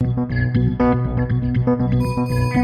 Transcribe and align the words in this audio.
Mysteriumsabteilung. 0.00 2.57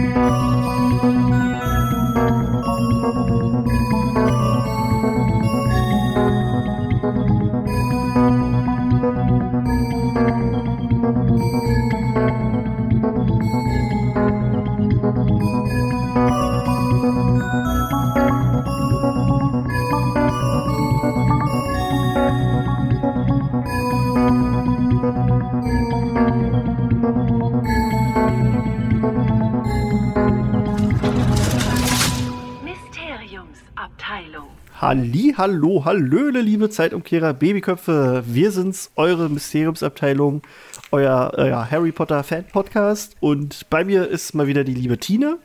Halli, 34.85 35.33
hallo, 35.35 35.87
hallöle, 35.87 36.43
liebe 36.43 36.69
Zeitumkehrer, 36.69 37.33
Babyköpfe. 37.33 38.23
Wir 38.27 38.53
sind's, 38.53 38.93
eure 38.97 39.31
Mysteriumsabteilung, 39.31 40.43
euer, 40.91 41.33
euer 41.37 41.71
Harry 41.71 41.91
Potter 41.91 42.23
Fan 42.23 42.45
Podcast. 42.47 43.17
Und 43.21 43.71
bei 43.71 43.83
mir 43.83 44.07
ist 44.07 44.35
mal 44.35 44.47
wieder 44.47 44.63
die 44.63 44.75
liebe 44.75 44.99
Tine 44.99 45.39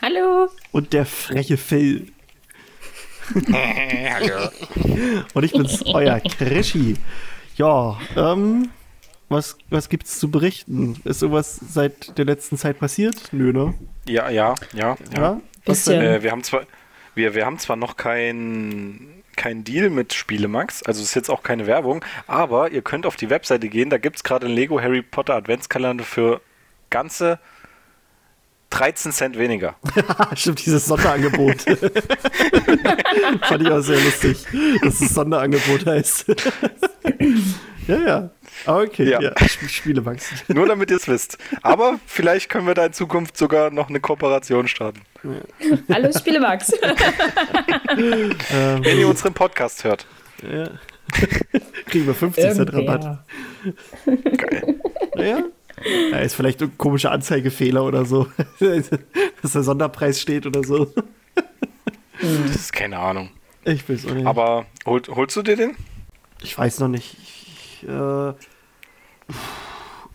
Hallo. 0.00 0.48
und 0.72 0.94
der 0.94 1.04
freche 1.04 1.58
Phil. 1.58 2.06
Hallo. 3.52 4.48
Und 5.34 5.44
ich 5.44 5.52
bin's, 5.52 5.84
euer 5.84 6.18
Krischi. 6.20 6.94
Ja, 7.56 8.00
ähm, 8.16 8.70
was, 9.28 9.58
was 9.68 9.90
gibt's 9.90 10.18
zu 10.18 10.30
berichten? 10.30 10.98
Ist 11.04 11.18
sowas 11.18 11.60
seit 11.68 12.16
der 12.16 12.24
letzten 12.24 12.56
Zeit 12.56 12.78
passiert? 12.78 13.16
Nö, 13.32 13.52
ne? 13.52 13.74
Ja, 14.08 14.30
ja, 14.30 14.54
ja, 14.72 14.96
ja. 15.14 15.20
Ja? 15.20 15.40
Was 15.66 15.84
Bisschen. 15.84 16.00
denn? 16.00 16.14
Äh, 16.14 16.22
wir 16.22 16.30
haben 16.30 16.42
zwar, 16.42 16.62
wir, 17.16 17.34
wir 17.34 17.44
haben 17.44 17.58
zwar 17.58 17.76
noch 17.76 17.96
kein, 17.96 19.22
kein 19.36 19.64
Deal 19.64 19.90
mit 19.90 20.12
Spielemax, 20.12 20.82
also 20.82 21.02
ist 21.02 21.14
jetzt 21.14 21.30
auch 21.30 21.42
keine 21.42 21.66
Werbung, 21.66 22.04
aber 22.26 22.70
ihr 22.70 22.82
könnt 22.82 23.06
auf 23.06 23.16
die 23.16 23.30
Webseite 23.30 23.68
gehen, 23.68 23.90
da 23.90 23.98
gibt 23.98 24.16
es 24.16 24.22
gerade 24.22 24.46
einen 24.46 24.54
Lego 24.54 24.80
Harry 24.80 25.02
Potter 25.02 25.34
Adventskalender 25.34 26.04
für 26.04 26.40
ganze 26.90 27.40
13 28.70 29.12
Cent 29.12 29.38
weniger. 29.38 29.76
Stimmt, 30.34 30.64
dieses 30.64 30.86
Sonderangebot. 30.86 31.62
Fand 33.42 33.62
ich 33.62 33.70
auch 33.70 33.80
sehr 33.80 34.00
lustig, 34.00 34.44
dass 34.82 35.00
es 35.00 35.14
Sonderangebot 35.14 35.86
heißt. 35.86 36.26
ja, 37.88 37.96
ja. 37.96 38.30
Aber 38.66 38.82
Okay, 38.82 39.08
ja. 39.10 39.20
Ja. 39.20 39.32
Sp- 39.46 39.68
Spielemax. 39.68 40.30
Nur 40.48 40.66
damit 40.66 40.90
ihr 40.90 40.96
es 40.96 41.08
wisst. 41.08 41.38
Aber 41.62 41.98
vielleicht 42.06 42.48
können 42.50 42.66
wir 42.66 42.74
da 42.74 42.86
in 42.86 42.92
Zukunft 42.92 43.36
sogar 43.36 43.70
noch 43.70 43.88
eine 43.88 44.00
Kooperation 44.00 44.68
starten. 44.68 45.00
Hallo 45.92 46.10
Spielemax. 46.16 46.72
Ähm, 47.98 48.84
Wenn 48.84 48.98
ihr 48.98 49.08
unseren 49.08 49.32
Podcast 49.34 49.84
hört. 49.84 50.06
ja. 50.42 50.68
Kriegen 51.86 52.06
wir 52.06 52.14
50 52.14 52.52
Cent 52.52 52.72
Rabatt. 52.72 53.20
Geil. 54.36 54.80
Naja. 55.14 55.38
Ja, 56.10 56.18
ist 56.18 56.34
vielleicht 56.34 56.60
ein 56.62 56.76
komischer 56.76 57.12
Anzeigefehler 57.12 57.84
oder 57.84 58.04
so. 58.04 58.26
dass 59.40 59.52
der 59.52 59.62
Sonderpreis 59.62 60.20
steht 60.20 60.46
oder 60.46 60.64
so. 60.64 60.92
Das 62.20 62.54
ist 62.56 62.72
keine 62.72 62.98
Ahnung. 62.98 63.30
Ich 63.64 63.84
auch 63.84 64.14
nicht. 64.14 64.26
Aber 64.26 64.66
holt, 64.84 65.08
holst 65.08 65.36
du 65.36 65.42
dir 65.42 65.56
den? 65.56 65.76
Ich 66.42 66.58
weiß 66.58 66.80
noch 66.80 66.88
nicht. 66.88 67.16
Ich, 67.22 67.88
äh, 67.88 68.32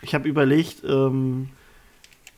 ich 0.01 0.13
habe 0.15 0.27
überlegt, 0.27 0.83
ähm, 0.83 1.49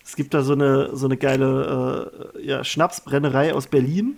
es 0.05 0.15
gibt 0.15 0.33
da 0.33 0.41
so 0.43 0.53
eine, 0.53 0.95
so 0.95 1.05
eine 1.05 1.17
geile 1.17 2.31
äh, 2.35 2.45
ja, 2.45 2.63
Schnapsbrennerei 2.63 3.53
aus 3.53 3.67
Berlin, 3.67 4.17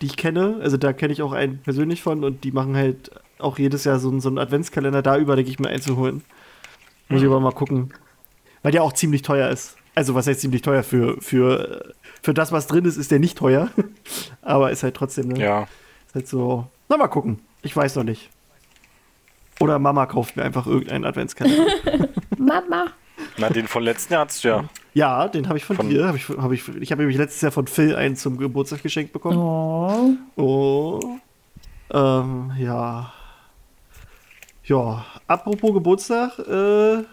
die 0.00 0.06
ich 0.06 0.16
kenne. 0.16 0.58
Also 0.60 0.76
da 0.76 0.92
kenne 0.92 1.12
ich 1.12 1.22
auch 1.22 1.32
einen 1.32 1.58
persönlich 1.62 2.02
von 2.02 2.22
und 2.24 2.44
die 2.44 2.52
machen 2.52 2.76
halt 2.76 3.10
auch 3.38 3.58
jedes 3.58 3.84
Jahr 3.84 3.98
so, 3.98 4.08
einen- 4.10 4.20
so 4.20 4.28
einen 4.28 4.38
Adventskalender 4.38 5.02
da 5.02 5.16
überlege 5.16 5.48
ich 5.48 5.58
mir 5.58 5.68
einzuholen. 5.68 6.22
Muss 7.08 7.20
ich 7.22 7.26
aber 7.26 7.40
mal 7.40 7.52
gucken. 7.52 7.92
Weil 8.62 8.72
der 8.72 8.82
auch 8.82 8.92
ziemlich 8.92 9.22
teuer 9.22 9.48
ist. 9.48 9.76
Also 9.94 10.14
was 10.14 10.26
heißt 10.26 10.40
ziemlich 10.40 10.60
teuer? 10.62 10.82
Für, 10.82 11.20
für, 11.22 11.94
für 12.22 12.34
das, 12.34 12.52
was 12.52 12.66
drin 12.66 12.84
ist, 12.84 12.96
ist 12.96 13.10
der 13.10 13.20
nicht 13.20 13.38
teuer. 13.38 13.70
aber 14.42 14.70
ist 14.70 14.82
halt 14.82 14.96
trotzdem, 14.96 15.28
ne? 15.28 15.40
Ja. 15.40 15.68
Ist 16.08 16.14
halt 16.14 16.28
so. 16.28 16.66
Na, 16.88 16.96
mal 16.98 17.08
gucken. 17.08 17.38
Ich 17.62 17.74
weiß 17.74 17.94
noch 17.96 18.04
nicht. 18.04 18.28
Oder 19.60 19.78
Mama 19.78 20.06
kauft 20.06 20.36
mir 20.36 20.44
einfach 20.44 20.66
irgendeinen 20.66 21.04
Adventskalender. 21.04 21.66
Mama. 22.38 22.86
Na, 23.38 23.48
den 23.48 23.66
von 23.66 23.82
letzten 23.82 24.12
Jahr 24.12 24.22
hattest 24.22 24.44
du 24.44 24.48
ja. 24.48 24.64
ja, 24.92 25.28
den 25.28 25.48
habe 25.48 25.56
ich 25.58 25.64
von, 25.64 25.76
Von- 25.76 25.88
dir. 25.88 26.06
Hab 26.06 26.16
ich 26.16 26.28
hab 26.28 26.52
ich 26.52 26.68
ich 26.80 26.90
habe 26.92 27.02
nämlich 27.02 27.16
letztes 27.16 27.40
Jahr 27.40 27.52
von 27.52 27.66
Phil 27.66 27.96
einen 27.96 28.16
zum 28.16 28.36
Geburtstag 28.36 28.82
geschenkt 28.82 29.12
bekommen. 29.12 29.38
Oh. 29.38 30.10
Oh. 30.42 31.00
Ähm, 31.90 32.52
ja. 32.58 33.12
Ja. 34.64 35.04
Apropos 35.26 35.72
Geburtstag, 35.72 36.38
äh. 36.40 37.04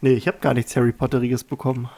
Nee, 0.00 0.12
ich 0.14 0.26
habe 0.26 0.38
gar 0.40 0.54
nichts 0.54 0.74
Harry 0.76 0.92
Potteriges 0.92 1.44
bekommen. 1.44 1.90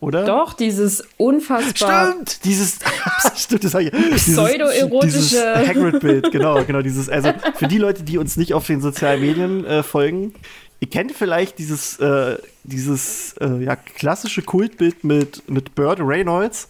Oder? 0.00 0.24
Doch, 0.24 0.52
dieses 0.52 1.04
unfassbar. 1.16 2.10
Stimmt! 2.10 2.44
Dieses. 2.44 2.78
stimmt, 3.36 3.64
das 3.64 3.74
ich. 3.74 3.90
Pseudo-erotische- 3.90 5.66
Hagrid-Bild, 5.66 6.30
genau, 6.30 6.62
genau. 6.64 6.82
Dieses, 6.82 7.08
also 7.08 7.32
für 7.54 7.68
die 7.68 7.78
Leute, 7.78 8.02
die 8.02 8.18
uns 8.18 8.36
nicht 8.36 8.52
auf 8.54 8.66
den 8.66 8.80
sozialen 8.80 9.20
Medien 9.20 9.64
äh, 9.64 9.82
folgen, 9.82 10.34
ihr 10.80 10.90
kennt 10.90 11.12
vielleicht 11.12 11.58
dieses, 11.58 11.98
äh, 12.00 12.36
dieses 12.64 13.34
äh, 13.40 13.64
ja, 13.64 13.76
klassische 13.76 14.42
Kultbild 14.42 15.04
mit, 15.04 15.48
mit 15.48 15.74
Burt 15.74 16.00
Reynolds, 16.00 16.68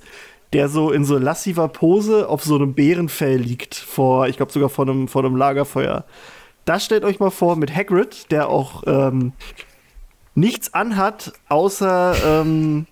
der 0.53 0.69
so 0.69 0.93
in 0.93 1.05
so 1.05 1.19
lassiver 1.19 1.67
Pose 1.69 2.29
auf 2.29 2.45
so 2.45 2.55
einem 2.55 2.75
Bärenfell 2.75 3.39
liegt, 3.41 3.75
vor, 3.75 4.29
ich 4.29 4.37
glaube 4.37 4.53
sogar 4.53 4.69
vor 4.69 4.87
einem, 4.87 5.09
vor 5.09 5.25
einem 5.25 5.35
Lagerfeuer. 5.37 6.05
Das 6.65 6.85
stellt 6.85 7.05
euch 7.05 7.19
mal 7.19 7.31
vor 7.31 7.57
mit 7.57 7.75
Hagrid, 7.75 8.31
der 8.31 8.49
auch 8.49 8.85
ähm, 8.87 9.33
nichts 10.35 10.73
anhat, 10.73 11.33
außer 11.49 12.15
ähm, 12.25 12.87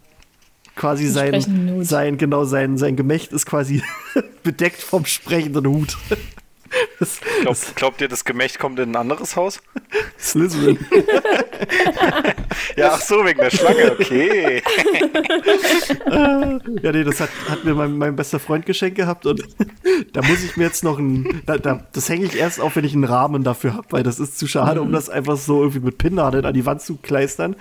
quasi 0.77 1.09
sein, 1.09 1.83
sein, 1.83 2.19
genau, 2.19 2.44
sein, 2.44 2.78
sein 2.78 2.97
Gemächt 2.97 3.33
ist 3.33 3.47
quasi 3.47 3.83
bedeckt 4.43 4.81
vom 4.81 5.05
sprechenden 5.05 5.66
Hut. 5.66 5.97
Das, 6.98 7.20
Glaub, 7.43 7.56
glaubt 7.75 8.00
ihr, 8.00 8.09
das 8.09 8.25
Gemächt 8.25 8.59
kommt 8.59 8.78
in 8.78 8.91
ein 8.91 8.97
anderes 8.97 9.37
Haus? 9.37 9.60
Slytherin. 10.19 10.78
Ja, 12.76 12.91
ach 12.94 13.00
so, 13.00 13.25
wegen 13.25 13.41
der 13.41 13.50
Schlange, 13.50 13.93
okay. 13.93 14.62
Ja, 16.82 16.92
nee, 16.92 17.04
das 17.04 17.21
hat, 17.21 17.31
hat 17.48 17.65
mir 17.65 17.75
mein, 17.75 17.97
mein 17.98 18.16
bester 18.16 18.38
Freund 18.38 18.66
geschenkt 18.66 18.97
gehabt 18.97 19.26
und 19.26 19.42
da 20.12 20.22
muss 20.22 20.42
ich 20.44 20.56
mir 20.56 20.65
jetzt 20.65 20.84
noch 20.84 20.98
ein. 20.98 21.42
Da, 21.47 21.59
da, 21.59 21.87
das 21.92 22.09
hänge 22.09 22.25
ich 22.25 22.37
erst 22.37 22.60
auf, 22.60 22.76
wenn 22.76 22.84
ich 22.84 22.94
einen 22.94 23.04
Rahmen 23.04 23.44
dafür 23.44 23.75
habe, 23.75 23.87
weil 23.91 24.03
das 24.03 24.19
ist 24.21 24.38
zu 24.38 24.47
schade, 24.47 24.81
um 24.81 24.92
das 24.92 25.09
einfach 25.09 25.37
so 25.37 25.60
irgendwie 25.60 25.81
mit 25.81 25.98
Pinnadeln 25.98 26.44
an 26.44 26.54
die 26.54 26.65
Wand 26.66 26.82
zu 26.82 26.97
kleistern. 26.97 27.54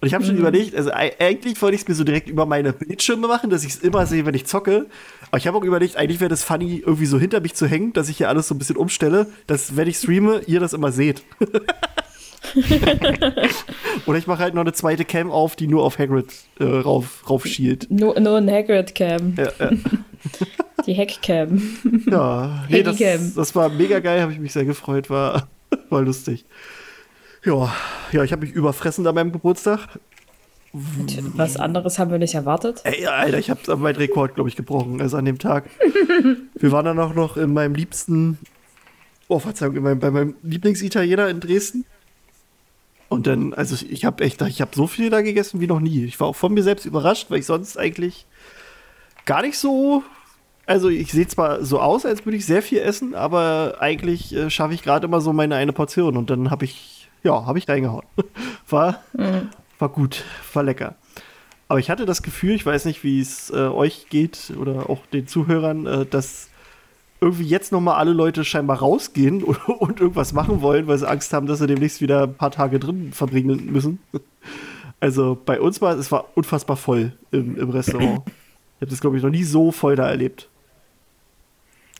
Und 0.00 0.08
ich 0.08 0.14
habe 0.14 0.24
schon 0.24 0.36
überlegt, 0.36 0.74
also 0.74 0.90
ei- 0.92 1.14
eigentlich 1.20 1.60
wollte 1.62 1.76
ich 1.76 1.82
es 1.82 1.88
mir 1.88 1.94
so 1.94 2.04
direkt 2.04 2.28
über 2.28 2.46
meine 2.46 2.72
Bildschirme 2.72 3.28
machen, 3.28 3.50
dass 3.50 3.64
ich 3.64 3.74
es 3.74 3.78
immer 3.78 4.06
sehe, 4.06 4.26
wenn 4.26 4.34
ich 4.34 4.46
zocke. 4.46 4.86
Aber 5.32 5.38
ich 5.38 5.46
habe 5.46 5.56
auch 5.56 5.64
überlegt, 5.64 5.96
eigentlich 5.96 6.20
wäre 6.20 6.28
das 6.28 6.44
funny, 6.44 6.82
irgendwie 6.84 7.06
so 7.06 7.18
hinter 7.18 7.40
mich 7.40 7.54
zu 7.54 7.66
hängen, 7.66 7.94
dass 7.94 8.10
ich 8.10 8.18
hier 8.18 8.28
alles 8.28 8.48
so 8.48 8.54
ein 8.54 8.58
bisschen 8.58 8.76
umstelle, 8.76 9.28
dass, 9.46 9.76
wenn 9.76 9.88
ich 9.88 9.96
streame, 9.96 10.42
ihr 10.46 10.60
das 10.60 10.74
immer 10.74 10.92
seht. 10.92 11.22
Oder 14.04 14.18
ich 14.18 14.26
mache 14.26 14.42
halt 14.42 14.52
noch 14.52 14.60
eine 14.60 14.74
zweite 14.74 15.06
Cam 15.06 15.30
auf, 15.30 15.56
die 15.56 15.68
nur 15.68 15.84
auf 15.84 15.98
Hagrid 15.98 16.26
äh, 16.60 16.64
rauf, 16.64 17.30
rauf 17.30 17.46
schielt. 17.46 17.90
Nur, 17.90 18.20
nur 18.20 18.36
ein 18.36 18.50
Hagrid-Cam. 18.50 19.36
Ja, 19.38 19.50
ja. 19.58 19.70
Die 20.86 20.94
Hack-Cam. 20.94 21.62
Ja, 22.10 22.66
nee, 22.68 22.82
das, 22.82 22.98
das 23.34 23.54
war 23.54 23.70
mega 23.70 24.00
geil, 24.00 24.20
habe 24.20 24.32
ich 24.32 24.38
mich 24.38 24.52
sehr 24.52 24.66
gefreut, 24.66 25.08
war, 25.08 25.48
war 25.88 26.02
lustig. 26.02 26.44
Ja, 27.42 27.74
ja, 28.12 28.22
ich 28.22 28.32
habe 28.32 28.44
mich 28.44 28.54
überfressen 28.54 29.06
an 29.06 29.14
meinem 29.14 29.32
Geburtstag. 29.32 29.98
Was 30.72 31.56
anderes 31.56 31.98
haben 31.98 32.10
wir 32.10 32.18
nicht 32.18 32.34
erwartet. 32.34 32.80
Ey, 32.84 33.06
Alter, 33.06 33.38
ich 33.38 33.50
habe 33.50 33.76
meinen 33.76 33.96
Rekord, 33.96 34.34
glaube 34.34 34.48
ich, 34.48 34.56
gebrochen, 34.56 35.02
also 35.02 35.18
an 35.18 35.26
dem 35.26 35.38
Tag. 35.38 35.64
Wir 36.54 36.72
waren 36.72 36.86
dann 36.86 36.98
auch 36.98 37.14
noch 37.14 37.36
in 37.36 37.52
meinem 37.52 37.74
liebsten, 37.74 38.38
oh 39.28 39.38
Verzeihung, 39.38 39.76
in 39.76 39.82
meinem, 39.82 39.98
bei 39.98 40.10
meinem 40.10 40.34
Lieblingsitaliener 40.42 41.28
in 41.28 41.40
Dresden. 41.40 41.84
Und 43.10 43.26
dann, 43.26 43.52
also 43.52 43.76
ich 43.86 44.06
habe 44.06 44.24
echt, 44.24 44.40
ich 44.40 44.62
habe 44.62 44.70
so 44.74 44.86
viel 44.86 45.10
da 45.10 45.20
gegessen 45.20 45.60
wie 45.60 45.66
noch 45.66 45.80
nie. 45.80 46.04
Ich 46.04 46.18
war 46.18 46.28
auch 46.28 46.36
von 46.36 46.54
mir 46.54 46.62
selbst 46.62 46.86
überrascht, 46.86 47.30
weil 47.30 47.40
ich 47.40 47.46
sonst 47.46 47.76
eigentlich 47.76 48.24
gar 49.26 49.42
nicht 49.42 49.58
so, 49.58 50.02
also 50.64 50.88
ich 50.88 51.12
sehe 51.12 51.26
zwar 51.26 51.62
so 51.62 51.80
aus, 51.80 52.06
als 52.06 52.24
würde 52.24 52.38
ich 52.38 52.46
sehr 52.46 52.62
viel 52.62 52.78
essen, 52.78 53.14
aber 53.14 53.76
eigentlich 53.80 54.34
äh, 54.34 54.48
schaffe 54.48 54.72
ich 54.72 54.82
gerade 54.82 55.06
immer 55.06 55.20
so 55.20 55.34
meine 55.34 55.56
eine 55.56 55.74
Portion 55.74 56.16
und 56.16 56.30
dann 56.30 56.50
habe 56.50 56.64
ich, 56.64 57.10
ja, 57.22 57.44
habe 57.44 57.58
ich 57.58 57.68
reingehauen. 57.68 58.06
War, 58.70 59.02
war 59.82 59.90
gut, 59.90 60.24
war 60.54 60.62
lecker. 60.62 60.94
Aber 61.68 61.78
ich 61.80 61.90
hatte 61.90 62.06
das 62.06 62.22
Gefühl, 62.22 62.52
ich 62.54 62.64
weiß 62.64 62.86
nicht, 62.86 63.04
wie 63.04 63.20
es 63.20 63.50
äh, 63.50 63.56
euch 63.56 64.06
geht 64.08 64.52
oder 64.58 64.88
auch 64.88 65.04
den 65.06 65.26
Zuhörern, 65.26 65.86
äh, 65.86 66.06
dass 66.06 66.48
irgendwie 67.20 67.44
jetzt 67.44 67.70
nochmal 67.72 67.96
alle 67.96 68.12
Leute 68.12 68.44
scheinbar 68.44 68.78
rausgehen 68.78 69.42
und, 69.44 69.68
und 69.68 70.00
irgendwas 70.00 70.32
machen 70.32 70.60
wollen, 70.62 70.86
weil 70.86 70.98
sie 70.98 71.08
Angst 71.08 71.32
haben, 71.32 71.46
dass 71.46 71.58
sie 71.58 71.66
demnächst 71.66 72.00
wieder 72.00 72.24
ein 72.24 72.34
paar 72.34 72.50
Tage 72.50 72.78
drin 72.78 73.12
verbringen 73.12 73.70
müssen. 73.70 74.00
Also 75.00 75.36
bei 75.44 75.60
uns 75.60 75.80
war 75.80 75.96
es 75.96 76.10
war 76.12 76.26
unfassbar 76.34 76.76
voll 76.76 77.12
im, 77.30 77.58
im 77.58 77.70
Restaurant. 77.70 78.22
Ich 78.26 78.82
habe 78.82 78.90
das, 78.90 79.00
glaube 79.00 79.16
ich, 79.16 79.22
noch 79.22 79.30
nie 79.30 79.44
so 79.44 79.72
voll 79.72 79.96
da 79.96 80.08
erlebt. 80.08 80.48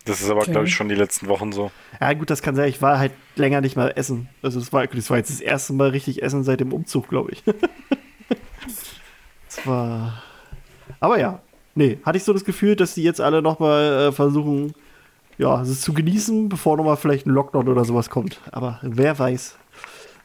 Das 0.05 0.20
ist 0.20 0.28
aber, 0.31 0.40
Okay. 0.40 0.50
glaube 0.52 0.67
ich, 0.67 0.75
schon 0.75 0.88
die 0.88 0.96
letzten 0.96 1.28
Wochen 1.28 1.52
so. 1.52 1.70
Ja, 2.00 2.12
gut, 2.12 2.28
das 2.31 2.43
kann 2.43 2.56
sein. 2.56 2.69
Ich 2.69 2.82
war 2.82 2.99
halt 2.99 3.12
länger 3.37 3.61
nicht 3.61 3.76
mal 3.76 3.93
essen. 3.96 4.29
Also, 4.43 4.61
das 4.61 4.73
war, 4.73 4.87
das 4.87 5.11
war 5.11 5.19
jetzt 5.19 5.31
das 5.31 5.40
erste 5.40 5.73
Mal 5.73 5.90
richtig 5.90 6.23
essen 6.23 6.44
seit 6.44 6.61
dem 6.61 6.73
Umzug, 6.73 7.08
glaube 7.08 7.32
ich. 7.32 7.43
das 9.46 9.67
war. 9.67 10.23
Aber 11.00 11.19
ja, 11.19 11.40
nee, 11.75 11.99
hatte 12.05 12.19
ich 12.19 12.25
so 12.25 12.32
das 12.32 12.44
Gefühl, 12.44 12.76
dass 12.76 12.94
die 12.94 13.02
jetzt 13.02 13.20
alle 13.20 13.43
nochmal 13.43 14.08
äh, 14.08 14.12
versuchen, 14.12 14.75
ja, 15.38 15.61
es 15.62 15.81
zu 15.81 15.93
genießen, 15.93 16.49
bevor 16.49 16.76
nochmal 16.76 16.96
vielleicht 16.96 17.26
ein 17.26 17.31
Lockdown 17.31 17.69
oder 17.69 17.84
sowas 17.84 18.11
kommt. 18.11 18.40
Aber 18.52 18.79
wer 18.82 19.19
weiß. 19.19 19.56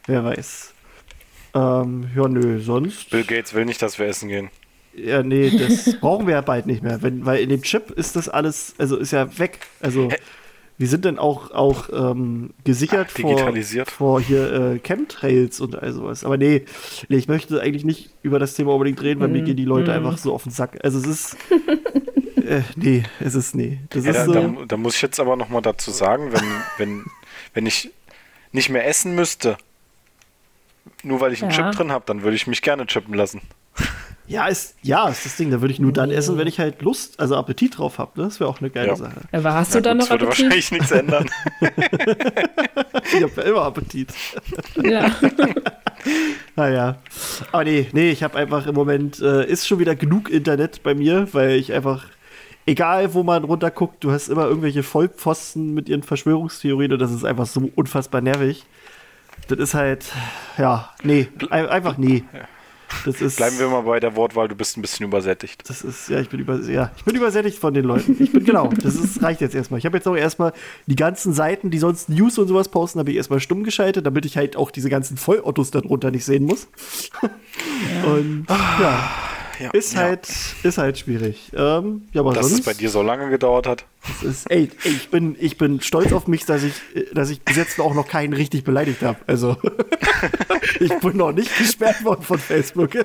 Wer 0.05 0.23
weiß. 0.23 0.73
Ähm, 1.53 2.09
ja, 2.15 2.27
nö, 2.27 2.59
sonst. 2.59 3.09
Bill 3.09 3.23
Gates 3.23 3.53
will 3.53 3.65
nicht, 3.65 3.81
dass 3.81 3.97
wir 3.97 4.07
essen 4.07 4.29
gehen. 4.29 4.49
Ja, 4.93 5.23
nee, 5.23 5.49
das 5.49 5.95
brauchen 6.01 6.27
wir 6.27 6.35
ja 6.35 6.41
bald 6.41 6.65
nicht 6.65 6.83
mehr. 6.83 7.01
Wenn, 7.01 7.25
weil 7.25 7.39
in 7.39 7.49
dem 7.49 7.61
Chip 7.61 7.91
ist 7.91 8.15
das 8.15 8.29
alles, 8.29 8.75
also 8.77 8.97
ist 8.97 9.11
ja 9.11 9.37
weg. 9.39 9.59
Also 9.79 10.09
wir 10.77 10.87
sind 10.87 11.05
dann 11.05 11.17
auch, 11.17 11.51
auch 11.51 11.89
ähm, 11.91 12.51
gesichert 12.63 13.07
Ach, 13.11 13.15
digitalisiert. 13.15 13.89
Vor, 13.89 14.19
vor 14.19 14.21
hier 14.21 14.51
äh, 14.53 14.79
Chemtrails 14.79 15.59
und 15.59 15.75
all 15.75 15.91
sowas. 15.91 16.23
Aber 16.23 16.37
nee, 16.37 16.65
nee, 17.09 17.17
ich 17.17 17.27
möchte 17.27 17.59
eigentlich 17.61 17.83
nicht 17.83 18.11
über 18.21 18.37
das 18.37 18.53
Thema 18.53 18.73
unbedingt 18.73 19.01
reden, 19.01 19.19
weil 19.19 19.29
mir 19.29 19.41
gehen 19.41 19.57
die 19.57 19.65
Leute 19.65 19.91
einfach 19.93 20.17
so 20.17 20.33
auf 20.33 20.43
den 20.43 20.51
Sack. 20.51 20.77
Also 20.83 20.99
es 20.99 21.07
ist. 21.07 21.37
äh, 22.45 22.61
nee, 22.75 23.03
es 23.19 23.33
ist 23.33 23.55
nee. 23.55 23.79
Das 23.89 24.05
Ja, 24.05 24.11
ist 24.11 24.17
da, 24.19 24.25
so. 24.25 24.33
da, 24.33 24.65
da 24.67 24.77
muss 24.77 24.95
ich 24.95 25.01
jetzt 25.01 25.19
aber 25.19 25.35
noch 25.35 25.49
mal 25.49 25.61
dazu 25.61 25.89
sagen, 25.91 26.31
wenn, 26.31 26.43
wenn, 26.77 27.05
wenn 27.53 27.65
ich 27.65 27.89
nicht 28.51 28.69
mehr 28.69 28.87
essen 28.87 29.15
müsste, 29.15 29.57
nur 31.03 31.21
weil 31.21 31.33
ich 31.33 31.41
einen 31.41 31.51
Ja. 31.51 31.69
Chip 31.71 31.77
drin 31.77 31.91
habe, 31.91 32.03
dann 32.05 32.21
würde 32.21 32.35
ich 32.35 32.45
mich 32.47 32.61
gerne 32.61 32.85
chippen 32.85 33.13
lassen. 33.15 33.41
Ja, 34.27 34.47
ist, 34.47 34.75
ja, 34.81 35.07
ist 35.07 35.25
das 35.25 35.37
Ding. 35.37 35.51
Da 35.51 35.61
würde 35.61 35.73
ich 35.73 35.79
nur 35.79 35.93
dann 35.93 36.11
essen, 36.11 36.37
wenn 36.37 36.47
ich 36.47 36.59
halt 36.59 36.81
Lust, 36.81 37.19
also 37.19 37.35
Appetit 37.37 37.77
drauf 37.77 37.97
habe. 37.97 38.21
Das 38.21 38.39
wäre 38.41 38.49
auch 38.49 38.59
eine 38.59 38.69
geile 38.69 38.89
Ja. 38.89 38.95
Sache. 38.97 39.21
Aber 39.31 39.53
hast 39.53 39.73
Ja, 39.73 39.79
du 39.79 39.83
dann 39.89 39.99
gut, 39.99 40.09
noch 40.09 40.17
das 40.17 40.19
würde 40.19 40.25
Appetit? 40.25 40.45
wahrscheinlich 40.45 40.71
nichts 40.71 40.91
ändern. 40.91 41.29
Ich 43.13 43.23
habe 43.23 43.31
ja 43.37 43.41
immer 43.43 43.61
Appetit. 43.63 44.09
Ja. 44.83 45.11
Naja. 46.55 46.97
Aber 47.51 47.63
nee, 47.65 47.87
nee, 47.91 48.09
ich 48.11 48.23
habe 48.23 48.37
einfach 48.37 48.65
im 48.65 48.73
Moment, 48.75 49.19
äh, 49.19 49.45
ist 49.45 49.67
schon 49.67 49.79
wieder 49.79 49.95
genug 49.95 50.29
Internet 50.29 50.81
bei 50.83 50.95
mir, 50.95 51.27
weil 51.33 51.51
ich 51.51 51.73
einfach, 51.73 52.05
egal 52.65 53.13
wo 53.13 53.23
man 53.23 53.43
runterguckt, 53.43 54.03
du 54.03 54.11
hast 54.11 54.29
immer 54.29 54.45
irgendwelche 54.47 54.83
Vollpfosten 54.83 55.73
mit 55.73 55.89
ihren 55.89 56.03
Verschwörungstheorien 56.03 56.93
und 56.93 56.99
das 56.99 57.11
ist 57.11 57.25
einfach 57.25 57.45
so 57.45 57.69
unfassbar 57.75 58.21
nervig. 58.21 58.65
Das 59.49 59.59
ist 59.59 59.73
halt, 59.73 60.05
ja, 60.57 60.89
nee, 61.03 61.27
ein, 61.49 61.67
einfach 61.67 61.97
nee. 61.97 62.23
Das 63.05 63.21
ist, 63.21 63.37
Bleiben 63.37 63.59
wir 63.59 63.67
mal 63.67 63.81
bei 63.81 63.99
der 63.99 64.15
Wortwahl, 64.15 64.47
du 64.47 64.55
bist 64.55 64.77
ein 64.77 64.81
bisschen 64.81 65.05
übersättigt. 65.05 65.69
das 65.69 65.81
ist, 65.81 66.09
ja, 66.09 66.19
ich 66.19 66.29
bin 66.29 66.39
über, 66.39 66.59
ja, 66.61 66.91
ich 66.97 67.03
bin 67.03 67.15
übersättigt 67.15 67.59
von 67.59 67.73
den 67.73 67.83
Leuten. 67.83 68.15
Ich 68.19 68.31
bin, 68.31 68.43
genau, 68.45 68.69
das 68.81 68.95
ist, 68.95 69.21
reicht 69.21 69.41
jetzt 69.41 69.55
erstmal. 69.55 69.77
Ich 69.79 69.85
habe 69.85 69.97
jetzt 69.97 70.07
auch 70.07 70.15
erstmal 70.15 70.53
die 70.85 70.95
ganzen 70.95 71.33
Seiten, 71.33 71.69
die 71.69 71.79
sonst 71.79 72.09
News 72.09 72.37
und 72.37 72.47
sowas 72.47 72.69
posten, 72.69 72.99
habe 72.99 73.11
ich 73.11 73.17
erstmal 73.17 73.39
stumm 73.39 73.63
geschaltet, 73.63 74.05
damit 74.05 74.25
ich 74.25 74.37
halt 74.37 74.55
auch 74.55 74.71
diese 74.71 74.89
ganzen 74.89 75.17
Vollottos 75.17 75.71
darunter 75.71 76.11
nicht 76.11 76.25
sehen 76.25 76.45
muss. 76.45 76.67
Und 78.05 78.45
ja, 78.49 79.09
Ja, 79.59 79.69
ist 79.71 79.93
ja. 79.93 80.01
halt, 80.01 80.27
ist 80.63 80.77
halt 80.77 80.97
schwierig. 80.99 81.51
Ähm, 81.55 82.03
ja, 82.13 82.21
aber 82.21 82.33
Dass 82.33 82.47
sonst 82.49 82.59
es 82.59 82.65
bei 82.65 82.73
dir 82.73 82.89
so 82.89 83.01
lange 83.01 83.29
gedauert 83.29 83.65
hat. 83.67 83.85
ist, 84.21 84.49
ey, 84.51 84.69
ey, 84.83 84.91
ich 84.91 85.09
bin, 85.09 85.35
ich 85.39 85.57
bin 85.57 85.81
stolz 85.81 86.13
auf 86.13 86.27
mich, 86.27 86.45
dass 86.45 86.63
ich, 86.63 86.73
dass 87.13 87.29
ich 87.29 87.41
bis 87.41 87.55
jetzt 87.57 87.79
auch 87.79 87.93
noch 87.95 88.07
keinen 88.07 88.33
richtig 88.33 88.63
beleidigt 88.63 89.01
habe. 89.01 89.17
Also 89.25 89.57
ich 90.79 90.93
bin 90.99 91.17
noch 91.17 91.31
nicht 91.31 91.55
gesperrt 91.57 92.03
worden 92.05 92.21
von 92.21 92.37
Facebook 92.37 92.95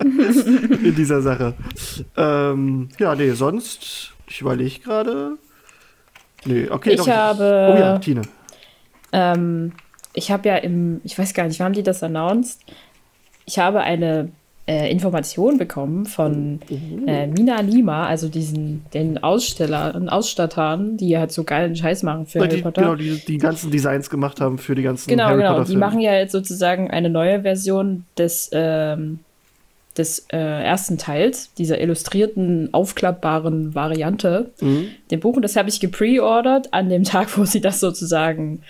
in 0.00 0.94
dieser 0.94 1.22
Sache. 1.22 1.54
Ähm, 2.16 2.88
ja, 2.98 3.14
nee, 3.14 3.30
sonst, 3.32 4.12
ich 4.26 4.40
überlege 4.40 4.80
gerade. 4.80 5.36
Nee, 6.44 6.68
okay. 6.70 6.90
Ich 6.92 7.08
habe- 7.08 7.72
Oh 7.74 7.78
ja, 7.78 7.98
Tine. 7.98 8.22
Ähm, 9.12 9.72
ich 10.14 10.30
habe 10.30 10.48
ja 10.48 10.56
im, 10.56 11.00
ich 11.04 11.18
weiß 11.18 11.32
gar 11.34 11.46
nicht, 11.46 11.58
wann 11.58 11.66
haben 11.66 11.72
die 11.72 11.82
das 11.82 12.02
announced? 12.02 12.60
Ich 13.46 13.58
habe 13.58 13.80
eine 13.80 14.30
äh, 14.68 14.90
Information 14.90 15.56
bekommen 15.56 16.04
von 16.04 16.60
äh, 17.06 17.26
Mina 17.26 17.60
Lima, 17.62 18.06
also 18.06 18.28
diesen, 18.28 18.84
den 18.92 19.16
Ausstellern, 19.16 20.10
Ausstattern, 20.10 20.98
die 20.98 21.16
halt 21.16 21.32
so 21.32 21.42
geilen 21.44 21.74
Scheiß 21.74 22.02
machen 22.02 22.26
für 22.26 22.40
Harry 22.40 22.56
Die, 22.56 22.62
Potter. 22.62 22.82
genau, 22.82 22.94
die 22.94 23.18
die 23.26 23.38
ganzen 23.38 23.70
Designs 23.70 24.10
gemacht 24.10 24.42
haben 24.42 24.58
für 24.58 24.74
die 24.74 24.82
ganzen 24.82 25.08
Genau, 25.08 25.24
Harry 25.24 25.38
genau. 25.38 25.52
Potter 25.52 25.64
Die 25.64 25.70
Filme. 25.72 25.86
machen 25.86 26.00
ja 26.00 26.12
jetzt 26.14 26.32
sozusagen 26.32 26.90
eine 26.90 27.08
neue 27.08 27.40
Version 27.42 28.04
des, 28.18 28.50
ähm, 28.52 29.20
des 29.96 30.26
äh, 30.30 30.36
ersten 30.36 30.98
Teils, 30.98 31.50
dieser 31.54 31.80
illustrierten, 31.80 32.68
aufklappbaren 32.74 33.74
Variante. 33.74 34.50
Mhm. 34.60 34.88
Den 35.10 35.20
Buch, 35.20 35.34
und 35.36 35.42
das 35.42 35.56
habe 35.56 35.70
ich 35.70 35.80
gepreordert 35.80 36.74
an 36.74 36.90
dem 36.90 37.04
Tag, 37.04 37.38
wo 37.38 37.46
sie 37.46 37.62
das 37.62 37.80
sozusagen 37.80 38.60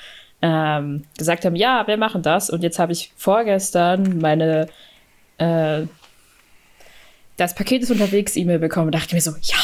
ähm, 0.43 1.03
gesagt 1.19 1.45
haben, 1.45 1.57
ja, 1.57 1.83
wir 1.89 1.97
machen 1.97 2.23
das. 2.23 2.51
Und 2.51 2.63
jetzt 2.63 2.79
habe 2.79 2.93
ich 2.93 3.11
vorgestern 3.17 4.19
meine 4.21 4.69
äh, 5.39 5.87
das 7.37 7.55
Paket 7.55 7.83
ist 7.83 7.91
unterwegs 7.91 8.37
E-Mail 8.37 8.59
bekommen 8.59 8.87
und 8.87 8.95
dachte 8.95 9.15
mir 9.15 9.21
so, 9.21 9.33
ja, 9.43 9.57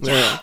Ja. 0.00 0.12
ja. 0.14 0.42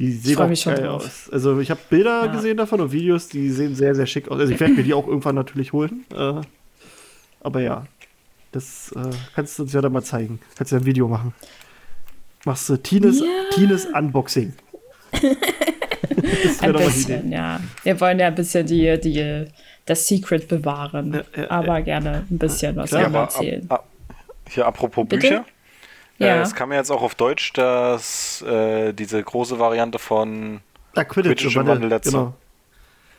Die 0.00 0.10
sehen 0.12 0.38
auch 0.38 0.48
mich 0.48 0.64
geil 0.64 0.86
aus. 0.88 1.28
Also 1.30 1.60
ich 1.60 1.70
habe 1.70 1.80
Bilder 1.90 2.26
Ja. 2.26 2.32
gesehen 2.32 2.56
davon 2.56 2.80
und 2.80 2.92
Videos, 2.92 3.28
die 3.28 3.50
sehen 3.50 3.74
sehr, 3.74 3.94
sehr 3.94 4.06
schick 4.06 4.28
aus. 4.28 4.40
Also 4.40 4.52
ich 4.52 4.58
werde 4.58 4.74
mir 4.74 4.82
die 4.82 4.94
auch 4.94 5.06
irgendwann 5.06 5.34
natürlich 5.34 5.72
holen. 5.72 6.04
Äh, 6.12 6.40
aber 7.40 7.60
ja, 7.60 7.86
das 8.52 8.92
äh, 8.96 9.10
kannst 9.34 9.58
du 9.58 9.64
uns 9.64 9.72
ja 9.72 9.80
dann 9.80 9.92
mal 9.92 10.02
zeigen. 10.02 10.40
Kannst 10.56 10.72
ja 10.72 10.78
ein 10.78 10.86
Video 10.86 11.06
machen. 11.08 11.34
Machst 12.44 12.68
du 12.68 12.76
Tines, 12.76 13.20
Ja. 13.20 13.26
Tines 13.54 13.86
Unboxing. 13.86 14.54
das 15.12 16.60
ein 16.60 16.72
bisschen, 16.72 17.30
ja. 17.30 17.60
Wir 17.82 18.00
wollen 18.00 18.18
ja 18.18 18.26
ein 18.28 18.34
bisschen 18.34 18.66
die, 18.66 18.98
die, 19.00 19.44
das 19.86 20.06
Secret 20.06 20.48
bewahren, 20.48 21.22
Ja, 21.36 21.42
ja, 21.42 21.50
aber 21.50 21.82
gerne 21.82 22.24
ein 22.30 22.38
bisschen 22.38 22.76
was 22.76 22.90
Klar. 22.90 23.02
davon 23.02 23.16
aber 23.16 23.24
ab, 23.24 23.34
erzählen. 23.34 23.66
ab, 23.70 23.86
hier 24.48 24.66
apropos 24.66 25.06
Bitte? 25.08 25.20
Bücher. 25.28 25.44
Äh, 26.20 26.26
Ja. 26.26 26.42
es 26.42 26.54
kam 26.54 26.70
ja 26.72 26.78
jetzt 26.78 26.90
auch 26.90 27.02
auf 27.02 27.14
Deutsch, 27.16 27.52
dass 27.54 28.42
äh, 28.42 28.92
diese 28.92 29.22
große 29.22 29.58
Variante 29.58 29.98
von 29.98 30.60
Ah, 30.94 31.04
Quidditch, 31.04 31.38
Quidditch 31.40 31.46
und 31.46 31.54
Wandel, 31.56 31.74
Wandelletzte. 31.74 32.10
genau. 32.10 32.34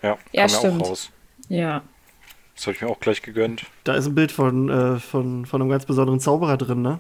ja, 0.03 0.17
Ja, 0.31 0.47
kam 0.47 0.49
stimmt. 0.59 0.81
auch 0.83 0.89
raus. 0.91 1.09
Ja. 1.49 1.81
Das 2.55 2.67
habe 2.67 2.75
ich 2.75 2.81
mir 2.81 2.87
auch 2.89 2.99
gleich 2.99 3.21
gegönnt. 3.23 3.65
Da 3.83 3.95
ist 3.95 4.05
ein 4.05 4.13
Bild 4.15 4.31
von, 4.31 4.69
äh, 4.69 4.99
von, 4.99 5.45
von 5.47 5.59
einem 5.61 5.71
ganz 5.71 5.85
besonderen 5.85 6.19
Zauberer 6.19 6.55
drin, 6.57 6.81
ne? 6.83 6.99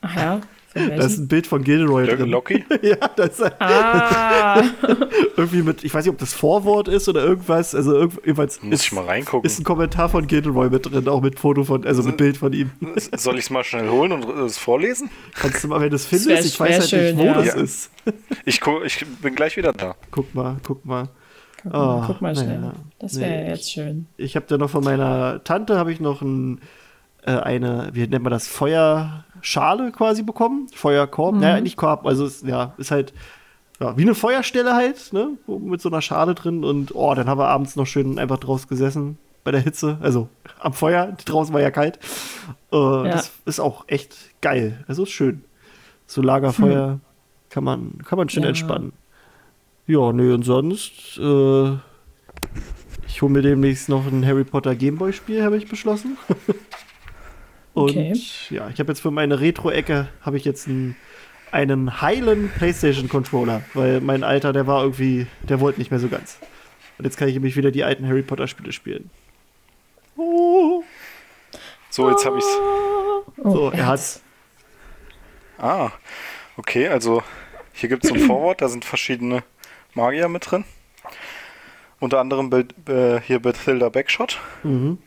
Ach 0.00 0.16
ja, 0.16 0.40
Da 0.76 1.04
ist 1.04 1.18
ein 1.18 1.28
Bild 1.28 1.46
von 1.46 1.64
Gilderoy 1.64 2.04
Dirk 2.06 2.18
drin. 2.18 2.28
Locky? 2.30 2.64
ja, 2.82 2.96
da 3.16 3.24
ist 3.24 3.40
er 3.40 3.52
Ah, 3.60 4.62
irgendwie 5.36 5.62
mit, 5.62 5.84
ich 5.84 5.92
weiß 5.94 6.04
nicht, 6.04 6.12
ob 6.12 6.18
das 6.18 6.34
Vorwort 6.34 6.88
ist 6.88 7.08
oder 7.08 7.22
irgendwas. 7.24 7.74
Also 7.74 7.94
irgend- 7.94 8.20
jedenfalls 8.24 8.62
Muss 8.62 8.74
ist, 8.74 8.82
ich 8.84 8.92
mal 8.92 9.04
reingucken. 9.04 9.46
ist 9.46 9.58
ein 9.58 9.64
Kommentar 9.64 10.08
von 10.08 10.26
Gilderoy 10.26 10.68
mit 10.70 10.90
drin, 10.90 11.08
auch 11.08 11.20
mit 11.22 11.38
Foto 11.40 11.64
von, 11.64 11.84
also 11.86 12.02
mit 12.02 12.16
Bild 12.16 12.36
von 12.36 12.52
ihm. 12.52 12.70
Soll 13.16 13.34
ich 13.38 13.44
es 13.44 13.50
mal 13.50 13.64
schnell 13.64 13.88
holen 13.88 14.12
und 14.12 14.24
äh, 14.24 14.42
es 14.44 14.58
vorlesen? 14.58 15.08
Kannst 15.34 15.64
du 15.64 15.68
mal, 15.68 15.80
wenn 15.80 15.90
du 15.90 15.96
es 15.96 16.10
wär- 16.12 16.18
findest, 16.18 16.46
ich 16.46 16.60
weiß 16.60 16.78
halt 16.80 16.88
schön, 16.90 17.16
nicht, 17.16 17.18
wo 17.18 17.24
ja. 17.26 17.34
das 17.34 17.46
Ja. 17.46 17.54
ist. 17.54 17.90
Ich, 18.44 18.60
ich 18.84 19.06
bin 19.22 19.34
gleich 19.34 19.56
wieder 19.56 19.72
da. 19.72 19.94
Guck 20.10 20.34
mal, 20.34 20.56
guck 20.62 20.84
mal. 20.84 21.08
guck 21.62 21.74
Oh, 21.74 21.78
mal, 21.78 22.04
guck 22.06 22.20
mal 22.22 22.34
schnell. 22.36 22.58
naja. 22.60 22.72
Das 22.98 23.18
wäre 23.18 23.30
Nee. 23.44 23.48
jetzt 23.50 23.72
schön. 23.72 24.06
Ich 24.16 24.36
habe 24.36 24.46
da 24.48 24.56
noch 24.58 24.70
von 24.70 24.84
meiner 24.84 25.42
Tante 25.42 25.76
habe 25.78 25.92
ich 25.92 26.00
noch 26.00 26.22
ein, 26.22 26.60
äh, 27.24 27.32
eine, 27.32 27.88
wie 27.92 28.06
nennt 28.06 28.22
man 28.22 28.30
das, 28.32 28.46
Feuerschale 29.46 29.92
quasi 29.92 30.22
bekommen. 30.22 30.66
Feuerkorb. 30.74 31.34
Mhm. 31.36 31.40
Naja, 31.40 31.60
nicht 31.60 31.76
Korb, 31.76 32.04
also 32.06 32.26
es, 32.26 32.42
ja, 32.42 32.74
ist 32.78 32.90
halt 32.90 33.12
ja, 33.80 33.96
wie 33.96 34.02
eine 34.02 34.14
Feuerstelle 34.14 34.74
halt, 34.74 35.12
ne? 35.12 35.30
Mit 35.46 35.80
so 35.82 35.88
einer 35.90 36.00
Schale 36.00 36.34
drin 36.34 36.64
und 36.64 36.94
oh, 36.94 37.14
dann 37.14 37.28
haben 37.28 37.38
wir 37.38 37.48
abends 37.48 37.76
noch 37.76 37.86
schön 37.86 38.18
einfach 38.18 38.38
draus 38.38 38.68
gesessen 38.68 39.18
bei 39.44 39.52
der 39.52 39.60
Hitze. 39.60 39.98
Also 40.00 40.28
am 40.60 40.72
Feuer, 40.72 41.12
draußen 41.24 41.52
war 41.54 41.60
ja 41.60 41.70
kalt. 41.70 41.98
Äh, 42.72 43.10
Das 43.10 43.32
ist 43.44 43.60
auch 43.60 43.84
echt 43.86 44.16
geil. 44.40 44.84
Also 44.88 45.02
ist 45.04 45.10
schön. 45.10 45.44
So 46.06 46.22
Lagerfeuer 46.22 47.00
kann 47.50 47.64
man, 47.64 47.98
kann 48.04 48.16
man 48.18 48.28
schön 48.28 48.42
Ja. 48.44 48.48
entspannen. 48.50 48.92
Ja, 49.86 50.12
nee, 50.12 50.32
und 50.32 50.42
sonst, 50.44 51.18
äh, 51.18 51.72
ich 53.06 53.22
hole 53.22 53.30
mir 53.32 53.42
demnächst 53.42 53.88
noch 53.88 54.04
ein 54.06 54.26
Harry 54.26 54.42
Potter 54.44 54.74
Gameboy-Spiel, 54.74 55.44
habe 55.44 55.56
ich 55.56 55.68
beschlossen. 55.68 56.16
und 57.76 57.90
Okay. 57.90 58.14
ja, 58.50 58.68
ich 58.72 58.80
habe 58.80 58.90
jetzt 58.90 59.00
für 59.00 59.10
meine 59.10 59.38
Retro-Ecke, 59.40 60.08
habe 60.22 60.36
ich 60.38 60.44
jetzt 60.44 60.66
einen, 60.66 60.96
einen 61.52 62.00
heilen 62.00 62.50
PlayStation-Controller, 62.56 63.62
weil 63.74 64.00
mein 64.00 64.24
Alter, 64.24 64.52
der 64.54 64.66
war 64.66 64.82
irgendwie, 64.82 65.26
der 65.42 65.60
wollte 65.60 65.78
nicht 65.78 65.90
mehr 65.90 66.00
so 66.00 66.08
ganz. 66.08 66.38
Und 66.98 67.04
jetzt 67.04 67.18
kann 67.18 67.28
ich 67.28 67.34
nämlich 67.34 67.56
wieder 67.56 67.70
die 67.70 67.84
alten 67.84 68.08
Harry 68.08 68.22
Potter-Spiele 68.22 68.72
spielen. 68.72 69.10
Oh, 70.16 70.82
So, 71.90 72.08
jetzt 72.10 72.24
habe 72.24 72.38
ich's. 72.38 72.56
Oh, 73.44 73.50
So, 73.52 73.70
er 73.70 73.86
hat's. 73.86 74.22
Ah, 75.58 75.90
okay, 76.56 76.88
also 76.88 77.22
hier 77.74 77.90
gibt 77.90 78.04
es 78.06 78.12
ein 78.12 78.20
Vorwort, 78.26 78.62
da 78.62 78.68
sind 78.68 78.84
verschiedene 78.86 79.42
Magier 79.94 80.28
mit 80.28 80.50
drin. 80.50 80.64
Unter 82.00 82.20
anderem 82.20 82.50
äh, 82.88 83.20
hier 83.20 83.38
Bethilda 83.40 83.90
Backshot. 83.90 84.38
mhm. 84.62 84.98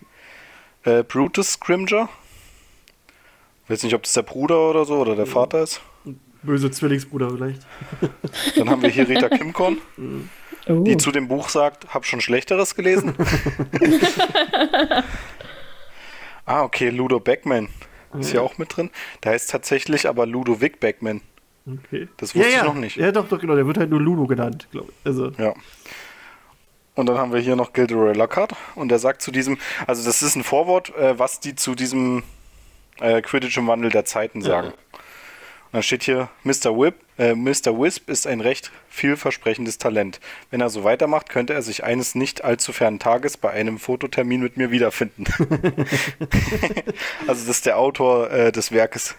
Äh, 0.84 1.04
Brutus 1.04 1.54
Scrimger. 1.54 2.08
Weiß 3.70 3.84
nicht, 3.84 3.94
ob 3.94 4.04
das 4.04 4.14
der 4.14 4.24
Bruder 4.24 4.70
oder 4.70 4.84
so 4.84 4.96
oder 4.98 5.16
der 5.16 5.28
Vater 5.28 5.64
ist. 5.64 5.82
Böse 6.44 6.72
Zwillingsbruder 6.72 7.30
vielleicht. 7.32 7.66
Dann 8.58 8.70
haben 8.70 8.82
wir 8.82 8.90
hier 8.90 9.08
Rita 9.08 9.30
Kimkorn, 9.30 9.78
Oh. 10.68 10.84
die 10.84 10.98
zu 10.98 11.12
dem 11.12 11.28
Buch 11.28 11.50
sagt, 11.50 11.94
hab 11.94 12.06
schon 12.06 12.22
Schlechteres 12.22 12.76
gelesen. 12.76 13.16
ah, 16.46 16.64
okay, 16.64 16.90
Ludo 16.90 17.20
Beckman 17.20 17.70
ist 18.20 18.32
hier 18.32 18.44
auch 18.44 18.58
mit 18.58 18.76
drin. 18.76 18.92
Der 19.24 19.32
heißt 19.32 19.50
tatsächlich 19.50 20.08
aber 20.08 20.26
Ludovic 20.26 20.80
Beckman. 20.80 21.22
Okay. 21.66 22.08
Das 22.18 22.36
wusste 22.36 22.50
ja, 22.50 22.56
ja. 22.56 22.62
ich 22.62 22.68
noch 22.68 22.76
nicht. 22.76 22.98
Ja, 22.98 23.12
doch, 23.12 23.28
doch, 23.28 23.40
genau. 23.40 23.56
Der 23.56 23.66
wird 23.68 23.78
halt 23.78 23.90
nur 23.90 24.02
Ludo 24.02 24.26
genannt, 24.28 24.68
glaube 24.72 24.92
ich. 24.92 25.06
Also, 25.06 25.32
Ja. 25.38 25.54
Und 26.96 27.06
dann 27.06 27.18
haben 27.18 27.32
wir 27.32 27.40
hier 27.40 27.56
noch 27.56 27.72
Gilderoy 27.72 28.14
Lockhart 28.14 28.56
und 28.76 28.90
der 28.90 29.00
sagt 29.00 29.22
zu 29.22 29.32
diesem, 29.32 29.58
also 29.88 30.04
das 30.04 30.22
ist 30.22 30.36
ein 30.36 30.44
Vorwort, 30.44 30.94
äh, 30.98 31.18
was 31.18 31.40
die 31.40 31.56
zu 31.56 31.74
diesem 31.74 32.24
äh, 33.02 33.22
Quidditch 33.22 33.58
im 33.58 33.68
Wandel 33.68 33.92
der 33.92 34.06
Zeiten 34.06 34.42
sagen. 34.42 34.68
Und 34.68 35.74
dann 35.74 35.84
steht 35.84 36.02
hier, 36.04 36.30
Mr. 36.44 36.76
Whip, 36.78 36.96
äh, 37.20 37.36
Mr. 37.36 37.80
Wisp 37.80 38.10
ist 38.10 38.26
ein 38.26 38.42
recht 38.42 38.72
vielversprechendes 38.90 39.78
Talent. 39.78 40.20
Wenn 40.50 40.62
er 40.62 40.70
so 40.70 40.84
weitermacht, 40.84 41.30
könnte 41.30 41.54
er 41.54 41.62
sich 41.62 41.84
eines 41.84 42.16
nicht 42.16 42.44
allzu 42.44 42.74
fernen 42.74 42.98
Tages 42.98 43.38
bei 43.38 43.52
einem 43.52 43.78
Fototermin 43.78 44.42
mit 44.42 44.58
mir 44.58 44.72
wiederfinden. 44.72 45.26
also 47.28 47.46
das 47.46 47.48
ist 47.48 47.66
der 47.68 47.78
Autor 47.78 48.32
äh, 48.32 48.52
des 48.52 48.72
Werkes 48.72 49.16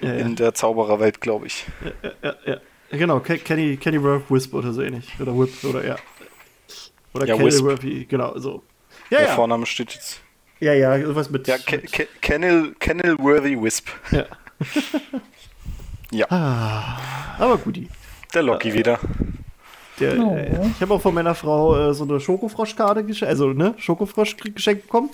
ja, 0.00 0.14
ja. 0.14 0.18
in 0.20 0.36
der 0.36 0.54
Zaubererwelt, 0.54 1.20
glaube 1.20 1.46
ich. 1.46 1.66
ja, 2.22 2.34
ja. 2.46 2.56
Genau, 2.90 3.20
Ke- 3.20 3.38
Kenny, 3.38 3.76
Kenny 3.78 4.02
Worth 4.02 4.30
Wisp 4.30 4.54
oder 4.54 4.72
so 4.72 4.82
ähnlich. 4.82 5.08
Oder 5.18 5.36
Whip 5.38 5.50
oder 5.64 5.84
ja. 5.84 5.96
Oder 7.14 7.26
Ja, 7.26 7.36
Kenny 7.36 7.48
Wisp. 7.48 7.64
Worthy, 7.64 8.04
genau, 8.06 8.38
so. 8.38 8.62
Ja, 9.10 9.18
Der 9.18 9.28
ja. 9.28 9.34
Vorname 9.34 9.66
steht 9.66 9.92
jetzt. 9.92 10.20
Ja, 10.62 10.72
ja, 10.74 10.96
irgendwas 10.96 11.28
mit. 11.28 11.48
Ja, 11.48 11.58
Ke 11.58 11.76
mit 11.78 11.92
Ke 11.92 12.06
Kennel, 12.20 12.72
Kennelworthy 12.78 13.60
Wisp. 13.60 13.88
ja. 14.12 14.24
Ja, 16.12 16.26
Ah, 16.30 16.98
aber 17.38 17.56
guti. 17.56 17.88
der 18.34 18.42
Loki 18.42 18.72
wieder. 18.74 19.00
Der, 19.98 20.18
Oh. 20.18 20.36
äh, 20.36 20.66
ich 20.74 20.80
habe 20.82 20.92
auch 20.94 21.00
von 21.00 21.14
meiner 21.14 21.34
Frau 21.34 21.90
äh, 21.90 21.94
so 21.94 22.04
eine 22.04 22.20
Schokofroschkarte 22.20 23.02
geschenkt, 23.02 23.30
also 23.30 23.52
ne, 23.54 23.74
Schokofrosch 23.78 24.36
geschenkt 24.36 24.82
bekommen. 24.84 25.08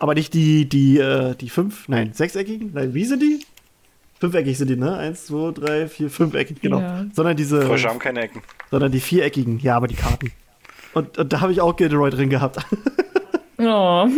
Aber 0.00 0.14
nicht 0.14 0.34
die, 0.34 0.68
die, 0.68 0.98
äh, 0.98 1.34
die 1.36 1.50
fünf, 1.50 1.88
nein, 1.88 2.12
sechseckigen, 2.14 2.72
nein, 2.74 2.94
wie 2.94 3.04
sind 3.04 3.22
die? 3.22 3.44
Fünfeckig 4.18 4.58
sind 4.58 4.68
die, 4.70 4.76
ne? 4.76 4.96
Eins, 4.96 5.26
zwei, 5.26 5.52
drei, 5.52 5.88
vier, 5.88 6.10
fünfeckig, 6.10 6.60
genau. 6.60 6.80
Ja. 6.80 7.06
Sondern 7.14 7.36
diese, 7.36 7.62
Frösche 7.62 7.88
haben 7.88 7.98
keine 8.00 8.22
Ecken. 8.22 8.42
sondern 8.70 8.90
die 8.92 9.00
viereckigen, 9.00 9.60
ja, 9.60 9.76
aber 9.76 9.86
die 9.86 9.94
Karten. 9.94 10.32
Und, 10.94 11.16
und 11.16 11.32
da 11.32 11.40
habe 11.40 11.52
ich 11.52 11.60
auch 11.60 11.76
Gilderoy 11.76 12.10
drin 12.10 12.28
gehabt. 12.28 12.58
Oh. 13.60 14.08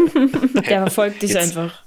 Der 0.68 0.82
verfolgt 0.82 1.22
dich 1.22 1.32
Jetzt- 1.32 1.56
einfach. 1.56 1.82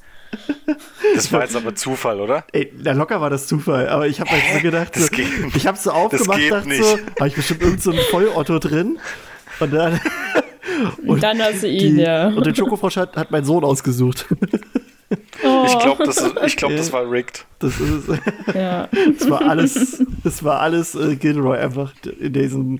Das 1.16 1.32
war 1.32 1.42
jetzt 1.44 1.56
aber 1.56 1.74
Zufall, 1.76 2.20
oder? 2.20 2.44
Ey, 2.52 2.72
na 2.84 2.92
locker 2.92 3.22
war 3.22 3.30
das 3.30 3.48
Zufall, 3.48 3.88
aber 3.88 4.08
ich 4.08 4.20
habe 4.20 4.32
halt 4.32 4.42
so 4.56 4.60
gedacht, 4.60 4.94
so, 4.96 5.08
geht- 5.08 5.28
ich 5.56 5.66
habe 5.66 5.78
so 5.78 5.92
aufgemacht, 5.92 6.42
dachte 6.52 6.68
nicht. 6.68 6.84
so, 6.84 6.98
habe 7.20 7.28
ich 7.30 7.36
bestimmt 7.36 7.62
irgend 7.62 7.82
so 7.82 7.94
Vollotto 8.12 8.60
drin. 8.60 9.00
Und 9.62 9.74
dann, 9.74 10.02
Und 11.08 11.24
dann 11.24 11.42
hast 11.42 11.64
du 11.64 11.68
ihn, 11.70 11.96
die, 11.96 12.02
ja. 12.02 12.28
und 12.28 12.46
den 12.46 12.54
Schokofrosch 12.54 12.98
hat, 12.98 13.16
hat 13.16 13.32
mein 13.32 13.46
Sohn 13.46 13.64
ausgesucht. 13.64 14.26
Oh, 15.44 15.66
Ich 15.68 15.78
glaube, 15.80 16.04
das, 16.06 16.24
ich 16.48 16.58
glaub, 16.58 16.72
das 16.76 16.92
war 16.92 17.10
rigged. 17.10 17.46
Das 17.60 17.80
ist, 17.80 18.08
Ja. 18.54 18.88
das 19.20 19.30
war 19.30 19.42
alles, 19.48 20.04
das 20.24 20.44
war 20.44 20.60
alles 20.62 20.96
äh, 20.96 21.16
Gilroy 21.16 21.58
einfach 21.60 21.94
in 22.20 22.34
diesem, 22.34 22.80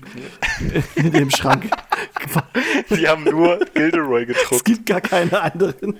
in 0.96 1.12
dem 1.12 1.30
Schrank. 1.30 1.70
Die 2.90 3.06
haben 3.06 3.24
nur 3.24 3.58
Gilderoy 3.74 4.22
Es 4.22 4.28
gedruckt. 4.28 4.64
gibt 4.64 4.86
gar 4.86 5.00
keine 5.00 5.40
anderen. 5.40 5.98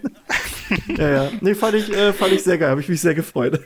ja, 0.96 1.08
ja. 1.10 1.30
Nee, 1.40 1.54
fand 1.54 1.74
ich, 1.74 1.92
äh, 1.92 2.12
fand 2.12 2.32
ich 2.32 2.42
sehr 2.42 2.58
geil, 2.58 2.70
habe 2.70 2.80
ich 2.80 2.88
mich 2.88 3.00
sehr 3.00 3.14
gefreut. 3.14 3.60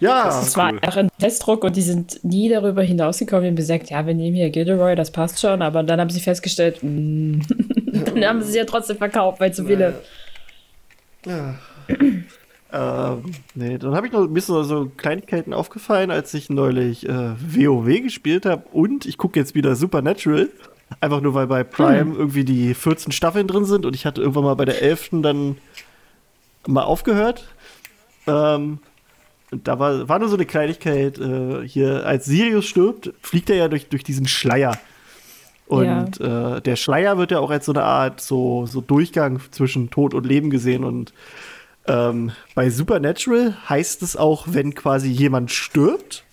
ja, 0.00 0.24
Das 0.26 0.42
Es 0.42 0.48
ist 0.48 0.56
war 0.56 0.72
cool. 0.72 0.80
auch 0.86 0.96
ein 0.96 1.08
Testdruck 1.18 1.64
und 1.64 1.76
die 1.76 1.82
sind 1.82 2.22
nie 2.24 2.48
darüber 2.48 2.82
hinausgekommen. 2.82 3.44
Die 3.44 3.48
haben 3.48 3.56
gesagt, 3.56 3.90
ja, 3.90 4.06
wir 4.06 4.14
nehmen 4.14 4.36
hier 4.36 4.50
Gilderoy, 4.50 4.94
das 4.94 5.10
passt 5.10 5.40
schon. 5.40 5.62
Aber 5.62 5.82
dann 5.82 6.00
haben 6.00 6.10
sie 6.10 6.20
festgestellt, 6.20 6.78
mm, 6.82 7.40
dann 8.04 8.24
haben 8.24 8.42
sie 8.42 8.52
sie 8.52 8.58
ja 8.58 8.64
trotzdem 8.64 8.98
verkauft, 8.98 9.40
weil 9.40 9.54
zu 9.54 9.64
viele. 9.64 10.00
Ja. 11.24 11.54
ähm, 12.72 13.22
nee, 13.54 13.78
dann 13.78 13.94
habe 13.94 14.06
ich 14.06 14.12
noch 14.12 14.22
ein 14.22 14.34
bisschen 14.34 14.64
so 14.64 14.90
Kleinigkeiten 14.96 15.52
aufgefallen, 15.52 16.10
als 16.10 16.32
ich 16.34 16.50
neulich 16.50 17.08
äh, 17.08 17.34
WoW 17.38 18.02
gespielt 18.02 18.46
habe 18.46 18.64
und 18.72 19.06
ich 19.06 19.18
gucke 19.18 19.38
jetzt 19.38 19.54
wieder 19.54 19.76
Supernatural. 19.76 20.48
Einfach 21.00 21.20
nur, 21.20 21.34
weil 21.34 21.46
bei 21.46 21.64
Prime 21.64 22.14
irgendwie 22.14 22.44
die 22.44 22.74
14 22.74 23.12
Staffeln 23.12 23.46
drin 23.46 23.64
sind 23.64 23.86
und 23.86 23.94
ich 23.94 24.04
hatte 24.04 24.20
irgendwann 24.20 24.44
mal 24.44 24.56
bei 24.56 24.66
der 24.66 24.82
11. 24.82 25.10
dann 25.22 25.56
mal 26.66 26.82
aufgehört. 26.82 27.48
Ähm, 28.26 28.78
und 29.50 29.68
da 29.68 29.78
war, 29.78 30.08
war 30.08 30.18
nur 30.18 30.28
so 30.28 30.36
eine 30.36 30.46
Kleinigkeit, 30.46 31.18
äh, 31.18 31.66
hier, 31.66 32.06
als 32.06 32.24
Sirius 32.24 32.64
stirbt, 32.66 33.12
fliegt 33.20 33.50
er 33.50 33.56
ja 33.56 33.68
durch, 33.68 33.88
durch 33.88 34.02
diesen 34.02 34.26
Schleier. 34.26 34.78
Und 35.66 36.20
äh, 36.20 36.60
der 36.60 36.76
Schleier 36.76 37.16
wird 37.18 37.30
ja 37.30 37.38
auch 37.38 37.50
als 37.50 37.66
so 37.66 37.72
eine 37.72 37.84
Art 37.84 38.20
so, 38.20 38.66
so 38.66 38.80
Durchgang 38.80 39.40
zwischen 39.50 39.90
Tod 39.90 40.12
und 40.12 40.26
Leben 40.26 40.50
gesehen. 40.50 40.84
Und 40.84 41.14
ähm, 41.86 42.32
bei 42.54 42.68
Supernatural 42.70 43.56
heißt 43.68 44.02
es 44.02 44.16
auch, 44.16 44.46
wenn 44.48 44.74
quasi 44.74 45.08
jemand 45.08 45.50
stirbt, 45.50 46.24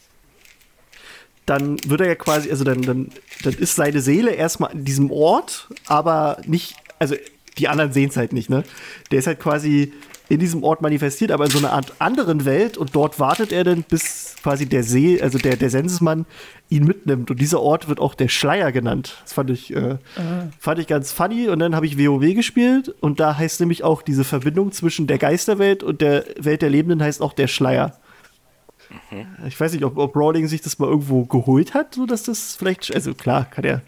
dann 1.45 1.77
wird 1.85 2.01
er 2.01 2.07
ja 2.07 2.15
quasi, 2.15 2.51
also 2.51 2.63
dann, 2.63 2.81
dann, 2.81 3.09
dann 3.43 3.53
ist 3.53 3.75
seine 3.75 4.01
Seele 4.01 4.31
erstmal 4.31 4.71
an 4.71 4.85
diesem 4.85 5.09
Ort, 5.11 5.67
aber 5.87 6.37
nicht, 6.45 6.75
also 6.99 7.15
die 7.59 7.67
anderen 7.67 7.91
sehen 7.91 8.09
es 8.09 8.17
halt 8.17 8.33
nicht, 8.33 8.49
ne? 8.49 8.63
Der 9.11 9.19
ist 9.19 9.27
halt 9.27 9.39
quasi 9.39 9.93
in 10.29 10.39
diesem 10.39 10.63
Ort 10.63 10.81
manifestiert, 10.81 11.31
aber 11.31 11.45
in 11.45 11.51
so 11.51 11.57
einer 11.57 11.73
Art 11.73 11.93
anderen 11.97 12.45
Welt 12.45 12.77
und 12.77 12.95
dort 12.95 13.19
wartet 13.19 13.51
er 13.51 13.63
dann, 13.63 13.81
bis 13.83 14.35
quasi 14.43 14.67
der 14.67 14.83
See, 14.83 15.19
also 15.19 15.39
der, 15.39 15.57
der 15.57 15.71
Sensesmann 15.71 16.27
ihn 16.69 16.85
mitnimmt. 16.85 17.31
Und 17.31 17.41
dieser 17.41 17.61
Ort 17.61 17.89
wird 17.89 17.99
auch 17.99 18.13
der 18.13 18.27
Schleier 18.27 18.71
genannt. 18.71 19.17
Das 19.23 19.33
fand 19.33 19.49
ich, 19.49 19.75
äh, 19.75 19.97
fand 20.59 20.79
ich 20.79 20.85
ganz 20.85 21.11
funny. 21.11 21.49
Und 21.49 21.59
dann 21.59 21.75
habe 21.75 21.87
ich 21.87 21.97
WoW 21.97 22.35
gespielt 22.35 22.89
und 23.01 23.19
da 23.19 23.37
heißt 23.37 23.59
nämlich 23.59 23.83
auch 23.83 24.03
diese 24.03 24.23
Verbindung 24.23 24.71
zwischen 24.71 25.07
der 25.07 25.17
Geisterwelt 25.17 25.81
und 25.81 25.99
der 25.99 26.25
Welt 26.37 26.61
der 26.61 26.69
Lebenden 26.69 27.01
heißt 27.01 27.23
auch 27.23 27.33
der 27.33 27.47
Schleier. 27.47 27.97
Ich 29.47 29.59
weiß 29.59 29.73
nicht, 29.73 29.83
ob, 29.83 29.97
ob 29.97 30.15
Rowling 30.15 30.47
sich 30.47 30.61
das 30.61 30.79
mal 30.79 30.87
irgendwo 30.87 31.25
geholt 31.25 31.73
hat, 31.73 31.95
so 31.95 32.05
dass 32.05 32.23
das 32.23 32.55
vielleicht, 32.55 32.93
also 32.93 33.13
klar, 33.13 33.45
kann 33.45 33.63
ja, 33.63 33.81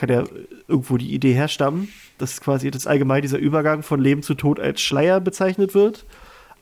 kann 0.00 0.08
ja 0.08 0.24
irgendwo 0.66 0.96
die 0.96 1.12
Idee 1.12 1.34
herstammen, 1.34 1.88
dass 2.16 2.40
quasi 2.40 2.70
das 2.70 2.86
allgemein 2.86 3.20
dieser 3.20 3.36
Übergang 3.36 3.82
von 3.82 4.00
Leben 4.00 4.22
zu 4.22 4.34
Tod 4.34 4.58
als 4.58 4.80
Schleier 4.80 5.20
bezeichnet 5.20 5.74
wird. 5.74 6.06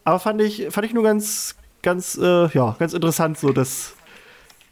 Aber 0.03 0.19
fand 0.19 0.43
ich, 0.43 0.67
fand 0.71 0.87
ich 0.87 0.93
nur 0.93 1.05
ganz, 1.05 1.55
ganz, 1.83 2.19
äh, 2.21 2.49
ja, 2.49 2.75
ganz 2.81 2.95
interessant, 2.95 3.39
so 3.39 3.53
dass, 3.53 3.95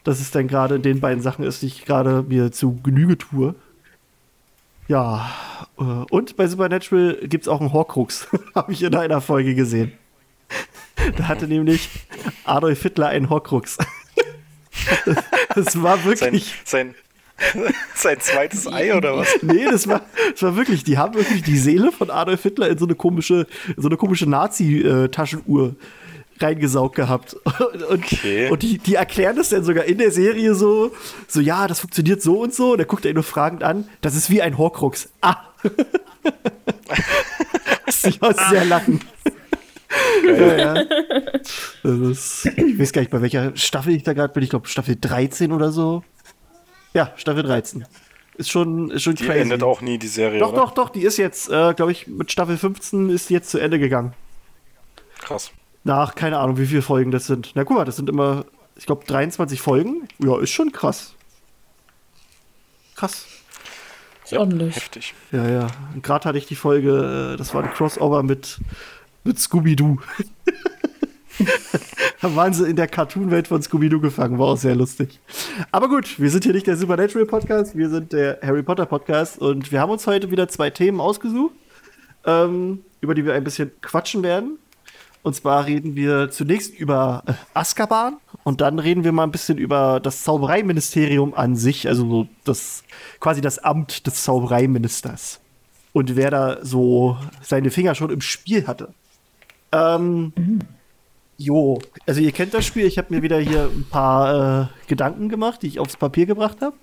dass 0.03 0.19
es 0.19 0.33
dann 0.33 0.49
gerade 0.49 0.75
in 0.75 0.83
den 0.83 1.01
beiden 1.01 1.23
Sachen 1.23 1.45
ist, 1.45 1.63
die 1.63 1.67
ich 1.67 1.85
gerade 1.85 2.25
mir 2.27 2.51
zu 2.51 2.81
Genüge 2.83 3.17
tue. 3.17 3.55
Ja, 4.89 5.31
äh, 5.79 5.83
und 5.83 6.37
bei 6.37 6.49
Supernatural 6.49 7.19
gibt 7.23 7.45
es 7.45 7.49
auch 7.49 7.61
einen 7.61 7.73
Horcrux, 7.73 8.27
habe 8.57 8.73
ich 8.73 8.83
in 8.83 8.97
einer 8.97 9.21
Folge 9.21 9.55
gesehen. 9.55 9.93
Da 11.17 11.29
hatte 11.29 11.47
nämlich 11.47 11.89
Adolf 12.45 12.83
Hitler 12.83 13.09
einen 13.09 13.31
Horcrux. 13.31 13.79
Das 15.55 15.83
war 15.83 16.05
wirklich. 16.05 16.55
sein, 16.65 16.95
sein 16.95 16.95
zweites 17.95 18.67
Ei 18.67 18.95
oder 18.95 19.17
was? 19.17 19.29
Nee, 19.43 19.65
das 19.71 19.87
war, 19.89 20.03
das 20.33 20.43
war 20.43 20.57
wirklich, 20.57 20.85
die 20.85 20.97
haben 20.99 21.15
wirklich 21.15 21.43
die 21.43 21.59
Seele 21.59 21.93
von 21.93 22.11
Adolf 22.11 22.43
Hitler 22.43 22.69
in 22.71 22.79
so 22.79 22.87
eine 22.87 22.95
komische, 22.95 23.47
so 23.77 23.89
eine 23.89 23.97
komische 23.97 24.27
Nazi-Taschenuhr 24.29 25.77
reingesaugt 26.41 26.97
gehabt. 26.97 27.35
Und, 27.35 27.83
Okay. 27.91 28.49
und 28.51 28.63
die, 28.63 28.79
die 28.79 28.95
erklären 28.95 29.37
das 29.37 29.51
dann 29.51 29.65
sogar 29.65 29.85
in 29.85 29.99
der 29.99 30.11
Serie 30.11 30.55
so, 30.55 30.93
so, 31.29 31.41
ja, 31.41 31.67
das 31.67 31.81
funktioniert 31.81 32.23
so 32.23 32.41
und 32.43 32.55
so. 32.55 32.73
Und 32.73 32.79
er 32.79 32.85
guckt 32.87 33.05
er 33.05 33.11
ihn 33.11 33.15
nur 33.15 33.23
fragend 33.25 33.63
an, 33.63 33.89
das 34.01 34.15
ist 34.15 34.31
wie 34.31 34.43
ein 34.43 34.57
Horcrux. 34.59 35.09
Ah! 35.21 35.37
Ich 38.05 38.23
auch 38.23 38.33
sehr 38.51 38.65
lachen. 38.65 39.01
Ja, 40.25 40.57
ja. 40.57 40.85
Das 41.83 42.45
ist, 42.45 42.47
ich 42.57 42.79
weiß 42.79 42.93
gar 42.93 43.01
nicht, 43.03 43.11
bei 43.11 43.23
welcher 43.23 43.57
Staffel 43.57 43.95
ich 43.95 44.03
da 44.03 44.13
gerade 44.13 44.33
bin. 44.33 44.43
Ich 44.43 44.51
glaube, 44.51 44.69
Staffel 44.69 44.97
13 45.01 45.53
oder 45.53 45.73
so. 45.73 46.03
Ja, 46.97 47.13
Staffel 47.17 47.43
13. 47.43 47.85
Ist 48.39 48.51
schon, 48.51 48.91
ist 48.91 49.03
schon 49.03 49.17
Die 49.17 49.27
crazy. 49.27 49.41
endet 49.41 49.63
auch 49.63 49.83
nie, 49.83 49.99
die 49.99 50.09
Serie. 50.09 50.41
Doch, 50.41 50.55
oder? 50.55 50.63
doch, 50.63 50.71
doch, 50.73 50.89
die 50.89 51.03
ist 51.03 51.19
jetzt, 51.19 51.51
äh, 51.51 51.75
glaube 51.75 51.93
ich, 51.93 52.07
mit 52.07 52.33
Staffel 52.33 52.57
15 52.57 53.11
ist 53.11 53.29
die 53.29 53.35
jetzt 53.35 53.51
zu 53.51 53.59
Ende 53.59 53.79
gegangen. 53.79 54.15
Krass. 55.21 55.51
Nach, 55.85 56.15
keine 56.15 56.39
Ahnung, 56.39 56.57
wie 56.57 56.65
viele 56.65 56.81
Folgen 56.81 57.11
das 57.11 57.27
sind. 57.27 57.51
Na 57.55 57.65
guck 57.65 57.77
mal, 57.77 57.85
das 57.85 57.97
sind 57.97 58.09
immer, 58.09 58.47
ich 58.77 58.87
glaube, 58.87 59.05
23 59.05 59.61
Folgen. 59.61 60.09
Ja, 60.25 60.41
ist 60.41 60.53
schon 60.53 60.73
krass. 60.73 61.15
Krass. 62.95 63.27
Ist 64.25 64.33
ordentlich. 64.33 64.75
Heftig. 64.75 65.13
Ja, 65.33 65.47
ja. 65.51 65.67
Und 65.93 66.03
gerade 66.03 66.25
hatte 66.31 66.39
ich 66.39 66.47
die 66.47 66.57
Folge, 66.57 67.35
äh, 67.35 67.37
das 67.37 67.53
war 67.53 67.63
ein 67.63 67.71
Crossover 67.75 68.23
mit, 68.23 68.59
mit 69.23 69.39
Scooby-Doo. 69.39 69.99
da 72.21 72.35
waren 72.35 72.53
sie 72.53 72.69
in 72.69 72.77
der 72.77 72.89
Cartoon-Welt 72.89 73.49
von 73.49 73.63
Scooby-Doo 73.63 74.01
gefangen, 74.01 74.39
war 74.39 74.49
auch 74.49 74.57
sehr 74.57 74.75
lustig. 74.75 75.21
Aber 75.71 75.89
gut, 75.89 76.19
wir 76.19 76.31
sind 76.31 76.45
hier 76.45 76.53
nicht 76.53 76.67
der 76.67 76.77
Supernatural-Podcast, 76.77 77.77
wir 77.77 77.89
sind 77.89 78.13
der 78.13 78.39
Harry 78.43 78.63
Potter-Podcast 78.63 79.39
und 79.39 79.73
wir 79.73 79.81
haben 79.81 79.91
uns 79.91 80.07
heute 80.07 80.31
wieder 80.31 80.49
zwei 80.49 80.71
Themen 80.71 81.01
ausgesucht, 81.01 81.55
ähm, 82.25 82.83
über 83.01 83.15
die 83.15 83.25
wir 83.25 83.35
ein 83.35 83.45
bisschen 83.45 83.71
quatschen 83.81 84.23
werden. 84.23 84.59
Und 85.23 85.35
zwar 85.35 85.67
reden 85.67 85.97
wir 85.97 86.31
zunächst 86.31 86.79
über 86.79 87.25
äh, 87.27 87.33
Azkaban 87.53 88.19
und 88.45 88.61
dann 88.61 88.79
reden 88.79 89.03
wir 89.03 89.11
mal 89.11 89.25
ein 89.25 89.33
bisschen 89.33 89.59
über 89.59 89.99
das 90.01 90.23
Zaubereiministerium 90.23 91.35
an 91.35 91.57
sich, 91.57 91.89
also 91.89 92.09
so 92.09 92.29
das 92.45 92.85
quasi 93.19 93.41
das 93.41 93.59
Amt 93.59 94.07
des 94.07 94.23
Zaubereiministers 94.23 95.41
und 95.97 96.15
wer 96.15 96.31
da 96.31 96.59
so 96.63 97.17
seine 97.41 97.71
Finger 97.71 97.95
schon 97.95 98.11
im 98.11 98.21
Spiel 98.21 98.67
hatte. 98.67 98.93
Ähm, 99.73 100.33
mhm. 100.37 100.59
Jo, 101.39 101.79
also 102.07 102.21
ihr 102.21 102.33
kennt 102.33 102.55
das 102.55 102.65
Spiel. 102.65 102.87
Ich 102.87 102.99
habe 102.99 103.15
mir 103.15 103.23
wieder 103.23 103.39
hier 103.39 103.65
ein 103.65 103.87
paar 103.91 104.63
äh, 104.63 104.67
Gedanken 104.89 105.29
gemacht, 105.29 105.63
die 105.63 105.67
ich 105.67 105.79
aufs 105.79 105.97
Papier 105.97 106.27
gebracht 106.27 106.59
habe. 106.63 106.77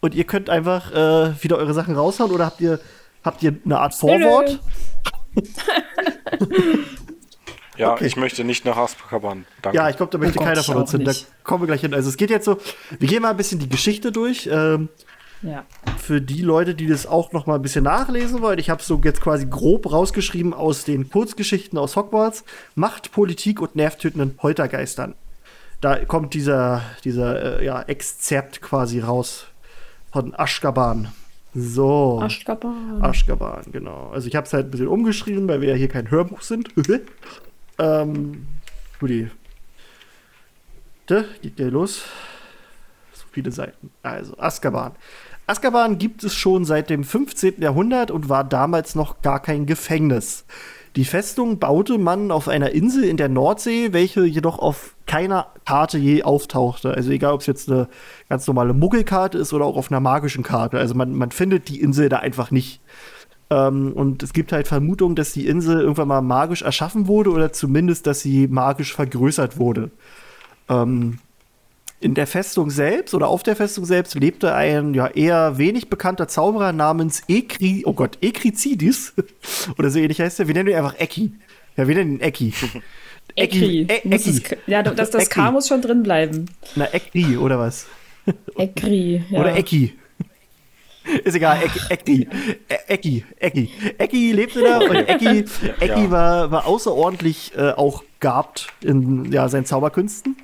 Und 0.00 0.14
ihr 0.14 0.24
könnt 0.24 0.48
einfach 0.48 0.92
äh, 0.92 1.42
wieder 1.42 1.56
eure 1.58 1.74
Sachen 1.74 1.96
raushauen 1.96 2.30
oder 2.30 2.46
habt 2.46 2.60
ihr, 2.60 2.80
habt 3.24 3.42
ihr 3.42 3.56
eine 3.64 3.78
Art 3.78 3.94
Vorwort? 3.94 4.60
Ja, 7.80 7.92
okay. 7.92 8.04
ich 8.04 8.16
möchte 8.16 8.44
nicht 8.44 8.66
nach 8.66 8.76
Azkaban. 8.76 9.46
Danke. 9.62 9.78
Ja, 9.78 9.88
ich 9.88 9.96
glaube, 9.96 10.12
da 10.12 10.18
möchte 10.18 10.38
oh 10.38 10.42
keiner 10.42 10.62
von 10.62 10.76
uns 10.76 10.90
hin. 10.90 11.02
Da 11.02 11.12
kommen 11.44 11.62
wir 11.62 11.66
gleich 11.66 11.80
hin. 11.80 11.94
Also 11.94 12.10
es 12.10 12.18
geht 12.18 12.28
jetzt 12.28 12.44
so, 12.44 12.58
wir 12.98 13.08
gehen 13.08 13.22
mal 13.22 13.30
ein 13.30 13.38
bisschen 13.38 13.58
die 13.58 13.70
Geschichte 13.70 14.12
durch. 14.12 14.46
Ähm, 14.52 14.90
ja. 15.42 15.64
Für 15.98 16.20
die 16.20 16.42
Leute, 16.42 16.74
die 16.74 16.86
das 16.86 17.06
auch 17.06 17.32
noch 17.32 17.46
mal 17.46 17.56
ein 17.56 17.62
bisschen 17.62 17.84
nachlesen 17.84 18.42
wollen, 18.42 18.58
ich 18.58 18.70
habe 18.70 18.82
so 18.82 19.00
jetzt 19.04 19.20
quasi 19.20 19.46
grob 19.46 19.90
rausgeschrieben 19.90 20.52
aus 20.54 20.84
den 20.84 21.10
Kurzgeschichten 21.10 21.78
aus 21.78 21.96
Hogwarts, 21.96 22.44
Macht, 22.74 23.12
Politik 23.12 23.60
und 23.60 23.76
nervtötenden 23.76 24.36
Poltergeistern. 24.36 25.14
Da 25.80 26.04
kommt 26.04 26.34
dieser, 26.34 26.82
dieser 27.04 27.60
äh, 27.60 27.64
ja, 27.64 27.82
Exzerpt 27.82 28.60
quasi 28.60 29.00
raus 29.00 29.46
von 30.12 30.34
Aschgaban. 30.38 31.12
So. 31.54 32.20
Aschgaban. 32.22 33.02
Aschgaban, 33.02 33.64
genau. 33.72 34.10
Also 34.10 34.28
ich 34.28 34.36
habe 34.36 34.46
es 34.46 34.52
halt 34.52 34.66
ein 34.66 34.70
bisschen 34.70 34.88
umgeschrieben, 34.88 35.48
weil 35.48 35.60
wir 35.60 35.70
ja 35.70 35.74
hier 35.74 35.88
kein 35.88 36.10
Hörbuch 36.10 36.42
sind. 36.42 36.68
Ähm, 37.80 38.46
Guti. 38.98 39.30
Da 41.06 41.24
geht 41.40 41.58
der 41.58 41.70
los. 41.70 42.04
So 43.14 43.24
viele 43.32 43.50
Seiten. 43.50 43.90
Also, 44.02 44.36
Azkaban. 44.38 44.92
Azkaban 45.50 45.98
gibt 45.98 46.22
es 46.22 46.32
schon 46.32 46.64
seit 46.64 46.90
dem 46.90 47.02
15. 47.02 47.60
Jahrhundert 47.60 48.12
und 48.12 48.28
war 48.28 48.44
damals 48.44 48.94
noch 48.94 49.20
gar 49.20 49.42
kein 49.42 49.66
Gefängnis. 49.66 50.44
Die 50.94 51.04
Festung 51.04 51.58
baute 51.58 51.98
man 51.98 52.30
auf 52.30 52.46
einer 52.46 52.70
Insel 52.70 53.02
in 53.02 53.16
der 53.16 53.28
Nordsee, 53.28 53.92
welche 53.92 54.24
jedoch 54.24 54.60
auf 54.60 54.94
keiner 55.06 55.48
Karte 55.64 55.98
je 55.98 56.22
auftauchte. 56.22 56.94
Also 56.94 57.10
egal, 57.10 57.32
ob 57.32 57.40
es 57.40 57.48
jetzt 57.48 57.68
eine 57.68 57.88
ganz 58.28 58.46
normale 58.46 58.74
Muggelkarte 58.74 59.38
ist 59.38 59.52
oder 59.52 59.64
auch 59.64 59.76
auf 59.76 59.90
einer 59.90 59.98
magischen 59.98 60.44
Karte. 60.44 60.78
Also 60.78 60.94
man, 60.94 61.16
man 61.16 61.32
findet 61.32 61.68
die 61.68 61.80
Insel 61.80 62.08
da 62.08 62.18
einfach 62.18 62.52
nicht. 62.52 62.80
Ähm, 63.50 63.92
und 63.92 64.22
es 64.22 64.32
gibt 64.32 64.52
halt 64.52 64.68
Vermutungen, 64.68 65.16
dass 65.16 65.32
die 65.32 65.48
Insel 65.48 65.80
irgendwann 65.80 66.06
mal 66.06 66.22
magisch 66.22 66.62
erschaffen 66.62 67.08
wurde 67.08 67.30
oder 67.30 67.52
zumindest, 67.52 68.06
dass 68.06 68.20
sie 68.20 68.46
magisch 68.46 68.94
vergrößert 68.94 69.58
wurde. 69.58 69.90
Ähm, 70.68 71.18
in 72.00 72.14
der 72.14 72.26
Festung 72.26 72.70
selbst 72.70 73.14
oder 73.14 73.28
auf 73.28 73.42
der 73.42 73.54
Festung 73.54 73.84
selbst 73.84 74.14
lebte 74.14 74.54
ein 74.54 74.94
ja 74.94 75.06
eher 75.08 75.58
wenig 75.58 75.90
bekannter 75.90 76.28
Zauberer 76.28 76.72
namens 76.72 77.22
Ekri, 77.28 77.82
oh 77.84 77.92
Gott, 77.92 78.18
Ekrizidis 78.22 79.12
oder 79.78 79.90
so 79.90 79.98
ähnlich 79.98 80.20
heißt 80.20 80.40
er. 80.40 80.48
Wir 80.48 80.54
nennen 80.54 80.70
ihn 80.70 80.76
einfach 80.76 80.98
Eki. 80.98 81.32
Ja, 81.76 81.86
wir 81.86 81.94
nennen 81.94 82.14
ihn 82.14 82.20
Eki. 82.20 82.54
Ekri. 83.36 83.82
E 83.82 84.00
Eki. 84.08 84.42
Ja, 84.66 84.82
das, 84.82 85.10
das 85.10 85.28
K 85.28 85.50
muss 85.52 85.68
schon 85.68 85.82
drin 85.82 86.02
bleiben. 86.02 86.46
Na, 86.74 86.92
Ekri 86.92 87.36
oder 87.36 87.58
was? 87.58 87.86
Ekri. 88.56 89.22
Ja. 89.28 89.40
Oder 89.40 89.56
Eki. 89.56 89.94
Ist 91.24 91.34
egal, 91.34 91.58
Ecki, 91.88 92.28
Ecki, 92.86 93.24
Ecki. 93.38 93.70
Ecki 93.96 94.32
lebte 94.32 94.62
da 94.62 94.78
und 94.78 94.96
Ecki, 94.96 95.44
Ecki 95.80 96.02
ja. 96.02 96.10
war, 96.10 96.50
war 96.50 96.66
außerordentlich 96.66 97.52
äh, 97.56 97.70
auch 97.70 98.04
gabt 98.20 98.68
in 98.82 99.32
ja, 99.32 99.48
seinen 99.48 99.64
Zauberkünsten. 99.64 100.36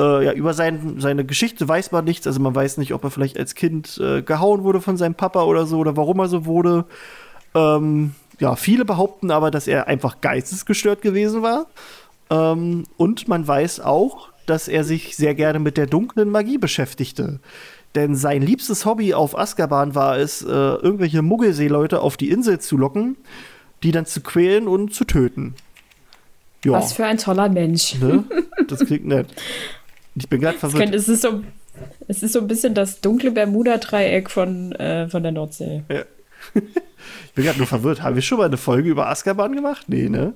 Äh, 0.00 0.24
ja, 0.24 0.32
über 0.32 0.54
sein, 0.54 0.96
seine 0.98 1.26
Geschichte 1.26 1.68
weiß 1.68 1.92
man 1.92 2.06
nichts. 2.06 2.26
Also 2.26 2.40
man 2.40 2.54
weiß 2.54 2.78
nicht, 2.78 2.94
ob 2.94 3.04
er 3.04 3.10
vielleicht 3.10 3.38
als 3.38 3.54
Kind 3.54 4.00
äh, 4.02 4.22
gehauen 4.22 4.64
wurde 4.64 4.80
von 4.80 4.96
seinem 4.96 5.14
Papa 5.14 5.42
oder 5.42 5.66
so 5.66 5.78
oder 5.78 5.96
warum 5.96 6.20
er 6.20 6.28
so 6.28 6.46
wurde. 6.46 6.86
Ähm, 7.54 8.14
ja, 8.38 8.56
viele 8.56 8.86
behaupten 8.86 9.30
aber, 9.30 9.50
dass 9.50 9.66
er 9.66 9.88
einfach 9.88 10.22
geistesgestört 10.22 11.02
gewesen 11.02 11.42
war. 11.42 11.66
Ähm, 12.30 12.84
und 12.96 13.28
man 13.28 13.46
weiß 13.46 13.80
auch, 13.80 14.30
dass 14.46 14.68
er 14.68 14.84
sich 14.84 15.16
sehr 15.16 15.34
gerne 15.34 15.58
mit 15.58 15.76
der 15.76 15.86
dunklen 15.86 16.30
Magie 16.30 16.56
beschäftigte. 16.56 17.38
Denn 17.94 18.14
sein 18.14 18.40
liebstes 18.40 18.86
Hobby 18.86 19.12
auf 19.12 19.36
Azkaban 19.36 19.94
war 19.94 20.16
es, 20.16 20.42
äh, 20.42 20.46
irgendwelche 20.46 21.20
Muggelseeleute 21.20 22.00
auf 22.00 22.16
die 22.16 22.30
Insel 22.30 22.58
zu 22.58 22.78
locken, 22.78 23.16
die 23.82 23.90
dann 23.90 24.06
zu 24.06 24.22
quälen 24.22 24.66
und 24.66 24.94
zu 24.94 25.04
töten. 25.04 25.54
Ja. 26.64 26.72
Was 26.72 26.92
für 26.92 27.04
ein 27.04 27.18
toller 27.18 27.48
Mensch. 27.48 27.96
Ne? 28.00 28.24
Das 28.68 28.84
klingt 28.84 29.06
nett. 29.06 29.26
Ich 30.20 30.28
bin 30.28 30.40
gerade 30.40 30.58
verwirrt. 30.58 30.82
Könnte, 30.82 30.98
es, 30.98 31.08
ist 31.08 31.22
so, 31.22 31.42
es 32.06 32.22
ist 32.22 32.32
so 32.32 32.40
ein 32.40 32.46
bisschen 32.46 32.74
das 32.74 33.00
dunkle 33.00 33.30
Bermuda-Dreieck 33.30 34.30
von, 34.30 34.72
äh, 34.72 35.08
von 35.08 35.22
der 35.22 35.32
Nordsee. 35.32 35.82
Ja. 35.88 36.02
ich 36.54 37.32
bin 37.34 37.44
gerade 37.44 37.58
nur 37.58 37.66
verwirrt. 37.66 38.02
Haben 38.02 38.14
wir 38.14 38.22
schon 38.22 38.38
mal 38.38 38.44
eine 38.44 38.56
Folge 38.56 38.90
über 38.90 39.08
Azkaban 39.08 39.54
gemacht? 39.54 39.86
Nee, 39.88 40.08
ne? 40.08 40.34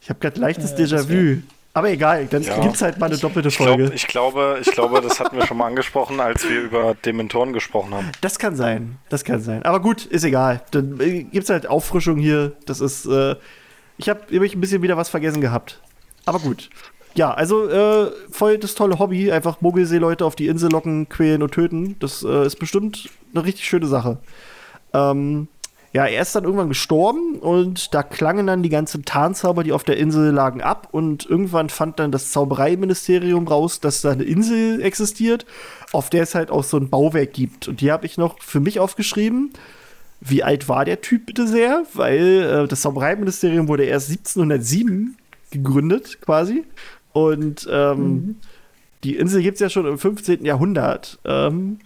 Ich 0.00 0.08
habe 0.08 0.20
gerade 0.20 0.40
leichtes 0.40 0.72
äh, 0.72 0.82
Déjà-vu. 0.82 1.42
Aber 1.74 1.90
egal, 1.90 2.26
dann 2.26 2.42
ja. 2.42 2.58
gibt 2.60 2.74
es 2.76 2.82
halt 2.82 2.98
mal 2.98 3.06
eine 3.06 3.18
doppelte 3.18 3.50
Folge. 3.50 3.92
Ich, 3.94 4.06
glaub, 4.08 4.30
ich, 4.34 4.38
glaube, 4.38 4.58
ich 4.62 4.70
glaube, 4.72 5.00
das 5.00 5.20
hatten 5.20 5.36
wir 5.36 5.46
schon 5.46 5.58
mal 5.58 5.66
angesprochen, 5.66 6.18
als 6.18 6.48
wir 6.48 6.62
über 6.62 6.96
Dementoren 7.04 7.52
gesprochen 7.52 7.94
haben. 7.94 8.10
Das 8.20 8.38
kann 8.38 8.56
sein, 8.56 8.96
das 9.10 9.22
kann 9.22 9.40
sein. 9.40 9.62
Aber 9.64 9.80
gut, 9.80 10.04
ist 10.06 10.24
egal. 10.24 10.62
Dann 10.70 10.98
äh, 10.98 11.24
gibt 11.24 11.44
es 11.44 11.50
halt 11.50 11.68
Auffrischung 11.68 12.16
hier. 12.16 12.52
Das 12.66 12.80
ist, 12.80 13.06
äh, 13.06 13.36
ich 13.96 14.08
habe 14.08 14.22
nämlich 14.30 14.54
ein 14.54 14.60
bisschen 14.60 14.82
wieder 14.82 14.96
was 14.96 15.08
vergessen 15.08 15.40
gehabt. 15.40 15.80
Aber 16.24 16.40
gut. 16.40 16.70
Ja, 17.18 17.34
also 17.34 17.68
äh, 17.68 18.12
voll 18.30 18.58
das 18.58 18.76
tolle 18.76 19.00
Hobby. 19.00 19.32
Einfach 19.32 19.60
Mogelseeleute 19.60 20.24
auf 20.24 20.36
die 20.36 20.46
Insel 20.46 20.70
locken, 20.70 21.08
quälen 21.08 21.42
und 21.42 21.50
töten. 21.50 21.96
Das 21.98 22.22
äh, 22.22 22.46
ist 22.46 22.60
bestimmt 22.60 23.10
eine 23.34 23.44
richtig 23.44 23.64
schöne 23.64 23.88
Sache. 23.88 24.18
Ähm, 24.92 25.48
ja, 25.92 26.06
er 26.06 26.22
ist 26.22 26.36
dann 26.36 26.44
irgendwann 26.44 26.68
gestorben 26.68 27.40
und 27.40 27.92
da 27.92 28.04
klangen 28.04 28.46
dann 28.46 28.62
die 28.62 28.68
ganzen 28.68 29.04
Tarnzauber, 29.04 29.64
die 29.64 29.72
auf 29.72 29.82
der 29.82 29.96
Insel 29.96 30.30
lagen, 30.30 30.62
ab. 30.62 30.90
Und 30.92 31.26
irgendwann 31.26 31.70
fand 31.70 31.98
dann 31.98 32.12
das 32.12 32.30
Zaubereiministerium 32.30 33.48
raus, 33.48 33.80
dass 33.80 34.00
da 34.00 34.12
eine 34.12 34.22
Insel 34.22 34.80
existiert, 34.80 35.44
auf 35.90 36.10
der 36.10 36.22
es 36.22 36.36
halt 36.36 36.52
auch 36.52 36.62
so 36.62 36.76
ein 36.76 36.88
Bauwerk 36.88 37.32
gibt. 37.32 37.66
Und 37.66 37.80
die 37.80 37.90
habe 37.90 38.06
ich 38.06 38.16
noch 38.16 38.40
für 38.40 38.60
mich 38.60 38.78
aufgeschrieben. 38.78 39.54
Wie 40.20 40.44
alt 40.44 40.68
war 40.68 40.84
der 40.84 41.00
Typ 41.00 41.26
bitte 41.26 41.48
sehr? 41.48 41.82
Weil 41.94 42.42
äh, 42.64 42.68
das 42.68 42.82
Zaubereiministerium 42.82 43.66
wurde 43.66 43.86
erst 43.86 44.08
1707 44.08 45.16
gegründet, 45.50 46.20
quasi. 46.20 46.64
Und 47.26 47.68
ähm, 47.70 47.98
mhm. 47.98 48.36
die 49.04 49.16
Insel 49.16 49.42
gibt 49.42 49.56
es 49.56 49.60
ja 49.60 49.70
schon 49.70 49.86
im 49.86 49.98
15. 49.98 50.44
Jahrhundert. 50.44 51.18
Ähm, 51.24 51.78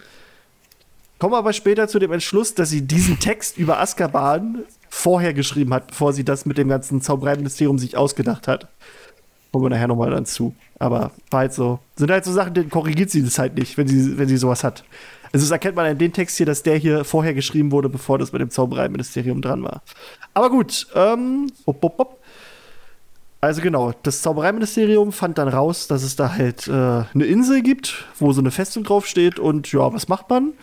Kommen 1.23 1.35
aber 1.35 1.53
später 1.53 1.87
zu 1.87 1.99
dem 1.99 2.11
Entschluss, 2.11 2.53
dass 2.53 2.69
sie 2.69 2.81
diesen 2.81 3.17
Text 3.17 3.57
über 3.57 3.79
Azkaban 3.79 4.65
vorher 4.89 5.33
geschrieben 5.33 5.73
hat, 5.73 5.87
bevor 5.87 6.11
sie 6.11 6.25
das 6.25 6.45
mit 6.45 6.57
dem 6.57 6.67
ganzen 6.67 7.01
Zaubereiministerium 7.01 7.79
sich 7.79 7.95
ausgedacht 7.95 8.49
hat. 8.49 8.67
Kommen 9.53 9.63
wir 9.63 9.69
nachher 9.69 9.87
nochmal 9.87 10.09
dann 10.09 10.25
zu. 10.25 10.53
Aber 10.79 11.11
war 11.31 11.39
halt 11.39 11.53
so. 11.53 11.79
Sind 11.95 12.11
halt 12.11 12.25
so 12.25 12.33
Sachen, 12.33 12.53
dann 12.55 12.69
korrigiert 12.69 13.09
sie 13.09 13.23
das 13.23 13.39
halt 13.39 13.55
nicht, 13.55 13.77
wenn 13.77 13.87
sie, 13.87 14.17
wenn 14.17 14.27
sie 14.27 14.35
sowas 14.35 14.65
hat. 14.65 14.83
Also 15.31 15.45
das 15.45 15.51
erkennt 15.51 15.77
man 15.77 15.89
in 15.89 15.97
dem 15.97 16.11
Text 16.11 16.35
hier, 16.35 16.45
dass 16.45 16.61
der 16.61 16.75
hier 16.75 17.05
vorher 17.05 17.33
geschrieben 17.33 17.71
wurde, 17.71 17.87
bevor 17.87 18.17
das 18.17 18.33
mit 18.33 18.41
dem 18.41 18.49
Zaubereiministerium 18.49 19.41
dran 19.41 19.63
war. 19.63 19.81
Aber 20.33 20.49
gut, 20.49 20.87
ähm, 20.93 21.49
op, 21.63 21.81
op, 21.85 21.99
op. 22.01 22.22
Also 23.43 23.61
genau, 23.61 23.91
das 24.03 24.21
Zaubereiministerium 24.21 25.11
fand 25.11 25.37
dann 25.37 25.49
raus, 25.49 25.87
dass 25.87 26.03
es 26.03 26.15
da 26.15 26.33
halt 26.33 26.65
äh, 26.69 26.71
eine 26.71 27.25
Insel 27.25 27.61
gibt, 27.61 28.05
wo 28.17 28.31
so 28.31 28.39
eine 28.39 28.51
Festung 28.51 28.85
draufsteht 28.85 29.37
und 29.37 29.69
ja, 29.73 29.91
was 29.91 30.07
macht 30.07 30.29
man? 30.29 30.53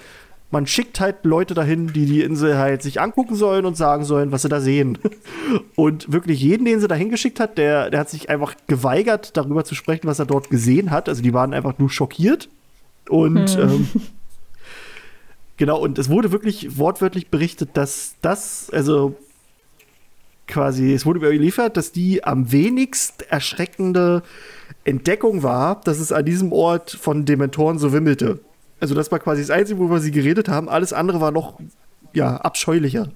man 0.51 0.67
schickt 0.67 0.99
halt 0.99 1.27
Leute 1.27 1.53
dahin, 1.53 1.93
die 1.93 2.07
die 2.07 2.23
Insel 2.23 2.57
halt 2.57 2.83
sich 2.83 2.99
angucken 2.99 3.35
sollen 3.35 3.67
und 3.67 3.77
sagen 3.77 4.05
sollen, 4.05 4.33
was 4.33 4.43
sie 4.43 4.49
da 4.49 4.61
sehen. 4.61 4.99
Und 5.77 6.11
wirklich 6.11 6.41
jeden, 6.41 6.65
den 6.65 6.81
sie 6.81 6.89
dahin 6.89 7.11
geschickt 7.11 7.39
hat, 7.39 7.57
der, 7.57 7.91
der 7.91 8.01
hat 8.01 8.11
sich 8.11 8.31
einfach 8.31 8.55
geweigert, 8.67 9.37
darüber 9.37 9.65
zu 9.65 9.77
sprechen, 9.77 10.09
was 10.09 10.19
er 10.19 10.27
dort 10.27 10.51
gesehen 10.51 10.91
hat. 10.91 11.09
Also 11.09 11.23
die 11.23 11.33
waren 11.33 11.55
einfach 11.55 11.79
nur 11.79 11.89
schockiert. 11.89 12.49
Und 13.09 13.51
hm. 13.51 13.61
ähm, 13.61 13.89
genau, 15.57 15.79
und 15.79 16.01
es 16.01 16.09
wurde 16.09 16.33
wirklich 16.33 16.79
wortwörtlich 16.79 17.29
berichtet, 17.29 17.71
dass 17.75 18.17
das, 18.21 18.71
also 18.71 19.15
quasi, 20.51 20.93
es 20.93 21.07
wurde 21.07 21.19
überliefert, 21.19 21.77
dass 21.77 21.93
die 21.93 22.25
am 22.25 22.53
wenigst 22.53 23.31
erschreckende 23.31 24.23
Entdeckung 24.85 25.43
war, 25.43 25.81
dass 25.85 25.99
es 25.99 26.13
an 26.13 26.25
diesem 26.25 26.53
Ort 26.53 26.91
von 26.91 27.25
Dementoren 27.25 27.79
so 27.79 27.93
wimmelte. 27.93 28.41
Also 28.81 28.95
das 28.95 29.11
war 29.13 29.19
quasi 29.19 29.43
das 29.43 29.51
Einzige, 29.51 29.79
worüber 29.79 30.01
sie 30.01 30.11
geredet 30.11 30.49
haben. 30.49 30.69
Alles 30.69 30.93
andere 30.93 31.21
war 31.21 31.31
noch, 31.31 31.59
ja, 32.13 32.37
abscheulicher, 32.37 33.11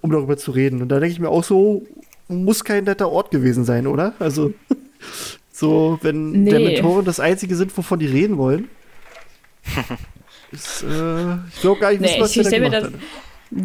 um 0.00 0.10
darüber 0.10 0.36
zu 0.36 0.50
reden. 0.50 0.82
Und 0.82 0.88
da 0.88 1.00
denke 1.00 1.12
ich 1.12 1.20
mir 1.20 1.28
auch 1.28 1.44
so, 1.44 1.84
muss 2.28 2.64
kein 2.64 2.84
netter 2.84 3.10
Ort 3.10 3.30
gewesen 3.30 3.64
sein, 3.64 3.86
oder? 3.86 4.12
Also, 4.18 4.52
so, 5.52 5.98
wenn 6.02 6.32
nee. 6.32 6.50
Dementoren 6.50 7.04
das 7.04 7.20
Einzige 7.20 7.56
sind, 7.56 7.76
wovon 7.76 7.98
die 7.98 8.06
reden 8.06 8.36
wollen. 8.36 8.68
ist, 10.52 10.82
äh, 10.82 11.34
ich 11.52 11.60
glaube 11.60 11.80
gar 11.80 11.90
nicht, 11.90 12.00
nee, 12.00 12.20
was 12.20 12.36
ich, 12.36 12.46
ich 12.46 12.60
mir 12.60 12.70
das, 12.70 12.90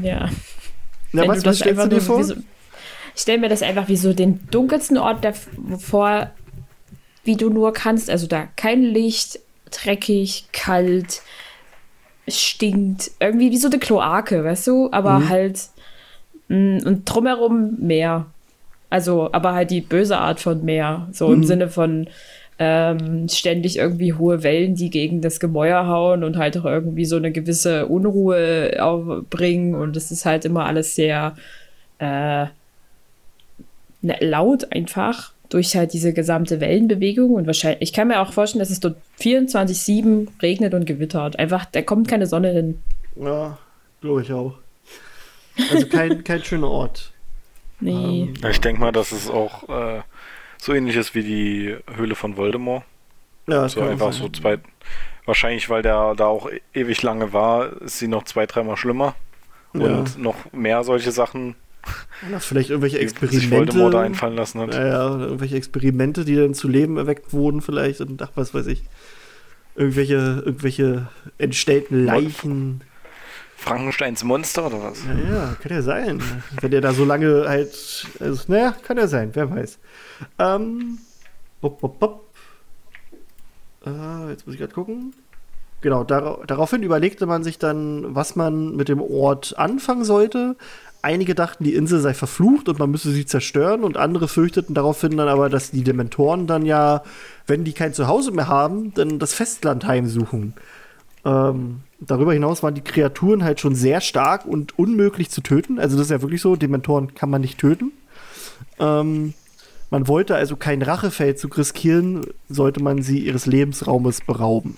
Ja. 0.02 0.30
Na, 1.12 1.28
was, 1.28 1.46
was 1.46 1.58
stellst 1.58 1.84
du 1.84 1.88
dir 1.90 2.02
vor? 2.02 2.24
So, 2.24 2.36
ich 3.16 3.22
stelle 3.22 3.40
mir 3.40 3.50
das 3.50 3.62
einfach 3.62 3.88
wie 3.88 3.98
so 3.98 4.14
den 4.14 4.40
dunkelsten 4.50 4.98
Ort 4.98 5.26
vor, 5.80 6.32
wie 7.24 7.36
du 7.36 7.50
nur 7.50 7.74
kannst. 7.74 8.10
Also 8.10 8.28
da 8.28 8.48
kein 8.56 8.84
Licht, 8.84 9.40
dreckig, 9.72 10.46
kalt, 10.52 11.22
stinkt. 12.28 13.12
Irgendwie 13.20 13.52
wie 13.52 13.58
so 13.58 13.68
eine 13.68 13.80
Kloake, 13.80 14.44
weißt 14.44 14.68
du? 14.68 14.90
Aber 14.92 15.20
mhm. 15.20 15.30
halt. 15.30 15.60
Mh, 16.48 16.58
mm, 16.58 16.88
und 16.88 17.06
drumherum 17.06 17.78
Meer. 17.80 18.26
Also, 18.90 19.30
aber 19.32 19.54
halt 19.54 19.72
die 19.72 19.82
böse 19.82 20.18
Art 20.18 20.40
von 20.40 20.64
Meer. 20.64 21.08
So 21.12 21.28
mhm. 21.28 21.34
im 21.34 21.44
Sinne 21.44 21.70
von 21.70 22.08
ähm, 22.60 23.28
ständig 23.30 23.78
irgendwie 23.78 24.14
hohe 24.14 24.44
Wellen, 24.44 24.76
die 24.76 24.90
gegen 24.90 25.22
das 25.22 25.40
Gemäuer 25.40 25.88
hauen 25.88 26.24
und 26.24 26.38
halt 26.38 26.58
auch 26.58 26.66
irgendwie 26.66 27.06
so 27.06 27.16
eine 27.16 27.32
gewisse 27.32 27.88
Unruhe 27.88 28.78
aufbringen. 28.80 29.76
Und 29.76 29.98
es 29.98 30.12
ist 30.12 30.26
halt 30.26 30.46
immer 30.46 30.66
alles 30.66 30.96
sehr 30.96 31.36
äh, 32.00 32.48
laut 34.04 34.72
einfach 34.72 35.34
durch 35.50 35.76
halt 35.76 35.94
diese 35.94 36.14
gesamte 36.14 36.60
Wellenbewegung 36.60 37.32
und 37.32 37.46
wahrscheinlich, 37.46 37.82
ich 37.82 37.94
kann 37.94 38.08
mir 38.08 38.22
auch 38.22 38.34
vorstellen, 38.34 38.60
dass 38.60 38.72
es 38.72 38.80
dort 38.80 38.98
24-7 39.20 40.28
regnet 40.42 40.74
und 40.74 40.86
gewittert. 40.86 41.38
Einfach, 41.38 41.66
da 41.66 41.82
kommt 41.82 42.08
keine 42.08 42.26
Sonne 42.26 42.52
hin. 42.52 42.82
Ja, 43.16 43.58
glaube 44.02 44.24
ich 44.24 44.34
auch. 44.34 44.56
Also 45.72 45.88
kein, 45.88 46.24
kein 46.24 46.44
schöner 46.44 46.70
Ort. 46.70 47.14
Nee. 47.80 48.34
Ähm, 48.44 48.50
ich 48.50 48.62
denke 48.62 48.82
mal, 48.82 48.92
dass 48.92 49.12
es 49.12 49.30
auch 49.30 49.70
äh, 49.70 50.02
so 50.58 50.74
ähnlich 50.74 50.96
ist 50.96 51.14
wie 51.14 51.24
die 51.24 51.76
Höhle 51.96 52.16
von 52.16 52.36
Voldemort. 52.36 52.84
Ja, 53.48 53.64
das 53.64 53.74
so 53.74 53.82
einfach 53.82 54.14
so 54.14 54.30
zwei. 54.30 54.58
Wahrscheinlich, 55.26 55.70
weil 55.70 55.82
der 55.82 56.16
da 56.16 56.26
auch 56.26 56.50
ewig 56.74 57.02
lange 57.02 57.32
war, 57.32 57.82
ist 57.82 58.00
sie 58.00 58.08
noch 58.08 58.24
zwei, 58.24 58.46
dreimal 58.46 58.78
schlimmer. 58.78 59.16
Ja. 59.74 59.86
Und 59.86 60.18
noch 60.18 60.36
mehr 60.52 60.84
solche 60.84 61.12
Sachen 61.12 61.56
vielleicht 62.40 62.70
irgendwelche 62.70 63.00
Experimente. 63.00 63.52
Voldemort 63.52 63.96
einfallen 63.96 64.36
lassen 64.36 64.62
hat. 64.62 64.74
Ja, 64.74 64.88
ja, 64.88 65.20
irgendwelche 65.20 65.56
Experimente, 65.56 66.26
die 66.26 66.36
dann 66.36 66.54
zu 66.54 66.68
Leben 66.68 66.98
erweckt 66.98 67.34
wurden, 67.34 67.62
vielleicht. 67.62 68.02
Und 68.02 68.22
ach, 68.22 68.32
was 68.36 68.54
weiß 68.54 68.68
ich. 68.68 68.84
Irgendwelche, 69.76 70.44
irgendwelche 70.46 71.08
entstellten 71.38 72.06
Leichen. 72.06 72.82
Frankensteins 73.56 74.24
Monster 74.24 74.68
oder 74.68 74.84
was? 74.84 75.00
Ja, 75.06 75.36
ja, 75.36 75.56
kann 75.62 75.72
ja 75.72 75.82
sein. 75.82 76.22
Wenn 76.60 76.72
der 76.72 76.82
da 76.82 76.94
so 76.94 77.06
lange 77.06 77.46
halt. 77.48 78.08
Also, 78.20 78.44
naja, 78.48 78.76
kann 78.84 78.98
ja 78.98 79.08
sein, 79.08 79.32
wer 79.34 79.50
weiß. 79.50 79.80
Ähm. 80.40 81.00
Bop, 81.62 81.80
bop, 81.80 81.98
bop. 81.98 82.34
Äh, 83.86 84.30
jetzt 84.30 84.46
muss 84.46 84.56
ich 84.56 84.60
gerade 84.60 84.74
gucken. 84.74 85.14
Genau, 85.80 86.04
dar 86.04 86.40
daraufhin 86.48 86.84
überlegte 86.84 87.26
man 87.26 87.44
sich 87.44 87.60
dann, 87.60 88.16
was 88.16 88.36
man 88.36 88.76
mit 88.76 88.90
dem 88.90 89.02
Ort 89.02 89.58
anfangen 89.58 90.06
sollte. 90.06 90.56
Einige 91.04 91.36
dachten, 91.36 91.66
die 91.66 91.76
Insel 91.76 92.00
sei 92.00 92.14
verflucht 92.14 92.70
und 92.70 92.80
man 92.80 92.90
müsse 92.90 93.12
sie 93.12 93.26
zerstören 93.26 93.84
und 93.84 93.98
andere 93.98 94.30
fürchteten 94.30 94.74
daraufhin 94.74 95.18
dann 95.18 95.28
aber, 95.28 95.50
dass 95.50 95.70
die 95.70 95.84
Dementoren 95.84 96.48
dann 96.48 96.66
ja, 96.66 97.04
wenn 97.46 97.66
die 97.66 97.74
kein 97.74 97.94
Zuhause 97.94 98.32
mehr 98.32 98.48
haben, 98.48 98.94
dann 98.94 99.20
das 99.20 99.34
Festland 99.34 99.86
heimsuchen. 99.86 100.54
Ähm, 101.26 101.82
darüber 102.00 102.32
hinaus 102.32 102.64
waren 102.64 102.74
die 102.74 102.82
Kreaturen 102.82 103.44
halt 103.44 103.60
schon 103.60 103.76
sehr 103.76 104.00
stark 104.00 104.46
und 104.46 104.80
unmöglich 104.80 105.30
zu 105.30 105.42
töten. 105.42 105.78
Also 105.78 105.98
das 105.98 106.06
ist 106.06 106.12
ja 106.12 106.22
wirklich 106.22 106.42
so, 106.42 106.56
Dementoren 106.56 107.14
kann 107.14 107.30
man 107.30 107.42
nicht 107.42 107.60
töten. 107.60 107.92
Ähm, 108.80 109.34
man 109.90 110.08
wollte 110.08 110.36
also 110.36 110.56
kein 110.56 110.82
Rachefeldzug 110.82 111.58
riskieren, 111.58 112.26
sollte 112.48 112.82
man 112.82 113.02
sie 113.04 113.20
ihres 113.20 113.46
Lebensraumes 113.46 114.22
berauben. 114.22 114.78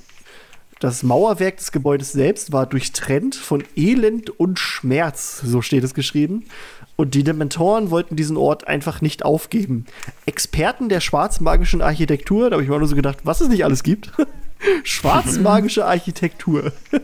Das 0.86 1.02
Mauerwerk 1.02 1.58
des 1.58 1.72
Gebäudes 1.72 2.12
selbst 2.12 2.52
war 2.52 2.68
durchtrennt 2.68 3.34
von 3.34 3.64
Elend 3.76 4.40
und 4.40 4.60
Schmerz, 4.60 5.42
so 5.44 5.64
steht 5.64 5.84
es 5.84 5.96
geschrieben. 5.96 6.44
Und 6.96 7.16
die 7.16 7.24
Dementoren 7.24 7.90
wollten 7.90 8.16
diesen 8.16 8.38
Ort 8.38 8.68
einfach 8.68 9.02
nicht 9.02 9.26
aufgeben. 9.26 9.88
Experten 10.28 10.88
der 10.88 11.00
schwarzmagischen 11.00 11.82
Architektur, 11.82 12.52
da 12.52 12.54
habe 12.54 12.64
ich 12.64 12.70
mir 12.70 12.78
nur 12.78 12.88
so 12.88 12.96
gedacht, 12.96 13.18
was 13.24 13.42
es 13.42 13.48
nicht 13.48 13.66
alles 13.66 13.82
gibt. 13.82 14.12
Schwarzmagische 14.84 15.86
Architektur. 15.86 16.72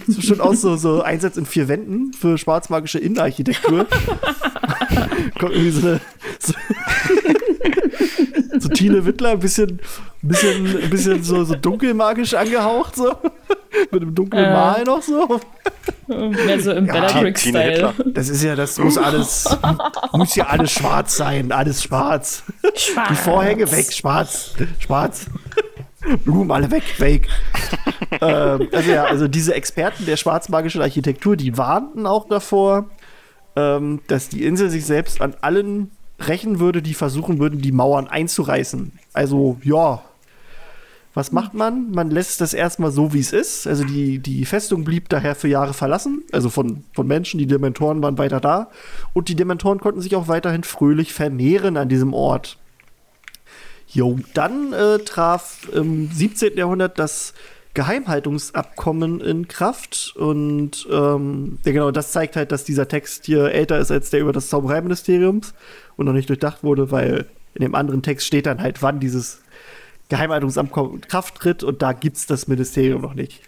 Das 0.00 0.08
ist 0.08 0.16
bestimmt 0.16 0.40
auch 0.42 0.52
so, 0.52 0.76
so 0.76 1.00
Einsatz 1.00 1.38
in 1.38 1.46
vier 1.46 1.66
Wänden 1.66 2.12
für 2.12 2.36
schwarzmagische 2.36 2.98
Innenarchitektur. 2.98 3.86
Kommt 5.38 5.52
irgendwie 5.52 5.70
so 5.70 5.86
eine. 5.86 6.00
So, 6.38 6.52
so 8.58 8.68
Tine 8.68 9.04
Wittler, 9.04 9.30
ein 9.30 9.38
bisschen, 9.38 9.80
bisschen, 10.22 10.90
bisschen 10.90 11.22
so, 11.22 11.44
so 11.44 11.54
dunkelmagisch 11.54 12.34
angehaucht, 12.34 12.96
so. 12.96 13.14
Mit 13.90 14.02
einem 14.02 14.14
dunklen 14.14 14.44
äh. 14.44 14.52
Mal 14.52 14.84
noch 14.84 15.02
so. 15.02 15.40
Mehr 16.08 16.60
so 16.60 16.72
im 16.72 16.86
ja, 16.86 16.92
Bellatrix-Style. 16.92 17.94
Das 18.06 18.28
ist 18.28 18.42
ja, 18.42 18.56
das 18.56 18.78
muss 18.78 18.98
alles, 18.98 19.48
muss 20.12 20.34
ja 20.34 20.46
alles 20.46 20.72
schwarz 20.72 21.16
sein, 21.16 21.52
alles 21.52 21.82
schwarz. 21.82 22.42
schwarz. 22.74 23.08
Die 23.10 23.14
Vorhänge 23.16 23.70
weg, 23.70 23.92
schwarz, 23.92 24.54
schwarz. 24.78 25.26
Blumen 26.24 26.50
alle 26.50 26.70
weg, 26.70 26.82
weg. 26.98 27.28
ähm, 28.20 28.68
also 28.72 28.90
ja, 28.90 29.04
also 29.04 29.28
diese 29.28 29.54
Experten 29.54 30.06
der 30.06 30.16
schwarzmagischen 30.16 30.80
Architektur, 30.80 31.36
die 31.36 31.56
warnten 31.56 32.06
auch 32.06 32.26
davor, 32.26 32.86
ähm, 33.54 34.00
dass 34.06 34.28
die 34.28 34.44
Insel 34.44 34.70
sich 34.70 34.86
selbst 34.86 35.20
an 35.20 35.34
allen 35.42 35.90
rächen 36.28 36.60
würde, 36.60 36.82
die 36.82 36.94
versuchen 36.94 37.38
würden, 37.38 37.60
die 37.60 37.72
Mauern 37.72 38.08
einzureißen. 38.08 38.92
Also 39.12 39.58
ja, 39.62 40.02
was 41.12 41.32
macht 41.32 41.54
man? 41.54 41.90
Man 41.90 42.10
lässt 42.10 42.40
das 42.40 42.54
erstmal 42.54 42.92
so, 42.92 43.12
wie 43.12 43.20
es 43.20 43.32
ist. 43.32 43.66
Also 43.66 43.84
die, 43.84 44.20
die 44.20 44.44
Festung 44.44 44.84
blieb 44.84 45.08
daher 45.08 45.34
für 45.34 45.48
Jahre 45.48 45.74
verlassen, 45.74 46.22
also 46.30 46.50
von, 46.50 46.84
von 46.92 47.06
Menschen. 47.06 47.38
Die 47.38 47.46
Dementoren 47.46 48.00
waren 48.02 48.16
weiter 48.16 48.40
da. 48.40 48.70
Und 49.12 49.28
die 49.28 49.34
Dementoren 49.34 49.80
konnten 49.80 50.00
sich 50.00 50.14
auch 50.14 50.28
weiterhin 50.28 50.62
fröhlich 50.62 51.12
vermehren 51.12 51.76
an 51.76 51.88
diesem 51.88 52.14
Ort. 52.14 52.58
Jo, 53.88 54.20
dann 54.34 54.72
äh, 54.72 54.98
traf 55.00 55.68
im 55.72 56.08
17. 56.12 56.56
Jahrhundert 56.56 57.00
das 57.00 57.34
Geheimhaltungsabkommen 57.74 59.20
in 59.20 59.46
Kraft 59.46 60.12
und 60.16 60.88
ähm, 60.90 61.58
ja, 61.64 61.72
genau, 61.72 61.90
das 61.92 62.10
zeigt 62.10 62.34
halt, 62.34 62.50
dass 62.50 62.64
dieser 62.64 62.88
Text 62.88 63.26
hier 63.26 63.52
älter 63.52 63.78
ist 63.78 63.92
als 63.92 64.10
der 64.10 64.20
über 64.20 64.32
das 64.32 64.48
Zaubereiministeriums 64.48 65.54
und 66.00 66.06
noch 66.06 66.14
nicht 66.14 66.28
durchdacht 66.28 66.64
wurde, 66.64 66.90
weil 66.90 67.26
in 67.54 67.62
dem 67.62 67.74
anderen 67.74 68.02
Text 68.02 68.26
steht 68.26 68.46
dann 68.46 68.60
halt, 68.60 68.82
wann 68.82 69.00
dieses 69.00 69.42
Geheimhaltungsabkommen 70.08 70.94
in 70.94 71.00
Kraft 71.02 71.36
tritt 71.36 71.62
und 71.62 71.82
da 71.82 71.92
gibt 71.92 72.16
es 72.16 72.26
das 72.26 72.48
Ministerium 72.48 73.02
noch 73.02 73.14
nicht. 73.14 73.42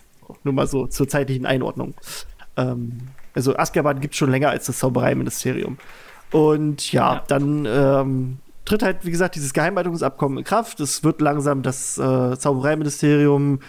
Nur 0.44 0.54
mal 0.54 0.66
so 0.66 0.86
zur 0.86 1.08
zeitlichen 1.08 1.46
Einordnung. 1.46 1.94
Ähm, 2.56 3.08
also 3.34 3.56
Azkaban 3.56 4.00
gibt 4.00 4.14
es 4.14 4.18
schon 4.18 4.30
länger 4.30 4.50
als 4.50 4.66
das 4.66 4.78
Zaubereiministerium. 4.78 5.78
Und 6.30 6.92
ja, 6.92 7.14
ja. 7.14 7.24
dann 7.26 7.66
ähm, 7.66 8.38
tritt 8.64 8.82
halt, 8.82 9.04
wie 9.04 9.10
gesagt, 9.10 9.34
dieses 9.34 9.54
Geheimhaltungsabkommen 9.54 10.38
in 10.38 10.44
Kraft. 10.44 10.78
Es 10.80 11.02
wird 11.02 11.20
langsam 11.20 11.62
das 11.62 11.96
äh, 11.98 12.38
Zaubereiministerium 12.38 13.60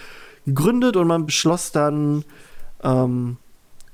gegründet 0.46 0.98
und 0.98 1.08
man 1.08 1.26
beschloss 1.26 1.72
dann, 1.72 2.26
ähm, 2.84 3.38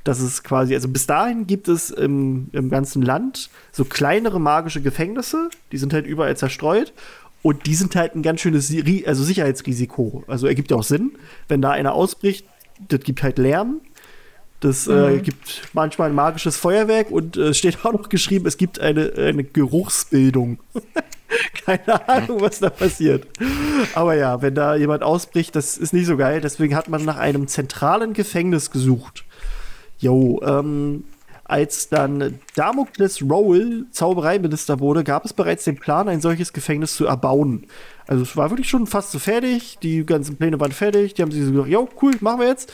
dass 0.03 0.19
es 0.19 0.43
quasi, 0.43 0.73
also 0.73 0.87
bis 0.87 1.07
dahin 1.07 1.45
gibt 1.45 1.67
es 1.67 1.89
im, 1.89 2.49
im 2.53 2.69
ganzen 2.69 3.01
Land 3.01 3.49
so 3.71 3.85
kleinere 3.85 4.39
magische 4.39 4.81
Gefängnisse, 4.81 5.49
die 5.71 5.77
sind 5.77 5.93
halt 5.93 6.05
überall 6.05 6.35
zerstreut. 6.37 6.93
Und 7.41 7.67
die 7.67 7.75
sind 7.75 7.95
halt 7.95 8.15
ein 8.15 8.21
ganz 8.21 8.41
schönes 8.41 8.73
also 9.05 9.23
Sicherheitsrisiko. 9.23 10.25
Also 10.27 10.47
ergibt 10.47 10.71
ja 10.71 10.77
auch 10.77 10.83
Sinn, 10.83 11.13
wenn 11.47 11.61
da 11.61 11.71
einer 11.71 11.93
ausbricht, 11.93 12.45
das 12.89 12.99
gibt 13.01 13.23
halt 13.23 13.37
Lärm. 13.37 13.81
Das 14.59 14.87
äh, 14.87 14.91
mhm. 14.91 15.15
äh, 15.15 15.19
gibt 15.19 15.61
manchmal 15.71 16.09
ein 16.09 16.15
magisches 16.15 16.57
Feuerwerk 16.57 17.11
und 17.11 17.37
es 17.37 17.49
äh, 17.49 17.53
steht 17.53 17.77
auch 17.85 17.93
noch 17.93 18.09
geschrieben, 18.09 18.45
es 18.45 18.57
gibt 18.57 18.79
eine, 18.79 19.13
eine 19.15 19.43
Geruchsbildung. 19.43 20.59
Keine 21.65 22.09
Ahnung, 22.09 22.41
was 22.41 22.59
da 22.59 22.69
passiert. 22.69 23.27
Aber 23.93 24.15
ja, 24.15 24.41
wenn 24.41 24.55
da 24.55 24.75
jemand 24.75 25.03
ausbricht, 25.03 25.55
das 25.55 25.77
ist 25.77 25.93
nicht 25.93 26.07
so 26.07 26.17
geil. 26.17 26.41
Deswegen 26.41 26.75
hat 26.75 26.89
man 26.89 27.05
nach 27.05 27.17
einem 27.17 27.47
zentralen 27.47 28.13
Gefängnis 28.13 28.71
gesucht. 28.71 29.23
Jo, 29.99 30.41
ähm, 30.43 31.03
als 31.43 31.89
dann 31.89 32.39
Damokles 32.55 33.21
Rowell 33.23 33.85
Zaubereiminister 33.91 34.79
wurde, 34.79 35.03
gab 35.03 35.25
es 35.25 35.33
bereits 35.33 35.63
den 35.63 35.77
Plan, 35.77 36.07
ein 36.07 36.21
solches 36.21 36.53
Gefängnis 36.53 36.95
zu 36.95 37.05
erbauen. 37.07 37.65
Also 38.07 38.23
es 38.23 38.37
war 38.37 38.51
wirklich 38.51 38.69
schon 38.69 38.87
fast 38.87 39.11
so 39.11 39.19
fertig, 39.19 39.77
die 39.81 40.05
ganzen 40.05 40.37
Pläne 40.37 40.59
waren 40.59 40.71
fertig, 40.71 41.15
die 41.15 41.21
haben 41.21 41.31
sich 41.31 41.43
so 41.43 41.51
gedacht, 41.51 41.69
jo, 41.69 41.89
cool, 42.01 42.13
machen 42.21 42.41
wir 42.41 42.47
jetzt. 42.47 42.71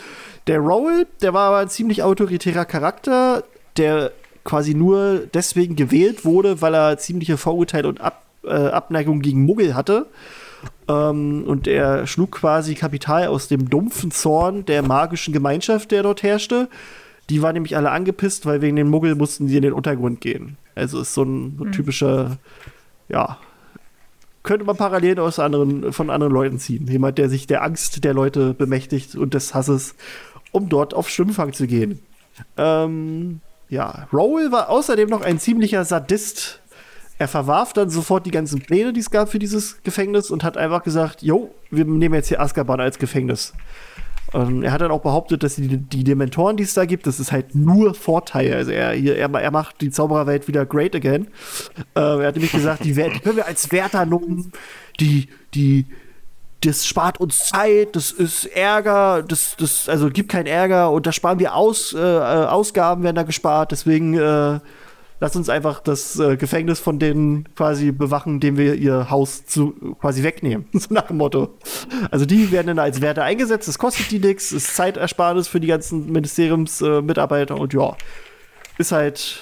Der 0.47 0.59
Rowell, 0.59 1.07
der 1.21 1.33
war 1.33 1.47
aber 1.47 1.57
ein 1.59 1.69
ziemlich 1.69 2.03
autoritärer 2.03 2.65
Charakter, 2.65 3.43
der 3.77 4.11
quasi 4.43 4.73
nur 4.73 5.23
deswegen 5.33 5.75
gewählt 5.75 6.25
wurde, 6.25 6.61
weil 6.61 6.75
er 6.75 6.97
ziemliche 6.97 7.38
Vorurteile 7.38 7.88
und 7.88 8.01
Ab 8.01 8.23
äh, 8.43 8.49
Abneigung 8.49 9.21
gegen 9.21 9.45
Muggel 9.45 9.73
hatte. 9.73 10.07
Ähm, 10.88 11.45
und 11.47 11.67
er 11.67 12.07
schlug 12.07 12.31
quasi 12.31 12.75
Kapital 12.75 13.27
aus 13.27 13.47
dem 13.47 13.69
dumpfen 13.69 14.11
Zorn 14.11 14.65
der 14.65 14.83
magischen 14.83 15.33
Gemeinschaft, 15.33 15.91
der 15.91 16.03
dort 16.03 16.23
herrschte. 16.23 16.69
Die 17.29 17.41
waren 17.41 17.53
nämlich 17.53 17.75
alle 17.75 17.91
angepisst, 17.91 18.45
weil 18.45 18.61
wegen 18.61 18.75
den 18.75 18.89
Muggel 18.89 19.15
mussten 19.15 19.47
sie 19.47 19.57
in 19.57 19.63
den 19.63 19.73
Untergrund 19.73 20.21
gehen. 20.21 20.57
Also 20.75 21.01
ist 21.01 21.13
so 21.13 21.23
ein 21.23 21.55
so 21.57 21.65
mhm. 21.65 21.71
typischer, 21.71 22.38
ja, 23.09 23.39
könnte 24.43 24.65
man 24.65 24.77
Parallelen 24.77 25.19
aus 25.19 25.39
anderen, 25.39 25.91
von 25.91 26.09
anderen 26.09 26.31
Leuten 26.31 26.59
ziehen. 26.59 26.88
Jemand, 26.88 27.17
der 27.17 27.29
sich 27.29 27.47
der 27.47 27.63
Angst 27.63 28.03
der 28.03 28.13
Leute 28.13 28.53
bemächtigt 28.53 29.15
und 29.15 29.33
des 29.33 29.53
Hasses 29.53 29.95
um 30.51 30.69
dort 30.69 30.93
auf 30.93 31.09
Schwimmfang 31.09 31.51
zu 31.51 31.67
gehen. 31.67 31.99
Ähm, 32.55 33.41
ja, 33.67 34.07
Rowell 34.13 34.53
war 34.53 34.69
außerdem 34.69 35.09
noch 35.09 35.21
ein 35.21 35.38
ziemlicher 35.38 35.83
Sadist. 35.83 36.61
Er 37.17 37.27
verwarf 37.27 37.73
dann 37.73 37.89
sofort 37.89 38.25
die 38.25 38.31
ganzen 38.31 38.61
Pläne, 38.61 38.93
die 38.93 39.01
es 39.01 39.11
gab 39.11 39.29
für 39.29 39.39
dieses 39.39 39.83
Gefängnis 39.83 40.31
und 40.31 40.43
hat 40.43 40.57
einfach 40.57 40.83
gesagt, 40.83 41.23
jo, 41.23 41.53
wir 41.71 41.83
nehmen 41.83 42.15
jetzt 42.15 42.29
hier 42.29 42.39
Azkaban 42.39 42.79
als 42.79 42.99
Gefängnis. 42.99 43.53
Ähm, 44.35 44.63
er 44.63 44.73
hat 44.73 44.81
dann 44.81 44.91
auch 44.91 45.01
behauptet, 45.01 45.43
dass 45.43 45.55
die, 45.55 45.77
die 45.77 46.03
Dementoren, 46.03 46.57
die 46.57 46.63
es 46.63 46.73
da 46.73 46.85
gibt, 46.85 47.07
das 47.07 47.21
ist 47.21 47.31
halt 47.31 47.55
nur 47.55 47.95
Vorteil. 47.95 48.53
Also 48.53 48.71
er, 48.71 48.93
er, 48.93 49.33
er 49.33 49.51
macht 49.51 49.79
die 49.79 49.91
Zaubererwelt 49.91 50.49
wieder 50.49 50.65
great 50.65 50.93
again. 50.93 51.27
Äh, 51.95 52.01
er 52.01 52.27
hat 52.27 52.35
nämlich 52.35 52.51
gesagt, 52.51 52.83
die, 52.83 52.93
die 52.93 53.19
können 53.21 53.37
wir 53.37 53.47
als 53.47 53.71
Wärter 53.71 54.05
nutzen, 54.05 54.51
die, 54.99 55.29
die, 55.53 55.85
das 56.59 56.85
spart 56.85 57.19
uns 57.19 57.45
Zeit, 57.45 57.95
das 57.95 58.11
ist 58.11 58.45
Ärger, 58.45 59.23
das, 59.23 59.55
das, 59.57 59.87
also 59.87 60.09
gibt 60.09 60.29
keinen 60.29 60.47
Ärger 60.47 60.91
und 60.91 61.07
da 61.07 61.13
sparen 61.13 61.39
wir 61.39 61.55
aus, 61.55 61.93
äh, 61.93 61.99
äh, 61.99 62.45
Ausgaben 62.45 63.03
werden 63.03 63.15
da 63.15 63.23
gespart, 63.23 63.71
deswegen 63.71 64.15
äh, 64.15 64.59
lass 65.25 65.35
uns 65.35 65.49
einfach 65.49 65.79
das 65.79 66.19
äh, 66.19 66.38
Gefängnis 66.38 66.79
von 66.79 66.99
denen 66.99 67.49
quasi 67.55 67.91
bewachen, 67.91 68.39
dem 68.39 68.57
wir 68.57 68.75
ihr 68.75 69.09
Haus 69.09 69.43
zu, 69.47 69.71
quasi 69.99 70.21
wegnehmen. 70.21 70.67
so 70.73 70.93
nach 70.93 71.07
dem 71.07 71.17
Motto. 71.17 71.57
Also 72.11 72.27
die 72.27 72.51
werden 72.51 72.67
dann 72.67 72.77
als 72.77 73.01
Werte 73.01 73.23
eingesetzt, 73.23 73.67
das 73.67 73.79
kostet 73.79 74.11
die 74.11 74.19
nichts, 74.19 74.51
ist 74.51 74.75
Zeitersparnis 74.75 75.47
für 75.47 75.59
die 75.59 75.65
ganzen 75.65 76.11
Ministeriumsmitarbeiter 76.11 77.57
und 77.57 77.73
ja, 77.73 77.97
ist 78.77 78.91
halt 78.91 79.39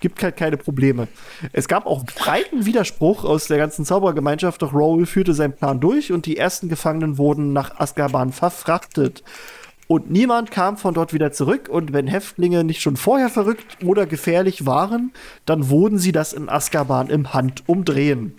gibt 0.00 0.22
halt 0.22 0.38
keine 0.38 0.56
Probleme. 0.56 1.08
Es 1.52 1.68
gab 1.68 1.84
auch 1.84 2.04
breiten 2.04 2.64
Widerspruch 2.64 3.24
aus 3.24 3.46
der 3.46 3.58
ganzen 3.58 3.84
Zaubergemeinschaft, 3.84 4.62
doch 4.62 4.72
Rowell 4.72 5.04
führte 5.04 5.34
seinen 5.34 5.52
Plan 5.52 5.80
durch 5.80 6.12
und 6.12 6.24
die 6.24 6.38
ersten 6.38 6.70
Gefangenen 6.70 7.18
wurden 7.18 7.52
nach 7.52 7.78
Azkaban 7.78 8.32
verfrachtet. 8.32 9.22
Und 9.86 10.10
niemand 10.10 10.50
kam 10.50 10.76
von 10.76 10.94
dort 10.94 11.12
wieder 11.12 11.32
zurück. 11.32 11.68
Und 11.68 11.92
wenn 11.92 12.06
Häftlinge 12.06 12.64
nicht 12.64 12.80
schon 12.80 12.96
vorher 12.96 13.28
verrückt 13.28 13.78
oder 13.84 14.06
gefährlich 14.06 14.66
waren, 14.66 15.12
dann 15.46 15.68
wurden 15.68 15.98
sie 15.98 16.12
das 16.12 16.32
in 16.32 16.48
Azkaban 16.48 17.08
im 17.10 17.34
Handumdrehen. 17.34 18.34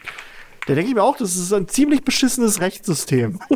Da 0.67 0.73
denke 0.73 0.89
ich 0.89 0.95
mir 0.95 1.03
auch, 1.03 1.17
das 1.17 1.35
ist 1.35 1.53
ein 1.53 1.67
ziemlich 1.67 2.03
beschissenes 2.03 2.61
Rechtssystem. 2.61 3.39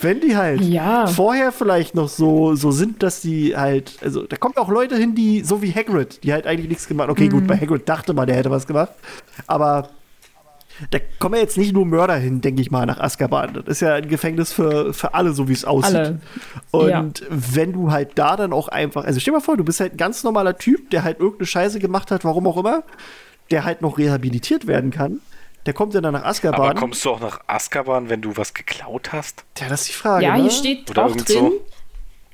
wenn 0.00 0.20
die 0.20 0.36
halt 0.36 0.60
Ja. 0.60 1.06
vorher 1.06 1.52
vielleicht 1.52 1.94
noch 1.94 2.08
so, 2.08 2.54
so 2.54 2.70
sind, 2.70 3.02
dass 3.02 3.20
die 3.20 3.56
halt, 3.56 3.98
also 4.02 4.22
da 4.22 4.36
kommen 4.36 4.56
auch 4.56 4.68
Leute 4.68 4.96
hin, 4.96 5.14
die, 5.14 5.42
so 5.42 5.62
wie 5.62 5.72
Hagrid, 5.72 6.22
die 6.24 6.32
halt 6.32 6.46
eigentlich 6.46 6.68
nichts 6.68 6.86
gemacht 6.88 7.08
Okay, 7.10 7.28
gut, 7.28 7.46
bei 7.46 7.56
Hagrid 7.56 7.88
dachte 7.88 8.14
man, 8.14 8.26
der 8.26 8.36
hätte 8.36 8.50
was 8.50 8.66
gemacht, 8.66 8.92
aber 9.46 9.90
da 10.90 10.98
kommen 11.18 11.34
ja 11.34 11.40
jetzt 11.42 11.58
nicht 11.58 11.72
nur 11.72 11.84
Mörder 11.86 12.16
hin, 12.16 12.40
denke 12.40 12.62
ich 12.62 12.70
mal, 12.70 12.86
nach 12.86 12.98
Azkaban. 12.98 13.54
Das 13.54 13.64
ist 13.66 13.80
ja 13.80 13.94
ein 13.94 14.08
Gefängnis 14.08 14.52
für, 14.52 14.94
für 14.94 15.14
alle, 15.14 15.32
so 15.32 15.48
wie 15.48 15.52
es 15.52 15.64
aussieht. 15.64 15.96
Alle. 15.96 16.20
Und 16.70 16.88
Ja. 16.90 17.26
wenn 17.28 17.72
du 17.72 17.92
halt 17.92 18.12
da 18.16 18.36
dann 18.36 18.52
auch 18.52 18.68
einfach, 18.68 19.04
also 19.04 19.20
stell 19.20 19.32
dir 19.32 19.38
mal 19.38 19.44
vor, 19.44 19.56
du 19.56 19.64
bist 19.64 19.80
halt 19.80 19.94
ein 19.94 19.96
ganz 19.98 20.24
normaler 20.24 20.56
Typ, 20.58 20.90
der 20.90 21.04
halt 21.04 21.20
irgendeine 21.20 21.46
Scheiße 21.46 21.78
gemacht 21.80 22.10
hat, 22.10 22.24
warum 22.24 22.46
auch 22.46 22.56
immer, 22.56 22.82
der 23.50 23.64
halt 23.64 23.82
noch 23.82 23.98
rehabilitiert 23.98 24.66
werden 24.66 24.90
kann. 24.90 25.20
Der 25.66 25.74
kommt 25.74 25.94
dann 25.94 26.04
nach 26.04 26.24
Azkaban. 26.24 26.60
Aber 26.70 26.74
kommst 26.74 27.04
du 27.04 27.10
auch 27.10 27.20
nach 27.20 27.40
Azkaban, 27.46 28.08
wenn 28.08 28.22
du 28.22 28.34
was 28.38 28.54
geklaut 28.54 29.12
hast? 29.12 29.44
ja, 29.58 29.68
das 29.68 29.82
ist 29.82 29.88
die 29.90 29.92
Frage. 29.94 30.24
Ja, 30.24 30.36
ne? 30.36 30.42
hier 30.42 30.50
steht 30.50 30.88
Oder 30.90 31.04
auch 31.04 31.14
drin. 31.14 31.24
so. 31.26 31.66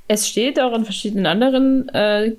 Es 0.06 0.28
steht 0.28 0.60
auch 0.60 0.72
in 0.72 0.84
verschiedenen 0.84 1.26
anderen. 1.26 1.88
Äh, 1.88 2.26
ich 2.28 2.36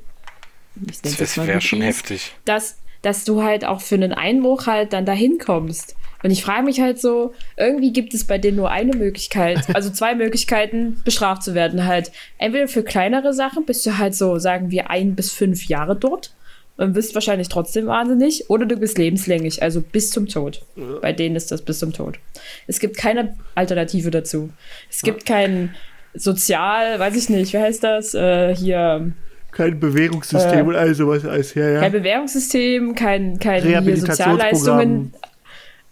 es 1.03 1.17
Das 1.17 1.35
mal 1.35 1.47
wäre 1.47 1.59
schon 1.59 1.81
heftig. 1.81 2.33
Dass, 2.45 2.77
dass 3.01 3.25
du 3.25 3.43
halt 3.43 3.65
auch 3.65 3.81
für 3.81 3.95
einen 3.95 4.13
Einbruch 4.13 4.67
halt 4.67 4.93
dann 4.93 5.05
dahin 5.05 5.39
kommst. 5.39 5.96
Und 6.23 6.31
ich 6.31 6.43
frage 6.43 6.63
mich 6.63 6.79
halt 6.79 6.99
so, 6.99 7.33
irgendwie 7.57 7.93
gibt 7.93 8.13
es 8.13 8.25
bei 8.25 8.37
denen 8.37 8.57
nur 8.57 8.71
eine 8.71 8.95
Möglichkeit, 8.95 9.59
also 9.73 9.89
zwei 9.89 10.15
Möglichkeiten, 10.15 11.01
bestraft 11.05 11.43
zu 11.43 11.53
werden. 11.53 11.85
Halt, 11.85 12.11
entweder 12.37 12.67
für 12.67 12.83
kleinere 12.83 13.33
Sachen 13.33 13.65
bist 13.65 13.85
du 13.85 13.97
halt 13.97 14.15
so, 14.15 14.37
sagen 14.39 14.71
wir, 14.71 14.89
ein 14.89 15.15
bis 15.15 15.31
fünf 15.31 15.65
Jahre 15.65 15.95
dort 15.95 16.33
und 16.77 16.93
bist 16.93 17.15
wahrscheinlich 17.15 17.49
trotzdem 17.49 17.87
wahnsinnig, 17.87 18.49
oder 18.49 18.65
du 18.65 18.77
bist 18.77 18.97
lebenslänglich, 18.97 19.61
also 19.63 19.81
bis 19.81 20.11
zum 20.11 20.27
Tod. 20.27 20.63
Bei 21.01 21.11
denen 21.11 21.35
ist 21.35 21.51
das 21.51 21.63
bis 21.63 21.79
zum 21.79 21.91
Tod. 21.91 22.19
Es 22.67 22.79
gibt 22.79 22.97
keine 22.97 23.35
Alternative 23.55 24.11
dazu. 24.11 24.49
Es 24.89 25.01
gibt 25.01 25.25
kein 25.25 25.75
Sozial, 26.13 26.99
weiß 26.99 27.15
ich 27.15 27.29
nicht, 27.29 27.53
wie 27.53 27.57
heißt 27.57 27.83
das? 27.83 28.13
Äh, 28.13 28.55
hier 28.55 29.11
Kein 29.51 29.79
Bewährungssystem 29.79 30.59
Äh, 30.59 30.69
und 30.69 30.75
all 30.75 30.93
sowas. 30.93 31.25
Alles, 31.25 31.53
ja, 31.55 31.67
ja. 31.67 31.79
kein 31.79 31.91
Bewährungssystem, 31.91 32.95
kein, 32.95 33.39
kein. 33.39 33.63
Sozialleistungen, 33.95 35.13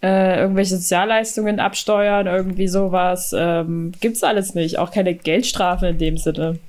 äh, 0.05 0.39
irgendwelche 0.41 0.75
Sozialleistungen 0.75 1.59
absteuern, 1.59 2.27
irgendwie 2.27 2.67
sowas. 2.67 3.33
Ähm, 3.37 3.91
gibt's 3.99 4.23
alles 4.23 4.53
nicht. 4.53 4.77
Auch 4.77 4.91
keine 4.91 5.15
Geldstrafe 5.15 5.87
in 5.87 5.97
dem 5.97 6.17
Sinne. 6.17 6.59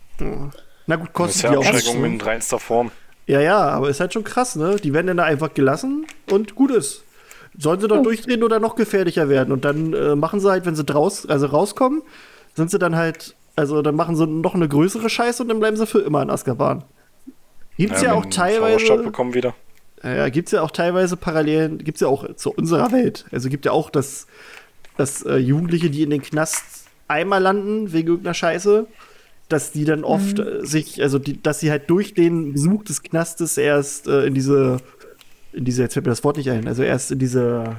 Na 0.87 0.97
gut, 0.97 1.09
Das 1.09 1.13
kostet 1.13 1.37
ist 1.37 1.43
ja 1.43 1.51
die 1.51 1.57
auch 1.59 1.73
nichts, 1.73 1.95
in 1.95 2.21
reinster 2.21 2.59
Form. 2.59 2.91
Ja, 3.27 3.41
ja, 3.41 3.59
aber 3.59 3.89
ist 3.91 4.01
halt 4.01 4.13
schon 4.13 4.25
krass, 4.25 4.57
ne? 4.57 4.77
Die 4.83 4.93
werden 4.95 5.09
dann 5.09 5.17
da 5.17 5.25
einfach 5.25 5.53
gelassen 5.53 6.07
und 6.31 6.55
gut 6.55 6.71
ist. 6.71 7.03
Sollen 7.59 7.81
sie 7.81 7.89
doch 7.89 7.99
Oh. 7.99 8.03
durchdrehen 8.03 8.43
oder 8.45 8.61
noch 8.61 8.77
gefährlicher 8.77 9.29
werden? 9.29 9.53
Und 9.53 9.65
dann 9.65 9.93
äh, 9.93 10.15
machen 10.15 10.41
sie 10.41 10.49
halt, 10.51 10.65
wenn 10.65 10.77
sie 10.77 10.85
draus, 10.85 11.27
also 11.27 11.47
rauskommen, 11.47 12.03
sind 12.55 12.71
sie 12.71 12.79
dann 12.79 12.95
halt, 12.97 13.35
also 13.57 13.83
dann 13.83 13.97
machen 13.97 14.15
sie 14.17 14.27
noch 14.27 14.55
eine 14.55 14.69
größere 14.69 15.11
Scheiße 15.11 15.43
und 15.43 15.49
dann 15.49 15.59
bleiben 15.59 15.77
sie 15.77 15.87
für 15.87 16.01
immer 16.01 16.23
in 16.23 16.31
Azkaban. 16.31 16.85
Gibt's 17.77 18.01
ja, 18.03 18.11
wenn 18.11 18.17
auch 18.19 18.27
teilweise. 18.27 18.97
bekommen 19.03 19.35
wieder. 19.35 19.55
Ja, 20.07 20.15
ja, 20.15 20.29
gibt's 20.29 20.53
ja 20.53 20.63
auch 20.63 20.71
teilweise 20.71 21.17
Parallelen, 21.17 21.79
gibt's 21.79 22.01
ja 22.01 22.07
auch 22.07 22.37
zu 22.37 22.53
unserer 22.53 22.93
Welt. 22.93 23.25
Also 23.33 23.49
gibt 23.49 23.65
ja 23.65 23.73
auch, 23.73 23.91
dass, 23.91 24.29
dass 24.97 25.23
äh, 25.23 25.37
Jugendliche, 25.37 25.91
die 25.91 26.05
in 26.05 26.11
den 26.11 26.23
Knast 26.23 26.87
einmal 27.09 27.43
landen 27.43 27.93
wegen 27.93 28.09
irgendeiner 28.09 28.35
Scheiße, 28.35 28.87
dass 29.49 29.73
die 29.73 29.85
dann 29.85 30.05
oft 30.05 30.39
äh, 30.39 30.65
sich, 30.65 31.03
also 31.03 31.19
die, 31.19 31.43
dass 31.43 31.59
sie 31.59 31.73
halt 31.73 31.91
durch 31.91 32.15
den 32.15 32.53
Besuch 32.53 32.85
des 32.85 33.03
Knastes 33.03 33.59
erst 33.59 34.07
äh, 34.07 34.27
in 34.27 34.35
diese, 34.35 34.77
in 35.53 35.65
diese, 35.65 35.83
jetzt 35.83 35.95
fällt 35.95 36.07
mir 36.07 36.13
das 36.13 36.23
Wort 36.23 36.37
nicht 36.37 36.51
ein, 36.51 36.69
also 36.69 36.85
erst 36.85 37.11
in 37.11 37.19
diese 37.19 37.77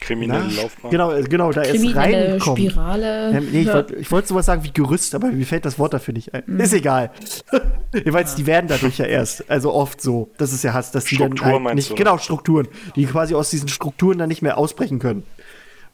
Kriminelle 0.00 0.46
na, 0.48 0.62
Laufbahn. 0.62 0.90
Genau, 0.90 1.12
äh, 1.12 1.22
genau, 1.22 1.52
da 1.52 1.62
erst 1.62 1.72
Kriminelle 1.80 2.32
reinkommen. 2.32 2.58
Spirale. 2.70 3.30
Ähm, 3.30 3.48
nee, 3.50 3.60
ich 3.62 3.66
Ja. 3.66 3.74
wollte 3.74 3.94
ich 3.96 4.10
wollte 4.10 4.28
sowas 4.28 4.46
sagen 4.46 4.64
wie 4.64 4.70
Gerüst, 4.72 5.14
aber 5.14 5.28
mir 5.30 5.46
fällt 5.46 5.64
das 5.64 5.78
Wort 5.78 5.94
dafür 5.94 6.14
nicht 6.14 6.32
ein. 6.34 6.42
Ist 6.58 6.72
egal. 6.72 7.10
Jeweils, 8.04 8.34
die 8.34 8.46
werden 8.46 8.66
dadurch 8.68 8.98
ja 8.98 9.06
erst, 9.06 9.50
also 9.50 9.72
oft 9.72 10.00
so. 10.00 10.30
Das 10.38 10.52
ist 10.52 10.64
ja 10.64 10.72
Hass, 10.74 10.90
dass 10.90 11.04
die 11.04 11.16
dann 11.16 11.28
Struktur 11.32 11.52
halt 11.52 11.62
meinst 11.62 11.76
nicht, 11.76 11.90
du? 11.90 11.94
genau, 11.94 12.18
Strukturen, 12.18 12.68
die 12.96 13.06
quasi 13.06 13.34
aus 13.34 13.50
diesen 13.50 13.68
Strukturen 13.68 14.18
dann 14.18 14.28
nicht 14.28 14.42
mehr 14.42 14.58
ausbrechen 14.58 14.98
können. 14.98 15.22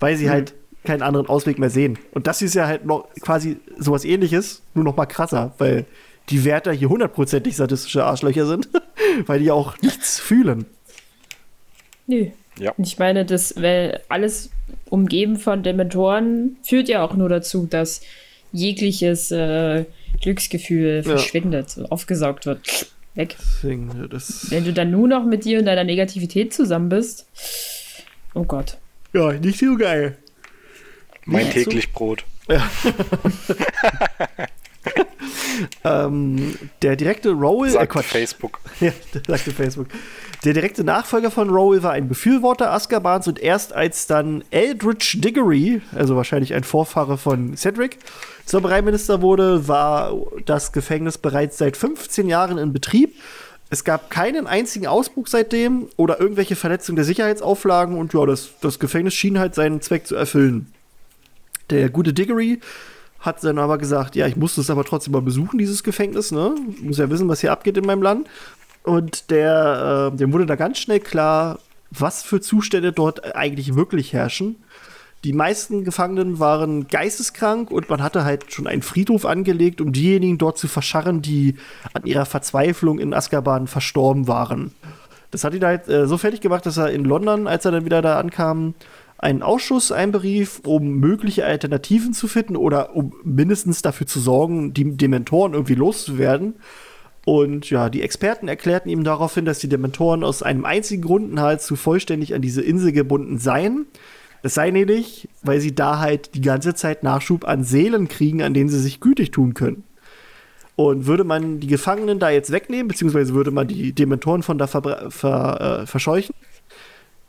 Weil 0.01 0.17
sie 0.17 0.29
halt 0.31 0.55
keinen 0.85 1.03
anderen 1.03 1.27
Ausweg 1.29 1.59
mehr 1.59 1.71
sehen. 1.71 1.99
Und 2.13 2.27
das 2.27 2.43
ist 2.43 2.55
ja 2.55 2.67
halt 2.67 2.85
noch 2.85 3.09
quasi 3.21 3.59
sowas 3.79 4.05
ähnliches, 4.05 4.63
nur 4.75 4.85
noch 4.85 4.97
mal 4.97 5.07
krasser, 5.07 5.55
weil 5.59 5.87
die 6.29 6.45
Wärter 6.45 6.73
hier 6.73 6.89
hundertprozentig 6.89 7.57
sadistische 7.57 8.05
Arschlöcher 8.05 8.47
sind, 8.47 8.69
weil 9.27 9.41
die 9.41 9.51
auch 9.51 9.81
nichts 9.81 10.21
fühlen. 10.21 10.67
Nö. 12.07 12.27
Ja. 12.59 12.73
Ich 12.79 12.99
meine, 12.99 13.25
das, 13.25 13.55
weil 13.61 14.01
alles 14.09 14.51
umgeben 14.91 15.37
von 15.37 15.63
Dementoren 15.63 16.57
führt 16.63 16.89
ja 16.89 17.05
auch 17.05 17.15
nur 17.15 17.29
dazu, 17.29 17.67
dass 17.67 18.01
jegliches 18.53 19.31
äh, 19.33 19.85
Glücksgefühl 20.23 21.03
verschwindet, 21.03 21.77
aufgesaugt 21.91 22.47
wird. 22.47 22.87
Weg. 23.15 23.37
Deswegen, 23.39 24.09
das, 24.11 24.51
Wenn 24.51 24.65
du 24.65 24.73
dann 24.73 24.91
nur 24.91 25.07
noch 25.09 25.25
mit 25.25 25.45
dir 25.45 25.59
und 25.61 25.67
deiner 25.67 25.85
Negativität 25.85 26.53
zusammen 26.55 26.89
bist. 26.89 27.27
Oh 28.35 28.45
Gott. 28.45 28.77
ja, 29.13 29.33
nicht 29.33 29.59
so 29.59 29.77
geil. 29.77 30.17
Mein 31.25 31.45
Nicht 31.47 31.59
so- 31.59 31.65
täglich 31.65 31.93
Brot. 31.93 32.25
Ähm, 35.85 36.57
der 36.83 36.97
direkte 36.97 37.31
Rowell, 37.31 37.71
äh, 37.71 37.73
Sagt 37.73 37.93
Quatsch. 37.93 38.07
Facebook. 38.07 38.61
Ja, 38.81 38.93
sagte 39.27 39.53
Facebook. 39.53 39.87
Der 40.45 40.53
direkte 40.53 40.85
Nachfolger 40.85 41.31
von 41.31 41.49
Rowell 41.49 41.83
war 41.83 41.93
ein 41.93 42.09
Befürworter 42.09 42.73
Azkabans 42.73 43.29
und 43.29 43.39
erst 43.39 43.73
als 43.73 44.07
dann 44.07 44.45
Eldridge 44.51 45.19
Diggory, 45.21 45.81
also 45.95 46.17
wahrscheinlich 46.17 46.53
ein 46.53 46.65
Vorfahre 46.65 47.17
von 47.17 47.57
Cedric, 47.57 47.99
zur 48.45 48.61
Premierminister 48.61 49.23
wurde, 49.23 49.69
war 49.69 50.13
das 50.45 50.73
Gefängnis 50.73 51.17
bereits 51.17 51.57
seit 51.57 51.77
15 51.77 52.29
Jahren 52.29 52.59
in 52.59 52.73
Betrieb. 52.73 53.15
Es 53.71 53.85
gab 53.85 54.11
keinen 54.11 54.47
einzigen 54.47 54.87
Ausbruch 54.87 55.27
seitdem 55.29 55.89
oder 55.97 56.21
irgendwelche 56.21 56.55
Verletzungen 56.55 56.97
der 56.97 57.07
Sicherheitsauflagen 57.07 57.97
und 57.97 58.13
ja, 58.13 58.27
das, 58.27 58.51
das 58.61 58.79
Gefängnis 58.79 59.15
schien 59.15 59.39
halt 59.39 59.55
seinen 59.55 59.81
Zweck 59.81 60.07
zu 60.07 60.15
erfüllen. 60.15 60.73
Der 61.71 61.89
gute 61.89 62.13
Diggory 62.13 62.61
hat 63.25 63.43
dann 63.43 63.59
aber 63.59 63.79
gesagt, 63.79 64.17
ja, 64.17 64.27
ich 64.27 64.37
muss 64.37 64.55
das 64.55 64.71
aber 64.71 64.85
trotzdem 64.85 65.13
mal 65.13 65.23
besuchen, 65.23 65.59
dieses 65.59 65.83
Gefängnis, 65.83 66.31
ne? 66.31 66.55
Ich 66.77 66.83
muss 66.83 66.99
ja 66.99 67.09
wissen, 67.09 67.29
was 67.29 67.41
hier 67.41 67.53
abgeht 67.53 67.77
in 67.77 67.87
meinem 67.87 68.03
Land. 68.03 68.29
Und 68.83 69.31
der, 69.31 70.11
äh, 70.13 70.17
dem 70.17 70.33
wurde 70.33 70.47
da 70.47 70.57
ganz 70.57 70.79
schnell 70.79 71.01
klar, 71.01 71.59
was 71.91 72.23
für 72.23 72.41
Zustände 72.41 72.93
dort 72.93 73.35
eigentlich 73.35 73.75
wirklich 73.75 74.13
herrschen. 74.13 74.57
Die 75.25 75.33
meisten 75.33 75.85
Gefangenen 75.85 76.39
waren 76.39 76.87
geisteskrank 76.87 77.71
und 77.71 77.89
man 77.89 78.03
hatte 78.03 78.25
halt 78.25 78.53
schon 78.53 78.67
einen 78.67 78.83
Friedhof 78.83 79.25
angelegt, 79.25 79.81
um 79.81 79.91
diejenigen 79.91 80.37
dort 80.37 80.59
zu 80.59 80.69
verscharren, 80.69 81.23
die 81.23 81.57
an 81.95 82.05
ihrer 82.05 82.27
Verzweiflung 82.27 82.99
in 82.99 83.15
Azkaban 83.15 83.67
verstorben 83.67 84.29
waren. 84.29 84.73
Das 85.31 85.43
hat 85.43 85.55
ihn 85.55 85.65
halt 85.65 85.89
äh, 85.89 86.07
so 86.07 86.19
fertig 86.19 86.43
gemacht, 86.43 86.67
dass 86.67 86.77
er 86.77 86.91
in 86.91 87.05
London, 87.05 87.47
als 87.47 87.65
er 87.65 87.73
dann 87.73 87.87
wieder 87.87 88.03
da 88.03 88.21
ankam, 88.21 88.75
einen 89.19 89.43
Ausschuss 89.43 89.93
einberief, 89.93 90.61
um 90.65 90.99
mögliche 90.99 91.45
Alternativen 91.45 92.13
zu 92.13 92.29
finden 92.29 92.57
oder 92.57 92.95
um 92.95 93.15
mindestens 93.25 93.83
dafür 93.83 94.07
zu 94.07 94.21
sorgen, 94.21 94.75
die 94.75 94.97
Dementoren 94.97 95.55
irgendwie 95.55 95.75
loszuwerden. 95.75 96.55
Und 97.25 97.71
ja, 97.71 97.89
die 97.89 98.03
Experten 98.03 98.49
erklärten 98.49 98.91
ihm 98.91 99.03
daraufhin, 99.03 99.47
dass 99.47 99.59
die 99.59 99.69
Dementoren 99.69 100.25
aus 100.25 100.43
einem 100.43 100.65
einzigen 100.65 101.03
Grund 101.03 101.33
nahezu 101.33 101.75
vollständig 101.75 102.35
an 102.35 102.43
diese 102.43 102.61
Insel 102.61 102.93
gebunden 102.93 103.39
seien. 103.39 103.87
Das 104.43 104.53
sei 104.53 104.71
nämlich, 104.71 105.27
weil 105.43 105.59
sie 105.59 105.75
da 105.75 106.01
halt 106.01 106.35
die 106.35 106.43
ganze 106.43 106.75
Zeit 106.75 107.03
Nachschub 107.03 107.49
an 107.49 107.65
Seelen 107.65 108.09
kriegen, 108.09 108.43
an 108.43 108.53
denen 108.53 108.69
sie 108.69 108.79
sich 108.79 109.01
gütig 109.01 109.31
tun 109.31 109.55
können. 109.55 109.85
Und 110.77 111.07
würde 111.07 111.25
man 111.25 111.61
die 111.61 111.67
Gefangenen 111.67 112.19
da 112.19 112.29
jetzt 112.29 112.53
wegnehmen, 112.53 112.89
beziehungsweise 112.89 113.33
würde 113.33 113.53
man 113.53 113.69
die 113.69 113.95
Dementoren 113.95 114.43
von 114.43 114.59
da 114.59 114.67
ver 114.67 115.81
äh, 115.83 115.87
verscheuchen, 115.87 116.35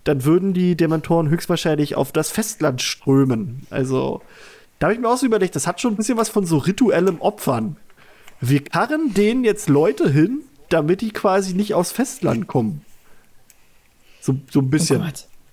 dann 0.05 0.23
würden 0.23 0.53
die 0.53 0.75
Dementoren 0.77 1.29
höchstwahrscheinlich 1.29 1.95
auf 1.95 2.11
das 2.13 2.31
Festland 2.31 2.81
strömen. 2.81 3.67
Also, 3.69 4.21
da 4.79 4.87
habe 4.87 4.93
ich 4.93 4.99
mir 5.01 5.09
auch 5.09 5.17
so 5.17 5.25
überlegt, 5.25 5.55
das 5.55 5.67
hat 5.67 5.81
schon 5.81 5.93
ein 5.93 5.97
bisschen 5.97 6.17
was 6.17 6.29
von 6.29 6.45
so 6.45 6.57
rituellem 6.57 7.19
Opfern. 7.21 7.75
Wir 8.41 8.63
karren 8.63 9.13
denen 9.13 9.43
jetzt 9.43 9.67
Leute 9.69 10.09
hin, 10.09 10.39
damit 10.69 11.01
die 11.01 11.11
quasi 11.11 11.53
nicht 11.53 11.73
aufs 11.73 11.91
Festland 11.91 12.47
kommen. 12.47 12.81
So, 14.21 14.35
so 14.49 14.59
ein 14.59 14.69
bisschen. 14.69 15.01
Oh 15.01 15.05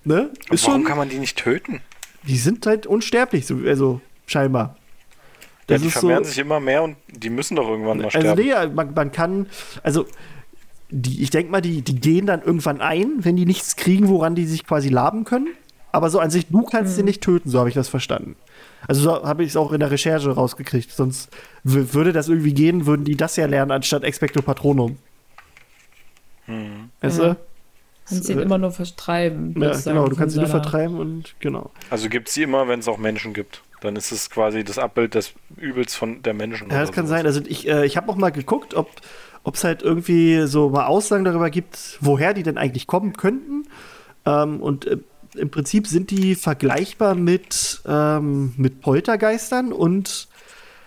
ne? 0.09 0.31
Ist 0.51 0.65
Warum 0.67 0.81
schon, 0.81 0.85
kann 0.85 0.99
man 0.99 1.09
die 1.09 1.19
nicht 1.19 1.37
töten? 1.39 1.81
die 2.25 2.37
sind 2.39 2.67
halt 2.67 2.87
unsterblich, 2.87 3.47
so, 3.47 3.57
also 3.67 4.01
scheinbar. 4.27 4.77
Ja, 5.69 5.75
Das 5.79 5.83
die 5.83 5.89
ist 5.89 5.95
so- 5.95 6.01
vermehren 6.01 6.25
sich 6.25 6.39
immer 6.39 6.61
mehr 6.61 6.83
und 6.83 6.97
die 7.09 7.31
müssen 7.31 7.57
doch 7.57 7.69
irgendwann 7.69 7.99
mal 7.99 8.05
Also 8.07 8.19
sterben. 8.21 8.41
nee, 8.43 8.49
ja, 8.51 8.69
man, 8.69 8.95
man 8.95 9.11
kann, 9.13 9.47
also 9.83 10.07
die, 10.93 11.23
ich 11.23 11.31
denke 11.31 11.51
mal, 11.51 11.63
die, 11.63 11.83
die 11.83 11.97
gehen 11.97 12.27
dann 12.27 12.43
irgendwann 12.43 12.81
ein, 12.81 13.25
wenn 13.25 13.35
die 13.35 13.47
nichts 13.47 13.77
kriegen, 13.77 14.09
woran 14.09 14.35
die 14.35 14.47
sich 14.47 14.67
quasi 14.67 14.91
laben 14.91 15.25
können. 15.25 15.49
Aber 15.91 16.11
so 16.11 16.21
an 16.21 16.31
sich, 16.31 16.47
du 16.47 16.63
kannst 16.63 16.97
sie 16.97 17.03
nicht 17.03 17.23
töten, 17.23 17.51
so 17.51 17.59
habe 17.59 17.69
ich 17.69 17.75
das 17.75 17.89
verstanden. 17.89 18.37
Also 18.89 19.03
so 19.03 19.25
habe 19.27 19.43
ich 19.43 19.51
es 19.51 19.57
auch 19.57 19.73
in 19.73 19.81
der 19.81 19.91
Recherche 19.91 20.31
rausgekriegt. 20.31 20.91
Sonst 20.91 21.31
würde 21.65 22.13
das 22.13 22.29
irgendwie 22.29 22.55
gehen, 22.55 22.87
würden 22.87 23.05
die 23.05 23.17
das 23.17 23.37
ja 23.37 23.47
lernen, 23.47 23.71
anstatt 23.71 24.05
Expecto 24.05 24.43
Patronum. 24.43 24.99
Hm. 26.47 26.91
Weißt 27.01 27.19
du? 27.19 27.37
Kannst 28.09 28.29
ihn 28.29 28.39
äh, 28.39 28.43
immer 28.43 28.59
nur 28.59 28.73
vertreiben. 28.73 29.55
Ja, 29.61 29.79
genau, 29.79 30.09
du 30.09 30.17
kannst 30.17 30.35
sie 30.35 30.41
nur 30.41 30.49
vertreiben 30.49 30.99
und 30.99 31.35
genau. 31.41 31.71
Also 31.89 32.09
gibt 32.09 32.29
es 32.29 32.35
sie 32.35 32.43
immer, 32.43 32.69
wenn 32.69 32.81
es 32.81 32.89
auch 32.89 32.99
Menschen 32.99 33.33
gibt. 33.33 33.63
Dann 33.81 33.97
ist 33.97 34.13
es 34.13 34.31
quasi 34.31 34.65
das 34.65 34.79
Abbild 34.79 35.15
des 35.15 35.35
Übels 35.57 35.95
von 35.95 36.23
der 36.23 36.35
Menschen. 36.35 36.71
Ja, 36.71 36.81
das 36.81 36.93
kann 36.93 37.07
sowas. 37.07 37.19
sein. 37.19 37.27
Also 37.27 37.41
ich, 37.47 37.69
äh, 37.69 37.85
ich 37.85 37.97
habe 37.97 38.11
auch 38.11 38.17
mal 38.17 38.31
geguckt, 38.31 38.75
ob 38.75 38.89
es 39.45 39.65
halt 39.65 39.83
irgendwie 39.83 40.47
so 40.47 40.71
mal 40.71 40.87
Aussagen 40.87 41.25
darüber 41.25 41.51
gibt, 41.51 41.99
woher 42.01 42.35
die 42.35 42.43
denn 42.43 42.59
eigentlich 42.59 42.87
kommen 42.87 43.15
könnten. 43.15 43.65
Ähm, 44.25 44.61
und 44.61 44.87
äh, 44.87 44.99
im 45.37 45.51
Prinzip 45.51 45.87
sind 45.87 46.11
die 46.11 46.35
vergleichbar 46.35 47.15
mit, 47.15 47.83
ähm, 47.87 48.55
mit 48.57 48.81
Poltergeistern 48.81 49.73
und 49.73 50.29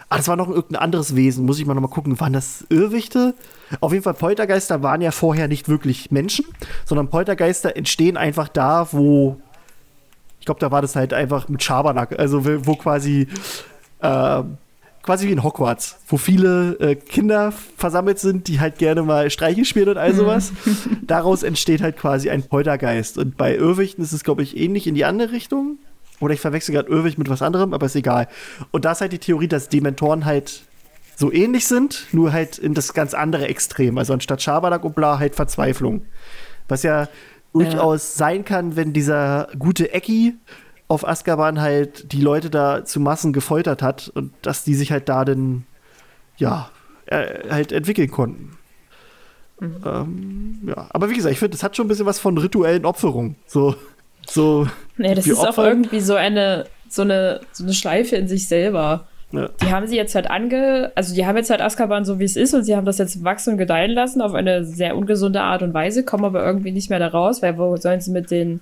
Ah, 0.08 0.18
das 0.18 0.28
war 0.28 0.36
noch 0.36 0.50
irgendein 0.50 0.82
anderes 0.84 1.16
Wesen, 1.16 1.46
muss 1.46 1.58
ich 1.58 1.66
mal 1.66 1.74
noch 1.74 1.82
mal 1.82 1.88
gucken. 1.88 2.20
Waren 2.20 2.34
das 2.34 2.64
Irrwichte? 2.70 3.34
Auf 3.82 3.92
jeden 3.92 4.04
Fall, 4.04 4.14
Poltergeister 4.14 4.84
waren 4.84 5.02
ja 5.02 5.10
vorher 5.10 5.48
nicht 5.48 5.68
wirklich 5.68 6.12
Menschen, 6.12 6.46
sondern 6.86 7.10
Poltergeister 7.10 7.76
entstehen 7.76 8.16
einfach 8.16 8.48
da, 8.48 8.90
wo. 8.92 9.42
Ich 10.40 10.46
glaube, 10.46 10.60
da 10.60 10.70
war 10.70 10.84
das 10.84 10.96
halt 10.96 11.12
einfach 11.12 11.50
mit 11.50 11.64
Schabernack, 11.64 12.20
also 12.20 12.46
wo 12.46 12.68
wo 12.68 12.76
quasi. 12.76 13.28
Äh, 14.00 14.44
quasi 15.06 15.28
wie 15.28 15.32
in 15.32 15.44
Hogwarts, 15.44 15.98
wo 16.08 16.18
viele 16.18 16.80
äh, 16.80 16.96
Kinder 16.96 17.54
versammelt 17.78 18.18
sind, 18.18 18.48
die 18.48 18.60
halt 18.60 18.80
gerne 18.80 19.04
mal 19.04 19.30
Streiche 19.30 19.64
spielen 19.64 19.90
und 19.90 19.98
all 19.98 20.16
sowas. 20.16 20.52
Daraus 21.04 21.44
entsteht 21.44 21.82
halt 21.82 21.96
quasi 21.96 22.32
ein 22.32 22.42
Poltergeist. 22.42 23.20
Und 23.20 23.38
bei 23.38 23.56
Irrwichten 23.56 24.04
ist 24.04 24.14
es, 24.14 24.24
glaube 24.24 24.42
ich, 24.42 24.58
ähnlich 24.58 24.88
in 24.88 24.96
die 24.96 25.06
andere 25.06 25.32
Richtung. 25.32 25.78
Oder 26.20 26.34
ich 26.34 26.42
verwechsel 26.42 26.74
gerade 26.74 26.90
Irrwicht 26.90 27.20
mit 27.20 27.30
was 27.30 27.44
anderem, 27.44 27.74
aber 27.74 27.86
ist 27.86 27.96
egal. 27.96 28.28
Und 28.72 28.86
da 28.86 28.94
ist 28.94 29.02
halt 29.02 29.12
die 29.12 29.20
Theorie, 29.20 29.48
dass 29.48 29.70
Dementoren 29.70 30.26
halt 30.26 30.64
so 31.16 31.32
ähnlich 31.32 31.68
sind, 31.68 32.08
nur 32.12 32.34
halt 32.34 32.58
in 32.58 32.74
das 32.74 32.94
ganz 32.94 33.14
andere 33.14 33.48
Extrem. 33.48 34.00
Also 34.00 34.14
anstatt 34.14 34.42
Schabernack 34.42 34.84
und 34.84 34.96
bla 34.96 35.20
halt 35.20 35.36
Verzweiflung. 35.36 36.06
Was 36.68 36.82
ja 36.82 37.08
durchaus 37.54 38.16
sein 38.16 38.44
kann, 38.44 38.76
wenn 38.76 38.92
dieser 38.92 39.50
gute 39.58 39.94
Ecki 39.94 40.36
auf 40.88 41.08
Azkaban 41.08 41.62
halt 41.62 42.12
die 42.12 42.22
Leute 42.22 42.50
da 42.50 42.86
zu 42.86 43.00
Massen 43.00 43.34
gefoltert 43.34 43.82
hat 43.82 44.12
und 44.14 44.34
dass 44.42 44.64
die 44.64 44.76
sich 44.76 44.92
halt 44.92 45.10
da 45.10 45.26
dann, 45.26 45.66
ja, 46.38 46.70
äh, 47.08 47.50
halt 47.50 47.72
entwickeln 47.72 48.12
konnten. 48.12 48.58
Ähm, 49.62 50.60
ja, 50.68 50.88
aber 50.90 51.10
wie 51.10 51.16
gesagt, 51.16 51.34
ich 51.34 51.40
finde, 51.40 51.52
das 51.56 51.64
hat 51.64 51.76
schon 51.76 51.86
ein 51.86 51.90
bisschen 51.90 52.06
was 52.06 52.20
von 52.20 52.38
rituellen 52.38 52.86
Opferungen. 52.86 53.36
So, 53.48 53.76
so, 54.28 54.68
Nee, 54.98 55.16
das 55.16 55.28
ist 55.28 55.40
auch 55.40 55.58
irgendwie 55.58 56.00
so 56.02 56.16
eine, 56.16 56.66
so 56.90 57.04
eine, 57.04 57.42
so 57.52 57.64
eine 57.64 57.74
Schleife 57.74 58.16
in 58.16 58.28
sich 58.28 58.48
selber. 58.48 59.08
ja. 59.32 59.50
Die 59.62 59.72
haben 59.72 59.88
sie 59.88 59.96
jetzt 59.96 60.14
halt 60.14 60.30
ange, 60.30 60.92
also 60.96 61.16
die 61.16 61.26
haben 61.26 61.38
jetzt 61.38 61.50
halt 61.50 61.62
Azkaban 61.62 62.06
so 62.06 62.20
wie 62.20 62.26
es 62.26 62.36
ist 62.36 62.54
und 62.54 62.64
sie 62.64 62.76
haben 62.76 62.86
das 62.86 62.98
jetzt 62.98 63.24
wachsen 63.24 63.54
und 63.54 63.58
gedeihen 63.58 63.92
lassen 63.92 64.22
auf 64.22 64.34
eine 64.34 64.66
sehr 64.66 64.96
ungesunde 64.98 65.42
Art 65.42 65.64
und 65.64 65.74
Weise, 65.74 66.04
kommen 66.04 66.26
aber 66.26 66.46
irgendwie 66.46 66.72
nicht 66.72 66.90
mehr 66.90 67.00
da 67.00 67.08
raus, 67.08 67.42
weil 67.42 67.58
wo 67.58 67.76
sollen 67.78 68.02
sie 68.02 68.12
mit 68.12 68.30
den 68.32 68.62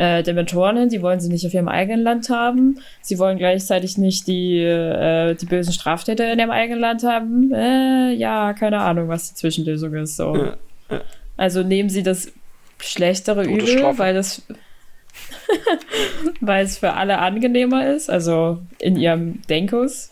äh, 0.00 0.22
Dementoren 0.22 0.76
hin? 0.78 0.88
Die 0.88 1.02
wollen 1.02 1.20
sie 1.20 1.28
nicht 1.28 1.46
auf 1.46 1.52
ihrem 1.54 1.68
eigenen 1.68 2.02
Land 2.02 2.30
haben. 2.30 2.80
Sie 3.02 3.18
wollen 3.18 3.36
gleichzeitig 3.38 3.98
nicht 3.98 4.26
die, 4.26 4.58
äh, 4.58 5.34
die 5.34 5.46
bösen 5.46 5.72
Straftäter 5.72 6.32
in 6.32 6.38
ihrem 6.38 6.50
eigenen 6.50 6.80
Land 6.80 7.04
haben. 7.04 7.52
Äh, 7.52 8.12
ja, 8.14 8.52
keine 8.54 8.78
Ahnung, 8.80 9.08
was 9.08 9.28
die 9.30 9.34
Zwischenlösung 9.36 9.94
ist. 9.94 10.16
So. 10.16 10.34
Ja, 10.90 11.00
Also 11.36 11.62
nehmen 11.62 11.90
sie 11.90 12.02
das 12.02 12.32
schlechtere 12.78 13.44
Übel, 13.44 13.58
Todesstrafe. 13.58 13.98
weil 13.98 14.14
das 14.14 14.42
weil 16.40 16.64
es 16.64 16.78
für 16.78 16.94
alle 16.94 17.18
angenehmer 17.18 17.88
ist, 17.94 18.08
also 18.08 18.58
in 18.78 18.96
ihrem 18.96 19.42
Denkus. 19.48 20.10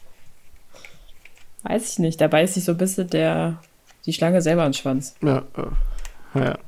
Weiß 1.62 1.92
ich 1.92 1.98
nicht. 1.98 2.20
Da 2.20 2.28
beißt 2.28 2.54
sich 2.54 2.64
so 2.64 2.72
ein 2.72 2.78
bisschen 2.78 3.08
der, 3.08 3.60
die 4.06 4.12
Schlange 4.12 4.42
selber 4.42 4.66
ins 4.66 4.78
Schwanz. 4.78 5.16
Ja, 5.22 5.38
äh, 5.56 5.62
ja. 6.42 6.58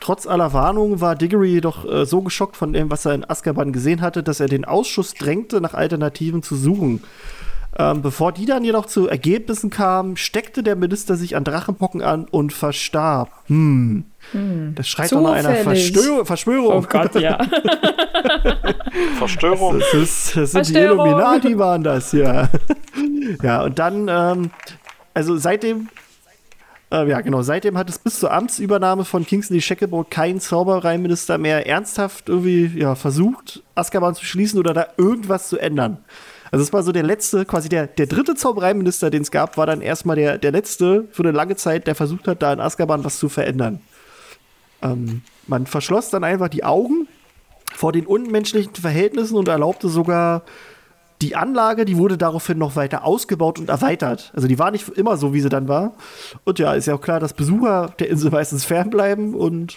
Trotz 0.00 0.26
aller 0.26 0.52
Warnungen 0.52 1.00
war 1.00 1.16
Diggory 1.16 1.50
jedoch 1.50 1.84
äh, 1.84 2.06
so 2.06 2.22
geschockt 2.22 2.56
von 2.56 2.72
dem, 2.72 2.90
was 2.90 3.04
er 3.04 3.14
in 3.14 3.28
Azkaban 3.28 3.72
gesehen 3.72 4.00
hatte, 4.00 4.22
dass 4.22 4.40
er 4.40 4.48
den 4.48 4.64
Ausschuss 4.64 5.14
drängte, 5.14 5.60
nach 5.60 5.74
Alternativen 5.74 6.42
zu 6.42 6.56
suchen. 6.56 7.02
Ähm, 7.78 8.02
bevor 8.02 8.32
die 8.32 8.46
dann 8.46 8.64
jedoch 8.64 8.86
zu 8.86 9.08
Ergebnissen 9.08 9.70
kamen, 9.70 10.16
steckte 10.16 10.64
der 10.64 10.74
Minister 10.74 11.14
sich 11.14 11.36
an 11.36 11.44
Drachenpocken 11.44 12.02
an 12.02 12.26
und 12.28 12.52
verstarb. 12.52 13.30
Hm. 13.46 14.04
Das 14.74 14.88
schreit 14.88 15.12
doch 15.12 15.22
nach 15.22 15.32
einer. 15.32 15.54
Verstö 15.54 16.24
Verschwörung. 16.24 16.72
Oh 16.74 16.82
Gott, 16.88 17.14
ja. 17.14 17.38
Verstörung. 19.18 19.78
Das, 19.78 19.94
ist, 19.94 20.36
das 20.36 20.52
sind 20.52 20.68
die 20.68 20.72
Verstörung. 20.72 21.06
Illuminati 21.06 21.58
waren 21.58 21.84
das, 21.84 22.10
ja. 22.12 22.48
ja, 23.42 23.62
und 23.62 23.78
dann, 23.78 24.08
ähm, 24.08 24.50
also 25.14 25.36
seitdem, 25.36 25.88
äh, 26.92 27.08
ja 27.08 27.20
genau, 27.20 27.42
seitdem 27.42 27.78
hat 27.78 27.88
es 27.88 27.98
bis 27.98 28.18
zur 28.18 28.32
Amtsübernahme 28.32 29.04
von 29.04 29.24
Kingsley 29.24 29.60
Shacklebolt 29.60 30.10
kein 30.10 30.40
Zaubereiminister 30.40 31.38
mehr 31.38 31.66
ernsthaft 31.66 32.28
irgendwie 32.28 32.78
ja, 32.78 32.94
versucht, 32.94 33.62
Azkaban 33.74 34.14
zu 34.14 34.24
schließen 34.24 34.58
oder 34.58 34.74
da 34.74 34.88
irgendwas 34.96 35.48
zu 35.48 35.58
ändern. 35.58 35.98
Also 36.50 36.64
es 36.64 36.72
war 36.72 36.82
so 36.82 36.90
der 36.90 37.04
letzte, 37.04 37.44
quasi 37.44 37.68
der, 37.68 37.86
der 37.86 38.06
dritte 38.06 38.34
Zaubereiminister, 38.34 39.10
den 39.10 39.22
es 39.22 39.30
gab, 39.30 39.56
war 39.56 39.66
dann 39.66 39.80
erstmal 39.80 40.16
der, 40.16 40.36
der 40.36 40.50
letzte 40.50 41.06
für 41.12 41.22
eine 41.22 41.30
lange 41.30 41.54
Zeit, 41.54 41.86
der 41.86 41.94
versucht 41.94 42.26
hat, 42.26 42.42
da 42.42 42.52
in 42.52 42.60
Azkaban 42.60 43.04
was 43.04 43.18
zu 43.18 43.28
verändern. 43.28 43.80
Ähm, 44.82 45.22
man 45.46 45.66
verschloss 45.66 46.10
dann 46.10 46.24
einfach 46.24 46.48
die 46.48 46.64
Augen 46.64 47.06
vor 47.72 47.92
den 47.92 48.06
unmenschlichen 48.06 48.74
Verhältnissen 48.74 49.36
und 49.36 49.46
erlaubte 49.46 49.88
sogar 49.88 50.42
die 51.22 51.36
Anlage, 51.36 51.84
die 51.84 51.98
wurde 51.98 52.16
daraufhin 52.16 52.58
noch 52.58 52.76
weiter 52.76 53.04
ausgebaut 53.04 53.58
und 53.58 53.68
erweitert. 53.68 54.32
Also 54.34 54.48
die 54.48 54.58
war 54.58 54.70
nicht 54.70 54.88
immer 54.88 55.16
so, 55.16 55.34
wie 55.34 55.40
sie 55.40 55.48
dann 55.48 55.68
war. 55.68 55.94
Und 56.44 56.58
ja, 56.58 56.72
ist 56.72 56.86
ja 56.86 56.94
auch 56.94 57.00
klar, 57.00 57.20
dass 57.20 57.34
Besucher 57.34 57.92
der 57.98 58.08
Insel 58.08 58.30
meistens 58.30 58.64
fernbleiben 58.64 59.34
und 59.34 59.76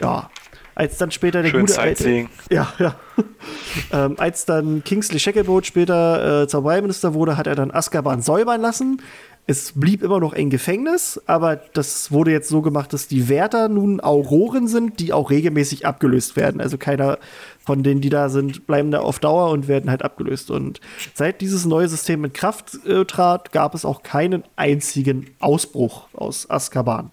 ja, 0.00 0.30
als 0.74 0.96
dann 0.96 1.10
später 1.10 1.42
der 1.42 1.50
Schön 1.50 1.60
gute 1.60 1.78
alte, 1.78 2.26
ja, 2.50 2.72
ja. 2.78 2.94
ähm, 3.92 4.14
als 4.18 4.46
dann 4.46 4.82
Kingsley 4.84 5.18
Shacklebolt 5.18 5.66
später 5.66 6.42
äh, 6.42 6.48
Zaubereiminister 6.48 7.12
wurde, 7.12 7.36
hat 7.36 7.46
er 7.46 7.54
dann 7.54 7.70
Azkaban 7.70 8.22
säubern 8.22 8.60
lassen. 8.60 9.02
Es 9.46 9.72
blieb 9.74 10.02
immer 10.02 10.20
noch 10.20 10.34
ein 10.34 10.50
Gefängnis, 10.50 11.20
aber 11.26 11.56
das 11.56 12.12
wurde 12.12 12.30
jetzt 12.30 12.48
so 12.48 12.62
gemacht, 12.62 12.92
dass 12.92 13.08
die 13.08 13.28
Wärter 13.28 13.68
nun 13.68 14.00
Auroren 14.00 14.68
sind, 14.68 15.00
die 15.00 15.12
auch 15.12 15.30
regelmäßig 15.30 15.84
abgelöst 15.84 16.36
werden. 16.36 16.60
Also 16.60 16.78
keiner 16.78 17.18
von 17.64 17.82
denen, 17.82 18.00
die 18.00 18.08
da 18.08 18.28
sind, 18.28 18.66
bleiben 18.66 18.90
da 18.90 19.00
auf 19.00 19.18
Dauer 19.18 19.50
und 19.50 19.68
werden 19.68 19.90
halt 19.90 20.02
abgelöst. 20.02 20.50
Und 20.50 20.80
seit 21.14 21.40
dieses 21.40 21.64
neue 21.64 21.88
System 21.88 22.24
in 22.24 22.32
Kraft 22.32 22.84
äh, 22.86 23.04
trat, 23.04 23.52
gab 23.52 23.74
es 23.74 23.84
auch 23.84 24.02
keinen 24.02 24.44
einzigen 24.56 25.30
Ausbruch 25.38 26.08
aus 26.12 26.50
Azkaban. 26.50 27.10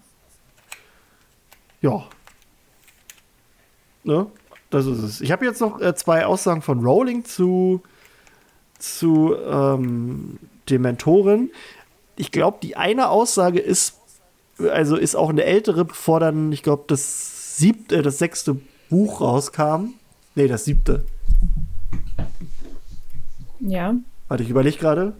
Ja. 1.80 2.04
Ne? 4.02 4.26
Das 4.70 4.86
ist 4.86 5.02
es. 5.02 5.20
Ich 5.20 5.32
habe 5.32 5.44
jetzt 5.44 5.60
noch 5.60 5.80
äh, 5.80 5.94
zwei 5.94 6.26
Aussagen 6.26 6.62
von 6.62 6.84
Rowling 6.84 7.24
zu, 7.24 7.82
zu 8.78 9.34
ähm, 9.36 10.38
Dementoren. 10.68 11.50
Ich 12.16 12.30
glaube, 12.30 12.58
die 12.62 12.76
eine 12.76 13.08
Aussage 13.08 13.58
ist, 13.58 13.98
also 14.58 14.96
ist 14.96 15.16
auch 15.16 15.30
eine 15.30 15.44
ältere, 15.44 15.84
bevor 15.84 16.20
dann, 16.20 16.52
ich 16.52 16.62
glaube, 16.62 16.84
das 16.86 17.56
siebte, 17.56 17.96
äh, 17.96 18.02
das 18.02 18.18
sechste 18.18 18.60
Buch 18.88 19.20
rauskam. 19.20 19.94
Nee, 20.40 20.48
das 20.48 20.64
siebte. 20.64 21.04
Ja. 23.60 23.94
Warte, 24.28 24.42
ich 24.42 24.48
überlege 24.48 24.78
gerade. 24.78 25.12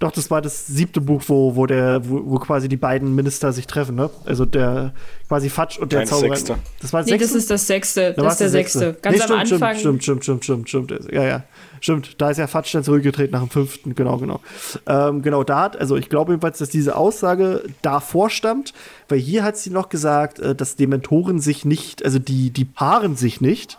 Doch, 0.00 0.12
das 0.12 0.30
war 0.30 0.40
das 0.40 0.64
siebte 0.68 1.00
Buch, 1.00 1.22
wo, 1.26 1.56
wo, 1.56 1.66
der, 1.66 2.08
wo, 2.08 2.22
wo 2.24 2.38
quasi 2.38 2.68
die 2.68 2.76
beiden 2.76 3.16
Minister 3.16 3.52
sich 3.52 3.66
treffen, 3.66 3.96
ne? 3.96 4.10
Also 4.26 4.44
der 4.44 4.92
quasi 5.26 5.50
Fatsch 5.50 5.76
und 5.78 5.90
der 5.90 6.02
das 6.02 6.10
Zauberer. 6.10 6.36
sechste. 6.36 6.54
Das 6.80 6.92
war 6.92 7.00
das 7.00 7.06
Nee, 7.06 7.18
sechste? 7.18 7.32
das 7.34 7.42
ist 7.42 7.50
das 7.50 7.66
sechste. 7.66 8.14
Da 8.14 8.22
Das 8.22 8.34
ist 8.34 8.38
der 8.40 8.48
sechste. 8.50 8.96
Ganz 9.02 9.16
nee, 9.16 9.22
am 9.22 9.46
stimmt, 9.46 9.62
Anfang. 9.62 9.76
Stimmt, 9.76 10.02
stimmt, 10.04 10.22
stimmt, 10.24 10.44
stimmt, 10.44 10.68
stimmt, 10.68 10.90
stimmt. 10.92 11.12
Ja, 11.12 11.24
ja. 11.24 11.42
Stimmt, 11.80 12.20
da 12.20 12.30
ist 12.30 12.38
ja 12.38 12.46
Fatsch 12.46 12.72
dann 12.74 12.84
zurückgetreten 12.84 13.32
nach 13.32 13.40
dem 13.40 13.50
fünften, 13.50 13.94
genau, 13.96 14.18
genau. 14.18 14.40
Ähm, 14.86 15.22
genau, 15.22 15.42
da 15.44 15.62
hat, 15.62 15.76
also 15.80 15.96
ich 15.96 16.08
glaube 16.08 16.32
jedenfalls, 16.32 16.58
dass 16.58 16.70
diese 16.70 16.96
Aussage 16.96 17.64
davor 17.82 18.30
stammt, 18.30 18.74
weil 19.08 19.18
hier 19.18 19.42
hat 19.44 19.56
sie 19.56 19.70
noch 19.70 19.88
gesagt, 19.88 20.38
äh, 20.38 20.54
dass 20.54 20.76
Dementoren 20.76 21.40
sich 21.40 21.64
nicht, 21.64 22.04
also 22.04 22.18
die, 22.20 22.50
die 22.50 22.64
paaren 22.64 23.16
sich 23.16 23.40
nicht. 23.40 23.78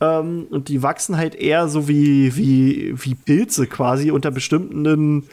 Ähm, 0.00 0.46
und 0.50 0.68
die 0.68 0.82
wachsen 0.82 1.16
halt 1.16 1.34
eher 1.34 1.68
so 1.68 1.88
wie, 1.88 2.36
wie, 2.36 2.94
wie 2.96 3.14
Pilze 3.14 3.66
quasi 3.66 4.10
unter 4.10 4.30
bestimmten 4.30 5.24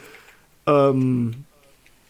ähm, 0.66 1.34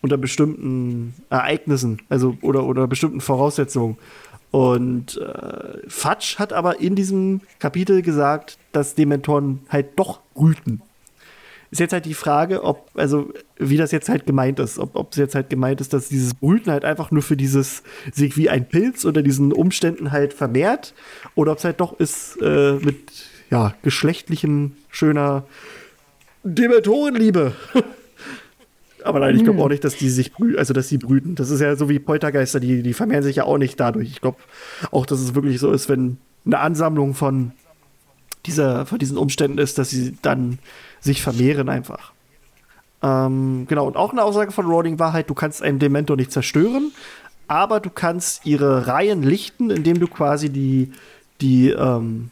unter 0.04 0.18
bestimmten 0.18 1.14
Ereignissen, 1.30 2.02
also 2.10 2.36
oder, 2.42 2.64
oder 2.64 2.86
bestimmten 2.86 3.22
Voraussetzungen. 3.22 3.96
Und 4.50 5.16
äh, 5.16 5.88
Fatsch 5.88 6.38
hat 6.38 6.52
aber 6.52 6.78
in 6.78 6.94
diesem 6.94 7.40
Kapitel 7.58 8.02
gesagt, 8.02 8.58
dass 8.72 8.94
Dementoren 8.94 9.60
halt 9.70 9.98
doch 9.98 10.20
brüten. 10.34 10.82
Ist 11.74 11.80
jetzt 11.80 11.92
halt 11.92 12.04
die 12.04 12.14
Frage, 12.14 12.62
ob, 12.62 12.88
also 12.94 13.32
wie 13.56 13.76
das 13.76 13.90
jetzt 13.90 14.08
halt 14.08 14.26
gemeint 14.26 14.60
ist, 14.60 14.78
ob, 14.78 14.94
ob 14.94 15.10
es 15.10 15.18
jetzt 15.18 15.34
halt 15.34 15.50
gemeint 15.50 15.80
ist, 15.80 15.92
dass 15.92 16.08
dieses 16.08 16.32
Brüten 16.32 16.70
halt 16.70 16.84
einfach 16.84 17.10
nur 17.10 17.20
für 17.20 17.36
dieses 17.36 17.82
sich 18.12 18.36
wie 18.36 18.48
ein 18.48 18.68
Pilz 18.68 19.04
unter 19.04 19.22
diesen 19.22 19.52
Umständen 19.52 20.12
halt 20.12 20.34
vermehrt, 20.34 20.94
oder 21.34 21.50
ob 21.50 21.58
es 21.58 21.64
halt 21.64 21.80
doch 21.80 21.98
ist 21.98 22.40
äh, 22.40 22.74
mit 22.74 23.26
ja 23.50 23.74
geschlechtlichen 23.82 24.76
schöner 24.88 25.48
Dementorenliebe. 26.44 27.56
Aber 29.02 29.18
nein, 29.18 29.34
ich 29.34 29.42
glaube 29.42 29.60
auch 29.60 29.68
nicht, 29.68 29.82
dass 29.82 29.96
die 29.96 30.10
sich 30.10 30.32
brüten, 30.32 30.56
also 30.56 30.74
dass 30.74 30.88
sie 30.88 30.98
brüten. 30.98 31.34
Das 31.34 31.50
ist 31.50 31.60
ja 31.60 31.74
so 31.74 31.88
wie 31.88 31.98
Poltergeister, 31.98 32.60
die, 32.60 32.84
die 32.84 32.94
vermehren 32.94 33.24
sich 33.24 33.34
ja 33.34 33.46
auch 33.46 33.58
nicht 33.58 33.80
dadurch. 33.80 34.10
Ich 34.10 34.20
glaube 34.20 34.38
auch, 34.92 35.06
dass 35.06 35.18
es 35.18 35.34
wirklich 35.34 35.58
so 35.58 35.72
ist, 35.72 35.88
wenn 35.88 36.18
eine 36.46 36.60
Ansammlung 36.60 37.14
von 37.14 37.50
dieser, 38.46 38.86
von 38.86 38.98
diesen 38.98 39.16
Umständen 39.16 39.58
ist, 39.58 39.78
dass 39.78 39.90
sie 39.90 40.16
dann 40.22 40.58
sich 41.04 41.22
vermehren 41.22 41.68
einfach. 41.68 42.12
Ähm, 43.02 43.66
genau, 43.68 43.86
und 43.86 43.96
auch 43.96 44.12
eine 44.12 44.24
Aussage 44.24 44.50
von 44.50 44.66
Rowling 44.66 44.98
war 44.98 45.12
halt, 45.12 45.28
du 45.28 45.34
kannst 45.34 45.62
einen 45.62 45.78
Dementor 45.78 46.16
nicht 46.16 46.32
zerstören, 46.32 46.90
aber 47.46 47.80
du 47.80 47.90
kannst 47.90 48.46
ihre 48.46 48.86
Reihen 48.86 49.22
lichten, 49.22 49.70
indem 49.70 50.00
du 50.00 50.08
quasi 50.08 50.48
die, 50.48 50.92
die, 51.42 51.68
ähm, 51.70 52.30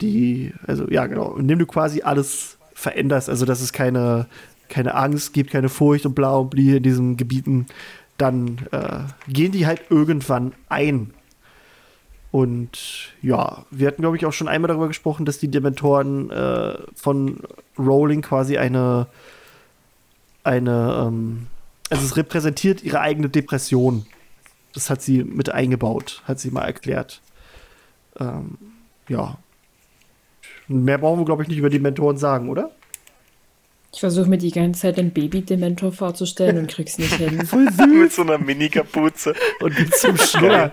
die, 0.00 0.54
also 0.66 0.88
ja 0.88 1.06
genau, 1.06 1.34
indem 1.34 1.58
du 1.58 1.66
quasi 1.66 2.02
alles 2.02 2.58
veränderst, 2.74 3.28
also 3.28 3.44
dass 3.44 3.60
es 3.60 3.72
keine, 3.72 4.26
keine 4.68 4.94
Angst 4.94 5.32
gibt, 5.32 5.50
keine 5.50 5.68
Furcht 5.68 6.06
und 6.06 6.14
bla 6.14 6.36
und 6.36 6.50
blie 6.50 6.76
in 6.76 6.84
diesen 6.84 7.16
Gebieten, 7.16 7.66
dann 8.16 8.58
äh, 8.70 9.00
gehen 9.28 9.50
die 9.50 9.66
halt 9.66 9.82
irgendwann 9.90 10.52
ein. 10.68 11.12
Und 12.32 13.12
ja, 13.22 13.64
wir 13.70 13.88
hatten, 13.88 14.02
glaube 14.02 14.16
ich, 14.16 14.24
auch 14.24 14.32
schon 14.32 14.48
einmal 14.48 14.68
darüber 14.68 14.88
gesprochen, 14.88 15.26
dass 15.26 15.38
die 15.38 15.50
Dementoren 15.50 16.30
äh, 16.30 16.78
von 16.94 17.40
Rowling 17.78 18.22
quasi 18.22 18.56
eine, 18.56 19.08
eine, 20.44 21.06
ähm, 21.06 21.48
also 21.88 22.04
es 22.04 22.16
repräsentiert 22.16 22.84
ihre 22.84 23.00
eigene 23.00 23.28
Depression. 23.28 24.06
Das 24.72 24.90
hat 24.90 25.02
sie 25.02 25.24
mit 25.24 25.50
eingebaut, 25.50 26.22
hat 26.24 26.38
sie 26.38 26.52
mal 26.52 26.64
erklärt. 26.64 27.20
Ähm, 28.18 28.58
ja. 29.08 29.36
Mehr 30.68 30.98
brauchen 30.98 31.20
wir, 31.20 31.24
glaube 31.24 31.42
ich, 31.42 31.48
nicht 31.48 31.58
über 31.58 31.70
die 31.70 31.80
Mentoren 31.80 32.16
sagen, 32.16 32.48
oder? 32.48 32.70
Ich 33.92 33.98
versuche 33.98 34.28
mir 34.30 34.38
die 34.38 34.52
ganze 34.52 34.82
Zeit 34.82 34.98
den 34.98 35.10
Baby-Dementor 35.10 35.90
vorzustellen 35.90 36.58
und 36.58 36.68
krieg's 36.68 36.96
nicht 36.96 37.14
hin. 37.14 37.44
Voll 37.46 37.66
Mit 37.88 38.12
so 38.12 38.22
einer 38.22 38.38
Mini-Kapuze. 38.38 39.34
Und 39.60 39.76
mit 39.76 39.92
zum 39.96 40.16
Schnuller. 40.16 40.72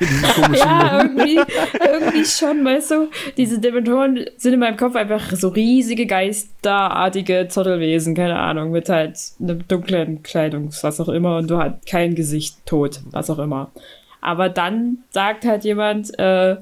In 0.00 0.06
diesem 0.06 0.28
komischen 0.30 0.66
Ja, 0.66 1.02
irgendwie, 1.02 1.38
irgendwie 1.84 2.24
schon, 2.24 2.64
weißt 2.64 2.90
du? 2.92 3.10
Diese 3.36 3.58
Dementoren 3.58 4.24
sind 4.38 4.54
in 4.54 4.60
meinem 4.60 4.78
Kopf 4.78 4.96
einfach 4.96 5.32
so 5.32 5.48
riesige, 5.48 6.06
geisterartige 6.06 7.48
Zottelwesen, 7.48 8.14
keine 8.14 8.38
Ahnung, 8.38 8.70
mit 8.70 8.88
halt 8.88 9.18
einem 9.38 9.68
dunklen 9.68 10.22
Kleidung, 10.22 10.70
was 10.80 11.00
auch 11.00 11.10
immer, 11.10 11.36
und 11.36 11.50
du 11.50 11.58
hast 11.58 11.86
kein 11.86 12.14
Gesicht, 12.14 12.56
tot, 12.64 13.02
was 13.10 13.28
auch 13.28 13.38
immer. 13.38 13.70
Aber 14.22 14.48
dann 14.48 15.04
sagt 15.10 15.44
halt 15.44 15.64
jemand, 15.64 16.18
äh, 16.18 16.56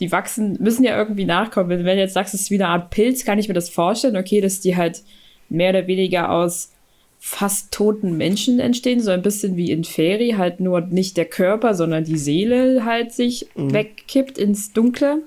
die 0.00 0.12
wachsen, 0.12 0.56
müssen 0.60 0.84
ja 0.84 0.98
irgendwie 0.98 1.24
nachkommen. 1.24 1.70
Wenn 1.70 1.84
du 1.84 1.96
jetzt 1.96 2.14
sagst, 2.14 2.34
es 2.34 2.42
ist 2.42 2.50
wie 2.50 2.56
eine 2.56 2.68
Art 2.68 2.90
Pilz, 2.90 3.24
kann 3.24 3.38
ich 3.38 3.48
mir 3.48 3.54
das 3.54 3.70
vorstellen, 3.70 4.16
okay, 4.16 4.40
dass 4.40 4.60
die 4.60 4.76
halt 4.76 5.02
mehr 5.48 5.70
oder 5.70 5.86
weniger 5.86 6.30
aus 6.30 6.72
fast 7.20 7.72
toten 7.72 8.16
Menschen 8.16 8.60
entstehen, 8.60 9.00
so 9.00 9.10
ein 9.10 9.22
bisschen 9.22 9.56
wie 9.56 9.70
in 9.70 9.84
Fairy, 9.84 10.34
halt 10.36 10.60
nur 10.60 10.82
nicht 10.82 11.16
der 11.16 11.24
Körper, 11.24 11.74
sondern 11.74 12.04
die 12.04 12.18
Seele 12.18 12.84
halt 12.84 13.12
sich 13.12 13.46
wegkippt 13.54 14.36
ins 14.36 14.72
Dunkle. 14.72 15.22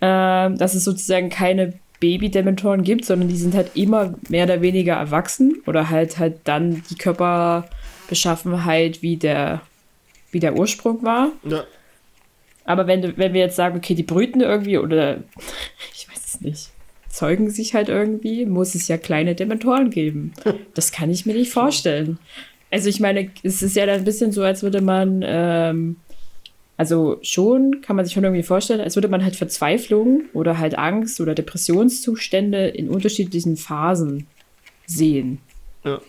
Ähm, 0.00 0.56
dass 0.56 0.76
es 0.76 0.84
sozusagen 0.84 1.28
keine 1.28 1.72
Baby-Dementoren 1.98 2.84
gibt, 2.84 3.04
sondern 3.04 3.28
die 3.28 3.36
sind 3.36 3.56
halt 3.56 3.72
immer 3.74 4.14
mehr 4.28 4.44
oder 4.44 4.62
weniger 4.62 4.94
erwachsen 4.94 5.60
oder 5.66 5.90
halt 5.90 6.18
halt 6.18 6.36
dann 6.44 6.84
die 6.88 6.94
Körperbeschaffenheit 6.94 9.02
wie 9.02 9.16
der, 9.16 9.62
wie 10.30 10.38
der 10.38 10.56
Ursprung 10.56 11.02
war. 11.02 11.32
Ja. 11.42 11.64
Aber 12.68 12.86
wenn, 12.86 13.16
wenn 13.16 13.32
wir 13.32 13.40
jetzt 13.40 13.56
sagen, 13.56 13.78
okay, 13.78 13.94
die 13.94 14.02
brüten 14.02 14.42
irgendwie 14.42 14.76
oder 14.76 15.24
ich 15.94 16.06
weiß 16.06 16.22
es 16.26 16.40
nicht, 16.42 16.68
zeugen 17.08 17.48
sich 17.48 17.72
halt 17.72 17.88
irgendwie, 17.88 18.44
muss 18.44 18.74
es 18.74 18.88
ja 18.88 18.98
kleine 18.98 19.34
Dementoren 19.34 19.90
geben. 19.90 20.32
Das 20.74 20.92
kann 20.92 21.10
ich 21.10 21.24
mir 21.24 21.32
nicht 21.32 21.50
vorstellen. 21.50 22.18
Also 22.70 22.90
ich 22.90 23.00
meine, 23.00 23.30
es 23.42 23.62
ist 23.62 23.74
ja 23.74 23.86
dann 23.86 24.00
ein 24.00 24.04
bisschen 24.04 24.32
so, 24.32 24.42
als 24.42 24.62
würde 24.62 24.82
man, 24.82 25.24
ähm, 25.26 25.96
also 26.76 27.18
schon, 27.22 27.80
kann 27.80 27.96
man 27.96 28.04
sich 28.04 28.12
schon 28.12 28.22
irgendwie 28.22 28.42
vorstellen, 28.42 28.82
als 28.82 28.96
würde 28.96 29.08
man 29.08 29.24
halt 29.24 29.34
Verzweiflung 29.34 30.24
oder 30.34 30.58
halt 30.58 30.76
Angst 30.76 31.22
oder 31.22 31.34
Depressionszustände 31.34 32.68
in 32.68 32.90
unterschiedlichen 32.90 33.56
Phasen 33.56 34.26
sehen. 34.86 35.38
Ja. 35.84 36.02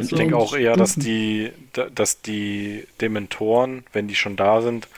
Ich 0.00 0.08
so 0.08 0.16
denke 0.16 0.36
auch 0.36 0.54
eher, 0.56 0.76
dass 0.76 0.94
die, 0.96 1.52
da- 1.72 1.88
dass 1.90 2.22
die 2.22 2.86
Dementoren, 3.00 3.84
wenn 3.92 4.08
die 4.08 4.14
schon 4.14 4.36
da 4.36 4.60
sind, 4.62 4.88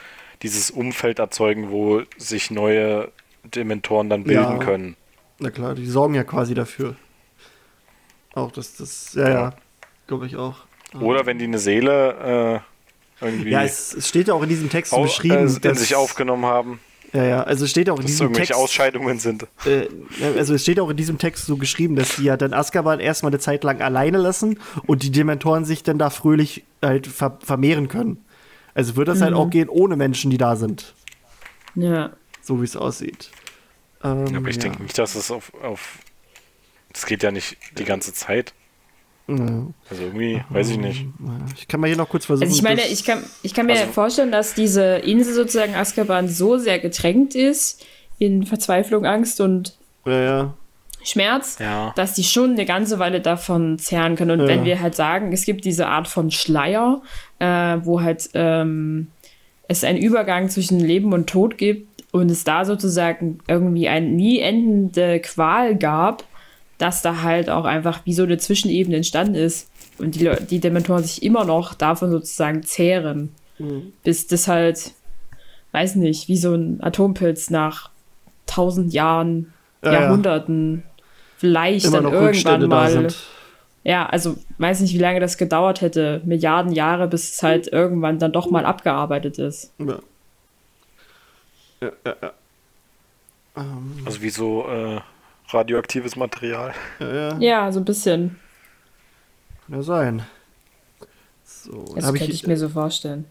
dieses 0.41 0.71
Umfeld 0.71 1.19
erzeugen, 1.19 1.69
wo 1.71 2.01
sich 2.17 2.49
neue 2.51 3.11
Dementoren 3.43 4.09
dann 4.09 4.23
bilden 4.23 4.43
Ja. 4.43 4.57
können. 4.57 4.95
Na 5.39 5.49
klar, 5.49 5.75
die 5.75 5.85
sorgen 5.85 6.15
ja 6.15 6.23
quasi 6.23 6.53
dafür. 6.53 6.95
Auch 8.33 8.51
das, 8.51 8.75
das, 8.75 9.13
ja, 9.15 9.29
ja, 9.29 9.53
glaube 10.07 10.27
ich 10.27 10.35
auch. 10.35 10.57
Oder 10.99 11.25
wenn 11.25 11.39
die 11.39 11.45
eine 11.45 11.59
Seele 11.59 12.61
äh, 13.21 13.25
irgendwie 13.25 13.49
Ja, 13.51 13.63
es, 13.63 13.93
es 13.93 14.07
steht 14.07 14.27
ja 14.27 14.33
auch 14.33 14.43
in 14.43 14.49
diesem 14.49 14.69
Text 14.69 14.95
beschrieben. 14.95 15.35
äh, 15.35 15.41
in 15.43 15.61
dass- 15.61 15.79
sich 15.79 15.95
aufgenommen 15.95 16.45
haben, 16.45 16.79
Ja, 17.13 17.23
ja, 17.23 17.43
also 17.43 17.65
es 17.65 17.71
steht 17.71 17.89
auch 17.89 17.99
in 17.99 18.05
diesem 18.05 18.25
irgendwelche 18.25 18.53
Text. 18.53 18.61
Ausscheidungen 18.61 19.19
sind. 19.19 19.47
Äh, 19.65 19.87
also 20.37 20.53
es 20.53 20.61
steht 20.61 20.79
auch 20.79 20.89
in 20.89 20.97
diesem 20.97 21.17
Text 21.17 21.45
so 21.47 21.57
geschrieben, 21.57 21.95
dass 21.95 22.17
die 22.17 22.23
ja 22.23 22.37
dann 22.37 22.53
Azkaban 22.53 22.99
erstmal 22.99 23.31
eine 23.31 23.39
Zeit 23.39 23.63
lang 23.63 23.81
alleine 23.81 24.19
lassen 24.19 24.59
und 24.85 25.01
die 25.01 25.11
Dementoren 25.11 25.65
sich 25.65 25.81
dann 25.81 25.97
da 25.97 26.11
fröhlich 26.11 26.63
halt 26.83 27.07
ver 27.07 27.39
vermehren 27.43 27.87
können. 27.87 28.23
Also 28.75 28.95
wird 28.95 29.07
das 29.07 29.21
halt 29.21 29.33
auch 29.33 29.49
gehen 29.49 29.69
ohne 29.69 29.95
Menschen, 29.95 30.29
die 30.29 30.37
da 30.37 30.55
sind. 30.55 30.93
Ja. 31.75 32.11
So 32.41 32.61
wie 32.61 32.65
es 32.65 32.75
aussieht. 32.75 33.31
Ähm, 34.03 34.27
Ja, 34.27 34.37
aber 34.37 34.49
ich 34.49 34.59
denke 34.59 34.83
nicht, 34.83 34.97
dass 34.97 35.15
es 35.15 35.31
auf, 35.31 35.51
auf. 35.63 35.97
Das 36.93 37.05
geht 37.05 37.23
ja 37.23 37.31
nicht 37.31 37.57
die 37.77 37.85
ganze 37.85 38.13
Zeit. 38.13 38.53
Ja. 39.29 39.67
Also 39.89 40.03
irgendwie, 40.03 40.41
weiß 40.49 40.69
ich 40.71 40.77
nicht. 40.77 41.05
Ich 41.57 41.67
kann 41.67 41.79
mal 41.79 41.87
hier 41.87 41.97
noch 41.97 42.09
kurz 42.09 42.25
versuchen. 42.25 42.47
Also 42.47 42.57
ich 42.57 42.63
meine, 42.63 42.81
ich 42.87 43.03
kann, 43.05 43.23
ich 43.43 43.53
kann 43.53 43.65
mir 43.67 43.73
Also- 43.79 43.91
vorstellen, 43.91 44.31
dass 44.31 44.53
diese 44.55 44.83
Insel 44.97 45.33
sozusagen 45.33 45.75
Azkaban 45.75 46.27
so 46.27 46.57
sehr 46.57 46.79
getränkt 46.79 47.35
ist 47.35 47.85
in 48.17 48.43
Verzweiflung, 48.45 49.05
Angst 49.05 49.39
und 49.41 49.77
Ja, 50.05 50.19
ja. 50.21 50.53
Schmerz, 51.03 51.57
Ja. 51.59 51.93
dass 51.95 52.13
die 52.15 52.23
schon 52.23 52.51
eine 52.51 52.65
ganze 52.65 52.99
Weile 52.99 53.21
davon 53.21 53.79
zehren 53.79 54.15
können. 54.15 54.41
Und 54.41 54.47
Ja. 54.47 54.55
wenn 54.55 54.65
wir 54.65 54.81
halt 54.81 54.95
sagen, 54.95 55.31
es 55.31 55.45
gibt 55.45 55.63
diese 55.65 55.87
Art 55.87 56.07
von 56.07 56.31
Schleier, 56.31 57.01
äh, 57.39 57.77
wo 57.83 58.01
halt 58.01 58.29
ähm, 58.33 59.07
es 59.67 59.83
einen 59.83 59.99
Übergang 59.99 60.49
zwischen 60.49 60.79
Leben 60.79 61.13
und 61.13 61.29
Tod 61.29 61.57
gibt 61.57 61.87
und 62.11 62.31
es 62.31 62.43
da 62.43 62.65
sozusagen 62.65 63.39
irgendwie 63.47 63.87
eine 63.87 64.07
nie 64.07 64.39
endende 64.39 65.19
Qual 65.19 65.75
gab, 65.77 66.23
dass 66.79 67.01
da 67.03 67.21
halt 67.21 67.49
auch 67.51 67.65
einfach 67.65 68.01
wie 68.05 68.13
so 68.13 68.23
eine 68.23 68.37
Zwischenebene 68.39 68.95
entstanden 68.97 69.35
ist 69.35 69.69
und 69.99 70.15
die, 70.15 70.23
Leu- 70.25 70.39
die 70.49 70.59
Dementoren 70.59 71.03
sich 71.03 71.21
immer 71.21 71.45
noch 71.45 71.73
davon 71.75 72.09
sozusagen 72.09 72.63
zehren, 72.63 73.35
Mhm. 73.59 73.93
bis 74.03 74.25
das 74.27 74.47
halt, 74.47 74.93
weiß 75.73 75.95
nicht, 75.95 76.27
wie 76.29 76.37
so 76.37 76.55
ein 76.55 76.81
Atompilz 76.81 77.49
nach 77.51 77.89
tausend 78.47 78.93
Jahren, 78.93 79.53
Ja, 79.83 79.91
ja. 79.93 80.01
Jahrhunderten 80.03 80.83
vielleicht 81.37 81.85
immer 81.85 81.97
dann 82.01 82.03
noch 82.05 82.13
irgendwann 82.13 82.61
da 82.61 82.67
mal. 82.67 82.89
sind. 82.91 83.15
Ja, 83.83 84.05
also 84.07 84.35
weiß 84.57 84.79
nicht, 84.81 84.93
wie 84.93 84.97
lange 84.99 85.19
das 85.19 85.37
gedauert 85.37 85.81
hätte, 85.81 86.21
Milliarden 86.25 86.71
Jahre, 86.73 87.07
bis 87.07 87.31
es 87.33 87.43
halt 87.43 87.67
irgendwann 87.67 88.19
dann 88.19 88.31
doch 88.31 88.49
mal 88.49 88.65
abgearbeitet 88.65 89.37
ist. 89.39 89.71
Ja. 89.79 89.99
Ja, 91.81 91.91
ja, 92.05 92.15
ja. 92.21 92.31
Ähm, 93.57 93.95
Also 94.05 94.21
wie 94.21 94.29
so 94.29 94.65
äh, 94.67 94.99
radioaktives 95.51 96.15
Material. 96.15 96.73
Ja, 96.99 97.13
ja. 97.13 97.37
Ja, 97.39 97.71
so 97.71 97.79
ein 97.79 97.85
bisschen. 97.85 98.37
Kann 99.67 99.75
ja 99.77 99.83
sein. 99.83 100.23
So, 101.43 101.93
Das 101.95 102.05
habe 102.05 102.17
könnte 102.17 102.33
ich, 102.33 102.41
ich 102.43 102.47
mir 102.47 102.57
so 102.57 102.69
vorstellen. 102.69 103.25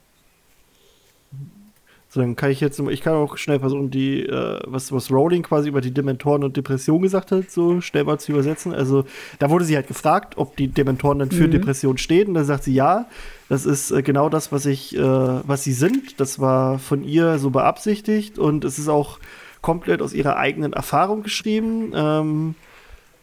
so, 2.10 2.20
dann 2.20 2.36
kann 2.36 2.50
ich 2.50 2.60
jetzt, 2.60 2.78
ich 2.80 3.00
kann 3.02 3.14
auch 3.14 3.36
schnell 3.36 3.60
versuchen, 3.60 3.90
die, 3.90 4.22
äh, 4.24 4.60
was, 4.66 4.90
was 4.92 5.10
Rowling 5.10 5.42
quasi 5.42 5.68
über 5.68 5.80
die 5.80 5.92
Dementoren 5.92 6.42
und 6.42 6.56
Depression 6.56 7.02
gesagt 7.02 7.32
hat, 7.32 7.50
so 7.50 7.80
schnell 7.80 8.04
mal 8.04 8.18
zu 8.18 8.32
übersetzen. 8.32 8.72
Also, 8.74 9.04
da 9.38 9.50
wurde 9.50 9.64
sie 9.66 9.76
halt 9.76 9.88
gefragt, 9.88 10.38
ob 10.38 10.56
die 10.56 10.68
Dementoren 10.68 11.18
dann 11.18 11.30
für 11.30 11.46
Mhm. 11.46 11.52
Depression 11.52 11.98
stehen. 11.98 12.28
Und 12.28 12.34
dann 12.34 12.44
sagt 12.44 12.64
sie 12.64 12.74
ja. 12.74 13.06
Das 13.50 13.64
ist 13.66 13.90
äh, 13.90 14.02
genau 14.02 14.28
das, 14.28 14.52
was 14.52 14.66
ich, 14.66 14.96
äh, 14.96 15.00
was 15.02 15.64
sie 15.64 15.72
sind. 15.72 16.18
Das 16.20 16.38
war 16.38 16.78
von 16.78 17.04
ihr 17.04 17.38
so 17.38 17.50
beabsichtigt 17.50 18.38
und 18.38 18.64
es 18.64 18.78
ist 18.78 18.88
auch 18.88 19.18
komplett 19.62 20.02
aus 20.02 20.12
ihrer 20.12 20.36
eigenen 20.36 20.72
Erfahrung 20.72 21.22
geschrieben. 21.22 21.92
Ähm, 21.94 22.54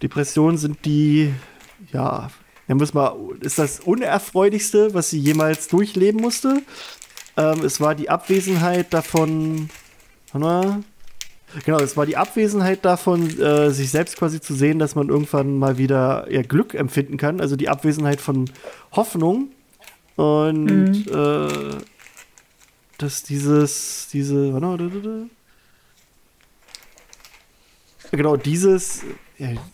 Depressionen 0.02 0.58
sind 0.58 0.86
die, 0.86 1.34
ja, 1.92 2.30
nennen 2.68 2.80
wir 2.80 2.86
es 2.86 2.94
mal, 2.94 3.16
ist 3.42 3.60
das 3.60 3.80
unerfreulichste, 3.80 4.94
was 4.94 5.10
sie 5.10 5.20
jemals 5.20 5.68
durchleben 5.68 6.22
musste. 6.22 6.62
Ähm, 7.38 7.64
es 7.64 7.82
war 7.82 7.96
die 7.96 8.10
Abwesenheit 8.10 8.94
davon, 8.94 9.70
mal. 10.34 10.84
Genau, 11.64 11.80
es 11.80 11.96
war 11.96 12.06
die 12.06 12.18
Abwesenheit 12.18 12.84
davon, 12.84 13.40
äh, 13.40 13.72
sich 13.72 13.90
selbst 13.90 14.18
quasi 14.18 14.42
zu 14.42 14.54
sehen, 14.54 14.78
dass 14.78 14.96
man 14.96 15.08
irgendwann 15.08 15.58
mal 15.58 15.78
wieder 15.78 16.28
eher 16.28 16.44
Glück 16.44 16.74
empfinden 16.74 17.18
kann. 17.18 17.40
Also 17.40 17.56
die 17.56 17.70
Abwesenheit 17.70 18.20
von 18.20 18.50
Hoffnung. 18.92 19.50
Und 20.18 21.08
äh, 21.08 21.78
dass 22.98 23.24
dieses, 23.24 24.08
diese, 24.12 24.54
warte 24.54 24.66
mal. 24.66 25.30
Genau, 28.12 28.38
dieses, 28.38 29.04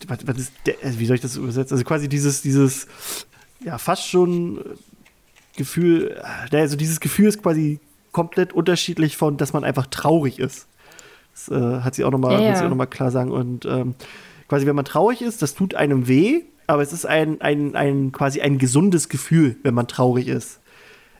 was, 0.08 0.26
was 0.26 0.38
ist 0.38 0.52
der, 0.66 0.76
also 0.82 0.98
wie 0.98 1.06
soll 1.06 1.16
ich 1.16 1.22
das 1.22 1.36
übersetzen? 1.36 1.74
Also 1.74 1.84
quasi 1.84 2.08
dieses, 2.08 2.42
dieses, 2.42 2.86
ja, 3.64 3.78
fast 3.78 4.08
schon 4.08 4.58
äh, 4.58 4.60
Gefühl, 5.56 6.16
äh, 6.50 6.56
also 6.56 6.76
dieses 6.76 7.00
Gefühl 7.00 7.28
ist 7.28 7.42
quasi 7.42 7.80
komplett 8.10 8.52
unterschiedlich 8.52 9.16
von, 9.16 9.36
dass 9.36 9.52
man 9.52 9.64
einfach 9.64 9.86
traurig 9.86 10.38
ist. 10.38 10.66
Das 11.32 11.48
äh, 11.48 11.80
hat 11.80 11.94
sie 11.94 12.04
auch 12.04 12.10
nochmal 12.10 12.42
Ja, 12.42 12.54
ja. 12.54 12.68
noch 12.68 12.76
mal 12.76 12.86
klar 12.86 13.10
sagen. 13.10 13.30
Und 13.30 13.64
ähm, 13.64 13.94
quasi, 14.48 14.66
wenn 14.66 14.76
man 14.76 14.84
traurig 14.84 15.22
ist, 15.22 15.42
das 15.42 15.54
tut 15.54 15.74
einem 15.74 16.08
weh, 16.08 16.42
aber 16.66 16.82
es 16.82 16.92
ist 16.92 17.06
ein, 17.06 17.40
ein, 17.40 17.74
ein 17.74 18.12
quasi 18.12 18.40
ein 18.40 18.58
gesundes 18.58 19.08
Gefühl, 19.08 19.56
wenn 19.62 19.74
man 19.74 19.88
traurig 19.88 20.28
ist. 20.28 20.60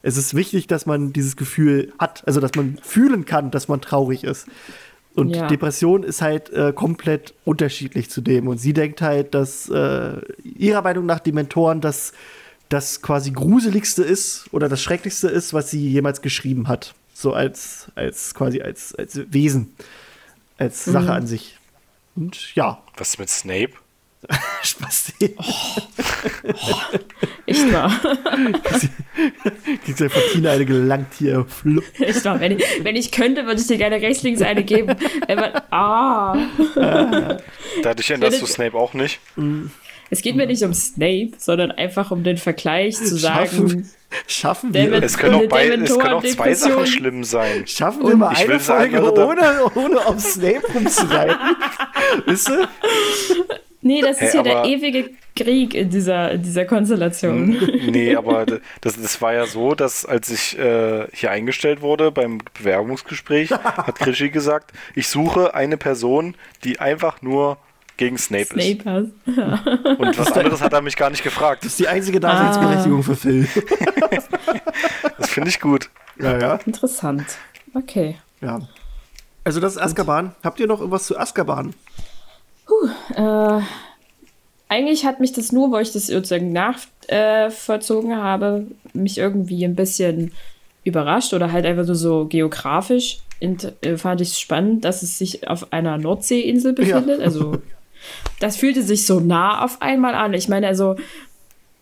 Es 0.03 0.17
ist 0.17 0.35
wichtig, 0.35 0.67
dass 0.67 0.85
man 0.85 1.13
dieses 1.13 1.37
Gefühl 1.37 1.93
hat, 1.99 2.27
also 2.27 2.41
dass 2.41 2.55
man 2.57 2.77
fühlen 2.83 3.25
kann, 3.25 3.51
dass 3.51 3.69
man 3.69 3.81
traurig 3.81 4.25
ist. 4.25 4.47
Und 5.15 5.37
Ja. 5.37 5.47
Depression 5.47 6.03
ist 6.05 6.23
halt 6.23 6.51
äh, 6.51 6.73
komplett 6.73 7.35
unterschiedlich 7.45 8.09
zu 8.11 8.21
dem. 8.23 8.49
Und 8.49 8.59
sie 8.59 8.73
denkt 8.73 9.03
halt, 9.03 9.35
dass 9.35 9.69
äh, 9.69 10.21
ihrer 10.43 10.83
Meinung 10.83 11.05
nach 11.07 11.21
die 11.21 11.33
Mentoren 11.33 11.81
das, 11.83 12.13
das 12.71 13.03
quasi 13.03 13.31
gruseligste 13.31 14.03
ist 14.03 14.47
oder 14.53 14.69
das 14.71 14.83
schrecklichste 14.83 15.29
ist, 15.29 15.53
was 15.53 15.71
sie 15.71 15.87
jemals 15.91 16.23
geschrieben 16.23 16.67
hat. 16.69 16.95
So 17.13 17.35
als, 17.35 17.89
als 17.95 18.35
quasi 18.35 18.63
als, 18.63 18.95
als 18.95 19.21
Wesen, 19.31 19.75
als 20.57 20.87
Mhm. 20.87 20.93
Sache 20.93 21.13
an 21.13 21.27
sich. 21.27 21.59
Und 22.17 22.55
ja, 22.55 22.83
Was 22.97 23.11
ist 23.11 23.19
mit 23.19 23.29
Snape? 23.29 23.73
Spaß. 24.63 25.13
Echt 27.47 27.73
wahr. 27.73 27.93
Kriegst 29.85 30.01
du 30.01 30.09
von 30.11 30.23
Tina 30.33 30.53
eine 30.53 30.65
gelangt 30.65 31.13
hier. 31.19 31.47
Echt 31.99 32.25
wahr. 32.25 32.39
Wenn 32.41 32.59
ich, 32.59 32.65
wenn 32.83 32.97
ich 32.97 33.11
könnte, 33.11 33.47
würde 33.47 33.61
ich 33.61 33.67
dir 33.67 33.79
gerne 33.79 33.97
rechts, 33.97 34.23
links 34.23 34.41
eine 34.43 34.63
geben. 34.63 34.95
Aber, 35.29 35.65
ah. 35.73 37.39
Dadurch 37.83 38.11
änderst 38.11 38.41
du 38.43 38.47
Snape 38.47 38.77
auch 38.77 38.95
nicht. 38.95 39.21
Es 40.11 40.23
geht 40.23 40.37
mir 40.37 40.47
nicht 40.47 40.63
um 40.63 40.73
Snape, 40.75 41.33
sondern 41.39 41.73
einfach 41.73 42.11
um 42.11 42.23
den 42.23 42.37
Vergleich 42.37 42.97
zu 42.97 43.17
sagen. 43.17 43.89
Schaffen, 44.27 44.75
wir 44.75 44.91
wird- 44.91 45.05
Es 45.05 45.17
können 45.17 45.35
auch, 45.37 45.49
bei, 45.49 45.69
es 45.69 45.99
können 45.99 46.13
auch 46.15 46.23
zwei. 46.23 46.53
Sachen 46.53 46.87
schlimm 46.87 47.25
sein. 47.25 47.67
Schaffen 47.67 48.07
wir 48.07 48.17
mal 48.17 48.33
Ich 48.35 48.41
eine 48.41 48.61
sagen, 48.61 48.93
Folge, 48.93 49.11
oder- 49.13 49.29
ohne, 49.29 49.71
ohne 49.75 50.07
auf 50.07 50.21
Snape 50.21 50.63
rumzureiten? 50.75 51.37
Wisst 52.27 52.51
ihr? 52.51 52.69
Nee, 53.83 54.01
das 54.01 54.23
ist 54.23 54.33
Hä, 54.33 54.37
ja 54.39 54.43
der 54.45 54.65
ewige 54.65 55.11
Krieg 55.35 55.75
in 55.75 55.91
dieser, 55.91 56.31
in 56.31 56.43
dieser 56.43 56.65
Konstellation. 56.65 57.59
Nee, 57.91 58.15
aber 58.15 58.47
das, 58.47 58.61
das 59.01 59.21
war 59.21 59.35
ja 59.35 59.47
so, 59.47 59.75
dass 59.75 60.07
als 60.07 60.31
ich 60.31 60.57
äh, 60.59 61.07
hier 61.13 61.31
eingestellt 61.31 61.83
wurde 61.83 62.13
beim 62.13 62.39
Bewerbungsgespräch, 62.55 63.51
hat 63.51 63.97
Krischi 63.99 64.31
gesagt, 64.31 64.73
ich 64.95 65.09
suche 65.09 65.55
eine 65.55 65.77
Person, 65.77 66.37
die 66.65 66.79
einfach 66.79 67.23
nur 67.23 67.59
gegen 67.97 68.19
Snape, 68.19 68.47
Snape 68.47 68.79
hast. 68.85 69.07
ist. 69.27 69.37
Und 69.99 70.19
was 70.19 70.33
anderes 70.33 70.61
hat 70.63 70.73
er 70.73 70.81
mich 70.81 70.97
gar 70.97 71.11
nicht 71.11 71.25
gefragt. 71.25 71.65
Das 71.65 71.73
ist 71.73 71.81
die 71.81 71.89
einzige 71.89 72.21
Daseinsberechtigung 72.21 73.03
für 73.03 73.17
Phil. 73.17 73.49
Das 75.19 75.31
finde 75.31 75.51
ich 75.51 75.61
gut. 75.61 75.91
Ja, 76.21 76.39
ja. 76.39 76.55
Interessant. 76.67 77.25
Okay. 77.75 78.17
ja. 78.41 78.61
Also 79.45 79.59
das 79.61 79.75
ist 79.75 79.83
Azkaban. 79.83 80.35
Habt 80.45 80.61
ihr 80.61 80.69
noch 80.69 80.79
irgendwas 80.79 81.05
zu 81.05 81.19
Azkaban? 81.19 81.75
Äh, 83.15 83.61
eigentlich 84.69 85.05
hat 85.05 85.21
mich 85.21 85.33
das 85.33 85.53
nur, 85.53 85.71
wo 85.71 85.79
ich 85.79 85.93
das 85.93 86.07
sozusagen 86.07 86.53
nachvollzogen 86.53 88.11
äh, 88.11 88.15
habe, 88.17 88.67
mich 88.95 89.19
irgendwie 89.19 89.65
ein 89.65 89.75
bisschen 89.77 90.33
überrascht 90.85 91.35
oder 91.35 91.53
halt 91.53 91.67
einfach 91.67 91.87
nur 91.87 91.95
so 91.95 92.27
geografisch 92.27 93.19
int- 93.41 93.73
äh, 93.83 93.97
fand 93.97 94.21
ich 94.21 94.29
es 94.31 94.41
spannend, 94.41 94.85
dass 94.85 95.03
es 95.03 95.19
sich 95.19 95.47
auf 95.49 95.73
einer 95.73 95.99
Nordseeinsel 95.99 96.73
befindet. 96.73 97.21
Also 97.21 97.59
das 98.41 98.57
fühlte 98.57 98.83
sich 98.83 99.07
so 99.07 99.21
nah 99.21 99.65
auf 99.65 99.81
einmal 99.83 100.15
an. 100.15 100.35
Ich 100.35 100.49
meine, 100.49 100.67
also 100.67 100.97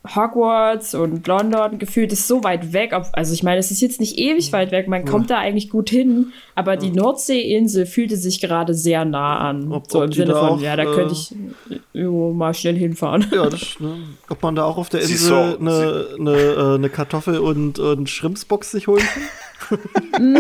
Hogwarts 0.07 0.95
und 0.95 1.27
London 1.27 1.79
gefühlt 1.79 2.11
ist 2.13 2.27
so 2.27 2.43
weit 2.43 2.73
weg. 2.73 2.93
Ob, 2.95 3.09
also 3.13 3.35
ich 3.35 3.43
meine, 3.43 3.59
es 3.59 3.71
ist 3.71 3.83
jetzt 3.83 4.01
nicht 4.01 4.17
ewig 4.19 4.51
weit 4.53 4.73
weg, 4.73 4.89
man 4.89 5.05
kommt 5.05 5.29
da 5.29 5.37
eigentlich 5.39 5.69
gut 5.69 5.91
hin, 5.91 6.33
aber 6.55 6.77
die 6.79 6.91
Nordseeinsel 6.91 7.85
fühlte 7.85 8.17
sich 8.17 8.41
gerade 8.41 8.73
sehr 8.73 9.05
nah 9.05 9.39
an. 9.39 9.71
Ob- 9.71 9.91
so 9.91 9.99
ob 9.99 10.07
im 10.07 10.13
Sinne 10.13 10.33
da 10.33 10.41
von, 10.41 10.49
auch, 10.49 10.61
ja, 10.63 10.75
da 10.75 10.87
könnte 10.87 11.13
ich 11.13 11.33
äh, 11.71 11.81
irgendwo 11.93 12.33
mal 12.33 12.55
schnell 12.55 12.77
hinfahren. 12.77 13.27
Ja, 13.31 13.51
das, 13.51 13.79
ne? 13.79 13.99
Ob 14.31 14.43
man 14.43 14.55
da 14.55 14.65
auch 14.65 14.79
auf 14.79 14.89
der 14.89 15.03
Insel 15.03 15.17
so- 15.19 15.59
eine, 15.59 16.07
äh, 16.33 16.75
eine 16.77 16.89
Kartoffel 16.89 17.39
und, 17.39 17.79
und 17.79 18.09
Schrimpsbox 18.09 18.71
sich 18.71 18.87
holen 18.87 19.03
kann? 19.03 20.33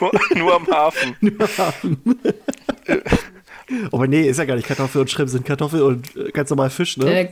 Nur, 0.00 0.10
nur 0.36 0.54
am 0.56 0.66
Hafen. 0.66 1.16
Aber 3.92 4.06
nee, 4.06 4.22
ist 4.28 4.38
ja 4.38 4.44
gar 4.44 4.56
nicht 4.56 4.66
Kartoffel 4.66 5.00
und 5.00 5.10
Shrimp, 5.10 5.30
sind 5.30 5.44
Kartoffel 5.46 5.82
und 5.82 6.16
äh, 6.16 6.30
ganz 6.32 6.50
normal 6.50 6.70
Fisch, 6.70 6.96
ne? 6.96 7.20
Äh, 7.20 7.28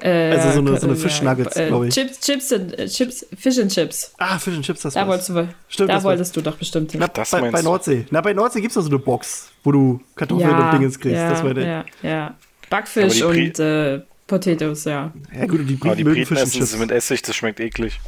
äh, 0.00 0.30
Also 0.32 0.52
so 0.52 0.58
eine- 0.60 0.70
ja, 0.72 0.80
so 0.80 0.86
eine 0.86 0.96
Fischnuggets, 0.96 1.56
äh, 1.56 1.68
glaub 1.68 1.84
ich. 1.84 1.94
Chips, 1.94 2.20
Chips, 2.20 2.52
und, 2.52 2.78
äh, 2.78 2.86
Chips, 2.88 3.26
Fish 3.38 3.58
and 3.58 3.72
Chips. 3.72 4.12
ah, 4.18 4.38
Fish 4.38 4.54
and 4.54 4.64
Chips, 4.64 4.82
das 4.82 4.94
Da 4.94 5.00
war's. 5.06 5.08
wolltest 5.08 5.28
du, 5.30 5.54
Stimmt, 5.68 5.90
da 5.90 6.02
wolltest 6.02 6.36
du 6.36 6.40
doch 6.42 6.56
bestimmt 6.56 6.92
hin. 6.92 7.00
Na, 7.00 7.08
Das 7.08 7.30
bei, 7.30 7.50
bei? 7.50 7.62
Nordsee. 7.62 8.06
Na, 8.10 8.20
bei 8.20 8.32
Nordsee 8.32 8.60
gibt 8.60 8.70
es 8.70 8.74
doch 8.74 8.82
so 8.82 8.88
eine 8.88 8.98
Box, 8.98 9.50
wo 9.64 9.72
du 9.72 10.00
Kartoffeln 10.14 10.54
und 10.54 10.72
Dingens 10.72 10.98
kriegst. 10.98 11.16
ja, 11.16 11.30
das 11.30 11.42
meine 11.42 11.66
ja, 11.66 11.84
ja. 12.02 12.34
Backfisch 12.68 13.22
und 13.22 13.58
äh, 13.58 14.00
Potatoes, 14.26 14.84
ja. 14.84 15.12
Ja, 15.36 15.46
gut, 15.46 15.60
und 15.60 15.66
die 15.66 15.74
Briten 15.74 15.96
die 15.96 16.04
Briten 16.04 16.26
Fish 16.26 16.38
and 16.38 16.46
essen 16.46 16.58
Chips. 16.60 16.70
sie 16.72 16.76
mit 16.78 16.90
Essig, 16.92 17.22
das 17.22 17.34
schmeckt 17.34 17.58
eklig. 17.60 17.98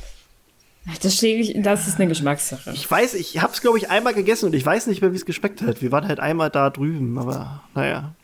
Das, 1.00 1.14
stehe 1.16 1.38
ich, 1.38 1.54
das 1.62 1.86
ist 1.86 1.98
eine 2.00 2.08
Geschmackssache. 2.08 2.72
Ich 2.74 2.90
weiß, 2.90 3.14
ich 3.14 3.40
hab's, 3.40 3.60
glaube 3.60 3.78
ich, 3.78 3.88
einmal 3.88 4.14
gegessen 4.14 4.46
und 4.46 4.54
ich 4.54 4.66
weiß 4.66 4.88
nicht 4.88 5.00
mehr, 5.00 5.12
wie 5.12 5.16
es 5.16 5.24
geschmeckt 5.26 5.62
hat. 5.62 5.80
Wir 5.80 5.92
waren 5.92 6.08
halt 6.08 6.18
einmal 6.18 6.50
da 6.50 6.70
drüben, 6.70 7.18
aber 7.18 7.62
naja. 7.74 8.14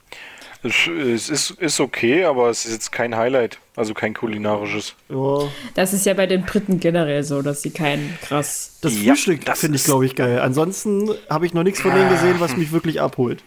Es, 0.62 1.28
ist, 1.28 1.50
ist 1.52 1.80
okay, 1.80 2.24
aber 2.24 2.50
es 2.50 2.64
ist 2.64 2.72
jetzt 2.72 2.92
kein 2.92 3.16
Highlight. 3.16 3.58
Also 3.76 3.94
kein 3.94 4.12
kulinarisches. 4.12 4.96
Ja. 5.08 5.48
Das 5.74 5.92
ist 5.92 6.04
ja 6.04 6.14
bei 6.14 6.26
den 6.26 6.42
Briten 6.44 6.80
generell 6.80 7.22
so, 7.22 7.42
dass 7.42 7.62
sie 7.62 7.70
keinen 7.70 8.18
krass. 8.22 8.78
Das 8.80 9.00
Ja, 9.00 9.12
Frühstück 9.12 9.44
das 9.44 9.60
finde 9.60 9.76
ich, 9.76 9.84
glaube 9.84 10.04
ich, 10.04 10.16
geil. 10.16 10.40
Ansonsten 10.40 11.10
habe 11.30 11.46
ich 11.46 11.54
noch 11.54 11.62
nichts 11.62 11.80
von 11.80 11.94
denen 11.94 12.08
gesehen, 12.08 12.40
was 12.40 12.56
mich 12.56 12.72
wirklich 12.72 13.00
abholt. 13.00 13.44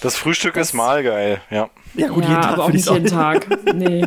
Das 0.00 0.16
Frühstück 0.16 0.56
ist 0.56 0.74
mal 0.74 1.02
geil, 1.02 1.42
ja. 1.50 1.68
Ja, 1.94 2.08
gut, 2.08 2.24
ja, 2.24 2.30
jeden 2.30 2.42
Tag 2.42 2.52
aber 2.52 2.64
auch 2.64 2.70
nicht 2.70 2.88
jeden 2.88 3.06
Tag. 3.06 3.46
Nee. 3.74 4.06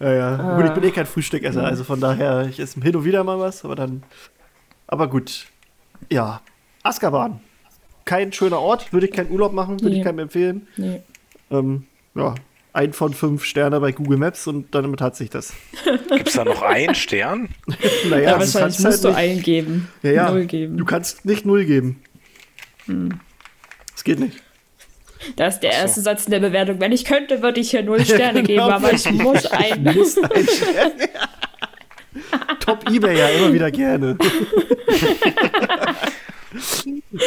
Ja, 0.00 0.12
ja. 0.12 0.36
Ah. 0.36 0.56
Gut, 0.56 0.66
ich 0.66 0.72
bin 0.72 0.82
eh 0.82 0.90
kein 0.90 1.06
Frühstückesser, 1.06 1.64
also 1.64 1.84
von 1.84 2.00
daher, 2.00 2.46
ich 2.48 2.58
esse 2.58 2.80
hin 2.80 2.96
und 2.96 3.04
wieder 3.04 3.22
mal 3.22 3.38
was, 3.38 3.64
aber 3.64 3.76
dann. 3.76 4.02
Aber 4.88 5.08
gut. 5.08 5.46
Ja. 6.10 6.42
Azkaban. 6.82 7.40
Kein 8.04 8.32
schöner 8.32 8.58
Ort, 8.60 8.92
würde 8.92 9.06
ich 9.06 9.12
keinen 9.12 9.30
Urlaub 9.30 9.52
machen, 9.52 9.80
würde 9.80 9.90
Nee. 9.94 9.98
ich 10.00 10.04
keinem 10.04 10.18
empfehlen. 10.20 10.66
nee. 10.76 11.00
Ähm, 11.50 11.84
ja, 12.14 12.34
ein 12.72 12.92
von 12.94 13.12
fünf 13.12 13.44
Sterne 13.44 13.78
bei 13.80 13.92
Google 13.92 14.16
Maps 14.18 14.46
und 14.46 14.74
damit 14.74 15.00
hat 15.02 15.14
sich 15.16 15.28
das. 15.30 15.52
Gibt 16.10 16.28
es 16.28 16.34
da 16.34 16.44
noch 16.44 16.62
einen 16.62 16.94
Stern? 16.94 17.48
Naja, 18.08 18.22
Ja, 18.22 18.32
du 18.34 18.40
wahrscheinlich 18.40 18.54
kannst 18.58 18.80
musst 18.84 19.04
du 19.04 19.14
halt 19.14 19.28
nicht, 19.28 19.36
eingeben. 19.38 19.88
ja, 20.02 20.10
ja, 20.12 20.30
Null 20.30 20.46
geben. 20.46 20.76
Du 20.78 20.84
kannst 20.84 21.24
nicht 21.24 21.44
null 21.46 21.64
geben. 21.64 22.02
Hm. 22.86 23.20
Das 23.92 24.04
geht 24.04 24.18
nicht. 24.20 24.42
Das 25.36 25.54
ist 25.54 25.60
der 25.60 25.70
Ach 25.70 25.76
so. 25.76 25.82
erste 25.82 26.00
Satz 26.00 26.24
in 26.24 26.30
der 26.32 26.40
Bewertung. 26.40 26.80
Wenn 26.80 26.90
ich 26.92 27.04
könnte, 27.04 27.42
würde 27.42 27.60
ich 27.60 27.70
hier 27.70 27.82
null 27.82 28.00
Sterne 28.04 28.42
Genau. 28.42 28.64
geben, 28.66 28.72
aber 28.72 28.92
ich 28.92 29.08
muss 29.12 29.46
ein. 29.46 29.84
Muss 29.84 30.18
ein 30.18 30.46
Stern. 30.48 30.92
Top 32.60 32.90
Ebay 32.90 33.18
ja 33.18 33.28
immer 33.28 33.52
wieder 33.52 33.70
gerne. 33.70 34.16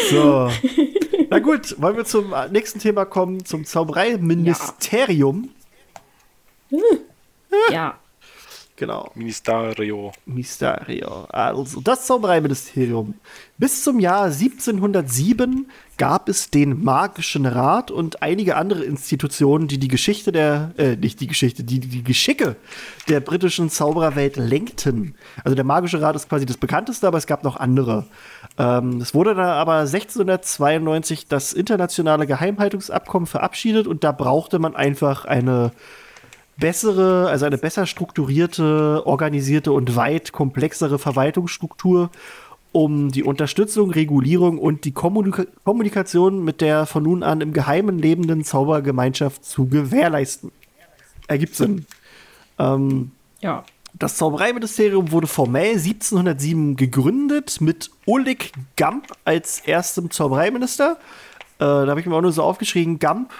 So. 0.09 0.49
Na 1.29 1.39
gut, 1.39 1.75
wollen 1.81 1.97
wir 1.97 2.05
zum 2.05 2.33
nächsten 2.51 2.79
Thema 2.79 3.05
kommen, 3.05 3.45
zum 3.45 3.65
Zaubereiministerium. 3.65 5.49
Ja. 7.71 7.99
Genau. 8.77 9.09
Ministerio. 9.15 10.11
Mysterio. 10.25 11.25
Also 11.29 11.79
das 11.79 12.05
Zaubereiministerium. 12.07 13.13
Bis 13.57 13.85
zum 13.85 14.01
Jahr 14.01 14.25
1707 14.25 15.71
gab 15.97 16.27
es 16.27 16.49
den 16.49 16.83
Magischen 16.83 17.45
Rat 17.45 17.89
und 17.89 18.21
einige 18.21 18.57
andere 18.57 18.83
Institutionen, 18.83 19.69
die 19.69 19.77
die 19.77 19.87
Geschichte 19.87 20.33
der, 20.33 20.73
äh, 20.75 20.97
nicht 20.97 21.21
die 21.21 21.27
Geschichte, 21.27 21.63
die 21.63 21.79
die 21.79 22.03
Geschicke 22.03 22.57
der 23.07 23.21
britischen 23.21 23.69
Zaubererwelt 23.69 24.35
lenkten. 24.35 25.15
Also 25.45 25.55
der 25.55 25.63
Magische 25.63 26.01
Rat 26.01 26.17
ist 26.17 26.27
quasi 26.27 26.45
das 26.45 26.57
bekannteste, 26.57 27.07
aber 27.07 27.17
es 27.17 27.27
gab 27.27 27.45
noch 27.45 27.55
andere. 27.55 28.07
Ähm, 28.57 28.99
es 28.99 29.13
wurde 29.13 29.35
dann 29.35 29.45
aber 29.45 29.85
1692 29.85 31.29
das 31.29 31.53
internationale 31.53 32.27
Geheimhaltungsabkommen 32.27 33.25
verabschiedet 33.25 33.87
und 33.87 34.03
da 34.03 34.11
brauchte 34.11 34.59
man 34.59 34.75
einfach 34.75 35.23
eine 35.23 35.71
bessere, 36.57 37.27
also 37.29 37.45
eine 37.45 37.57
besser 37.57 37.85
strukturierte, 37.85 39.03
organisierte 39.05 39.71
und 39.71 39.95
weit 39.95 40.31
komplexere 40.31 40.99
Verwaltungsstruktur, 40.99 42.09
um 42.71 43.11
die 43.11 43.23
Unterstützung, 43.23 43.91
Regulierung 43.91 44.57
und 44.57 44.83
die 44.85 44.91
Kommunika 44.91 45.45
Kommunikation 45.63 46.43
mit 46.43 46.59
der 46.61 46.85
von 46.85 47.03
nun 47.03 47.23
an 47.23 47.41
im 47.41 47.53
Geheimen 47.53 47.99
lebenden 47.99 48.43
Zaubergemeinschaft 48.43 49.45
zu 49.45 49.67
gewährleisten. 49.67 50.51
Ergibt 51.27 51.55
Sinn. 51.55 51.85
Ähm, 52.59 53.11
Ja. 53.41 53.63
das 53.93 54.17
Zaubereiministerium 54.17 55.11
wurde 55.11 55.27
formell 55.27 55.77
1707 55.77 56.75
gegründet 56.75 57.61
mit 57.61 57.91
Oleg 58.05 58.51
Gamp 58.75 59.07
als 59.23 59.61
erstem 59.61 60.11
Zaubereiminister. 60.11 60.97
Äh, 61.57 61.63
da 61.63 61.87
habe 61.87 61.99
ich 62.01 62.05
mir 62.05 62.15
auch 62.15 62.21
nur 62.21 62.33
so 62.33 62.43
aufgeschrieben, 62.43 62.99
Gamp 62.99 63.31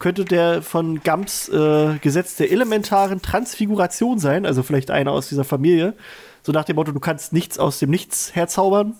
könnte 0.00 0.24
der 0.24 0.62
von 0.62 1.02
Gamps 1.04 1.48
äh, 1.48 1.98
Gesetz 2.00 2.34
der 2.34 2.50
elementaren 2.50 3.22
Transfiguration 3.22 4.18
sein, 4.18 4.44
also 4.44 4.64
vielleicht 4.64 4.90
einer 4.90 5.12
aus 5.12 5.28
dieser 5.28 5.44
Familie. 5.44 5.94
So 6.42 6.50
nach 6.50 6.64
dem 6.64 6.76
Motto, 6.76 6.90
du 6.90 7.00
kannst 7.00 7.32
nichts 7.32 7.58
aus 7.58 7.78
dem 7.78 7.90
Nichts 7.90 8.34
herzaubern. 8.34 8.96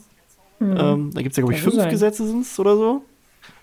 Ähm, 0.60 1.10
da 1.14 1.22
gibt 1.22 1.32
es 1.32 1.36
ja, 1.38 1.42
glaube 1.42 1.54
ich, 1.54 1.62
fünf 1.62 1.76
sein. 1.76 1.90
Gesetze 1.90 2.26
sind's 2.26 2.58
oder 2.60 2.76
so. 2.76 3.02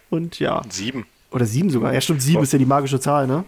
Und 0.10 0.40
ja, 0.40 0.62
Sieben. 0.70 1.06
oder 1.32 1.46
sieben 1.46 1.70
sogar. 1.70 1.94
Ja, 1.94 2.02
stimmt, 2.02 2.22
sieben 2.22 2.42
ist 2.42 2.54
ja 2.54 2.60
die 2.60 2.66
magische 2.66 3.00
Zahl, 3.00 3.28
ne? 3.28 3.44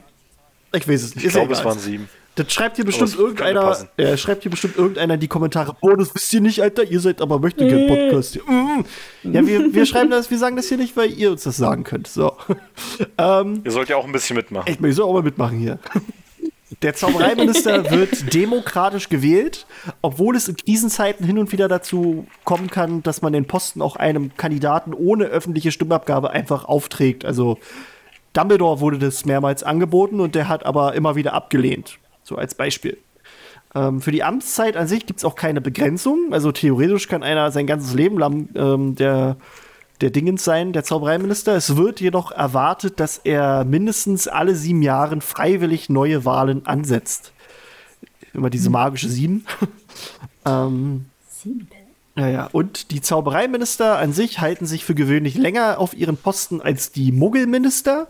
Ich 0.72 0.88
weiß 0.88 1.02
es 1.02 1.16
nicht. 1.16 1.26
Ich 1.26 1.32
glaube, 1.34 1.52
es 1.54 1.66
waren 1.66 1.80
sieben. 1.80 2.10
Das 2.40 2.54
schreibt 2.54 2.78
hier 2.78 2.86
bestimmt 2.86 3.10
es 3.10 3.18
könnte 3.18 3.44
irgendeiner, 3.44 3.88
äh, 3.98 4.16
schreibt 4.16 4.44
hier 4.44 4.52
bestimmt 4.52 4.78
irgendeiner 4.78 5.16
in 5.16 5.20
die 5.20 5.28
Kommentare, 5.28 5.76
boah, 5.82 5.98
das 5.98 6.16
wisst 6.16 6.32
ihr 6.34 6.40
nicht, 6.40 6.62
Alter, 6.62 6.84
ihr 6.86 7.02
seid 7.02 7.22
aber 7.22 7.40
möchte 7.40 7.68
kein 7.68 7.88
Podcast. 7.88 8.40
Mm. 8.48 8.86
Ja, 9.24 9.46
wir, 9.46 9.74
wir 9.74 9.86
schreiben 9.86 10.10
das, 10.10 10.32
wir 10.32 10.38
sagen 10.38 10.56
das 10.56 10.70
hier 10.70 10.78
nicht, 10.78 10.96
weil 10.96 11.12
ihr 11.12 11.32
uns 11.32 11.44
das 11.44 11.58
sagen 11.58 11.84
könnt. 11.84 12.08
So. 12.08 12.34
ähm, 13.18 13.62
Ihr 13.66 13.72
sollt 13.72 13.90
ja 13.90 13.98
auch 13.98 14.06
ein 14.06 14.14
bisschen 14.14 14.38
mitmachen. 14.38 14.74
mal, 14.80 14.88
ich 14.88 14.96
soll 14.96 15.06
auch 15.06 15.14
mal 15.14 15.22
mitmachen 15.22 15.58
hier. 15.58 15.80
Der 16.82 16.94
Zaubereiminister 16.94 17.92
wird 17.92 18.34
demokratisch 18.34 19.10
gewählt, 19.10 19.66
obwohl 20.02 20.38
es 20.38 20.48
in 20.48 20.56
Krisenzeiten 20.56 21.26
hin 21.26 21.38
und 21.38 21.52
wieder 21.52 21.68
dazu 21.68 22.26
kommen 22.46 22.70
kann, 22.70 23.04
dass 23.04 23.22
man 23.22 23.34
den 23.34 23.46
Posten 23.46 23.82
auch 23.82 23.98
einem 23.98 24.32
Kandidaten 24.38 24.94
ohne 24.94 25.26
öffentliche 25.26 25.74
Stimmabgabe 25.74 26.30
einfach 26.30 26.64
aufträgt. 26.64 27.26
Also 27.26 27.58
Dumbledore 28.32 28.80
wurde 28.80 29.00
das 29.00 29.26
mehrmals 29.26 29.64
angeboten 29.64 30.22
und 30.22 30.36
der 30.36 30.48
hat 30.48 30.66
aber 30.66 30.94
immer 30.94 31.16
wieder 31.16 31.34
abgelehnt. 31.34 32.00
So 32.30 32.36
als 32.36 32.54
Beispiel. 32.54 33.00
Ähm, 33.74 34.02
für 34.02 34.12
die 34.12 34.24
Amtszeit 34.24 34.78
an 34.78 34.88
sich 34.88 35.08
gibt 35.08 35.20
es 35.20 35.26
auch 35.26 35.36
keine 35.36 35.62
Begrenzung. 35.62 36.32
Also 36.32 36.52
theoretisch 36.52 37.08
kann 37.08 37.24
einer 37.24 37.52
sein 37.52 37.66
ganzes 37.66 37.96
Leben 37.96 38.20
lang 38.20 38.50
ähm, 38.54 38.94
der, 38.94 39.36
der 40.00 40.12
Dingens 40.12 40.44
sein, 40.44 40.72
der 40.72 40.84
Zaubereiminister. 40.84 41.56
Es 41.56 41.76
wird 41.76 42.00
jedoch 42.00 42.32
erwartet, 42.32 43.00
dass 43.00 43.18
er 43.18 43.66
mindestens 43.66 44.28
alle 44.28 44.54
sieben 44.54 44.84
Jahren 44.84 45.22
freiwillig 45.22 45.90
neue 45.90 46.24
Wahlen 46.24 46.68
ansetzt. 46.68 47.34
Immer 48.36 48.52
diese 48.52 48.70
magische 48.70 49.10
Sieben. 49.10 49.48
ähm, 50.46 51.06
ja, 52.16 52.28
ja. 52.28 52.50
Und 52.52 52.92
die 52.92 53.02
Zaubereiminister 53.02 53.98
an 53.98 54.14
sich 54.14 54.40
halten 54.40 54.68
sich 54.68 54.86
für 54.86 54.94
gewöhnlich 54.94 55.36
länger 55.36 55.80
auf 55.80 55.96
ihren 55.96 56.16
Posten 56.16 56.62
als 56.62 56.92
die 56.92 57.12
Muggelminister. 57.12 58.08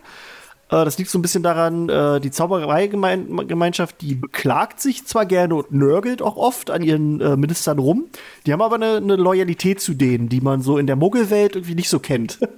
Äh, 0.70 0.86
das 0.86 0.97
liegt 0.97 1.09
so 1.09 1.17
ein 1.20 1.22
bisschen 1.22 1.43
daran, 1.43 1.89
äh, 1.89 2.20
die 2.20 2.32
Zaubereigemeinschaft, 2.32 4.01
die 4.01 4.15
beklagt 4.15 4.80
sich 4.80 5.05
zwar 5.05 5.26
gerne 5.26 5.55
und 5.55 5.72
nörgelt 5.72 6.22
auch 6.22 6.38
oft 6.38 6.70
an 6.72 6.82
ihren 6.84 7.20
äh, 7.22 7.36
Ministern 7.38 7.80
rum. 7.80 8.05
Die 8.45 8.53
haben 8.53 8.61
aber 8.61 8.76
eine, 8.76 8.97
eine 8.97 9.15
Loyalität 9.15 9.82
zu 9.82 9.93
denen, 9.93 10.30
die 10.30 10.41
man 10.41 10.61
so 10.61 10.78
in 10.78 10.88
der 10.88 10.95
Muggelwelt 10.95 11.55
irgendwie 11.55 11.76
nicht 11.76 11.89
so 11.89 11.99
kennt. 11.99 12.39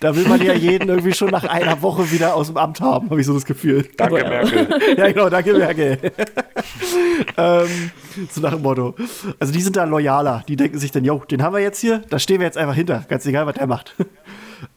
Da 0.00 0.14
will 0.14 0.28
man 0.28 0.42
ja 0.42 0.52
jeden 0.52 0.90
irgendwie 0.90 1.14
schon 1.14 1.30
nach 1.30 1.44
einer 1.44 1.80
Woche 1.80 2.10
wieder 2.12 2.34
aus 2.34 2.48
dem 2.48 2.58
Amt 2.58 2.82
haben, 2.82 3.08
habe 3.08 3.18
ich 3.22 3.26
so 3.26 3.32
das 3.32 3.46
Gefühl. 3.46 3.88
Danke, 3.96 4.20
Aber- 4.20 4.28
Merkel. 4.28 4.68
Ja, 4.98 5.10
genau, 5.10 5.30
danke, 5.30 5.54
Merkel. 5.54 5.98
ähm, 7.38 7.90
so 8.30 8.42
nach 8.42 8.52
dem 8.52 8.60
Motto. 8.60 8.94
Also 9.38 9.54
die 9.54 9.62
sind 9.62 9.76
da 9.76 9.84
loyaler. 9.84 10.44
Die 10.46 10.56
denken 10.56 10.78
sich 10.78 10.90
dann, 10.92 11.06
jo, 11.06 11.22
den 11.30 11.42
haben 11.42 11.54
wir 11.54 11.60
jetzt 11.62 11.80
hier, 11.80 12.02
da 12.10 12.18
stehen 12.18 12.40
wir 12.40 12.44
jetzt 12.46 12.58
einfach 12.58 12.74
hinter. 12.74 13.06
Ganz 13.08 13.24
egal, 13.24 13.46
was 13.46 13.54
der 13.54 13.66
macht. 13.66 13.94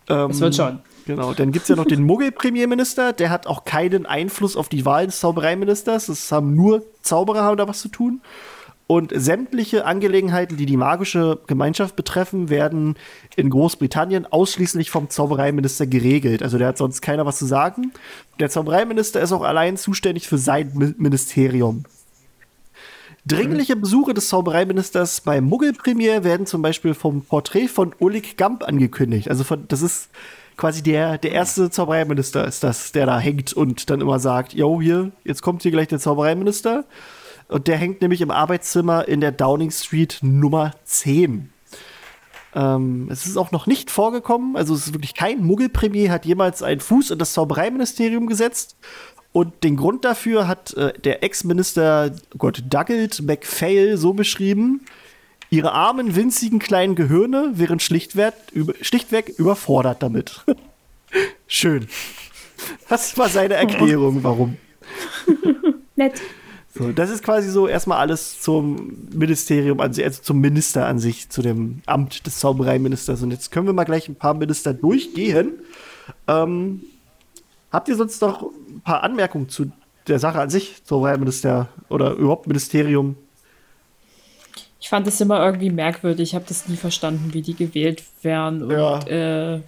ähm, 0.08 0.30
Das 0.30 0.40
wird 0.40 0.56
schon. 0.56 0.80
Genau, 1.10 1.34
dann 1.38 1.52
gibt 1.52 1.64
es 1.64 1.70
ja 1.70 1.76
noch 1.76 1.86
den 1.86 2.04
Muggel-Premierminister, 2.04 3.14
der 3.14 3.32
hat 3.32 3.48
auch 3.48 3.66
keinen 3.66 4.06
Einfluss 4.06 4.56
auf 4.56 4.70
die 4.70 4.86
Wahl 4.86 5.08
des 5.08 5.20
Zaubereiministers. 5.20 6.06
Das 6.06 6.32
haben 6.32 6.54
nur 6.54 6.84
Zauberer 7.02 7.42
haben 7.42 7.58
da 7.58 7.68
was 7.68 7.82
zu 7.82 7.90
tun. 7.90 8.22
Und 8.86 9.12
sämtliche 9.16 9.86
Angelegenheiten, 9.86 10.58
die 10.58 10.66
die 10.66 10.78
magische 10.78 11.40
Gemeinschaft 11.46 11.96
betreffen, 11.96 12.50
werden 12.50 12.96
in 13.36 13.50
Großbritannien 13.50 14.26
ausschließlich 14.26 14.90
vom 14.90 15.10
Zaubereiminister 15.10 15.86
geregelt. 15.86 16.42
Also 16.42 16.58
der 16.58 16.70
hat 16.70 16.78
sonst 16.78 17.02
keiner 17.02 17.26
was 17.26 17.38
zu 17.38 17.46
sagen. 17.46 17.92
Der 18.40 18.50
Zaubereiminister 18.50 19.22
ist 19.22 19.32
auch 19.32 19.44
allein 19.44 19.78
zuständig 19.78 20.28
für 20.28 20.40
sein 20.40 20.72
Mi- 20.74 20.96
Ministerium. 20.98 21.86
Dringliche 23.26 23.76
Besuche 23.76 24.16
des 24.16 24.30
Zaubereiministers 24.30 25.22
beim 25.22 25.44
Muggelpremier 25.44 26.24
werden 26.24 26.48
zum 26.48 26.64
Beispiel 26.64 26.96
vom 26.96 27.22
Porträt 27.22 27.68
von 27.68 27.94
Oleg 28.00 28.38
Gamp 28.38 28.64
angekündigt. 28.64 29.30
Also 29.30 29.44
von, 29.44 29.66
das 29.68 29.84
ist 29.84 30.10
quasi 30.60 30.84
der, 30.84 31.18
der 31.18 31.32
erste 31.32 31.70
Zaubereiminister 31.70 32.46
ist 32.46 32.64
das, 32.64 32.92
der 32.92 33.06
da 33.06 33.18
hängt 33.18 33.54
und 33.54 33.90
dann 33.90 34.02
immer 34.02 34.20
sagt, 34.20 34.54
yo, 34.54 34.82
hier, 34.82 35.12
jetzt 35.24 35.42
kommt 35.42 35.64
hier 35.64 35.72
gleich 35.72 35.88
der 35.88 36.00
Zaubereiminister. 36.00 36.84
Und 37.48 37.68
der 37.68 37.78
hängt 37.78 38.02
nämlich 38.02 38.20
im 38.20 38.30
Arbeitszimmer 38.30 39.08
in 39.08 39.22
der 39.22 39.32
Downing 39.32 39.72
Street 39.72 40.20
Nummer 40.22 40.74
10. 40.84 41.50
Ähm, 42.54 43.08
es 43.10 43.26
ist 43.26 43.38
auch 43.38 43.52
noch 43.52 43.68
nicht 43.68 43.90
vorgekommen, 43.90 44.58
also 44.58 44.74
es 44.74 44.88
ist 44.88 44.94
wirklich 44.94 45.14
kein 45.14 45.46
Muggelpremier 45.46 46.12
hat 46.12 46.26
jemals 46.26 46.62
einen 46.62 46.82
Fuß 46.82 47.12
in 47.12 47.20
das 47.20 47.34
Zaubereiministerium 47.34 48.28
gesetzt. 48.28 48.76
Und 49.32 49.64
den 49.64 49.78
Grund 49.78 50.04
dafür 50.04 50.48
hat 50.48 50.74
äh, 50.74 50.92
der 51.00 51.24
Ex-Minister, 51.24 52.12
Gott, 52.38 52.64
Dougald 52.68 53.22
MacPhail 53.22 53.96
so 53.96 54.14
beschrieben: 54.14 54.82
Ihre 55.52 55.72
armen, 55.72 56.16
winzigen 56.16 56.60
kleinen 56.60 56.96
Gehirne 56.96 57.54
wären 57.56 57.80
schlichtweg, 57.80 58.34
über, 58.52 58.74
schlichtweg 58.82 59.30
überfordert 59.30 60.04
damit. 60.04 60.46
Schön. 61.48 61.88
Das 62.88 63.18
war 63.18 63.30
seine 63.30 63.56
Erklärung, 63.56 64.24
warum. 64.24 64.58
Nett. 65.96 66.22
So, 66.72 66.92
das 66.92 67.10
ist 67.10 67.24
quasi 67.24 67.50
so 67.50 67.68
erstmal 67.68 67.98
alles 67.98 68.42
zum 68.42 69.10
Ministerium 69.12 69.80
an 69.80 69.92
sich, 69.92 70.06
also 70.06 70.22
zum 70.22 70.40
Minister 70.40 70.86
an 70.86 71.00
sich, 71.00 71.30
zu 71.30 71.42
dem 71.42 71.82
Amt 71.88 72.28
des 72.28 72.40
Zaubereiministers. 72.40 73.24
Und 73.24 73.32
jetzt 73.32 73.52
können 73.52 73.66
wir 73.66 73.74
mal 73.74 73.86
gleich 73.86 74.08
ein 74.08 74.16
paar 74.16 74.36
Minister 74.36 74.74
durchgehen. 74.74 75.54
Ähm, 76.28 76.82
habt 77.72 77.88
ihr 77.90 77.96
sonst 77.96 78.22
noch 78.22 78.44
ein 78.44 78.82
paar 78.82 79.02
Anmerkungen 79.02 79.50
zu 79.50 79.72
der 80.08 80.20
Sache 80.20 80.40
an 80.40 80.52
sich, 80.52 80.84
Zaubereiminister 80.84 81.70
oder 81.90 82.14
überhaupt 82.14 82.46
Ministerium? 82.46 83.16
Ich 84.82 84.90
fand 84.90 85.06
es 85.08 85.20
immer 85.20 85.44
irgendwie 85.46 85.70
merkwürdig. 85.72 86.30
Ich 86.30 86.36
habe 86.36 86.46
das 86.48 86.68
nie 86.68 86.78
verstanden, 86.78 87.34
wie 87.34 87.42
die 87.42 87.56
gewählt 87.56 88.02
werden. 88.22 88.64
Und 88.64 88.72
Ja. 88.72 89.00
äh, 89.56 89.62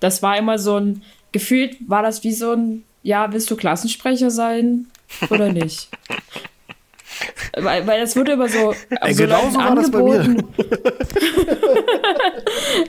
das 0.00 0.22
war 0.22 0.36
immer 0.38 0.58
so 0.58 0.76
ein, 0.76 1.02
gefühlt 1.32 1.76
war 1.88 2.02
das 2.02 2.22
wie 2.24 2.32
so 2.32 2.52
ein, 2.52 2.84
ja, 3.02 3.32
willst 3.32 3.50
du 3.50 3.56
Klassensprecher 3.56 4.30
sein 4.30 4.86
oder 5.30 5.52
nicht? 5.52 5.88
weil, 7.56 7.86
weil 7.86 8.00
das 8.00 8.14
wurde 8.16 8.32
immer 8.32 8.48
so, 8.48 8.72
Ey, 9.00 9.14
so 9.14 9.22
genau 9.24 9.48
so 9.50 9.58
war 9.58 9.74
das 9.74 9.90
bei 9.90 10.02
mir. 10.02 10.20
angeboten. 10.20 10.54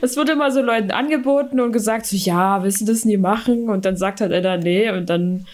Es 0.02 0.16
wurde 0.16 0.32
immer 0.32 0.50
so 0.50 0.60
Leuten 0.62 0.90
angeboten 0.90 1.60
und 1.60 1.72
gesagt, 1.72 2.06
so, 2.06 2.16
ja, 2.16 2.62
willst 2.62 2.80
du 2.80 2.84
das 2.86 3.04
nie 3.04 3.16
machen? 3.16 3.68
Und 3.68 3.84
dann 3.84 3.96
sagt 3.96 4.20
halt 4.20 4.32
einer, 4.32 4.56
nee. 4.56 4.90
Und 4.90 5.08
dann, 5.10 5.46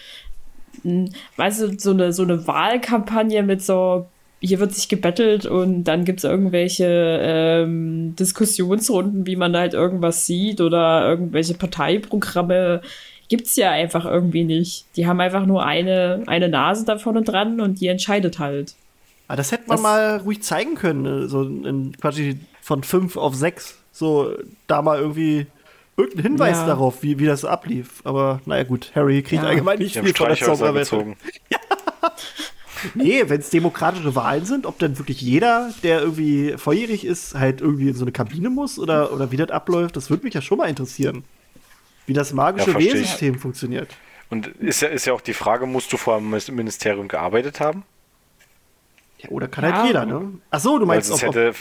mh, 0.83 1.09
weißt 1.37 1.61
du, 1.61 1.79
so 1.79 1.91
eine, 1.91 2.13
so 2.13 2.23
eine 2.23 2.45
Wahlkampagne 2.47 3.43
mit 3.43 3.61
so, 3.63 4.07
hier 4.43 4.59
wird 4.59 4.73
sich 4.73 4.89
gebettelt 4.89 5.45
und 5.45 5.83
dann 5.83 6.03
gibt 6.03 6.19
es 6.19 6.23
irgendwelche 6.23 7.19
ähm, 7.21 8.15
Diskussionsrunden, 8.17 9.25
wie 9.27 9.35
man 9.35 9.55
halt 9.55 9.73
irgendwas 9.75 10.25
sieht 10.25 10.59
oder 10.61 11.07
irgendwelche 11.07 11.53
Parteiprogramme. 11.53 12.81
Gibt 13.29 13.45
es 13.47 13.55
ja 13.55 13.71
einfach 13.71 14.03
irgendwie 14.05 14.43
nicht. 14.43 14.85
Die 14.95 15.07
haben 15.07 15.21
einfach 15.21 15.45
nur 15.45 15.63
eine, 15.63 16.23
eine 16.27 16.49
Nase 16.49 16.83
da 16.85 16.97
vorne 16.97 17.21
dran 17.21 17.61
und 17.61 17.79
die 17.79 17.87
entscheidet 17.87 18.39
halt. 18.39 18.73
Ah, 19.27 19.35
das 19.35 19.51
hätte 19.51 19.63
man 19.67 19.75
Das- 19.77 19.83
mal 19.83 20.17
ruhig 20.17 20.41
zeigen 20.41 20.75
können, 20.75 21.05
äh, 21.25 21.27
so 21.27 21.43
in 21.43 21.95
quasi 22.01 22.39
von 22.61 22.83
fünf 22.83 23.15
auf 23.17 23.35
sechs. 23.35 23.77
So 23.93 24.33
da 24.67 24.81
mal 24.81 24.99
irgendwie 24.99 25.45
irgendeinen 25.97 26.23
Hinweis 26.33 26.57
Ja. 26.57 26.65
darauf, 26.65 27.03
wie, 27.03 27.19
wie 27.19 27.25
das 27.27 27.45
ablief. 27.45 28.01
Aber 28.05 28.41
naja, 28.45 28.63
gut, 28.63 28.91
Harry 28.95 29.21
kriegt 29.21 29.43
Ja. 29.43 29.49
allgemein 29.49 29.77
nicht 29.79 29.97
viel 29.97 30.13
von 30.15 30.27
der 30.27 30.35
Zauberwelt. 30.37 30.91
Nee, 32.95 33.23
wenn 33.27 33.39
es 33.39 33.49
demokratische 33.49 34.15
Wahlen 34.15 34.45
sind, 34.45 34.65
ob 34.65 34.79
dann 34.79 34.97
wirklich 34.97 35.21
jeder, 35.21 35.73
der 35.83 36.01
irgendwie 36.01 36.53
volljährig 36.57 37.05
ist, 37.05 37.35
halt 37.35 37.61
irgendwie 37.61 37.89
in 37.89 37.95
so 37.95 38.03
eine 38.03 38.11
Kabine 38.11 38.49
muss 38.49 38.79
oder, 38.79 39.13
oder 39.13 39.31
wie 39.31 39.37
das 39.37 39.49
abläuft, 39.49 39.95
das 39.95 40.09
würde 40.09 40.23
mich 40.23 40.33
ja 40.33 40.41
schon 40.41 40.57
mal 40.57 40.69
interessieren. 40.69 41.23
Wie 42.05 42.13
das 42.13 42.33
magische 42.33 42.71
Ja. 42.71 42.79
Wählsystem 42.79 43.37
funktioniert. 43.39 43.95
Und 44.29 44.47
ist 44.47 44.81
ja, 44.81 44.87
ist 44.87 45.05
ja 45.05 45.13
auch 45.13 45.21
die 45.21 45.33
Frage, 45.33 45.65
musst 45.65 45.91
du 45.93 45.97
vor 45.97 46.17
dem 46.17 46.29
Ministerium 46.55 47.07
gearbeitet 47.07 47.59
haben? 47.59 47.83
Ja, 49.19 49.29
oder 49.29 49.47
kann 49.47 49.63
Ja. 49.65 49.73
halt 49.75 49.87
jeder, 49.87 50.05
ne? 50.05 50.33
Ach 50.49 50.59
so, 50.59 50.79
du 50.79 50.85
meinst, 50.85 51.11
ob, 51.11 51.21
hätte, 51.21 51.53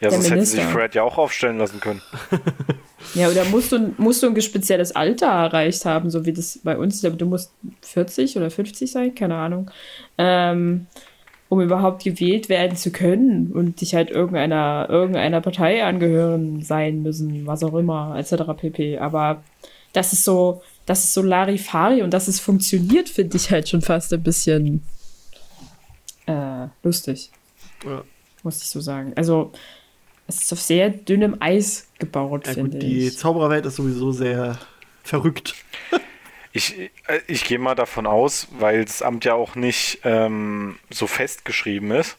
ja, 0.00 0.08
Der 0.08 0.10
sonst 0.12 0.30
hätte 0.30 0.44
sich 0.46 0.56
Minister. 0.58 0.72
Fred 0.78 0.94
ja 0.94 1.02
auch 1.02 1.18
aufstellen 1.18 1.58
lassen 1.58 1.80
können. 1.80 2.00
Ja, 3.14 3.28
oder 3.28 3.44
musst 3.46 3.72
du, 3.72 3.92
musst 3.98 4.22
du 4.22 4.28
ein 4.28 4.40
spezielles 4.40 4.94
Alter 4.96 5.26
erreicht 5.26 5.84
haben, 5.84 6.10
so 6.10 6.24
wie 6.24 6.32
das 6.32 6.60
bei 6.62 6.76
uns, 6.78 6.96
ich 6.96 7.00
glaube, 7.02 7.16
du 7.16 7.26
musst 7.26 7.52
40 7.82 8.36
oder 8.36 8.50
50 8.50 8.90
sein, 8.90 9.14
keine 9.14 9.34
Ahnung, 9.36 9.70
ähm, 10.18 10.86
um 11.48 11.60
überhaupt 11.60 12.04
gewählt 12.04 12.48
werden 12.48 12.76
zu 12.76 12.90
können 12.90 13.52
und 13.52 13.80
dich 13.82 13.94
halt 13.94 14.10
irgendeiner, 14.10 14.86
irgendeiner 14.88 15.40
Partei 15.42 15.84
angehören 15.84 16.62
sein 16.62 17.02
müssen, 17.02 17.46
was 17.46 17.62
auch 17.62 17.74
immer, 17.74 18.16
etc. 18.18 18.44
pp. 18.56 18.98
Aber 18.98 19.42
das 19.92 20.14
ist 20.14 20.24
so, 20.24 20.62
das 20.86 21.04
ist 21.04 21.12
so 21.12 21.20
Larifari 21.22 22.02
und 22.02 22.14
dass 22.14 22.28
es 22.28 22.40
funktioniert, 22.40 23.10
finde 23.10 23.36
ich 23.36 23.50
halt 23.50 23.68
schon 23.68 23.82
fast 23.82 24.12
ein 24.14 24.22
bisschen 24.22 24.82
äh, 26.26 26.68
lustig, 26.82 27.30
Ja. 27.84 28.02
muss 28.42 28.62
ich 28.62 28.70
so 28.70 28.80
sagen. 28.80 29.12
Also, 29.16 29.52
es 30.26 30.42
ist 30.42 30.52
auf 30.52 30.60
sehr 30.60 30.88
dünnem 30.88 31.36
Eis 31.40 31.88
gebaut, 32.06 32.46
ja, 32.46 32.54
finde 32.54 32.70
gut, 32.70 32.82
die 32.82 33.08
ich. 33.08 33.18
Zaubererwelt 33.18 33.66
ist 33.66 33.76
sowieso 33.76 34.12
sehr 34.12 34.58
verrückt. 35.02 35.54
Ich, 36.54 36.78
äh, 36.78 36.90
ich 37.28 37.44
gehe 37.44 37.58
mal 37.58 37.74
davon 37.74 38.06
aus, 38.06 38.46
weil 38.50 38.84
das 38.84 39.00
Amt 39.00 39.24
ja 39.24 39.32
auch 39.32 39.54
nicht 39.54 40.00
ähm, 40.04 40.78
so 40.90 41.06
festgeschrieben 41.06 41.90
ist, 41.92 42.18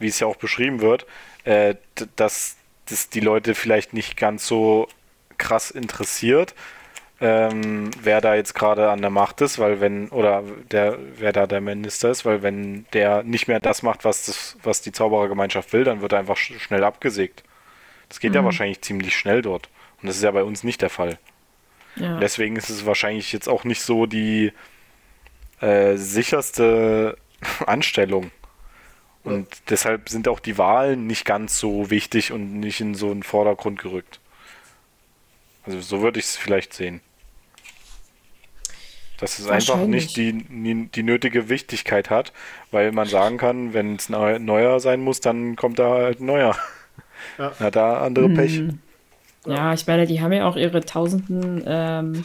wie 0.00 0.08
es 0.08 0.18
ja 0.18 0.26
auch 0.26 0.34
beschrieben 0.34 0.80
wird, 0.80 1.06
äh, 1.44 1.76
dass 2.16 2.56
das 2.86 3.08
die 3.08 3.20
Leute 3.20 3.54
vielleicht 3.54 3.92
nicht 3.92 4.16
ganz 4.16 4.48
so 4.48 4.88
krass 5.38 5.70
interessiert, 5.70 6.56
ähm, 7.20 7.90
wer 8.02 8.20
da 8.20 8.34
jetzt 8.34 8.54
gerade 8.54 8.90
an 8.90 9.00
der 9.00 9.10
Macht 9.10 9.40
ist, 9.42 9.58
weil 9.58 9.80
wenn, 9.80 10.08
oder 10.08 10.42
der, 10.70 10.98
wer 11.16 11.32
da 11.32 11.46
der 11.46 11.60
Minister 11.60 12.10
ist, 12.10 12.24
weil 12.24 12.42
wenn 12.42 12.86
der 12.94 13.22
nicht 13.22 13.46
mehr 13.46 13.60
das 13.60 13.82
macht, 13.82 14.04
was, 14.04 14.26
das, 14.26 14.56
was 14.62 14.80
die 14.80 14.92
Zauberergemeinschaft 14.92 15.72
will, 15.72 15.84
dann 15.84 16.00
wird 16.00 16.12
er 16.12 16.18
einfach 16.20 16.36
sch 16.36 16.54
schnell 16.58 16.82
abgesägt. 16.82 17.44
Das 18.10 18.18
geht 18.18 18.34
ja 18.34 18.44
wahrscheinlich 18.44 18.82
ziemlich 18.82 19.16
schnell 19.16 19.40
dort. 19.40 19.68
Und 20.02 20.08
das 20.08 20.16
ist 20.16 20.22
ja 20.22 20.32
bei 20.32 20.42
uns 20.42 20.64
nicht 20.64 20.82
der 20.82 20.90
Fall. 20.90 21.18
Ja. 21.94 22.18
Deswegen 22.18 22.56
ist 22.56 22.68
es 22.68 22.84
wahrscheinlich 22.84 23.32
jetzt 23.32 23.48
auch 23.48 23.64
nicht 23.64 23.80
so 23.82 24.06
die 24.06 24.52
äh, 25.60 25.96
sicherste 25.96 27.16
Anstellung. 27.66 28.32
Und 29.22 29.46
deshalb 29.68 30.08
sind 30.08 30.26
auch 30.26 30.40
die 30.40 30.58
Wahlen 30.58 31.06
nicht 31.06 31.24
ganz 31.24 31.58
so 31.58 31.88
wichtig 31.90 32.32
und 32.32 32.58
nicht 32.58 32.80
in 32.80 32.94
so 32.94 33.10
einen 33.10 33.22
Vordergrund 33.22 33.80
gerückt. 33.80 34.18
Also 35.64 35.80
so 35.80 36.02
würde 36.02 36.18
ich 36.18 36.26
es 36.26 36.36
vielleicht 36.36 36.72
sehen. 36.72 37.00
Dass 39.18 39.38
es 39.38 39.46
einfach 39.46 39.86
nicht 39.86 40.16
die, 40.16 40.32
die, 40.32 40.88
die 40.88 41.02
nötige 41.04 41.48
Wichtigkeit 41.48 42.10
hat, 42.10 42.32
weil 42.72 42.90
man 42.90 43.06
sagen 43.06 43.36
kann, 43.36 43.72
wenn 43.72 43.96
es 43.96 44.08
neu, 44.08 44.38
neuer 44.40 44.80
sein 44.80 45.00
muss, 45.00 45.20
dann 45.20 45.54
kommt 45.54 45.78
da 45.78 45.90
halt 45.90 46.20
ein 46.20 46.26
neuer. 46.26 46.56
Ja. 47.38 47.52
Na, 47.58 47.70
da 47.70 48.02
andere 48.02 48.28
Pech. 48.28 48.62
Ja, 49.46 49.72
ich 49.72 49.86
meine, 49.86 50.06
die 50.06 50.20
haben 50.20 50.32
ja 50.32 50.46
auch 50.48 50.56
ihre 50.56 50.80
tausenden 50.80 51.62
ähm, 51.66 52.24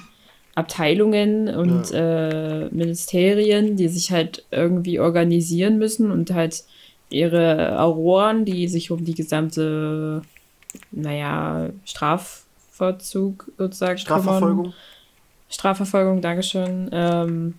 Abteilungen 0.55 1.47
und 1.53 1.91
äh, 1.93 2.69
Ministerien, 2.69 3.75
die 3.75 3.87
sich 3.87 4.11
halt 4.11 4.45
irgendwie 4.51 4.99
organisieren 4.99 5.77
müssen 5.77 6.11
und 6.11 6.31
halt 6.31 6.63
ihre 7.09 7.79
Auroren, 7.79 8.45
die 8.45 8.67
sich 8.67 8.91
um 8.91 9.05
die 9.05 9.13
gesamte, 9.13 10.21
naja, 10.91 11.69
Strafvollzug 11.85 13.51
sozusagen 13.57 13.97
kümmern. 13.97 14.21
Strafverfolgung. 14.21 14.73
Strafverfolgung, 15.49 16.21
Dankeschön. 16.21 16.89
Ähm, 16.91 17.53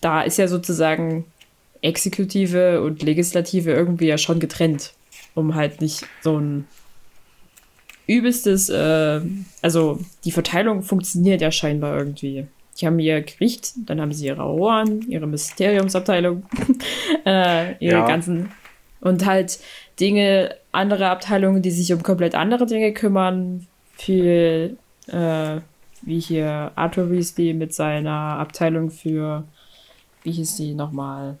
da 0.00 0.22
ist 0.22 0.38
ja 0.38 0.48
sozusagen 0.48 1.24
Exekutive 1.82 2.82
und 2.82 3.02
Legislative 3.02 3.72
irgendwie 3.72 4.06
ja 4.06 4.18
schon 4.18 4.40
getrennt, 4.40 4.94
um 5.34 5.54
halt 5.54 5.80
nicht 5.80 6.06
so 6.20 6.38
ein 6.38 6.66
übelstes, 8.06 8.68
äh, 8.68 9.20
also 9.62 9.98
die 10.24 10.32
Verteilung 10.32 10.82
funktioniert 10.82 11.40
ja 11.40 11.50
scheinbar 11.50 11.96
irgendwie. 11.96 12.46
Die 12.80 12.86
haben 12.86 12.98
ihr 12.98 13.22
Gericht, 13.22 13.72
dann 13.86 14.00
haben 14.00 14.12
sie 14.12 14.26
ihre 14.26 14.42
Auroren, 14.42 15.02
ihre 15.08 15.26
Ministeriumsabteilung, 15.26 16.44
äh, 17.24 17.76
ihre 17.84 17.98
Ja. 17.98 18.06
ganzen 18.06 18.50
und 19.00 19.26
halt 19.26 19.58
Dinge, 20.00 20.56
andere 20.72 21.08
Abteilungen, 21.08 21.62
die 21.62 21.70
sich 21.70 21.92
um 21.92 22.02
komplett 22.02 22.34
andere 22.34 22.66
Dinge 22.66 22.92
kümmern, 22.92 23.66
viel 23.96 24.78
äh, 25.06 25.60
wie 26.02 26.20
hier 26.20 26.72
Arthur 26.74 27.10
Weasley 27.10 27.54
mit 27.54 27.72
seiner 27.74 28.38
Abteilung 28.38 28.90
für, 28.90 29.44
wie 30.22 30.32
hieß 30.32 30.56
die 30.56 30.74
nochmal, 30.74 31.38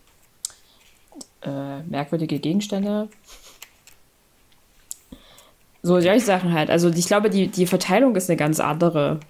äh, 1.42 1.82
merkwürdige 1.82 2.38
Gegenstände. 2.38 3.08
So 5.84 6.00
solche 6.00 6.24
Sachen 6.24 6.54
halt. 6.54 6.70
Also 6.70 6.88
ich 6.88 7.06
glaube, 7.06 7.28
die, 7.28 7.48
die 7.48 7.66
Verteilung 7.66 8.16
ist 8.16 8.30
eine 8.30 8.38
ganz 8.38 8.58
andere. 8.58 9.20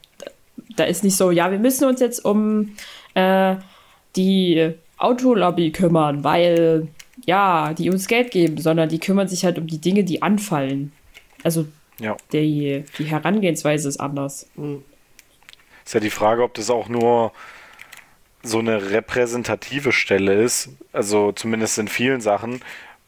Da 0.76 0.84
ist 0.84 1.02
nicht 1.02 1.16
so, 1.16 1.32
ja, 1.32 1.50
wir 1.50 1.58
müssen 1.58 1.84
uns 1.88 1.98
jetzt 1.98 2.24
um 2.24 2.76
äh, 3.14 3.56
die 4.14 4.72
Autolobby 4.96 5.72
kümmern, 5.72 6.22
weil, 6.22 6.86
ja, 7.26 7.74
die 7.74 7.90
uns 7.90 8.06
Geld 8.06 8.30
geben, 8.30 8.58
sondern 8.58 8.88
die 8.88 9.00
kümmern 9.00 9.26
sich 9.26 9.44
halt 9.44 9.58
um 9.58 9.66
die 9.66 9.80
Dinge, 9.80 10.04
die 10.04 10.22
anfallen. 10.22 10.92
Also 11.42 11.66
Ja. 11.98 12.16
die, 12.32 12.84
die 12.98 13.04
Herangehensweise 13.04 13.88
ist 13.88 13.98
anders. 13.98 14.46
Ist 15.84 15.94
ja 15.94 15.98
die 16.00 16.10
Frage, 16.10 16.44
ob 16.44 16.54
das 16.54 16.70
auch 16.70 16.88
nur 16.88 17.32
so 18.44 18.60
eine 18.60 18.90
repräsentative 18.90 19.90
Stelle 19.90 20.40
ist. 20.40 20.68
Also 20.92 21.32
zumindest 21.32 21.78
in 21.78 21.88
vielen 21.88 22.20
Sachen, 22.20 22.60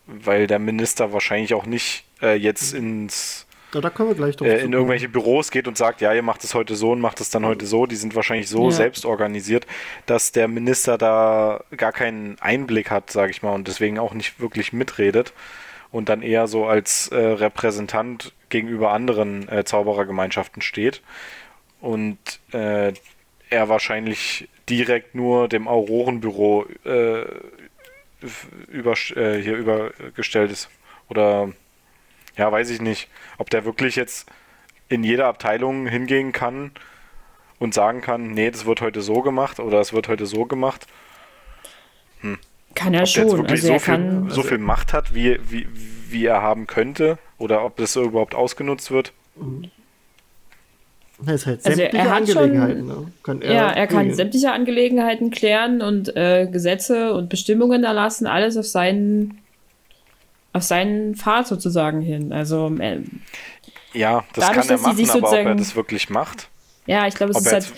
weil 0.07 0.49
der 0.49 0.59
Minister 0.59 1.12
wahrscheinlich 1.12 1.55
auch 1.55 1.66
nicht 1.66 2.06
äh, 2.23 2.35
jetzt 2.37 2.73
ins 2.75 3.47
Ja, 3.75 3.81
da 3.81 3.91
kommen 3.91 4.11
wir 4.11 4.17
gleich 4.17 4.37
drauf. 4.37 4.49
äh, 4.49 4.61
in 4.62 4.73
irgendwelche 4.73 5.09
Büros 5.09 5.51
geht 5.51 5.69
und 5.69 5.77
sagt, 5.77 6.01
ja, 6.01 6.12
ihr 6.14 6.23
macht 6.23 6.45
es 6.45 6.55
heute 6.55 6.77
so 6.77 6.93
und 6.93 7.01
macht 7.01 7.21
es 7.21 7.31
dann 7.31 7.45
heute 7.45 7.67
so. 7.67 7.87
Die 7.87 7.97
sind 7.97 8.14
wahrscheinlich 8.14 8.49
so 8.49 8.67
Ja. 8.67 8.71
selbst 8.71 9.05
organisiert, 9.05 9.67
dass 10.07 10.33
der 10.33 10.49
Minister 10.49 10.99
da 10.99 11.62
gar 11.77 11.93
keinen 11.93 12.39
Einblick 12.41 12.91
hat, 12.91 13.11
sage 13.11 13.31
ich 13.31 13.43
mal, 13.43 13.53
und 13.55 13.69
deswegen 13.69 13.99
auch 13.99 14.14
nicht 14.14 14.41
wirklich 14.41 14.73
mitredet 14.73 15.33
und 15.91 16.09
dann 16.09 16.23
eher 16.23 16.47
so 16.47 16.67
als 16.67 17.09
äh, 17.09 17.17
Repräsentant 17.17 18.33
gegenüber 18.49 18.93
anderen 18.93 19.49
äh, 19.49 19.64
Zauberergemeinschaften 19.64 20.62
steht 20.62 21.03
und 21.81 22.19
äh, 22.53 22.93
er 23.51 23.69
wahrscheinlich 23.69 24.49
direkt 24.69 25.14
nur 25.14 25.49
dem 25.49 25.69
Aurorenbüro 25.69 26.67
äh, 26.85 27.25
über, 28.69 28.95
äh, 29.14 29.41
hier 29.41 29.57
übergestellt 29.57 30.51
ist. 30.51 30.69
Oder 31.09 31.53
ja, 32.37 32.51
weiß 32.53 32.70
ich 32.70 32.80
nicht, 32.80 33.09
ob 33.39 33.51
der 33.51 33.64
wirklich 33.64 33.97
jetzt 33.97 34.28
in 34.89 35.03
jeder 35.05 35.26
Abteilung 35.26 35.87
hingehen 35.87 36.32
kann 36.32 36.70
und 37.59 37.74
sagen 37.74 38.01
kann, 38.03 38.30
nee, 38.32 38.51
das 38.51 38.66
wird 38.66 38.80
heute 38.80 39.01
so 39.03 39.22
gemacht 39.22 39.59
oder 39.61 39.80
es 39.80 39.93
wird 39.93 40.09
heute 40.09 40.26
so 40.26 40.45
gemacht. 40.45 40.87
Kann 42.74 42.93
er 42.95 43.03
Ob 43.03 43.07
der 43.12 43.22
jetzt 43.24 43.30
schon. 43.30 43.30
wirklich 43.39 43.51
Also 43.53 43.66
so, 43.68 43.72
er 43.72 43.80
viel, 43.80 43.95
kann. 43.95 44.30
so 44.30 44.43
viel 44.43 44.59
Macht 44.59 44.93
hat, 44.93 45.14
wie, 45.14 45.39
wie, 45.49 45.66
wie 46.11 46.26
er 46.26 46.43
haben 46.43 46.66
könnte 46.66 47.18
oder 47.39 47.64
ob 47.64 47.76
das 47.76 47.93
so 47.93 48.03
überhaupt 48.05 48.34
ausgenutzt 48.34 48.91
wird. 48.91 49.12
Das 51.18 51.34
ist 51.37 51.47
halt 51.47 51.64
Also 51.64 51.76
sämtliche 51.78 52.05
er 52.05 52.11
hat 52.14 52.28
schon- 52.28 52.37
Angelegenheiten. 52.39 52.87
ne? 52.87 53.12
Kann 53.22 53.41
er 53.43 53.53
Ja, 53.55 53.70
er 53.70 53.87
kann 53.87 54.12
sämtliche 54.12 54.53
Angelegenheiten 54.53 55.30
klären 55.30 55.80
und 55.80 56.14
äh, 56.14 56.47
Gesetze 56.51 57.14
und 57.14 57.30
Bestimmungen 57.30 57.84
erlassen, 57.84 58.26
alles 58.26 58.57
auf 58.59 58.66
seinen 58.66 59.39
auf 60.57 60.63
seinen 60.63 61.15
Pfad 61.15 61.47
sozusagen 61.47 62.01
hin. 62.01 62.33
Also 62.33 62.75
äh, 62.79 63.01
Ja, 63.93 64.25
das 64.35 64.47
Dadurch, 64.47 64.47
kann 64.47 64.69
er 64.69 64.69
dass 64.69 64.81
sie 64.81 64.87
machen, 64.87 64.97
sich 64.97 65.11
aber 65.11 65.19
ob 65.19 65.25
er 65.25 65.31
sozusagen- 65.31 65.59
das 65.59 65.77
wirklich 65.77 66.11
macht. 66.11 66.49
ja, 66.87 67.07
ich 67.07 67.15
glaube, 67.15 67.31
es 67.33 67.37
Ob 67.39 67.43
ist 67.47 67.53
halt, 67.53 67.73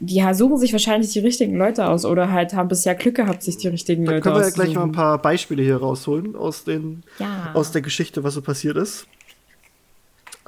die 0.00 0.24
suchen 0.34 0.56
sich 0.58 0.72
wahrscheinlich 0.72 1.12
die 1.12 1.18
richtigen 1.18 1.56
Leute 1.56 1.86
aus 1.86 2.04
oder 2.06 2.32
halt 2.32 2.54
haben 2.54 2.68
bisher 2.68 2.94
Glück 2.94 3.14
gehabt, 3.16 3.42
sich 3.42 3.58
die 3.58 3.68
richtigen 3.68 4.04
Da 4.06 4.12
Leute 4.12 4.22
können 4.22 4.36
wir 4.36 4.42
ja 4.42 4.48
gleich 4.50 4.68
mal 4.68 4.82
ein 4.84 4.90
auszusuchen. 4.90 4.92
paar 4.92 5.18
Beispiele 5.18 5.62
hier 5.62 5.76
rausholen 5.76 6.34
aus, 6.34 6.64
den, 6.64 7.02
Ja. 7.18 7.50
aus 7.54 7.72
der 7.72 7.82
Geschichte, 7.82 8.24
was 8.24 8.34
so 8.34 8.42
passiert 8.42 8.76
ist. 8.78 9.06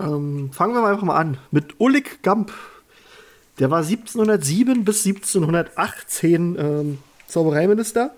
Ähm, 0.00 0.50
fangen 0.52 0.74
wir 0.74 0.80
mal 0.80 0.92
einfach 0.92 1.04
mal 1.04 1.16
an 1.16 1.36
mit 1.50 1.74
Ulrich 1.78 2.22
Gamp. 2.22 2.52
Der 3.60 3.70
war 3.70 3.84
1707 3.84 4.84
bis 4.84 5.04
1718 5.06 6.56
ähm, 6.58 6.98
Zaubereiminister. 7.28 8.10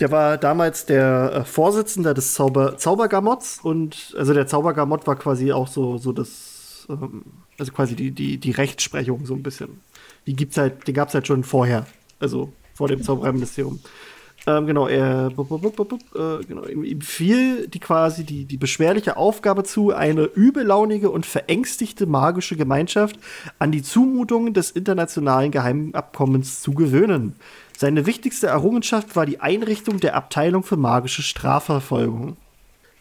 Der 0.00 0.12
war 0.12 0.38
damals 0.38 0.86
der 0.86 1.32
äh, 1.34 1.44
Vorsitzende 1.44 2.14
des 2.14 2.34
Zauber 2.34 2.78
Zaubergamotts 2.78 3.60
und 3.62 4.14
also 4.16 4.32
der 4.32 4.46
Zaubergamott 4.46 5.06
war 5.06 5.16
quasi 5.16 5.52
auch 5.52 5.66
so, 5.66 5.98
so 5.98 6.12
das 6.12 6.86
ähm, 6.88 7.24
also 7.58 7.72
quasi 7.72 7.96
die, 7.96 8.12
die, 8.12 8.38
die 8.38 8.50
Rechtsprechung 8.52 9.26
so 9.26 9.34
ein 9.34 9.42
bisschen. 9.42 9.80
Die 10.26 10.34
gibt's 10.34 10.56
halt, 10.56 10.86
die 10.86 10.92
gab 10.92 11.08
es 11.08 11.14
halt 11.14 11.26
schon 11.26 11.42
vorher, 11.42 11.86
also 12.20 12.52
vor 12.74 12.88
dem 12.88 13.02
Zaubereiministerium. 13.02 13.80
Ähm, 14.46 14.66
genau, 14.66 14.86
er 14.86 15.30
bup, 15.30 15.48
bup, 15.48 15.76
bup, 15.76 15.92
äh, 16.14 16.44
genau, 16.44 16.64
ihm, 16.64 16.84
ihm 16.84 17.00
fiel 17.00 17.66
die 17.66 17.80
quasi 17.80 18.24
die, 18.24 18.44
die 18.44 18.56
beschwerliche 18.56 19.16
Aufgabe 19.16 19.64
zu, 19.64 19.92
eine 19.92 20.22
übellaunige 20.22 21.10
und 21.10 21.26
verängstigte 21.26 22.06
magische 22.06 22.56
Gemeinschaft 22.56 23.18
an 23.58 23.72
die 23.72 23.82
Zumutungen 23.82 24.54
des 24.54 24.70
internationalen 24.70 25.50
Geheimabkommens 25.50 26.62
zu 26.62 26.72
gewöhnen. 26.72 27.34
Seine 27.80 28.06
wichtigste 28.06 28.48
Errungenschaft 28.48 29.14
war 29.14 29.24
die 29.24 29.38
Einrichtung 29.38 30.00
der 30.00 30.16
Abteilung 30.16 30.64
für 30.64 30.76
magische 30.76 31.22
Strafverfolgung. 31.22 32.36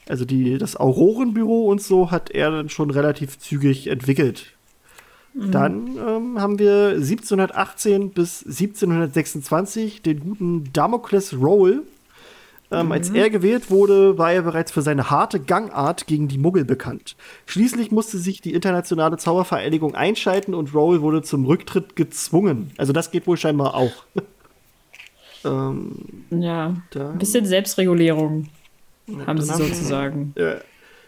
Also 0.08 0.24
die, 0.24 0.60
das 0.60 0.76
Aurorenbüro 0.76 1.66
und 1.66 1.82
so 1.82 2.12
hat 2.12 2.30
er 2.30 2.52
dann 2.52 2.70
schon 2.70 2.92
relativ 2.92 3.40
zügig 3.40 3.88
entwickelt. 3.88 4.54
Dann 5.34 5.98
ähm, 5.98 6.40
haben 6.40 6.60
wir 6.60 6.90
1718 6.90 8.12
bis 8.12 8.44
1726 8.44 10.04
den 10.04 10.20
guten 10.20 10.72
Damocles 10.74 11.36
Roll. 11.36 11.82
Ähm, 12.70 12.92
Als 12.92 13.10
er 13.10 13.32
gewählt 13.32 13.72
wurde, 13.72 14.20
war 14.20 14.32
er 14.32 14.44
bereits 14.44 14.72
für 14.72 14.84
seine 14.84 15.10
harte 15.10 15.40
Gangart 15.40 16.06
gegen 16.06 16.28
die 16.28 16.38
Muggel 16.38 16.66
bekannt. 16.66 17.16
Schließlich 17.48 17.90
musste 17.90 18.20
sich 18.20 18.42
die 18.42 18.54
internationale 18.54 19.18
Zaubervereinigung 19.18 19.96
einschalten 19.96 20.54
und 20.54 20.76
Roll 20.76 21.02
wurde 21.02 21.24
zum 21.24 21.46
Rücktritt 21.46 21.96
gezwungen. 21.96 22.70
Also 22.78 22.94
das 22.94 23.10
geht 23.10 23.26
wohl 23.26 23.38
scheinbar 23.38 23.74
auch. 23.74 24.06
ähm, 25.48 25.92
Ja, 26.42 26.76
Da- 26.92 27.12
ein 27.12 27.18
bisschen 27.18 27.46
Selbstregulierung 27.46 28.48
haben 29.08 29.26
dann 29.26 29.42
sie 29.42 29.52
haben 29.54 29.64
sozusagen. 29.64 30.34
ja, 30.38 30.56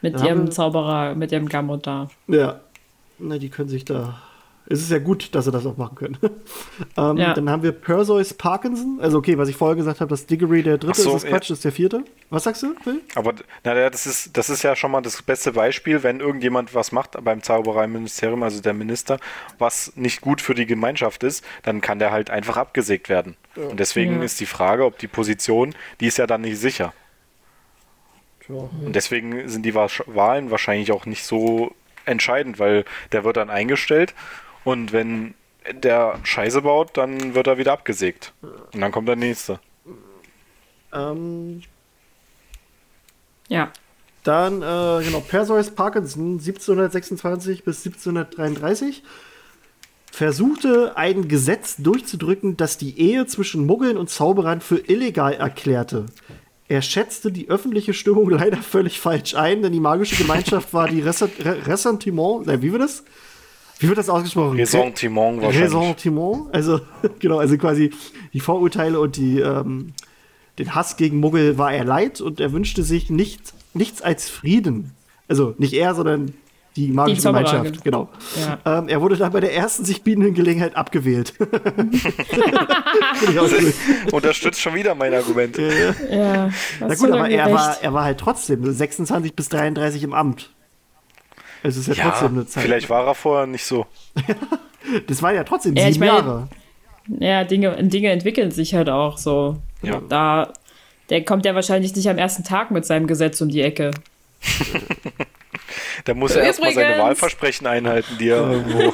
Mit 0.02 0.14
dann 0.16 0.22
haben 0.22 0.28
ihrem 0.28 0.44
wir- 0.46 0.52
Zauberer, 0.52 1.16
mit 1.16 1.32
ihrem 1.32 1.48
Gamot 1.50 1.86
da. 1.88 2.08
Ja. 2.28 2.60
Na, 3.20 3.38
die 3.38 3.50
können 3.50 3.68
sich 3.70 3.84
da. 3.86 4.22
Es 4.72 4.82
ist 4.82 4.92
ja 4.92 5.00
gut, 5.00 5.34
dass 5.34 5.46
sie 5.46 5.52
das 5.52 5.66
auch 5.66 5.78
machen 5.78 5.96
können. 5.96 6.18
ähm, 6.98 7.18
Ja. 7.18 7.34
Dann 7.34 7.50
haben 7.50 7.64
wir 7.64 7.72
Perseus 7.72 8.36
Parkinson. 8.36 9.00
Also, 9.02 9.18
okay, 9.18 9.36
was 9.38 9.50
ich 9.50 9.56
vorher 9.56 9.76
gesagt 9.76 10.00
habe, 10.00 10.10
dass 10.10 10.28
Diggory 10.28 10.62
der 10.62 10.78
dritte 10.78 11.02
so, 11.02 11.16
ist, 11.16 11.24
das 11.24 11.30
Quatsch, 11.32 11.50
ja. 11.50 11.54
ist 11.56 11.66
der 11.66 11.72
vierte. 11.72 12.04
Was 12.30 12.44
sagst 12.44 12.62
du, 12.62 12.76
Phil? 12.84 13.02
Aber 13.16 13.34
naja, 13.64 13.90
das 13.90 14.06
ist, 14.06 14.38
das 14.38 14.52
ist 14.52 14.62
ja 14.62 14.76
schon 14.76 14.92
mal 14.92 15.02
das 15.02 15.24
beste 15.24 15.54
Beispiel, 15.54 16.04
wenn 16.04 16.20
irgendjemand 16.20 16.76
was 16.76 16.92
macht 16.92 17.18
beim 17.24 17.42
Zaubereiministerium, 17.42 18.44
also 18.44 18.62
der 18.62 18.74
Minister, 18.76 19.18
was 19.58 19.92
nicht 19.96 20.22
gut 20.22 20.40
für 20.40 20.54
die 20.54 20.68
Gemeinschaft 20.68 21.24
ist, 21.24 21.44
dann 21.64 21.82
kann 21.82 21.98
der 21.98 22.12
halt 22.12 22.30
einfach 22.30 22.58
abgesägt 22.58 23.10
werden. 23.10 23.36
Und 23.56 23.80
deswegen 23.80 24.18
Ja. 24.20 24.24
ist 24.24 24.40
die 24.40 24.46
Frage, 24.46 24.86
ob 24.86 25.00
die 25.00 25.08
Position, 25.08 25.74
die 26.00 26.06
ist 26.06 26.20
ja 26.20 26.28
dann 26.28 26.42
nicht 26.42 26.60
sicher. 26.60 26.94
Und 28.48 28.96
deswegen 28.96 29.48
sind 29.48 29.64
die 29.64 29.76
Wahlen 29.76 30.50
wahrscheinlich 30.50 30.92
auch 30.92 31.06
nicht 31.06 31.24
so 31.24 31.76
entscheidend, 32.06 32.58
weil 32.60 32.86
der 33.12 33.24
wird 33.24 33.38
dann 33.38 33.50
eingestellt 33.50 34.16
und 34.64 34.92
wenn 34.94 35.34
der 35.72 36.20
Scheiße 36.24 36.62
baut, 36.62 36.98
dann 36.98 37.36
wird 37.36 37.48
er 37.48 37.58
wieder 37.58 37.74
abgesägt. 37.74 38.34
Und 38.74 38.82
dann 38.82 38.92
kommt 38.92 39.08
der 39.08 39.16
nächste. 39.16 39.60
Ähm, 40.94 41.62
Ja. 43.48 43.72
dann, 44.24 44.62
äh, 44.62 45.04
genau, 45.04 45.20
Perseus 45.22 45.72
Parkinson, 45.72 46.40
1726 46.40 47.64
bis 47.64 47.84
1733, 47.86 49.04
versuchte 50.12 50.98
ein 50.98 51.28
Gesetz 51.28 51.78
durchzudrücken, 51.78 52.58
das 52.58 52.78
die 52.78 53.00
Ehe 53.00 53.28
zwischen 53.28 53.66
Muggeln 53.66 53.98
und 53.98 54.10
Zauberern 54.10 54.62
für 54.62 54.78
illegal 54.78 55.34
erklärte. 55.34 56.08
Er 56.68 56.82
schätzte 56.82 57.32
die 57.32 57.50
öffentliche 57.50 57.94
Stimmung 57.94 58.30
leider 58.32 58.58
völlig 58.58 59.00
falsch 59.00 59.36
ein, 59.36 59.62
denn 59.62 59.72
die 59.72 59.80
magische 59.80 60.16
Gemeinschaft 60.16 60.74
war 60.74 60.88
die 60.88 61.02
Ressentiment, 61.02 62.48
wie 62.62 62.72
wird 62.72 62.82
das? 62.82 63.04
Wie 63.80 63.88
wird 63.88 63.98
das 63.98 64.10
ausgesprochen? 64.10 64.58
Ressentiment 64.58 65.42
wahrscheinlich. 65.42 65.74
Ressentiment, 65.74 66.54
also 66.54 66.82
genau, 67.20 67.40
also 67.40 67.58
quasi 67.58 67.92
die 68.34 68.42
Vorurteile 68.42 69.00
und 69.00 69.16
die, 69.16 69.40
ähm, 69.40 69.94
den 70.58 70.76
Hass 70.76 70.98
gegen 70.98 71.20
Muggel 71.20 71.58
war 71.58 71.74
er 71.74 71.86
leid 71.86 72.20
und 72.20 72.42
er 72.42 72.52
wünschte 72.52 72.84
sich 72.84 73.10
nicht, 73.10 73.54
nichts 73.74 74.02
als 74.02 74.30
Frieden. 74.30 74.92
Also 75.30 75.56
nicht 75.58 75.74
er, 75.74 75.96
sondern 75.96 76.34
die 76.76 76.90
magische 76.90 77.22
Zauberer, 77.22 77.44
Gemeinschaft, 77.44 77.84
genau. 77.84 78.10
Ja. 78.40 78.80
Ähm, 78.80 78.90
er 78.90 79.02
wurde 79.02 79.18
dann 79.18 79.32
bei 79.32 79.40
der 79.40 79.56
ersten 79.56 79.86
sich 79.86 80.04
bietenden 80.04 80.34
Gelegenheit 80.34 80.76
abgewählt. 80.76 81.34
Unterstützt 84.12 84.62
schon 84.62 84.76
wieder 84.76 84.96
mein 84.96 85.14
Argument. 85.14 85.58
Ja. 85.58 86.50
Na 86.80 86.96
gut, 86.96 87.12
aber 87.12 87.30
er 87.30 87.52
war, 87.52 87.78
er 87.82 87.94
war 87.94 88.04
halt 88.04 88.20
trotzdem 88.20 88.72
26 88.72 89.36
bis 89.36 89.50
33 89.50 90.04
im 90.04 90.14
Amt. 90.14 90.52
Es 91.64 91.78
ist 91.78 91.88
ja, 91.88 91.94
Ja, 91.96 92.10
trotzdem 92.10 92.34
eine 92.36 92.46
Zeit. 92.48 92.64
vielleicht 92.64 92.90
war 92.90 93.06
er 93.08 93.16
vorher 93.16 93.48
nicht 93.48 93.66
so. 93.66 93.86
Das 95.08 95.22
war 95.22 95.34
ja 95.34 95.44
trotzdem 95.44 95.76
Ja, 95.76 95.88
ich 95.88 95.96
sieben 95.96 96.06
meine- 96.08 96.18
Jahre. 96.20 96.48
Ja, 97.20 97.44
Dinge, 97.44 97.76
Dinge 97.84 98.10
entwickeln 98.12 98.50
sich 98.52 98.74
halt 98.74 98.90
auch 98.90 99.18
so. 99.18 99.58
Ja. 99.82 100.02
Da, 100.10 100.54
der 101.10 101.24
kommt 101.26 101.46
ja 101.46 101.54
wahrscheinlich 101.56 101.96
nicht 101.96 102.08
am 102.10 102.18
ersten 102.18 102.44
Tag 102.44 102.72
mit 102.72 102.86
seinem 102.86 103.06
Gesetz 103.08 103.42
um 103.42 103.50
die 103.50 103.62
Ecke. 103.62 103.92
Da 106.06 106.14
muss 106.14 106.32
er 106.36 106.44
erstmal 106.44 106.72
seine. 106.74 106.98
Wahlversprechen 107.04 107.68
einhalten, 107.68 108.18
die 108.20 108.30
er 108.30 108.38
irgendwo. 108.52 108.94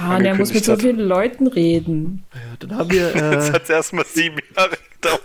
Ja, 0.00 0.16
und 0.16 0.24
er 0.24 0.34
muss 0.34 0.52
mit 0.52 0.64
so 0.64 0.76
vielen 0.76 0.98
Leuten 0.98 1.46
reden. 1.46 2.24
Dann 2.58 2.76
haben 2.76 2.90
wir, 2.90 3.12
Das 3.12 3.48
äh, 3.50 3.52
hat 3.52 3.70
erstmal 3.70 4.04
sieben 4.06 4.38
Jahre 4.56 4.76
gedauert. 5.00 5.22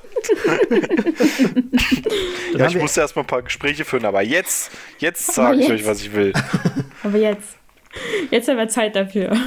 ja, 2.57 2.67
ich 2.67 2.77
musste 2.77 3.01
erstmal 3.01 3.23
ein 3.23 3.27
paar 3.27 3.43
Gespräche 3.43 3.85
führen, 3.85 4.05
aber 4.05 4.21
jetzt, 4.21 4.71
jetzt 4.97 5.33
sage 5.33 5.57
ich 5.57 5.67
jetzt? 5.67 5.71
euch, 5.71 5.85
was 5.85 6.01
ich 6.01 6.13
will. 6.13 6.33
Aber 7.03 7.17
jetzt. 7.17 7.57
Jetzt 8.31 8.49
haben 8.49 8.57
wir 8.57 8.67
Zeit 8.67 8.95
dafür. 8.95 9.37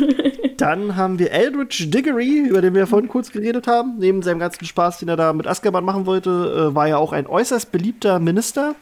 Dann 0.57 0.97
haben 0.97 1.19
wir 1.19 1.33
Eldridge 1.33 1.89
Diggory, 1.89 2.47
über 2.49 2.63
den 2.63 2.75
wir 2.75 2.87
vorhin 2.87 3.09
kurz 3.09 3.31
geredet 3.31 3.67
haben. 3.67 3.97
Neben 3.99 4.23
seinem 4.23 4.39
ganzen 4.39 4.65
Spaß, 4.65 5.01
den 5.01 5.09
er 5.09 5.17
da 5.17 5.33
mit 5.33 5.47
Azkaban 5.47 5.85
machen 5.85 6.07
wollte, 6.07 6.71
äh, 6.71 6.75
war 6.75 6.89
er 6.89 6.99
auch 6.99 7.13
ein 7.13 7.27
äußerst 7.27 7.71
beliebter 7.73 8.19
Minister, 8.21 8.75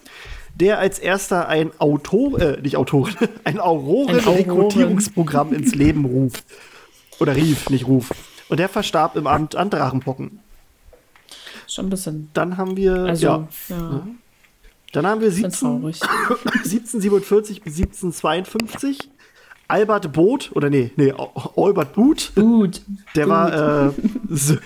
der 0.61 0.79
als 0.79 0.99
erster 0.99 1.49
ein 1.49 1.71
Autor, 1.79 2.41
äh, 2.41 2.61
nicht 2.61 2.77
Autor, 2.77 3.09
ein 3.09 3.29
Ein 3.45 3.61
Auroren. 3.61 4.19
Auroren-Rekrutierungsprogramm 4.21 5.53
ins 5.53 5.75
Leben 5.75 6.05
ruft. 6.05 6.45
Oder 7.21 7.37
rief, 7.37 7.71
nicht 7.71 7.87
ruf. 7.87 8.11
Und 8.49 8.59
der 8.61 8.69
verstarb 8.69 9.17
im 9.17 9.27
Amt 9.27 9.55
an 9.57 9.71
Schon 11.67 11.87
ein 11.87 11.91
bisschen. 11.91 12.31
Dann 12.33 12.57
haben 12.57 12.77
wir, 12.77 12.95
Also, 12.97 13.27
ja, 13.27 13.49
ja, 13.69 14.07
dann 14.93 15.07
haben 15.07 15.21
wir 15.21 15.29
bisschen 15.29 15.51
17, 15.51 15.51
traurig. 15.61 16.01
1747 16.45 17.63
bis 17.63 17.77
1752 17.79 19.11
Albert 19.69 20.13
Boot, 20.13 20.53
oder 20.55 20.71
nee, 20.71 20.93
nee, 20.97 21.13
Albert 21.57 21.93
Boot, 21.93 22.33
Gut. 22.37 22.83
Der 23.17 23.29
war, 23.29 23.89
äh, 23.89 23.93
das 24.29 24.57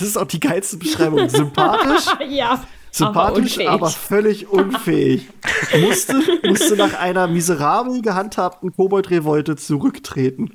ist 0.00 0.18
auch 0.18 0.26
die 0.26 0.40
geilste 0.40 0.78
Beschreibung. 0.78 1.28
Sympathisch, 1.28 2.06
Ja. 2.28 2.64
Sympathisch, 2.96 3.52
unfähig. 3.58 3.68
aber, 3.68 3.90
völlig 3.90 4.48
unfähig. 4.48 5.28
musste, 5.80 6.20
musste 6.44 6.76
nach 6.76 6.98
einer 6.98 7.26
miserabel 7.26 8.02
gehandhabten 8.02 8.74
Kobold-Revolte 8.74 9.56
zurücktreten. 9.56 10.50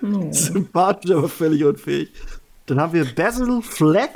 sympathisch, 0.30 1.10
aber 1.12 1.28
völlig 1.28 1.64
unfähig. 1.64 2.12
Dann 2.66 2.80
haben 2.80 2.92
wir 2.92 3.04
Basil 3.04 3.60
Fleck. 3.62 4.10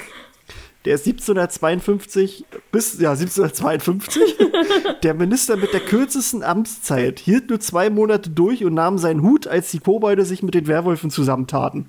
Der 0.84 0.94
ist 0.94 1.06
1752 1.06 2.44
bis, 2.72 2.98
ja, 2.98 3.10
1752. 3.10 4.22
der 5.02 5.14
Minister 5.14 5.56
mit 5.56 5.72
der 5.72 5.80
kürzesten 5.80 6.42
Amtszeit 6.42 7.18
hielt 7.18 7.50
nur 7.50 7.60
zwei 7.60 7.90
Monate 7.90 8.30
durch 8.30 8.64
und 8.64 8.74
nahm 8.74 8.96
seinen 8.96 9.22
Hut, 9.22 9.46
als 9.46 9.70
die 9.70 9.80
Kobolde 9.80 10.24
sich 10.24 10.42
mit 10.42 10.54
den 10.54 10.66
Werwölfen 10.66 11.10
zusammentaten. 11.10 11.86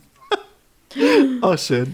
oh, 1.41 1.55
schön. 1.55 1.93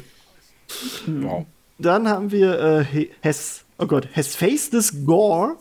Wow. 1.05 1.45
Dann 1.77 2.07
haben 2.07 2.31
wir 2.31 2.59
äh, 2.59 2.85
He- 2.85 3.11
Hess, 3.19 3.64
oh 3.77 3.87
Gott, 3.87 4.07
Hesphastus 4.11 5.05
Gore. 5.05 5.57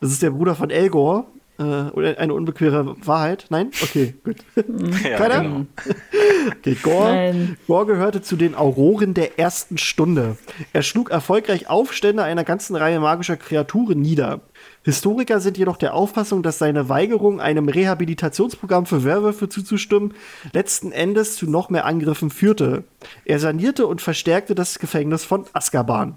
Das 0.00 0.10
ist 0.10 0.22
der 0.22 0.30
Bruder 0.30 0.54
von 0.54 0.70
Elgor. 0.70 1.26
Äh, 1.58 1.62
oder 1.62 2.18
eine 2.18 2.32
unbequeme 2.34 2.96
Wahrheit? 3.04 3.46
Nein? 3.50 3.70
Okay, 3.82 4.14
gut. 4.24 4.36
Ja, 5.04 5.18
Keiner? 5.18 5.42
genau. 5.42 5.66
Okay, 6.58 6.76
Gore, 6.82 7.12
Nein. 7.12 7.56
Gore 7.66 7.86
gehörte 7.86 8.22
zu 8.22 8.36
den 8.36 8.54
Auroren 8.54 9.14
der 9.14 9.38
ersten 9.38 9.78
Stunde. 9.78 10.36
Er 10.72 10.82
schlug 10.82 11.10
erfolgreich 11.10 11.68
Aufstände 11.68 12.24
einer 12.24 12.42
ganzen 12.42 12.74
Reihe 12.74 12.98
magischer 12.98 13.36
Kreaturen 13.36 14.00
nieder. 14.00 14.40
Historiker 14.82 15.40
sind 15.40 15.56
jedoch 15.58 15.76
der 15.76 15.94
Auffassung, 15.94 16.42
dass 16.42 16.58
seine 16.58 16.88
Weigerung, 16.88 17.40
einem 17.40 17.68
Rehabilitationsprogramm 17.68 18.86
für 18.86 19.04
Werwölfe 19.04 19.48
zuzustimmen, 19.48 20.14
letzten 20.52 20.90
Endes 20.90 21.36
zu 21.36 21.48
noch 21.48 21.70
mehr 21.70 21.84
Angriffen 21.84 22.30
führte. 22.30 22.84
Er 23.24 23.38
sanierte 23.38 23.86
und 23.86 24.00
verstärkte 24.00 24.54
das 24.54 24.78
Gefängnis 24.78 25.24
von 25.24 25.44
Azkaban. 25.52 26.16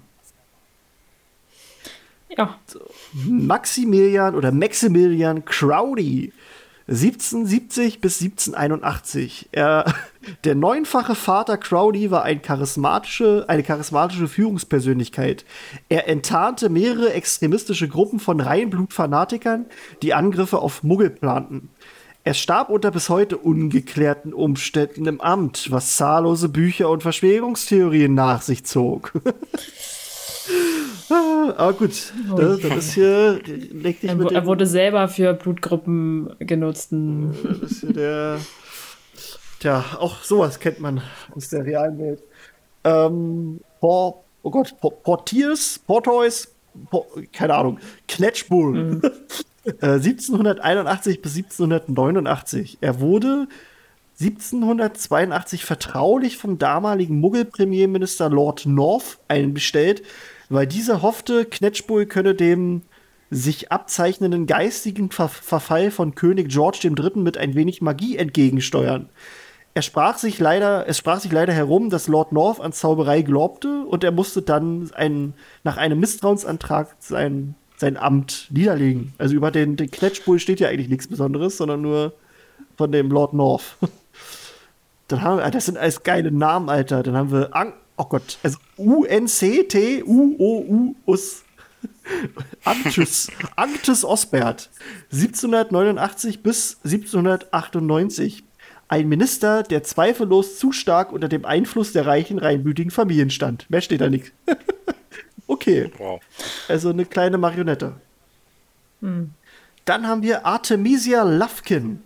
Ja. 2.28 2.58
Maximilian 3.12 4.34
oder 4.34 4.52
Maximilian 4.52 5.44
Crowdy. 5.44 6.32
1770 6.88 8.00
bis 8.00 8.20
1781. 8.22 9.48
Er, 9.50 9.92
der 10.44 10.54
neunfache 10.54 11.16
Vater 11.16 11.56
Crowdy 11.56 12.10
war 12.10 12.22
ein 12.22 12.42
charismatische, 12.42 13.44
eine 13.48 13.64
charismatische 13.64 14.28
Führungspersönlichkeit. 14.28 15.44
Er 15.88 16.08
enttarnte 16.08 16.68
mehrere 16.68 17.12
extremistische 17.12 17.88
Gruppen 17.88 18.20
von 18.20 18.40
Reinblutfanatikern, 18.40 19.66
die 20.02 20.14
Angriffe 20.14 20.58
auf 20.58 20.84
Muggel 20.84 21.10
planten. 21.10 21.70
Er 22.22 22.34
starb 22.34 22.70
unter 22.70 22.90
bis 22.90 23.08
heute 23.08 23.36
ungeklärten 23.36 24.32
Umständen 24.32 25.06
im 25.06 25.20
Amt, 25.20 25.70
was 25.70 25.96
zahllose 25.96 26.48
Bücher 26.48 26.90
und 26.90 27.02
Verschwörungstheorien 27.02 28.14
nach 28.14 28.42
sich 28.42 28.64
zog. 28.64 29.12
ah, 31.10 31.54
aber 31.56 31.72
gut, 31.74 32.12
das, 32.36 32.60
das 32.60 32.76
ist 32.76 32.92
hier. 32.94 33.40
Leg 33.44 34.00
dich 34.00 34.10
Er, 34.10 34.16
mit 34.16 34.32
er 34.32 34.46
wurde 34.46 34.66
selber 34.66 35.08
für 35.08 35.34
Blutgruppen 35.34 36.34
genutzten. 36.38 37.34
das 37.60 37.72
ist 37.72 37.80
hier 37.80 37.92
der. 37.92 38.40
Tja, 39.60 39.84
auch 39.98 40.22
sowas 40.22 40.60
kennt 40.60 40.80
man 40.80 41.02
aus 41.34 41.48
der 41.48 41.64
realen 41.64 41.98
Welt. 41.98 42.22
Ähm, 42.84 43.60
Por, 43.80 44.24
oh 44.42 44.50
Gott, 44.50 44.78
Por, 44.80 45.02
Portiers, 45.02 45.80
Portois, 45.86 46.48
Por, 46.90 47.06
keine 47.32 47.54
Ahnung, 47.54 47.78
Knetschbull. 48.08 49.00
Äh, 49.80 49.94
1781 49.94 51.20
bis 51.20 51.34
1789. 51.36 52.78
Er 52.80 53.00
wurde 53.00 53.48
1782 54.20 55.64
vertraulich 55.64 56.38
vom 56.38 56.58
damaligen 56.58 57.18
Muggel-Premierminister 57.20 58.30
Lord 58.30 58.64
North 58.64 59.18
einbestellt, 59.28 60.02
weil 60.48 60.66
dieser 60.66 61.02
hoffte, 61.02 61.44
Knetschbull 61.44 62.06
könne 62.06 62.34
dem 62.34 62.82
sich 63.30 63.72
abzeichnenden 63.72 64.46
geistigen 64.46 65.10
Ver 65.10 65.28
Verfall 65.28 65.90
von 65.90 66.14
König 66.14 66.48
George 66.48 66.78
III. 66.84 67.20
mit 67.20 67.36
ein 67.36 67.54
wenig 67.54 67.82
Magie 67.82 68.16
entgegensteuern. 68.16 69.08
Er 69.74 69.82
sprach 69.82 70.16
sich 70.16 70.38
leider, 70.38 70.88
es 70.88 70.96
sprach 70.96 71.20
sich 71.20 71.32
leider 71.32 71.52
herum, 71.52 71.90
dass 71.90 72.08
Lord 72.08 72.32
North 72.32 72.60
an 72.60 72.72
Zauberei 72.72 73.22
glaubte 73.22 73.84
und 73.84 74.04
er 74.04 74.12
musste 74.12 74.40
dann 74.40 74.90
ein, 74.94 75.34
nach 75.64 75.76
einem 75.76 76.00
Misstrauensantrag 76.00 76.96
sein, 76.98 77.56
sein 77.76 77.96
Amt 77.96 78.48
niederlegen. 78.50 79.12
Also 79.18 79.34
über 79.34 79.50
den, 79.50 79.76
den 79.76 79.90
Knetschbull 79.90 80.38
steht 80.38 80.60
ja 80.60 80.68
eigentlich 80.68 80.88
nichts 80.88 81.08
Besonderes, 81.08 81.58
sondern 81.58 81.82
nur 81.82 82.14
von 82.76 82.90
dem 82.90 83.10
Lord 83.10 83.34
North. 83.34 83.76
Dann 85.08 85.22
haben 85.22 85.38
wir, 85.38 85.50
das 85.50 85.66
sind 85.66 85.78
alles 85.78 86.02
geile 86.02 86.32
Namen, 86.32 86.68
Alter. 86.68 87.02
Dann 87.02 87.16
haben 87.16 87.30
wir, 87.30 87.54
An 87.54 87.74
oh 87.96 88.04
Gott, 88.04 88.38
also 88.42 88.58
U-N-C-T-U-O-U-US. 90.06 91.42
Anctus, 92.64 93.28
Anctus 93.56 94.04
Osbert, 94.04 94.70
1789 95.12 96.42
bis 96.42 96.78
1798. 96.84 98.44
Ein 98.88 99.08
Minister, 99.08 99.64
der 99.64 99.82
zweifellos 99.82 100.58
zu 100.58 100.70
stark 100.70 101.12
unter 101.12 101.28
dem 101.28 101.44
Einfluss 101.44 101.92
der 101.92 102.06
reichen, 102.06 102.38
reinblütigen 102.38 102.92
Familien 102.92 103.30
stand. 103.30 103.68
Mehr 103.68 103.80
steht 103.80 104.00
da 104.00 104.08
nicht. 104.08 104.32
okay, 105.48 105.90
Wow. 105.98 106.20
also 106.68 106.90
eine 106.90 107.04
kleine 107.04 107.38
Marionette. 107.38 107.94
Dann 109.84 110.06
haben 110.06 110.22
wir 110.22 110.46
Artemisia 110.46 111.24
Lufkin. 111.24 112.02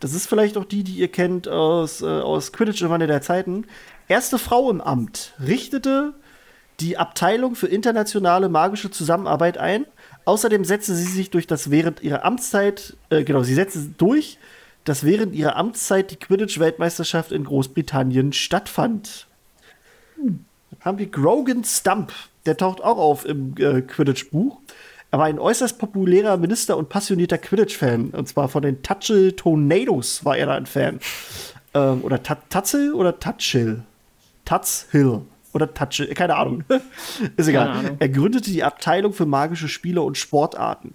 Das 0.00 0.14
ist 0.14 0.26
vielleicht 0.26 0.56
auch 0.56 0.64
die, 0.64 0.82
die 0.82 0.96
ihr 0.96 1.08
kennt 1.08 1.46
aus, 1.48 2.00
äh, 2.02 2.06
aus 2.06 2.52
Quidditch 2.52 2.82
im 2.82 2.90
Wandel 2.90 3.06
der 3.08 3.22
Zeiten. 3.22 3.66
Erste 4.12 4.36
Frau 4.36 4.68
im 4.68 4.82
Amt, 4.82 5.32
richtete 5.42 6.12
die 6.80 6.98
Abteilung 6.98 7.54
für 7.54 7.66
internationale 7.66 8.50
magische 8.50 8.90
Zusammenarbeit 8.90 9.56
ein. 9.56 9.86
Außerdem 10.26 10.66
setzte 10.66 10.94
sie 10.94 11.10
sich 11.10 11.30
durch 11.30 11.46
das 11.46 11.70
während 11.70 12.02
ihrer 12.02 12.22
Amtszeit, 12.22 12.94
äh, 13.08 13.24
genau, 13.24 13.42
sie 13.42 13.54
setzte 13.54 13.80
durch, 13.96 14.36
dass 14.84 15.04
während 15.04 15.34
ihrer 15.34 15.56
Amtszeit 15.56 16.10
die 16.10 16.16
Quidditch-Weltmeisterschaft 16.16 17.32
in 17.32 17.44
Großbritannien 17.44 18.34
stattfand. 18.34 19.28
Dann 20.18 20.44
haben 20.82 20.98
wir 20.98 21.06
Grogan 21.06 21.64
Stump. 21.64 22.12
Der 22.44 22.58
taucht 22.58 22.82
auch 22.82 22.98
auf 22.98 23.24
im 23.24 23.54
äh, 23.56 23.80
Quidditch-Buch. 23.80 24.58
Er 25.10 25.20
war 25.20 25.24
ein 25.24 25.38
äußerst 25.38 25.78
populärer 25.78 26.36
Minister 26.36 26.76
und 26.76 26.90
passionierter 26.90 27.38
Quidditch-Fan. 27.38 28.10
Und 28.10 28.28
zwar 28.28 28.50
von 28.50 28.60
den 28.60 28.82
Tutchel 28.82 29.32
Tornadoes 29.32 30.22
war 30.22 30.36
er 30.36 30.44
da 30.44 30.54
ein 30.56 30.66
Fan. 30.66 31.00
Ähm, 31.72 32.04
oder 32.04 32.22
Tat- 32.22 32.50
Tatzel 32.50 32.92
oder 32.92 33.18
Tutchill? 34.44 34.82
Tutzhill 34.90 35.22
oder 35.52 35.72
Tutchill, 35.72 36.14
keine 36.14 36.36
Ahnung. 36.36 36.64
Ist 37.36 37.48
egal. 37.48 37.68
Ahnung. 37.68 37.96
Er 37.98 38.08
gründete 38.08 38.50
die 38.50 38.64
Abteilung 38.64 39.12
für 39.12 39.26
magische 39.26 39.68
Spiele 39.68 40.02
und 40.02 40.18
Sportarten. 40.18 40.94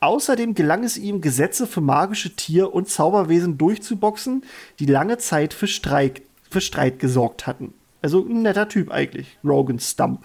Außerdem 0.00 0.54
gelang 0.54 0.84
es 0.84 0.96
ihm, 0.96 1.20
Gesetze 1.20 1.66
für 1.66 1.80
magische 1.80 2.34
Tier- 2.36 2.72
und 2.72 2.88
Zauberwesen 2.88 3.58
durchzuboxen, 3.58 4.44
die 4.78 4.86
lange 4.86 5.18
Zeit 5.18 5.52
für, 5.52 5.66
Streik, 5.66 6.22
für 6.48 6.60
Streit 6.60 7.00
gesorgt 7.00 7.46
hatten. 7.46 7.74
Also 8.00 8.24
ein 8.24 8.42
netter 8.42 8.68
Typ 8.68 8.92
eigentlich, 8.92 9.38
Rogan 9.42 9.80
Stump. 9.80 10.24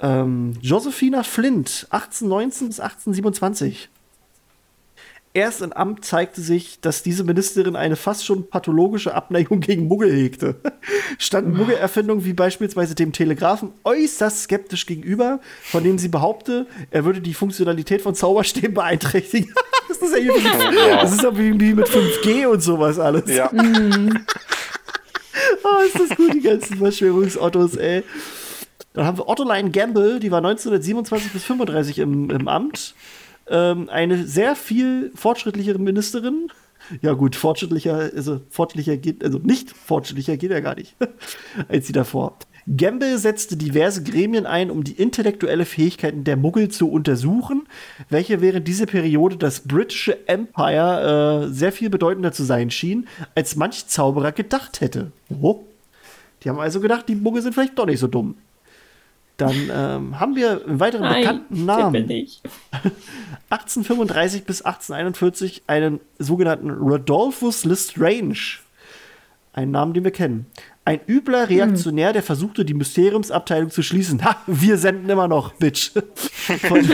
Ähm, 0.00 0.54
Josephina 0.60 1.22
Flint, 1.22 1.86
1819 1.90 2.68
bis 2.68 2.80
1827. 2.80 3.88
Erst 5.34 5.62
im 5.62 5.72
Amt 5.72 6.04
zeigte 6.04 6.42
sich, 6.42 6.80
dass 6.82 7.02
diese 7.02 7.24
Ministerin 7.24 7.74
eine 7.74 7.96
fast 7.96 8.26
schon 8.26 8.50
pathologische 8.50 9.14
Abneigung 9.14 9.60
gegen 9.60 9.88
Muggel 9.88 10.12
hegte. 10.12 10.56
Standen 11.18 11.56
Muggel-Erfindungen 11.56 12.26
wie 12.26 12.34
beispielsweise 12.34 12.94
dem 12.94 13.12
Telegraphen 13.12 13.72
äußerst 13.84 14.42
skeptisch 14.42 14.84
gegenüber, 14.84 15.40
von 15.62 15.84
dem 15.84 15.96
sie 15.96 16.08
behaupte, 16.08 16.66
er 16.90 17.06
würde 17.06 17.22
die 17.22 17.32
Funktionalität 17.32 18.02
von 18.02 18.14
Zauberstäben 18.14 18.74
beeinträchtigen. 18.74 19.54
das 19.88 19.98
ist 20.02 20.14
ja 20.14 20.22
irgendwie, 20.22 20.76
das 21.00 21.12
ist 21.12 21.22
ja 21.22 21.38
wie 21.38 21.58
wie 21.58 21.72
mit 21.72 21.88
5G 21.88 22.46
und 22.46 22.60
sowas 22.60 22.98
alles. 22.98 23.24
Ja. 23.34 23.50
Oh, 25.64 25.82
ist 25.86 25.98
das 25.98 26.16
gut, 26.16 26.34
die 26.34 26.40
ganzen 26.40 26.76
Verschwörungsottos, 26.76 27.76
ey. 27.76 28.02
Dann 28.92 29.06
haben 29.06 29.16
wir 29.16 29.28
Ottoline 29.28 29.70
Gamble, 29.70 30.20
die 30.20 30.30
war 30.30 30.38
1927 30.38 31.32
bis 31.32 31.44
35 31.44 31.98
im, 32.00 32.30
im 32.30 32.48
Amt. 32.48 32.94
Ähm, 33.48 33.88
eine 33.88 34.26
sehr 34.26 34.56
viel 34.56 35.12
fortschrittlichere 35.14 35.78
Ministerin. 35.78 36.48
Ja, 37.00 37.12
gut, 37.12 37.36
fortschrittlicher, 37.36 38.10
also 38.14 38.40
fortschrittlicher 38.50 38.96
geht, 38.96 39.24
also 39.24 39.38
nicht 39.38 39.70
fortschrittlicher 39.70 40.36
geht 40.36 40.50
ja 40.50 40.60
gar 40.60 40.74
nicht, 40.74 40.96
als 41.68 41.86
sie 41.86 41.92
davor. 41.92 42.36
Gamble 42.76 43.18
setzte 43.18 43.56
diverse 43.56 44.04
Gremien 44.04 44.46
ein, 44.46 44.70
um 44.70 44.84
die 44.84 44.92
intellektuelle 44.92 45.64
Fähigkeiten 45.64 46.22
der 46.22 46.36
Muggel 46.36 46.68
zu 46.68 46.90
untersuchen, 46.90 47.66
welche 48.08 48.40
während 48.40 48.68
dieser 48.68 48.86
Periode 48.86 49.36
das 49.36 49.60
britische 49.60 50.28
Empire 50.28 51.48
äh, 51.48 51.52
sehr 51.52 51.72
viel 51.72 51.90
bedeutender 51.90 52.32
zu 52.32 52.44
sein 52.44 52.70
schien, 52.70 53.08
als 53.34 53.56
manch 53.56 53.88
Zauberer 53.88 54.32
gedacht 54.32 54.80
hätte. 54.80 55.10
Oh. 55.40 55.60
Die 56.42 56.48
haben 56.48 56.60
also 56.60 56.80
gedacht, 56.80 57.08
die 57.08 57.16
Muggel 57.16 57.42
sind 57.42 57.52
vielleicht 57.52 57.78
doch 57.78 57.86
nicht 57.86 58.00
so 58.00 58.06
dumm. 58.06 58.36
Dann 59.36 59.70
ähm, 59.72 60.20
haben 60.20 60.36
wir 60.36 60.64
einen 60.66 60.78
weiteren 60.80 61.12
bekannten 61.12 61.54
den 61.54 61.64
Namen. 61.66 61.92
bin 61.92 62.10
ich. 62.10 62.42
1835 63.50 64.44
bis 64.44 64.62
1841 64.62 65.64
einen 65.66 66.00
sogenannten 66.18 66.70
Rodolphus 66.70 67.64
Lestrange. 67.64 68.58
Einen 69.52 69.72
Namen, 69.72 69.92
den 69.92 70.04
wir 70.04 70.10
kennen. 70.10 70.46
Ein 70.84 71.00
übler 71.06 71.48
Reaktionär, 71.48 72.12
der 72.12 72.22
versuchte, 72.22 72.64
die 72.64 72.74
Mysteriumsabteilung 72.74 73.70
zu 73.70 73.82
schließen. 73.82 74.24
Ha, 74.24 74.36
wir 74.46 74.78
senden 74.78 75.08
immer 75.10 75.28
noch, 75.28 75.52
Bitch. 75.52 75.90
Von, 75.92 76.84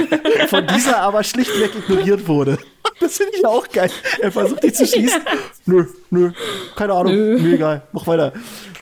von 0.48 0.66
dieser 0.66 1.00
aber 1.00 1.22
schlichtweg 1.22 1.70
ignoriert 1.74 2.26
wurde. 2.28 2.58
Das 3.00 3.16
finde 3.18 3.32
ich 3.36 3.46
auch 3.46 3.68
geil. 3.68 3.90
Er 4.20 4.32
versucht, 4.32 4.64
die 4.64 4.72
zu 4.72 4.84
schließen. 4.84 5.20
Nö, 5.66 5.86
nö, 6.10 6.32
keine 6.74 6.94
Ahnung. 6.94 7.14
Nö. 7.14 7.38
Mir 7.38 7.54
egal, 7.54 7.82
mach 7.92 8.06
weiter. 8.08 8.32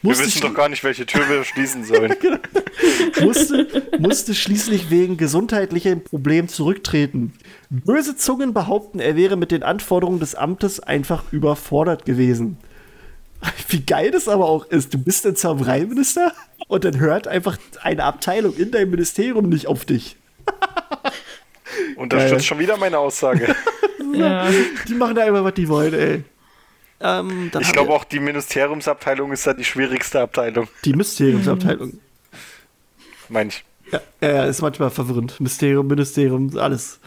Wir 0.06 0.18
wissen 0.18 0.40
doch 0.40 0.54
gar 0.54 0.68
nicht, 0.68 0.84
welche 0.84 1.06
Tür 1.06 1.28
wir 1.28 1.44
schließen 1.44 1.84
sollen. 1.84 2.14
musste, 3.20 3.66
musste 3.98 4.34
schließlich 4.34 4.90
wegen 4.90 5.16
gesundheitlichem 5.16 6.02
Problem 6.02 6.48
zurücktreten. 6.48 7.32
Böse 7.70 8.16
Zungen 8.16 8.54
behaupten, 8.54 9.00
er 9.00 9.16
wäre 9.16 9.36
mit 9.36 9.50
den 9.50 9.62
Anforderungen 9.62 10.20
des 10.20 10.34
Amtes 10.34 10.80
einfach 10.80 11.24
überfordert 11.32 12.04
gewesen. 12.04 12.58
Wie 13.68 13.80
geil 13.80 14.10
das 14.10 14.28
aber 14.28 14.48
auch 14.48 14.64
ist. 14.66 14.94
Du 14.94 14.98
bist 14.98 15.26
ein 15.26 15.36
Zaubereiminister 15.36 16.32
und 16.68 16.84
dann 16.84 16.98
hört 16.98 17.28
einfach 17.28 17.58
eine 17.82 18.04
Abteilung 18.04 18.54
in 18.56 18.70
deinem 18.70 18.90
Ministerium 18.90 19.48
nicht 19.48 19.66
auf 19.66 19.84
dich. 19.84 20.16
Unterstützt 21.96 22.46
schon 22.46 22.58
wieder 22.58 22.76
meine 22.76 22.98
Aussage. 22.98 23.54
Ja. 24.12 24.48
Die 24.88 24.94
machen 24.94 25.16
da 25.16 25.24
einfach, 25.24 25.42
was 25.42 25.54
die 25.54 25.68
wollen, 25.68 25.92
ey. 25.92 26.24
Ähm, 27.00 27.50
dann 27.52 27.62
Ich 27.62 27.72
glaube 27.72 27.92
auch, 27.92 28.04
die 28.04 28.20
Ministeriumsabteilung 28.20 29.32
ist 29.32 29.46
da 29.46 29.52
die 29.54 29.64
schwierigste 29.64 30.20
Abteilung. 30.20 30.68
die 30.84 30.94
Mysteriumsabteilung. 30.94 31.98
Meine 33.28 33.50
ich. 33.50 33.64
Ja, 33.92 34.00
ja, 34.20 34.28
ja, 34.28 34.44
ist 34.46 34.62
manchmal 34.62 34.90
verwirrend. 34.90 35.40
Mysterium, 35.40 35.86
Ministerium, 35.86 36.58
alles. 36.58 36.98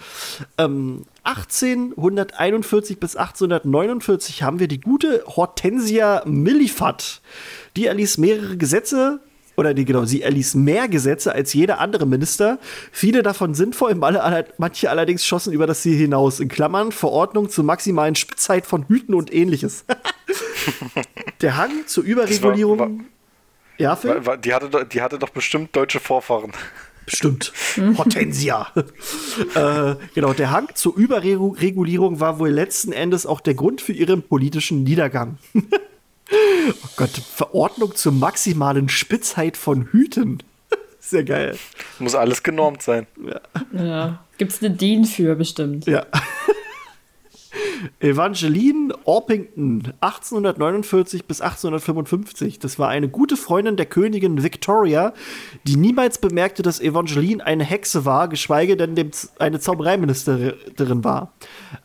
Ähm, 0.58 1.06
1841 1.24 3.00
bis 3.00 3.18
1849 3.18 4.44
haben 4.44 4.60
wir 4.60 4.70
die 4.70 4.80
gute 4.80 5.24
Hortensia 5.28 6.24
Millifat. 6.26 7.22
Die 7.76 7.88
erließ 7.88 8.18
mehrere 8.18 8.56
Gesetze, 8.56 9.20
oder 9.60 9.74
die, 9.74 9.86
genau, 9.86 10.06
sie 10.06 10.22
erließ 10.24 10.56
mehr 10.56 10.88
Gesetze 10.88 11.34
als 11.34 11.54
jeder 11.54 11.80
andere 11.80 12.06
Minister. 12.08 12.58
Viele 12.92 13.22
davon 13.22 13.54
sinnvoll, 13.54 13.96
manche 13.96 14.90
allerdings 14.90 15.26
schossen 15.26 15.54
über 15.54 15.68
das 15.68 15.82
Ziel 15.82 15.98
hinaus. 15.98 16.40
In 16.40 16.48
Klammern, 16.48 16.92
Verordnung 16.92 17.50
zur 17.50 17.64
maximalen 17.66 18.16
Spitzheit 18.16 18.66
von 18.66 18.86
Hüten 18.88 19.14
und 19.14 19.34
ähnliches. 19.34 19.86
Der 21.42 21.58
Hang 21.58 21.72
zur 21.86 22.04
Überregulierung. 22.04 22.80
war- 22.80 22.90
ja, 23.78 23.96
Phil? 23.96 24.12
Wa- 24.12 24.26
wa- 24.26 24.38
Die 24.38 24.54
hatte, 24.54 24.70
doch- 24.70 24.84
die 24.84 25.02
hatte 25.02 25.20
doch 25.20 25.30
bestimmt 25.30 25.76
deutsche 25.76 26.00
Vorfahren. 26.00 26.52
Bestimmt. 27.06 27.54
Hortensia. 27.98 28.68
äh, 29.56 29.96
genau, 30.14 30.34
der 30.34 30.52
Hang 30.52 30.68
zur 30.76 30.96
Überregulierung 30.96 32.20
war 32.20 32.38
wohl 32.40 32.50
letzten 32.50 32.92
Endes 32.92 33.26
auch 33.26 33.42
der 33.42 33.56
Grund 33.56 33.82
für 33.82 33.94
ihren 33.94 34.22
politischen 34.22 34.84
Niedergang. 34.84 35.38
oh 36.84 36.90
Gott, 36.96 37.10
Verordnung 37.10 37.96
zur 37.96 38.12
maximalen 38.12 38.90
Spitzheit 38.90 39.58
von 39.58 39.86
Hüten. 39.92 40.44
Sehr 41.00 41.24
geil. 41.24 41.58
Muss 42.00 42.16
alles 42.16 42.44
genormt 42.44 42.82
sein. 42.82 43.08
Ja. 43.26 43.84
ja. 43.84 44.26
Gibt 44.38 44.54
es 44.54 44.62
eine 44.62 44.76
DIN 44.76 45.06
für 45.06 45.36
bestimmt. 45.36 45.86
Ja. 45.86 46.06
Evangeline 48.00 48.94
Orpington, 49.06 49.94
1849 50.02 51.26
bis 51.26 51.42
1855. 51.42 52.60
Das 52.60 52.80
war 52.80 52.90
eine 52.90 53.10
gute 53.10 53.38
Freundin 53.38 53.78
der 53.78 53.86
Königin 53.86 54.44
Victoria, 54.44 55.14
die 55.64 55.76
niemals 55.76 56.20
bemerkte, 56.20 56.62
dass 56.62 56.80
Evangeline 56.80 57.46
eine 57.46 57.64
Hexe 57.64 58.06
war, 58.06 58.28
geschweige 58.28 58.78
denn 58.78 58.96
dem, 58.96 59.12
eine 59.38 59.60
Zaubereiministerin 59.60 61.04
war. 61.04 61.34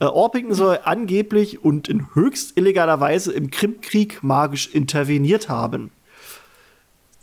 Äh, 0.01 0.07
Orpington 0.07 0.55
soll 0.55 0.81
angeblich 0.85 1.65
und 1.65 1.89
in 1.89 2.15
höchst 2.15 2.57
illegaler 2.57 3.01
Weise 3.01 3.33
im 3.33 3.51
Krimkrieg 3.51 4.23
magisch 4.23 4.69
interveniert 4.75 5.49
haben. 5.49 5.91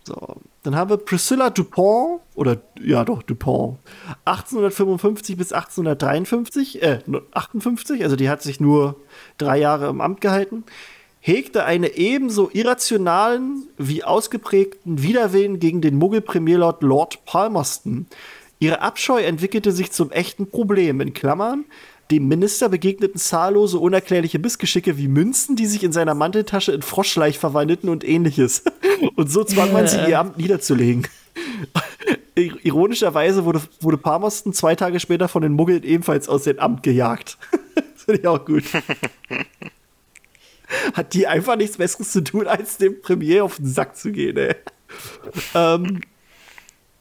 So. 0.04 0.42
Dann 0.64 0.76
haben 0.76 0.92
wir 0.92 0.98
Priscilla 0.98 1.50
Dupont, 1.50 2.22
oder 2.36 2.62
ja 2.80 3.04
doch, 3.04 3.24
Dupont, 3.24 3.80
1855 4.26 5.36
bis 5.36 5.54
1853, 5.54 6.84
äh, 6.84 7.00
58, 7.32 8.04
also 8.04 8.16
die 8.16 8.30
hat 8.30 8.44
sich 8.44 8.60
nur 8.60 8.96
drei 9.40 9.58
Jahre 9.58 9.90
im 9.90 10.02
Amt 10.02 10.22
gehalten, 10.22 10.64
hegte 11.20 11.66
eine 11.66 11.96
ebenso 11.96 12.50
irrationalen 12.52 13.68
wie 13.78 14.04
ausgeprägten 14.04 15.02
Widerwillen 15.02 15.60
gegen 15.60 15.82
den 15.82 15.96
Muggel-Premierlord 15.96 16.84
Lord 16.84 17.26
Palmerston. 17.26 18.08
Ihre 18.60 18.82
Abscheu 18.82 19.22
entwickelte 19.22 19.72
sich 19.72 19.92
zum 19.92 20.12
echten 20.12 20.48
Problem, 20.48 21.02
in 21.02 21.14
Klammern, 21.14 21.66
dem 22.12 22.28
Minister 22.28 22.68
begegneten 22.68 23.20
zahllose 23.20 23.80
unerklärliche 23.80 24.38
Missgeschicke 24.38 24.98
wie 24.98 25.08
Münzen, 25.08 25.56
die 25.56 25.66
sich 25.66 25.84
in 25.84 25.94
seiner 25.94 26.14
Manteltasche 26.14 26.74
in 26.74 26.82
Froschleich 26.82 27.40
verwandelten 27.40 27.90
und 27.90 28.08
ähnliches. 28.08 28.64
Und 29.16 29.32
so 29.32 29.44
zwang 29.44 29.74
man 29.74 29.88
sie, 29.88 29.98
ihr 29.98 30.20
Amt 30.20 30.38
niederzulegen. 30.38 31.08
Ironischerweise 32.36 33.46
wurde, 33.46 33.62
wurde 33.80 33.98
Palmerston 33.98 34.54
zwei 34.54 34.76
Tage 34.76 35.00
später 35.00 35.28
von 35.28 35.42
den 35.42 35.54
Muggeln 35.54 35.82
ebenfalls 35.82 36.30
aus 36.30 36.44
dem 36.44 36.60
Amt 36.60 36.84
gejagt. 36.84 37.40
das 37.76 38.04
finde 38.04 38.22
ich 38.22 38.28
auch 38.28 38.46
gut. 38.46 38.64
Hat 40.94 41.14
die 41.16 41.26
einfach 41.26 41.56
nichts 41.56 41.78
Besseres 41.78 42.12
zu 42.12 42.24
tun, 42.24 42.46
als 42.46 42.78
dem 42.78 43.02
Premier 43.02 43.44
auf 43.44 43.56
den 43.56 43.66
Sack 43.66 43.98
zu 43.98 44.12
gehen, 44.12 44.38
ey. 44.38 44.56
ähm, 45.56 46.02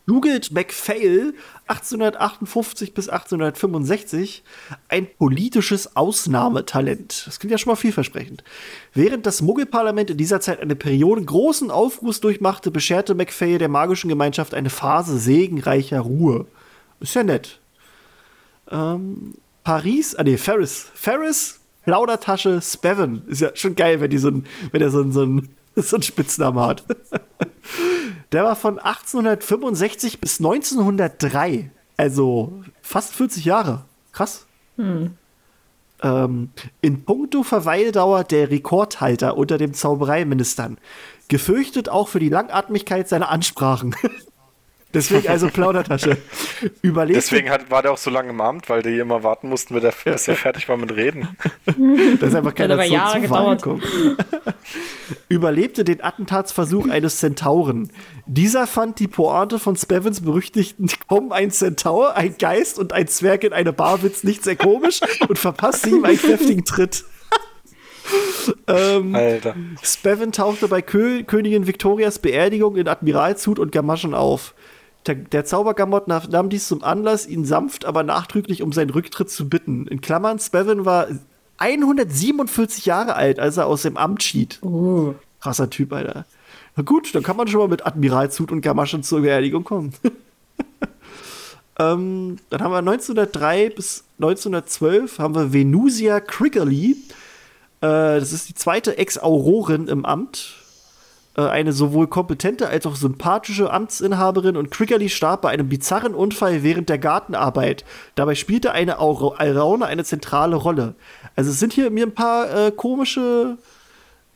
googelt 0.07 0.51
MacPhail 0.53 1.35
1858 1.71 2.95
bis 2.95 3.09
1865 3.09 4.43
ein 4.89 5.07
politisches 5.19 5.97
Ausnahmetalent. 5.97 7.27
Das 7.27 7.39
klingt 7.39 7.53
ja 7.53 7.59
schon 7.59 7.71
mal 7.71 7.77
vielversprechend. 7.77 8.43
Während 8.93 9.25
das 9.25 9.41
Muggelparlament 9.41 10.11
in 10.11 10.17
dieser 10.17 10.41
Zeit 10.41 10.61
eine 10.61 10.75
Periode 10.75 11.23
großen 11.23 11.71
Aufruhrs 11.71 12.21
durchmachte, 12.21 12.71
bescherte 12.71 13.15
MacPhail 13.15 13.59
der 13.59 13.69
magischen 13.69 14.09
Gemeinschaft 14.09 14.53
eine 14.53 14.71
Phase 14.71 15.19
segenreicher 15.19 16.01
Ruhe. 16.01 16.47
Ist 16.99 17.15
ja 17.15 17.23
nett. 17.23 17.61
Ähm, 18.71 19.35
Paris, 19.63 20.17
ah 20.17 20.25
nee, 20.25 20.37
Ferris. 20.37 20.89
Ferris, 20.95 21.61
Plaudertasche, 21.85 22.61
Spevin. 22.61 23.23
Ist 23.29 23.41
ja 23.41 23.55
schon 23.55 23.77
geil, 23.77 24.01
wenn, 24.01 24.11
die 24.11 24.19
so 24.19 24.29
ein, 24.29 24.47
wenn 24.73 24.83
er 24.83 24.91
so, 24.91 25.03
ein, 25.03 25.13
so, 25.13 25.23
ein, 25.23 25.49
so 25.77 25.97
einen 25.97 26.03
Spitznamen 26.03 26.61
hat. 26.61 26.85
Der 28.33 28.45
war 28.45 28.57
von 28.57 28.79
1865 28.79 30.21
bis 30.21 30.39
1903. 30.39 31.71
Also 31.97 32.63
fast 32.83 33.15
40 33.15 33.45
Jahre. 33.45 33.85
Krass. 34.13 34.47
Hm. 34.77 35.17
Ähm, 36.03 36.51
in 36.81 37.05
puncto 37.05 37.43
Verweildauer 37.43 38.25
der 38.25 38.51
Rekordhalter 38.51 39.37
unter 39.37 39.59
den 39.59 39.75
Zaubereiministern. 39.75 40.79
Gefürchtet 41.29 41.89
auch 41.89 42.09
für 42.09 42.21
die 42.21 42.31
Langatmigkeit 42.31 43.09
seiner 43.09 43.29
Ansprachen. 43.29 43.95
Deswegen 44.93 45.29
also 45.29 45.49
Plaudertasche. 45.49 46.17
Überlebte, 46.83 47.21
Deswegen 47.21 47.49
hat, 47.49 47.71
war 47.71 47.83
der 47.83 47.93
auch 47.93 47.99
so 47.99 48.11
lange 48.11 48.31
im 48.31 48.41
Amt, 48.41 48.69
weil 48.69 48.83
die 48.83 48.99
immer 48.99 49.23
warten 49.23 49.49
mussten, 49.49 49.75
bis 49.75 49.85
er, 49.85 49.93
bis 50.13 50.27
er 50.27 50.35
fertig 50.35 50.69
war 50.69 50.77
mit 50.77 50.95
Reden. 50.97 51.29
da 52.19 52.27
ist 52.27 52.35
einfach 52.35 52.55
keiner 52.55 52.77
zu, 52.77 52.93
Jahre 52.93 53.21
gedauert. 53.21 53.63
Überlebte 55.29 55.85
den 55.85 56.03
Attentatsversuch 56.03 56.89
eines 56.89 57.19
Zentauren. 57.19 57.93
Dieser 58.27 58.67
fand 58.67 58.99
die 58.99 59.07
Pointe 59.07 59.61
von 59.61 59.77
Spavins 59.77 60.23
berüchtigten 60.23 60.89
Kommen 61.07 61.31
ein 61.31 61.53
Zentaur, 61.53 62.17
ein 62.17 62.35
Geist 62.39 62.79
und 62.79 62.93
ein 62.93 63.07
Zwerg 63.07 63.45
in 63.45 63.53
eine 63.53 63.73
Barwitz 63.73 64.25
nicht 64.25 64.43
sehr 64.43 64.57
komisch 64.57 65.01
und 65.29 65.39
verpasste 65.39 65.91
ihm 65.91 66.05
einen 66.05 66.19
kräftigen 66.19 66.65
Tritt. 66.65 67.05
ähm, 68.67 69.15
Alter. 69.15 69.55
Spavin 69.83 70.33
tauchte 70.33 70.67
bei 70.67 70.83
Kö 70.83 71.23
Königin 71.23 71.69
Victorias 71.69 72.19
Beerdigung 72.19 72.75
in 72.75 72.89
Admiralshut 72.89 73.61
und 73.61 73.71
Gamaschen 73.71 74.15
auf. 74.15 74.55
Der, 75.07 75.15
der 75.15 75.45
Zaubergamot 75.45 76.09
nahm 76.09 76.49
dies 76.51 76.69
zum 76.69 76.85
Anlass, 76.85 77.27
ihn 77.27 77.45
sanft, 77.45 77.85
aber 77.85 78.03
nachdrücklich 78.03 78.63
um 78.63 78.73
seinen 78.73 78.91
Rücktritt 78.91 79.31
zu 79.31 79.49
bitten. 79.49 79.87
In 79.87 80.01
Klammern, 80.01 80.39
Spevin 80.39 80.85
war 80.85 81.09
147 81.57 82.87
Jahre 82.87 83.15
alt, 83.15 83.39
als 83.39 83.57
er 83.57 83.67
aus 83.67 83.83
dem 83.83 83.97
Amt 83.97 84.23
schied. 84.23 84.59
Oh. 84.63 85.15
Krasser 85.41 85.71
Typ, 85.71 85.93
Alter. 85.93 86.27
Na 86.77 86.83
gut, 86.83 87.15
dann 87.15 87.23
kann 87.23 87.37
man 87.37 87.49
schon 87.49 87.61
mal 87.61 87.69
mit 87.69 87.87
Admiralshut 87.87 88.53
und 88.53 88.61
Gamaschen 88.61 89.03
zur 89.03 89.23
Beerdigung 89.23 89.65
kommen. 89.65 89.95
ähm, 91.79 92.39
dann 92.51 92.63
haben 92.63 92.73
wir 92.73 92.79
1903 92.79 93.71
bis 93.71 94.05
1912 94.19 95.19
haben 95.19 95.35
wir 95.35 95.53
Venusia 95.53 96.21
Crickerly. 96.21 96.93
Äh, 96.93 96.97
das 97.81 98.33
ist 98.33 98.49
die 98.49 98.55
zweite 98.55 98.99
Ex-Aurorin 98.99 99.89
im 99.89 100.05
Amt 100.05 100.60
eine 101.37 101.73
sowohl 101.73 102.09
kompetente 102.09 102.69
als 102.69 102.87
auch 102.87 102.97
sympathische 102.97 103.73
Amtsinhaberin 103.73 104.57
und 104.57 104.71
Crickerly 104.71 105.09
starb 105.09 105.43
bei 105.43 105.51
einem 105.51 105.69
bizarren 105.69 106.15
Unfall 106.15 106.63
während 106.63 106.89
der 106.89 106.99
Gartenarbeit. 106.99 107.85
Dabei 108.17 108.35
spielte 108.35 108.73
eine 108.73 108.99
Alraune 108.99 109.87
eine 109.87 110.05
zentrale 110.05 110.57
Rolle. 110.57 110.95
Also 111.37 111.51
es 111.51 111.61
sind 111.61 111.73
hier 111.73 111.91
mir 111.91 112.07
ein 112.07 112.15
paar 112.15 112.67
äh, 112.67 112.73
komische 112.73 113.59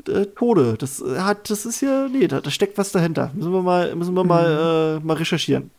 äh, 0.06 0.26
Tode. 0.26 0.76
Das 0.78 1.02
hat, 1.18 1.50
das 1.50 1.66
ist 1.66 1.80
hier, 1.80 2.08
nee, 2.10 2.28
da, 2.28 2.40
da, 2.40 2.50
steckt 2.50 2.78
was 2.78 2.92
dahinter. 2.92 3.30
Müssen 3.34 3.52
wir 3.52 3.62
mal, 3.62 3.94
müssen 3.96 4.14
wir 4.14 4.22
mhm. 4.22 4.28
mal, 4.28 5.00
äh, 5.02 5.04
mal 5.04 5.16
recherchieren. 5.16 5.70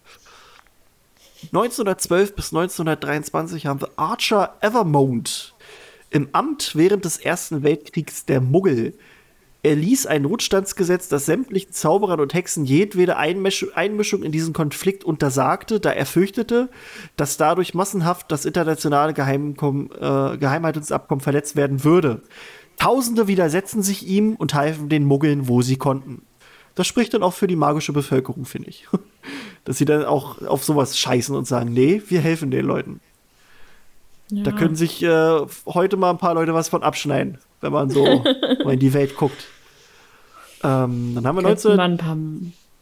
1912 1.43 2.35
bis 2.35 2.53
1923 2.53 3.67
haben 3.67 3.81
wir 3.81 3.89
Archer 3.95 4.55
Evermont 4.61 5.53
im 6.09 6.29
Amt 6.31 6.75
während 6.75 7.05
des 7.05 7.17
Ersten 7.17 7.63
Weltkriegs 7.63 8.25
der 8.25 8.41
Muggel. 8.41 8.93
Er 9.65 9.75
ließ 9.75 10.05
ein 10.05 10.21
Notstandsgesetz, 10.21 11.07
das 11.07 11.25
sämtlichen 11.25 11.71
Zauberern 11.71 12.19
und 12.19 12.35
Hexen 12.35 12.65
jedwede 12.65 13.17
Einmischung, 13.17 13.69
Einmischung 13.73 14.21
in 14.21 14.31
diesen 14.31 14.53
Konflikt 14.53 15.03
untersagte, 15.03 15.79
da 15.79 15.89
er 15.89 16.05
fürchtete, 16.05 16.69
dass 17.17 17.37
dadurch 17.37 17.73
massenhaft 17.73 18.31
das 18.31 18.45
internationale 18.45 19.15
Geheimkom 19.15 19.89
äh, 19.99 20.37
Geheimhaltungsabkommen 20.37 21.19
verletzt 21.19 21.55
werden 21.55 21.83
würde. 21.83 22.21
Tausende 22.77 23.27
widersetzen 23.27 23.81
sich 23.81 24.05
ihm 24.05 24.35
und 24.35 24.53
halfen 24.53 24.87
den 24.87 25.03
Muggeln, 25.03 25.47
wo 25.47 25.63
sie 25.63 25.77
konnten. 25.77 26.21
Das 26.75 26.85
spricht 26.85 27.15
dann 27.15 27.23
auch 27.23 27.33
für 27.33 27.47
die 27.47 27.55
magische 27.55 27.91
Bevölkerung, 27.91 28.45
finde 28.45 28.69
ich. 28.69 28.87
Dass 29.63 29.79
sie 29.79 29.85
dann 29.85 30.05
auch 30.05 30.43
auf 30.43 30.63
sowas 30.63 30.95
scheißen 30.95 31.35
und 31.35 31.47
sagen, 31.47 31.73
nee, 31.73 32.03
wir 32.07 32.21
helfen 32.21 32.51
den 32.51 32.67
Leuten. 32.67 32.99
Ja. 34.29 34.43
Da 34.43 34.51
können 34.51 34.75
sich 34.75 35.01
äh, 35.01 35.39
heute 35.65 35.97
mal 35.97 36.11
ein 36.11 36.19
paar 36.19 36.35
Leute 36.35 36.53
was 36.53 36.69
von 36.69 36.83
abschneiden, 36.83 37.39
wenn 37.61 37.73
man 37.73 37.89
so 37.89 38.03
mal 38.63 38.75
in 38.75 38.79
die 38.79 38.93
Welt 38.93 39.15
guckt. 39.15 39.47
Ähm, 40.65 41.11
dann 41.15 41.27
haben 41.27 41.35
wir 41.35 41.41
19... 41.43 41.75
Man 41.75 41.97
paar, 41.97 42.17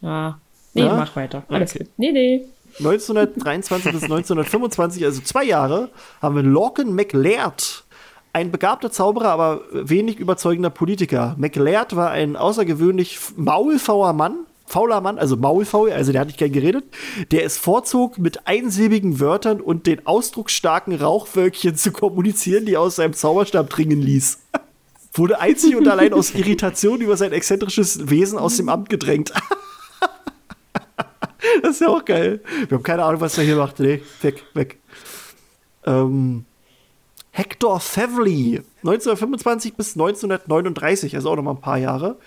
ja. 0.02 0.40
Nee, 0.74 0.86
ja? 0.86 0.96
mach 0.96 1.16
weiter. 1.16 1.44
Alles 1.50 1.76
okay. 1.76 1.84
gut. 1.84 1.94
Nee, 1.98 2.12
nee. 2.12 2.46
1923 2.80 3.92
bis 3.92 4.04
1925, 4.04 5.06
also 5.06 5.22
zwei 5.22 5.44
Jahre, 5.44 5.90
haben 6.22 6.36
wir 6.36 6.44
Lorcan 6.44 6.94
McLaird. 6.94 7.84
Ein 8.32 8.50
begabter 8.52 8.92
Zauberer, 8.92 9.30
aber 9.30 9.62
wenig 9.72 10.18
überzeugender 10.18 10.72
Politiker. 10.72 11.36
McLaird 11.38 11.96
war 11.96 12.10
ein 12.10 12.36
außergewöhnlich 12.36 13.20
maulfauer 13.36 14.14
Mann, 14.14 14.48
fauler 14.66 15.02
Mann, 15.02 15.20
also 15.20 15.38
maulfaul, 15.38 15.92
also 15.92 16.12
der 16.12 16.22
hat 16.22 16.28
nicht 16.30 16.40
gern 16.40 16.52
geredet, 16.52 16.86
der 17.32 17.46
es 17.46 17.60
vorzog, 17.60 18.18
mit 18.18 18.48
einsilbigen 18.48 19.20
Wörtern 19.20 19.62
und 19.62 19.86
den 19.86 20.08
ausdrucksstarken 20.08 20.96
Rauchwölkchen 20.96 21.76
zu 21.76 21.92
kommunizieren, 21.92 22.66
die 22.66 22.76
aus 22.76 22.96
seinem 22.96 23.14
Zauberstab 23.14 23.70
dringen 23.70 24.02
ließ 24.02 24.40
wurde 25.14 25.40
einzig 25.40 25.76
und 25.76 25.88
allein 25.88 26.14
aus 26.14 26.32
Irritation 26.36 27.02
über 27.02 27.18
sein 27.18 27.32
exzentrisches 27.32 28.10
Wesen 28.10 28.38
aus 28.38 28.58
dem 28.58 28.70
Amt 28.70 28.90
gedrängt. 28.90 29.34
das 31.62 31.72
ist 31.72 31.82
ja 31.82 31.90
auch 31.90 32.06
geil. 32.06 32.42
Wir 32.68 32.78
haben 32.78 32.84
keine 32.84 33.04
Ahnung, 33.04 33.22
was 33.22 33.38
er 33.38 33.44
hier 33.44 33.56
macht. 33.56 33.80
Nee, 33.80 34.02
weg, 34.22 34.44
weg. 34.54 34.80
Ähm, 35.86 36.46
Hector 37.32 37.80
Favely, 37.80 38.62
1925 38.84 39.74
bis 39.74 39.94
1939, 39.94 41.16
also 41.16 41.32
auch 41.32 41.36
noch 41.36 41.44
mal 41.44 41.52
ein 41.52 41.62
paar 41.62 41.80
Jahre. 41.80 42.18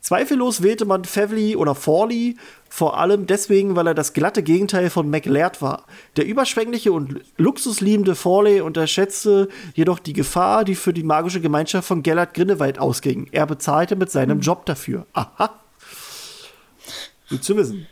Zweifellos 0.00 0.62
wählte 0.62 0.84
man 0.84 1.04
Favley 1.04 1.56
oder 1.56 1.74
Forley 1.74 2.36
vor 2.68 2.98
allem 2.98 3.26
deswegen, 3.26 3.74
weil 3.74 3.88
er 3.88 3.94
das 3.94 4.12
glatte 4.12 4.42
Gegenteil 4.42 4.90
von 4.90 5.10
McLaird 5.10 5.62
war. 5.62 5.84
Der 6.16 6.26
überschwängliche 6.26 6.92
und 6.92 7.20
luxusliebende 7.38 8.14
Forley 8.14 8.60
unterschätzte 8.60 9.48
jedoch 9.74 9.98
die 9.98 10.12
Gefahr, 10.12 10.64
die 10.64 10.74
für 10.74 10.92
die 10.92 11.02
magische 11.02 11.40
Gemeinschaft 11.40 11.88
von 11.88 12.02
Gellert 12.02 12.34
Grinnewald 12.34 12.78
ausging. 12.78 13.28
Er 13.32 13.46
bezahlte 13.46 13.96
mit 13.96 14.10
seinem 14.10 14.40
Job 14.40 14.66
dafür. 14.66 15.06
Aha. 15.12 15.58
Gut 17.28 17.42
zu 17.42 17.56
wissen. 17.56 17.86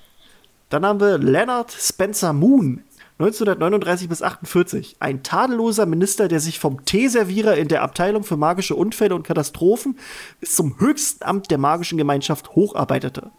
Dann 0.69 0.87
haben 0.87 1.01
wir 1.01 1.19
Leonard 1.19 1.73
Spencer 1.73 2.33
Moon. 2.33 2.85
1939 3.19 4.09
bis 4.09 4.23
48. 4.23 4.97
Ein 4.99 5.23
tadelloser 5.23 5.87
Minister, 5.87 6.27
der 6.27 6.41
sich 6.41 6.59
vom 6.59 6.85
Teeservierer 6.85 7.57
in 7.57 7.69
der 7.69 7.83
Abteilung 7.83 8.25
für 8.25 8.37
magische 8.37 8.75
Unfälle 8.75 9.15
und 9.15 9.23
Katastrophen 9.25 9.99
bis 10.41 10.57
zum 10.57 10.81
höchsten 10.81 11.25
Amt 11.25 11.51
der 11.53 11.59
magischen 11.59 11.97
Gemeinschaft 11.97 12.51
hocharbeitete. 12.57 13.31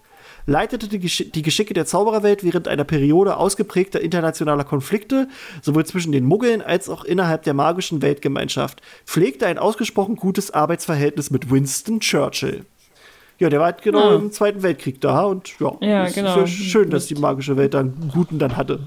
Leitete 0.48 0.88
die, 0.88 1.00
Gesch 1.00 1.26
die 1.34 1.42
Geschicke 1.42 1.74
der 1.74 1.86
Zaubererwelt 1.88 2.44
während 2.44 2.68
einer 2.70 2.84
Periode 2.86 3.36
ausgeprägter 3.36 4.00
internationaler 4.00 4.64
Konflikte, 4.64 5.28
sowohl 5.62 5.86
zwischen 5.86 6.12
den 6.14 6.24
Muggeln 6.24 6.62
als 6.62 6.88
auch 6.88 7.04
innerhalb 7.04 7.44
der 7.44 7.56
magischen 7.56 8.02
Weltgemeinschaft. 8.02 8.82
Pflegte 9.06 9.48
ein 9.48 9.58
ausgesprochen 9.58 10.16
gutes 10.16 10.52
Arbeitsverhältnis 10.52 11.32
mit 11.32 11.50
Winston 11.52 12.00
Churchill. 12.00 12.64
Ja, 13.40 13.50
der 13.50 13.60
war 13.60 13.66
halt 13.66 13.82
genau 13.82 14.12
Ah. 14.12 14.16
im 14.16 14.32
Zweiten 14.32 14.64
Weltkrieg 14.64 15.02
da 15.02 15.24
und 15.24 15.52
ja, 15.60 15.76
Ja, 15.82 16.06
es 16.06 16.14
genau. 16.14 16.30
ist 16.44 16.58
ja 16.58 16.64
schön, 16.64 16.90
dass 16.92 17.08
die 17.08 17.16
magische 17.16 17.58
Welt 17.58 17.74
da 17.74 17.82
einen 17.82 18.12
guten 18.14 18.40
dann 18.40 18.56
hatte. 18.56 18.80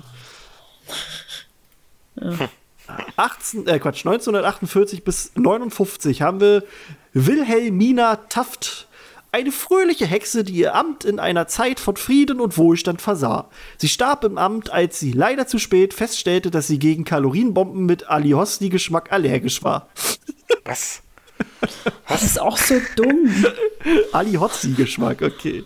18, 3.16 3.66
äh 3.66 3.78
Quatsch, 3.78 4.06
1948 4.06 5.05
bis 5.05 5.32
59 5.35 6.23
haben 6.23 6.40
wir 6.40 6.65
Wilhelmina 7.12 8.16
Taft, 8.16 8.89
eine 9.31 9.52
fröhliche 9.52 10.06
Hexe, 10.06 10.43
die 10.43 10.55
ihr 10.55 10.74
Amt 10.74 11.05
in 11.05 11.19
einer 11.19 11.47
Zeit 11.48 11.81
von 11.81 11.97
Frieden 11.97 12.40
und 12.40 12.56
Wohlstand 12.56 13.02
versah. 13.02 13.51
Sie 13.77 13.89
starb 13.89 14.24
im 14.24 14.39
Amt, 14.39 14.70
als 14.70 14.98
sie 14.98 15.12
leider 15.12 15.47
zu 15.47 15.59
spät 15.59 15.93
feststellte, 15.93 16.51
dass 16.51 16.66
sie 16.66 16.78
gegen 16.78 17.05
Kalorienbomben 17.05 17.85
mit 17.85 18.09
Alihosti-Geschmack 18.09 19.12
allergisch 19.12 19.62
war. 19.62 19.89
Was? 20.65 21.02
Das 22.09 22.23
ist 22.23 22.40
auch 22.40 22.56
so 22.56 22.81
dumm. 22.97 23.44
Alihosti-Geschmack, 24.12 25.23
okay. 25.23 25.65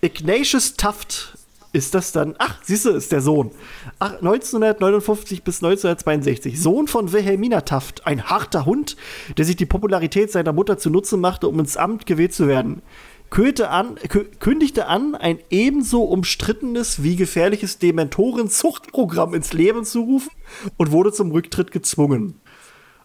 Ignatius 0.00 0.74
Taft 0.74 1.38
ist 1.72 1.94
das 1.94 2.12
dann. 2.12 2.34
Ach, 2.38 2.58
siehst 2.62 2.84
du, 2.84 2.90
ist 2.90 3.12
der 3.12 3.20
Sohn. 3.20 3.50
Ach, 3.98 4.14
1959 4.14 5.42
bis 5.44 5.62
1962. 5.62 6.60
Sohn 6.60 6.86
von 6.88 7.12
Wilhelmina 7.12 7.60
Taft. 7.62 8.06
Ein 8.06 8.24
harter 8.24 8.66
Hund, 8.66 8.96
der 9.38 9.44
sich 9.44 9.56
die 9.56 9.66
Popularität 9.66 10.30
seiner 10.32 10.52
Mutter 10.52 10.78
zunutze 10.78 11.16
machte, 11.16 11.48
um 11.48 11.58
ins 11.60 11.76
Amt 11.76 12.06
gewählt 12.06 12.32
zu 12.34 12.48
werden. 12.48 12.82
Kündigte 13.30 13.70
an, 13.70 13.94
kü- 13.96 14.26
kündigte 14.40 14.86
an, 14.88 15.14
ein 15.14 15.38
ebenso 15.50 16.02
umstrittenes 16.02 17.04
wie 17.04 17.14
gefährliches 17.14 17.78
Dementoren-Zuchtprogramm 17.78 19.34
ins 19.34 19.52
Leben 19.52 19.84
zu 19.84 20.00
rufen 20.00 20.30
und 20.76 20.90
wurde 20.90 21.12
zum 21.12 21.30
Rücktritt 21.30 21.70
gezwungen. 21.70 22.40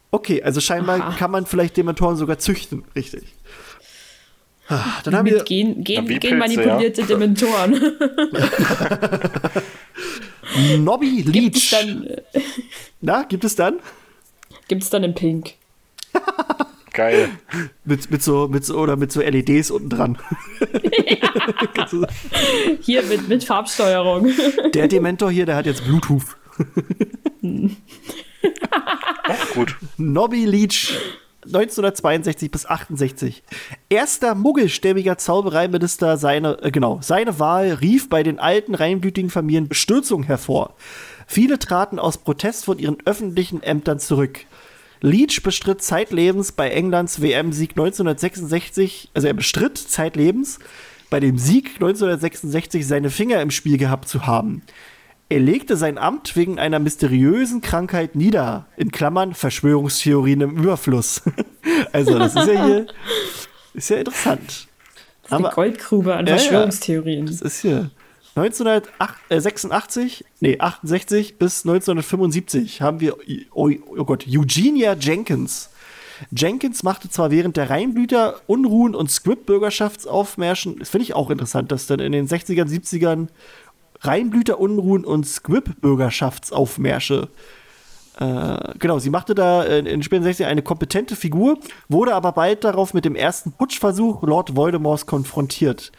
Okay, 0.09 0.41
also 0.41 0.61
scheinbar 0.61 0.99
Aha. 0.99 1.15
kann 1.17 1.29
man 1.29 1.45
vielleicht 1.45 1.77
Dementoren 1.77 2.15
sogar 2.15 2.39
züchten, 2.39 2.85
richtig. 2.95 3.34
Ah, 4.67 4.99
Dann 5.03 5.15
haben 5.15 5.25
wir 5.27 5.35
Mit 5.37 5.45
gen, 5.45 5.83
gen, 5.83 6.03
Ja, 6.05 6.09
wie 6.09 6.19
genmanipulierte 6.19 7.03
Dementoren. 7.03 7.73
Nobby 10.79 11.21
Gibt 11.23 11.55
es 11.57 11.71
Leach. 11.71 11.81
dann, 11.81 12.07
Na, 13.01 13.23
gibt 13.23 13.43
es 13.43 13.55
dann? 13.55 13.79
gibt's 14.67 14.89
dann 14.89 15.03
in 15.03 15.13
Pink. 15.13 15.53
Geil. 16.93 17.29
Mit, 17.83 18.09
mit 18.09 18.23
so, 18.23 18.47
mit 18.47 18.63
so, 18.65 18.77
oder 18.77 18.95
mit 18.95 19.11
so 19.11 19.19
LEDs 19.21 19.69
unten 19.69 19.89
dran. 19.89 20.17
Du- 21.91 22.05
Hier 22.81 23.03
mit, 23.03 23.27
mit 23.27 23.43
Farbsteuerung. 23.43 24.31
der 24.73 24.87
Dementor 24.87 25.29
hier, 25.29 25.45
der 25.45 25.57
hat 25.57 25.65
jetzt 25.65 25.83
Bluetooth. 25.85 26.37
Gut. 29.53 29.75
Nobby 29.97 30.45
Leach, 30.45 30.93
1962 31.45 32.51
bis 32.51 32.65
68. 32.65 33.43
Erster 33.89 34.35
muggelstämmiger 34.35 35.17
Zaubereiminister, 35.17 36.17
seine, 36.17 36.61
äh, 36.61 36.71
genau, 36.71 36.99
seine 37.01 37.39
Wahl 37.39 37.73
rief 37.73 38.09
bei 38.09 38.23
den 38.23 38.39
alten 38.39 38.75
reinblütigen 38.75 39.29
Familien 39.29 39.67
Bestürzung 39.67 40.23
hervor. 40.23 40.75
Viele 41.27 41.59
traten 41.59 41.99
aus 41.99 42.17
Protest 42.17 42.65
von 42.65 42.79
ihren 42.79 42.97
öffentlichen 43.05 43.63
Ämtern 43.63 43.99
zurück. 43.99 44.45
Leach 45.01 45.43
bestritt 45.43 45.81
zeitlebens 45.81 46.51
bei 46.51 46.69
Englands 46.69 47.21
WM-Sieg 47.21 47.71
1966, 47.71 49.11
also 49.13 49.27
er 49.27 49.33
bestritt 49.33 49.77
zeitlebens 49.77 50.59
bei 51.09 51.19
dem 51.19 51.37
Sieg 51.37 51.75
1966 51.75 52.87
seine 52.87 53.09
Finger 53.09 53.41
im 53.41 53.51
Spiel 53.51 53.77
gehabt 53.77 54.07
zu 54.07 54.25
haben. 54.25 54.63
Er 55.27 55.39
legte 55.39 55.75
sein 55.75 55.97
Amt 55.97 56.35
wegen 56.35 56.59
einer 56.59 56.79
mysteriösen 56.79 57.61
Krankheit 57.61 58.15
nieder. 58.15 58.67
In 58.77 58.91
Klammern 58.91 59.33
Verschwörungstheorien 59.33 60.41
im 60.41 60.57
Überfluss. 60.57 61.21
also, 61.91 62.19
das 62.19 62.35
ist 62.35 62.47
ja 62.47 62.65
hier 62.65 62.87
ist 63.73 63.89
ja 63.89 63.97
interessant. 63.97 64.67
Die 65.29 65.43
Goldgrube 65.43 66.15
an 66.15 66.27
Ja. 66.27 66.37
Verschwörungstheorien. 66.37 67.25
Das 67.25 67.41
ist 67.41 67.61
hier 67.61 67.89
1986, 68.35 70.25
nee, 70.41 70.59
68 70.59 71.37
bis 71.37 71.63
1975 71.63 72.81
haben 72.81 72.99
wir, 72.99 73.15
oh, 73.53 73.71
oh 73.97 74.03
Gott, 74.03 74.25
Eugenia 74.27 74.93
Jenkins. 74.93 75.69
Jenkins 76.31 76.83
machte 76.83 77.09
zwar 77.09 77.31
während 77.31 77.57
der 77.57 77.69
Rheinblüter 77.69 78.41
Unruhen 78.47 78.93
und 78.93 79.09
Squib-Bürgerschaftsaufmärschen, 79.09 80.79
das 80.79 80.89
finde 80.89 81.03
ich 81.03 81.13
auch 81.13 81.29
interessant, 81.29 81.71
dass 81.71 81.87
dann 81.87 81.99
in 81.99 82.11
den 82.11 82.27
60ern, 82.27 82.67
70ern 82.67 83.27
Rheinblüter 84.01 84.59
Unruhen 84.59 85.05
und 85.05 85.25
Squib-Bürgerschaftsaufmärsche 85.25 87.29
äh, 88.19 88.73
genau, 88.79 88.99
sie 88.99 89.09
machte 89.09 89.35
da 89.35 89.63
in, 89.63 89.85
in 89.85 90.01
späten 90.01 90.25
60ern 90.25 90.45
eine 90.45 90.61
kompetente 90.61 91.15
Figur, 91.15 91.59
wurde 91.89 92.15
aber 92.15 92.31
bald 92.31 92.63
darauf 92.63 92.93
mit 92.93 93.03
dem 93.03 93.15
ersten 93.15 93.51
Putschversuch 93.51 94.23
Lord 94.23 94.55
Voldemorts 94.55 95.05
konfrontiert. 95.05 95.91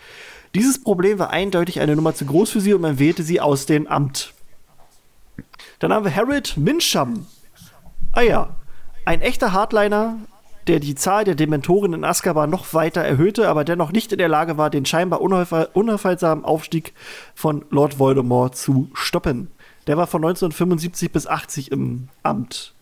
Dieses 0.54 0.82
Problem 0.82 1.18
war 1.18 1.30
eindeutig 1.30 1.80
eine 1.80 1.94
Nummer 1.94 2.14
zu 2.14 2.24
groß 2.24 2.50
für 2.50 2.60
sie 2.60 2.72
und 2.72 2.80
man 2.80 2.98
wählte 2.98 3.22
sie 3.22 3.40
aus 3.40 3.66
dem 3.66 3.86
Amt. 3.86 4.32
Dann 5.78 5.92
haben 5.92 6.06
wir 6.06 6.16
Harold 6.16 6.56
Minsham. 6.56 7.26
Ah 8.12 8.22
ja, 8.22 8.56
ein 9.04 9.20
echter 9.20 9.52
Hardliner, 9.52 10.16
der 10.66 10.80
die 10.80 10.94
Zahl 10.94 11.24
der 11.24 11.34
Dementoren 11.34 11.92
in 11.92 12.04
Azkaban 12.04 12.50
noch 12.50 12.74
weiter 12.74 13.00
erhöhte, 13.02 13.48
aber 13.48 13.64
dennoch 13.64 13.92
nicht 13.92 14.12
in 14.12 14.18
der 14.18 14.28
Lage 14.28 14.58
war, 14.58 14.70
den 14.70 14.84
scheinbar 14.84 15.20
unauf- 15.20 15.68
unaufhaltsamen 15.72 16.44
Aufstieg 16.44 16.92
von 17.34 17.64
Lord 17.70 17.98
Voldemort 17.98 18.56
zu 18.56 18.88
stoppen. 18.94 19.48
Der 19.86 19.96
war 19.96 20.06
von 20.06 20.22
1975 20.24 21.12
bis 21.12 21.26
80 21.26 21.70
im 21.70 22.08
Amt. 22.22 22.74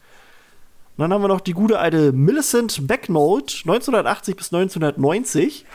Und 0.97 1.03
dann 1.03 1.13
haben 1.13 1.23
wir 1.23 1.29
noch 1.29 1.41
die 1.41 1.53
gute 1.53 1.79
alte 1.79 2.13
Millicent 2.13 2.87
Becknold, 2.87 3.63
1980 3.65 4.37
bis 4.37 4.53
1990. 4.53 5.67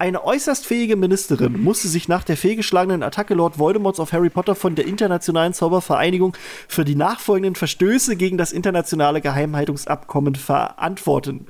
Eine 0.00 0.24
äußerst 0.24 0.64
fähige 0.64 0.94
Ministerin 0.94 1.60
musste 1.60 1.88
sich 1.88 2.06
nach 2.06 2.22
der 2.22 2.36
fehlgeschlagenen 2.36 3.02
Attacke 3.02 3.34
Lord 3.34 3.58
Voldemorts 3.58 3.98
auf 3.98 4.12
Harry 4.12 4.30
Potter 4.30 4.54
von 4.54 4.76
der 4.76 4.86
Internationalen 4.86 5.54
Zaubervereinigung 5.54 6.36
für 6.68 6.84
die 6.84 6.94
nachfolgenden 6.94 7.56
Verstöße 7.56 8.14
gegen 8.14 8.38
das 8.38 8.52
internationale 8.52 9.20
Geheimhaltungsabkommen 9.20 10.36
verantworten. 10.36 11.46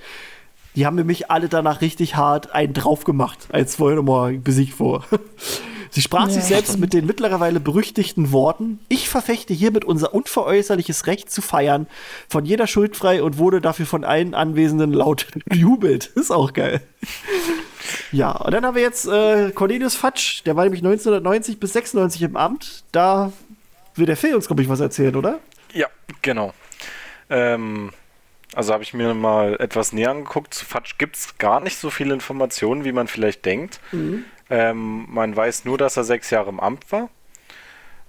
Die 0.77 0.87
haben 0.87 0.97
nämlich 0.97 1.31
alle 1.31 1.49
danach 1.51 1.83
richtig 1.83 2.17
hart 2.17 2.53
einen 2.53 2.73
drauf 2.73 3.05
gemacht, 3.05 3.49
als 3.53 3.79
Voldemort 3.79 4.43
besiegt 4.45 4.81
wurde. 4.81 5.05
Sie 5.91 6.03
sprach 6.03 6.27
Ja. 6.29 6.35
sich 6.35 6.45
selbst 6.45 6.79
mit 6.79 6.93
den 6.93 7.05
mittlerweile 7.07 7.61
berüchtigten 7.61 8.31
Worten: 8.33 8.79
Ich 8.89 9.09
verfechte 9.11 9.53
hiermit 9.53 9.85
unser 9.85 10.15
unveräußerliches 10.15 11.07
Recht 11.07 11.31
zu 11.31 11.43
feiern, 11.43 11.87
von 12.29 12.45
jeder 12.47 12.67
Schuld 12.67 12.97
frei 12.97 13.23
und 13.23 13.37
wurde 13.39 13.61
dafür 13.61 13.87
von 13.87 14.05
allen 14.05 14.35
Anwesenden 14.35 14.93
laut 14.93 15.27
gejubelt. 15.47 16.07
Ist 16.15 16.31
auch 16.31 16.53
geil. 16.55 16.81
Ja, 18.13 18.33
und 18.33 18.53
dann 18.53 18.65
haben 18.65 18.75
wir 18.75 18.83
jetzt 18.83 19.07
äh, 19.07 19.51
Cornelius 19.53 19.95
Fatsch, 19.95 20.43
der 20.45 20.57
war 20.57 20.65
nämlich 20.65 20.81
1990 20.81 21.61
bis 21.61 21.73
96 21.73 22.23
im 22.23 22.37
Amt. 22.37 22.85
Da 22.93 23.33
will 23.95 24.07
der 24.07 24.17
Phil 24.17 24.35
uns, 24.35 24.47
glaube 24.47 24.63
ich, 24.63 24.69
was 24.69 24.81
erzählen, 24.81 25.15
oder? 25.17 25.41
Ja, 25.73 25.89
genau. 26.23 26.55
Ähm, 27.31 27.91
also 28.55 28.73
habe 28.73 28.83
ich 28.83 28.95
mir 28.95 29.15
mal 29.15 29.57
etwas 29.61 29.93
näher 29.93 30.11
angeguckt. 30.11 30.55
Zu 30.55 30.65
Fatsch 30.65 30.99
gibt 30.99 31.17
es 31.17 31.39
gar 31.39 31.61
nicht 31.61 31.77
so 31.77 31.91
viele 31.91 32.15
Informationen, 32.15 32.85
wie 32.85 32.93
man 32.93 33.09
vielleicht 33.09 33.45
denkt. 33.45 33.81
Ähm, 34.51 35.07
man 35.09 35.37
weiß 35.37 35.65
nur, 35.65 35.79
dass 35.79 35.97
er 35.97 36.05
sechs 36.05 36.31
Jahre 36.31 36.49
im 36.49 36.61
Amt 36.61 36.91
war. 36.91 37.11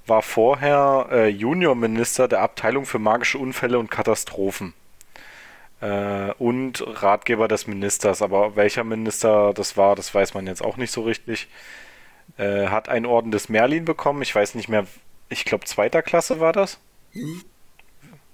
War 0.07 0.22
vorher 0.22 1.07
äh, 1.11 1.27
Juniorminister 1.27 2.27
der 2.27 2.41
Abteilung 2.41 2.85
für 2.85 2.99
magische 2.99 3.38
Unfälle 3.38 3.77
und 3.77 3.91
Katastrophen. 3.91 4.73
Äh, 5.81 6.31
und 6.34 6.84
Ratgeber 6.85 7.47
des 7.47 7.68
Ministers. 7.68 8.22
Aber 8.22 8.56
welcher 8.56 8.84
Minister 8.84 9.53
das 9.53 9.77
war, 9.77 9.95
das 9.95 10.14
weiß 10.14 10.34
man 10.34 10.47
jetzt 10.47 10.64
auch 10.64 10.77
nicht 10.77 10.91
so 10.91 11.01
richtig. 11.01 11.47
Äh, 12.38 12.68
hat 12.68 12.89
einen 12.89 13.06
Orden 13.06 13.31
des 13.31 13.49
Merlin 13.49 13.85
bekommen. 13.85 14.22
Ich 14.22 14.35
weiß 14.35 14.56
nicht 14.56 14.69
mehr, 14.69 14.85
ich 15.30 15.45
glaube 15.45 15.65
zweiter 15.65 16.01
Klasse 16.01 16.39
war 16.39 16.53
das. 16.53 16.80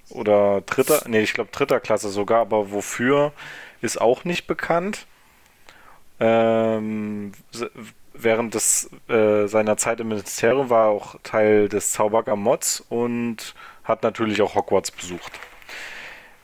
Oder 0.09 0.61
dritter, 0.61 1.03
nee, 1.07 1.21
ich 1.21 1.33
glaube 1.33 1.49
dritter 1.51 1.79
Klasse 1.79 2.09
sogar, 2.09 2.41
aber 2.41 2.71
wofür 2.71 3.31
ist 3.81 3.99
auch 3.99 4.23
nicht 4.23 4.47
bekannt. 4.47 5.07
Ähm, 6.19 7.31
während 8.13 8.53
des, 8.53 8.89
äh, 9.09 9.47
seiner 9.47 9.77
Zeit 9.77 9.99
im 9.99 10.09
Ministerium 10.09 10.69
war 10.69 10.85
er 10.85 10.89
auch 10.89 11.15
Teil 11.23 11.69
des 11.69 11.91
Zaubergammots 11.91 12.81
und 12.89 13.55
hat 13.83 14.03
natürlich 14.03 14.41
auch 14.41 14.55
Hogwarts 14.55 14.91
besucht. 14.91 15.31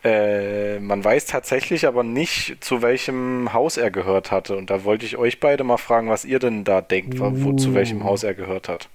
Äh, 0.04 0.80
man 0.80 1.04
weiß 1.04 1.28
tatsächlich 1.28 1.86
aber 1.86 2.04
nicht, 2.04 2.64
zu 2.64 2.82
welchem 2.82 3.54
Haus 3.54 3.78
er 3.78 3.92
gehört 3.92 4.32
hatte. 4.32 4.58
Und 4.58 4.70
da 4.70 4.84
wollte 4.84 5.06
ich 5.06 5.18
euch 5.18 5.40
beide 5.40 5.64
mal 5.64 5.78
fragen, 5.78 6.10
was 6.10 6.26
ihr 6.26 6.40
denn 6.40 6.64
da 6.64 6.82
denkt, 6.82 7.20
wo, 7.20 7.54
zu 7.54 7.74
welchem 7.76 8.04
Haus 8.04 8.24
er 8.24 8.34
gehört 8.34 8.68
hat. 8.68 8.90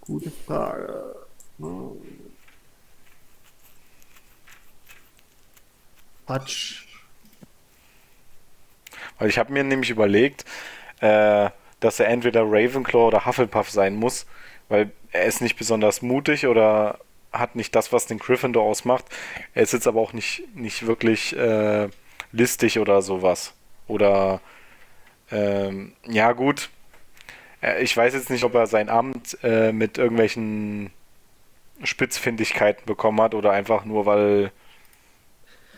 Gute 0.00 0.32
Frage. 0.46 1.14
Quatsch. 6.26 6.86
Weil 9.18 9.28
ich 9.28 9.38
habe 9.38 9.52
mir 9.52 9.62
nämlich 9.62 9.90
überlegt, 9.90 10.44
äh, 11.00 11.50
dass 11.78 12.00
er 12.00 12.08
entweder 12.08 12.42
Ravenclaw 12.42 13.06
oder 13.06 13.26
Hufflepuff 13.26 13.70
sein 13.70 13.94
muss, 13.94 14.26
weil 14.68 14.90
er 15.12 15.26
ist 15.26 15.40
nicht 15.42 15.56
besonders 15.56 16.02
mutig 16.02 16.46
oder 16.46 16.98
hat 17.32 17.56
nicht 17.56 17.74
das, 17.74 17.92
was 17.92 18.06
den 18.06 18.18
Gryffindor 18.18 18.64
ausmacht. 18.64 19.06
Er 19.54 19.62
ist 19.62 19.72
jetzt 19.72 19.86
aber 19.86 20.00
auch 20.00 20.12
nicht, 20.12 20.44
nicht 20.54 20.86
wirklich 20.86 21.36
äh, 21.36 21.88
listig 22.32 22.78
oder 22.78 23.02
sowas. 23.02 23.54
Oder 23.86 24.40
ähm, 25.30 25.92
ja 26.06 26.32
gut, 26.32 26.70
äh, 27.62 27.82
ich 27.82 27.96
weiß 27.96 28.14
jetzt 28.14 28.30
nicht, 28.30 28.44
ob 28.44 28.54
er 28.54 28.66
sein 28.66 28.88
Amt 28.88 29.38
äh, 29.42 29.72
mit 29.72 29.98
irgendwelchen 29.98 30.90
Spitzfindigkeiten 31.82 32.84
bekommen 32.84 33.20
hat 33.20 33.34
oder 33.34 33.52
einfach 33.52 33.84
nur, 33.84 34.06
weil 34.06 34.52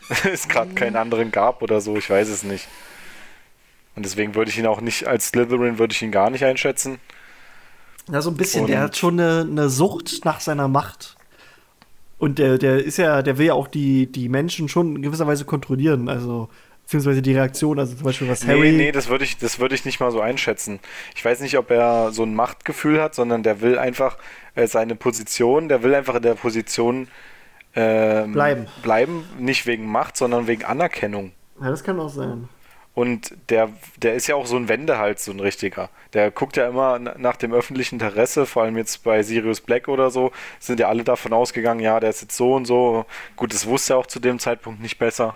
es 0.24 0.48
gerade 0.48 0.74
keinen 0.74 0.96
anderen 0.96 1.30
gab 1.30 1.62
oder 1.62 1.80
so. 1.80 1.96
Ich 1.96 2.10
weiß 2.10 2.28
es 2.28 2.42
nicht. 2.42 2.68
Und 3.96 4.04
deswegen 4.04 4.34
würde 4.34 4.50
ich 4.50 4.58
ihn 4.58 4.66
auch 4.66 4.80
nicht, 4.80 5.06
als 5.06 5.28
Slytherin 5.28 5.78
würde 5.78 5.92
ich 5.92 6.02
ihn 6.02 6.10
gar 6.10 6.30
nicht 6.30 6.44
einschätzen. 6.44 6.98
Ja, 8.10 8.20
so 8.20 8.30
ein 8.30 8.36
bisschen, 8.36 8.62
Und 8.62 8.66
der 8.68 8.80
hat 8.80 8.96
schon 8.96 9.18
eine, 9.18 9.46
eine 9.48 9.68
Sucht 9.70 10.24
nach 10.24 10.40
seiner 10.40 10.68
Macht. 10.68 11.13
Und 12.18 12.38
der, 12.38 12.58
der 12.58 12.84
ist 12.84 12.96
ja, 12.96 13.22
der 13.22 13.38
will 13.38 13.46
ja 13.46 13.54
auch 13.54 13.68
die, 13.68 14.10
die 14.10 14.28
Menschen 14.28 14.68
schon 14.68 14.96
in 14.96 15.02
gewisser 15.02 15.26
Weise 15.26 15.44
kontrollieren. 15.44 16.08
Also, 16.08 16.48
beziehungsweise 16.84 17.22
die 17.22 17.32
Reaktion, 17.32 17.78
also 17.78 17.94
zum 17.94 18.04
Beispiel 18.04 18.28
was 18.28 18.46
Harry. 18.46 18.72
Nee, 18.72 18.76
nee, 18.76 18.92
das 18.92 19.08
würde 19.08 19.24
ich, 19.24 19.38
das 19.38 19.58
würde 19.58 19.74
ich 19.74 19.84
nicht 19.84 20.00
mal 20.00 20.10
so 20.10 20.20
einschätzen. 20.20 20.80
Ich 21.14 21.24
weiß 21.24 21.40
nicht, 21.40 21.58
ob 21.58 21.70
er 21.70 22.12
so 22.12 22.22
ein 22.22 22.34
Machtgefühl 22.34 23.00
hat, 23.00 23.14
sondern 23.14 23.42
der 23.42 23.60
will 23.60 23.78
einfach 23.78 24.18
äh, 24.54 24.66
seine 24.66 24.94
Position, 24.94 25.68
der 25.68 25.82
will 25.82 25.94
einfach 25.94 26.14
in 26.16 26.22
der 26.22 26.34
Position 26.34 27.08
ähm, 27.74 28.32
bleiben. 28.32 28.66
bleiben, 28.82 29.24
nicht 29.38 29.66
wegen 29.66 29.86
Macht, 29.86 30.16
sondern 30.16 30.46
wegen 30.46 30.64
Anerkennung. 30.64 31.32
Ja, 31.60 31.70
das 31.70 31.82
kann 31.82 31.98
auch 31.98 32.10
sein. 32.10 32.48
Und 32.94 33.34
der, 33.50 33.70
der 33.96 34.14
ist 34.14 34.28
ja 34.28 34.36
auch 34.36 34.46
so 34.46 34.56
ein 34.56 34.68
Wendehals, 34.68 35.24
so 35.24 35.32
ein 35.32 35.40
richtiger. 35.40 35.90
Der 36.12 36.30
guckt 36.30 36.56
ja 36.56 36.68
immer 36.68 37.00
nach 37.00 37.36
dem 37.36 37.52
öffentlichen 37.52 37.96
Interesse, 37.96 38.46
vor 38.46 38.62
allem 38.62 38.76
jetzt 38.76 39.02
bei 39.02 39.22
Sirius 39.24 39.60
Black 39.60 39.88
oder 39.88 40.10
so, 40.10 40.30
sind 40.60 40.78
ja 40.78 40.88
alle 40.88 41.02
davon 41.02 41.32
ausgegangen, 41.32 41.80
ja, 41.80 41.98
der 41.98 42.10
ist 42.10 42.22
jetzt 42.22 42.36
so 42.36 42.54
und 42.54 42.66
so. 42.66 43.04
Gut, 43.34 43.52
das 43.52 43.66
wusste 43.66 43.94
er 43.94 43.98
auch 43.98 44.06
zu 44.06 44.20
dem 44.20 44.38
Zeitpunkt 44.38 44.80
nicht 44.80 44.98
besser. 44.98 45.34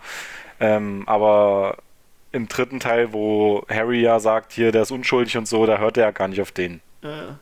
Ähm, 0.60 1.02
aber 1.06 1.78
im 2.30 2.46
dritten 2.46 2.78
Teil, 2.78 3.12
wo 3.12 3.64
Harry 3.68 4.02
ja 4.02 4.20
sagt, 4.20 4.52
hier, 4.52 4.70
der 4.70 4.82
ist 4.82 4.92
unschuldig 4.92 5.36
und 5.36 5.48
so, 5.48 5.66
da 5.66 5.78
hört 5.78 5.96
er 5.96 6.04
ja 6.04 6.10
gar 6.12 6.28
nicht 6.28 6.40
auf 6.40 6.52
den. 6.52 6.80
Ja. 7.02 7.38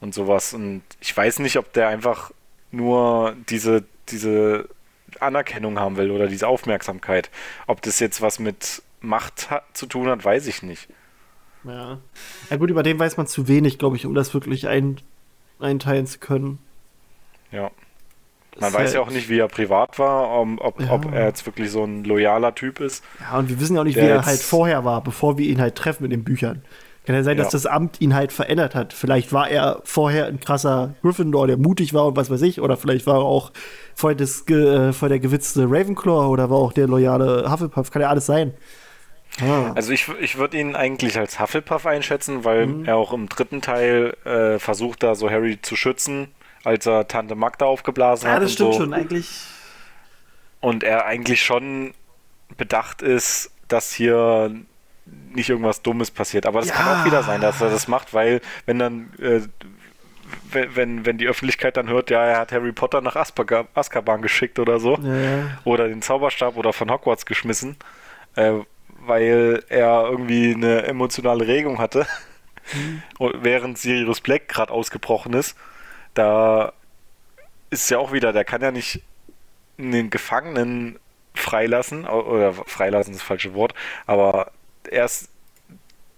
Und 0.00 0.12
sowas. 0.12 0.52
Und 0.52 0.82
ich 1.00 1.16
weiß 1.16 1.38
nicht, 1.38 1.56
ob 1.56 1.72
der 1.72 1.88
einfach 1.88 2.32
nur 2.70 3.34
diese, 3.48 3.84
diese 4.10 4.68
Anerkennung 5.20 5.78
haben 5.78 5.96
will 5.96 6.10
oder 6.10 6.26
diese 6.26 6.48
Aufmerksamkeit. 6.48 7.30
Ob 7.66 7.80
das 7.80 8.00
jetzt 8.00 8.20
was 8.20 8.38
mit 8.38 8.82
Macht 9.06 9.50
hat, 9.50 9.64
zu 9.72 9.86
tun 9.86 10.08
hat, 10.08 10.24
weiß 10.24 10.46
ich 10.46 10.62
nicht. 10.62 10.88
Ja. 11.64 11.98
Ja 12.50 12.56
gut, 12.56 12.70
über 12.70 12.82
den 12.82 12.98
weiß 12.98 13.16
man 13.16 13.26
zu 13.26 13.48
wenig, 13.48 13.78
glaube 13.78 13.96
ich, 13.96 14.06
um 14.06 14.14
das 14.14 14.34
wirklich 14.34 14.68
ein, 14.68 15.00
einteilen 15.58 16.06
zu 16.06 16.18
können. 16.18 16.58
Ja. 17.50 17.70
Man 18.58 18.72
weiß 18.72 18.80
halt 18.80 18.94
ja 18.94 19.00
auch 19.00 19.10
nicht, 19.10 19.28
wie 19.28 19.38
er 19.38 19.48
privat 19.48 19.98
war, 19.98 20.40
um, 20.40 20.58
ob, 20.58 20.80
ja. 20.80 20.90
ob 20.90 21.12
er 21.12 21.26
jetzt 21.26 21.44
wirklich 21.44 21.70
so 21.70 21.84
ein 21.84 22.04
loyaler 22.04 22.54
Typ 22.54 22.80
ist. 22.80 23.04
Ja, 23.20 23.38
und 23.38 23.50
wir 23.50 23.60
wissen 23.60 23.74
ja 23.74 23.82
auch 23.82 23.84
nicht, 23.84 23.96
wie 23.96 24.00
er 24.00 24.24
halt 24.24 24.40
vorher 24.40 24.84
war, 24.84 25.02
bevor 25.02 25.36
wir 25.36 25.46
ihn 25.46 25.60
halt 25.60 25.74
treffen 25.74 26.04
in 26.04 26.10
den 26.10 26.24
Büchern. 26.24 26.62
Kann 27.04 27.14
ja 27.14 27.22
sein, 27.22 27.36
dass 27.36 27.50
das 27.50 27.66
Amt 27.66 28.00
ihn 28.00 28.14
halt 28.14 28.32
verändert 28.32 28.74
hat. 28.74 28.92
Vielleicht 28.92 29.32
war 29.32 29.48
er 29.48 29.80
vorher 29.84 30.26
ein 30.26 30.40
krasser 30.40 30.94
Gryffindor, 31.02 31.46
der 31.46 31.56
mutig 31.56 31.94
war 31.94 32.06
und 32.06 32.16
was 32.16 32.30
weiß 32.30 32.42
ich. 32.42 32.60
Oder 32.60 32.76
vielleicht 32.76 33.06
war 33.06 33.18
er 33.18 33.24
auch 33.24 33.52
voll, 33.94 34.16
das, 34.16 34.48
äh, 34.48 34.92
voll 34.92 35.10
der 35.10 35.20
gewitzte 35.20 35.66
Ravenclaw 35.70 36.26
oder 36.26 36.50
war 36.50 36.56
auch 36.56 36.72
der 36.72 36.88
loyale 36.88 37.48
Hufflepuff. 37.48 37.92
Kann 37.92 38.02
ja 38.02 38.08
alles 38.08 38.26
sein. 38.26 38.54
Ah. 39.40 39.72
Also 39.74 39.92
ich, 39.92 40.08
ich 40.20 40.38
würde 40.38 40.58
ihn 40.58 40.74
eigentlich 40.74 41.18
als 41.18 41.40
Hufflepuff 41.40 41.86
einschätzen, 41.86 42.44
weil 42.44 42.66
mhm. 42.66 42.84
er 42.84 42.96
auch 42.96 43.12
im 43.12 43.28
dritten 43.28 43.60
Teil 43.60 44.16
äh, 44.24 44.58
versucht, 44.58 45.02
da 45.02 45.14
so 45.14 45.30
Harry 45.30 45.60
zu 45.60 45.76
schützen, 45.76 46.28
als 46.64 46.86
er 46.86 47.08
Tante 47.08 47.34
Magda 47.34 47.66
aufgeblasen 47.66 48.26
ja, 48.26 48.34
hat. 48.34 48.40
Ja, 48.40 48.44
das 48.44 48.52
stimmt 48.52 48.74
so. 48.74 48.80
schon, 48.80 48.92
eigentlich. 48.92 49.42
Und 50.60 50.82
er 50.82 51.04
eigentlich 51.06 51.42
schon 51.42 51.94
bedacht 52.56 53.02
ist, 53.02 53.50
dass 53.68 53.92
hier 53.92 54.54
nicht 55.32 55.50
irgendwas 55.50 55.82
Dummes 55.82 56.10
passiert. 56.10 56.46
Aber 56.46 56.60
das 56.60 56.70
ja. 56.70 56.74
kann 56.74 57.00
auch 57.00 57.04
wieder 57.04 57.22
sein, 57.22 57.40
dass 57.40 57.60
er 57.60 57.70
das 57.70 57.88
macht, 57.88 58.14
weil 58.14 58.40
wenn 58.64 58.78
dann 58.78 59.12
äh, 59.20 59.42
wenn, 60.50 61.06
wenn 61.06 61.18
die 61.18 61.28
Öffentlichkeit 61.28 61.76
dann 61.76 61.88
hört, 61.88 62.10
ja, 62.10 62.24
er 62.24 62.38
hat 62.38 62.52
Harry 62.52 62.72
Potter 62.72 63.00
nach 63.00 63.16
Azkaban 63.16 64.22
geschickt 64.22 64.58
oder 64.58 64.80
so. 64.80 64.98
Ja. 64.98 65.58
Oder 65.64 65.88
den 65.88 66.02
Zauberstab 66.02 66.56
oder 66.56 66.72
von 66.72 66.90
Hogwarts 66.90 67.26
geschmissen. 67.26 67.76
Äh, 68.34 68.60
weil 69.06 69.64
er 69.68 70.04
irgendwie 70.10 70.54
eine 70.54 70.82
emotionale 70.84 71.46
Regung 71.46 71.78
hatte, 71.78 72.06
mhm. 72.72 73.02
während 73.40 73.78
Sirius 73.78 74.20
Black 74.20 74.48
gerade 74.48 74.72
ausgebrochen 74.72 75.32
ist. 75.32 75.56
Da 76.14 76.72
ist 77.70 77.90
ja 77.90 77.98
auch 77.98 78.12
wieder, 78.12 78.32
der 78.32 78.44
kann 78.44 78.62
ja 78.62 78.70
nicht 78.70 79.02
einen 79.78 80.10
Gefangenen 80.10 80.98
freilassen, 81.34 82.06
oder 82.06 82.54
freilassen 82.54 83.12
ist 83.12 83.20
das 83.20 83.26
falsche 83.26 83.54
Wort, 83.54 83.74
aber 84.06 84.50
er 84.90 85.04
ist 85.04 85.28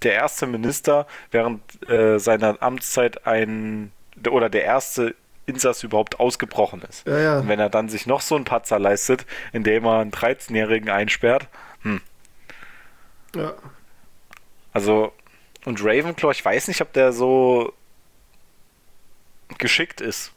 der 0.03 0.15
erste 0.15 0.47
Minister 0.47 1.07
während 1.31 1.61
äh, 1.91 2.19
seiner 2.19 2.63
Amtszeit 2.63 3.27
ein, 3.27 3.91
oder 4.31 4.49
der 4.49 4.65
erste 4.65 5.15
Insass 5.47 5.83
überhaupt 5.83 6.21
ausgebrochen 6.21 6.83
ist. 6.89 7.07
Ja, 7.07 7.19
ja. 7.19 7.39
Und 7.41 7.49
wenn 7.49 7.59
er 7.59 7.71
dann 7.71 7.89
sich 7.89 8.07
noch 8.07 8.21
so 8.21 8.37
einen 8.37 8.45
Patzer 8.45 8.79
leistet, 8.79 9.27
indem 9.53 9.87
er 9.87 10.01
einen 10.01 10.13
13-Jährigen 10.13 10.91
einsperrt, 10.91 11.49
ja. 13.35 13.55
Also, 14.73 15.13
und 15.65 15.83
Ravenclaw, 15.83 16.33
ich 16.33 16.45
weiß 16.45 16.69
nicht, 16.69 16.81
ob 16.81 16.93
der 16.93 17.13
so 17.13 17.73
geschickt 19.59 20.01
ist. 20.01 20.33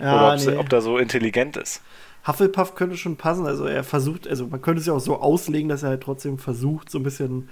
Ja, 0.00 0.34
oder 0.34 0.44
nee. 0.44 0.56
ob 0.56 0.68
der 0.68 0.80
so 0.80 0.98
intelligent 0.98 1.56
ist. 1.56 1.82
Hufflepuff 2.26 2.74
könnte 2.74 2.96
schon 2.96 3.16
passen. 3.16 3.46
Also 3.46 3.64
er 3.64 3.82
versucht, 3.84 4.28
also 4.28 4.46
man 4.46 4.60
könnte 4.60 4.80
es 4.80 4.86
ja 4.86 4.92
auch 4.92 5.00
so 5.00 5.16
auslegen, 5.16 5.68
dass 5.68 5.82
er 5.82 5.90
halt 5.90 6.02
trotzdem 6.02 6.38
versucht, 6.38 6.90
so 6.90 6.98
ein 6.98 7.02
bisschen 7.02 7.48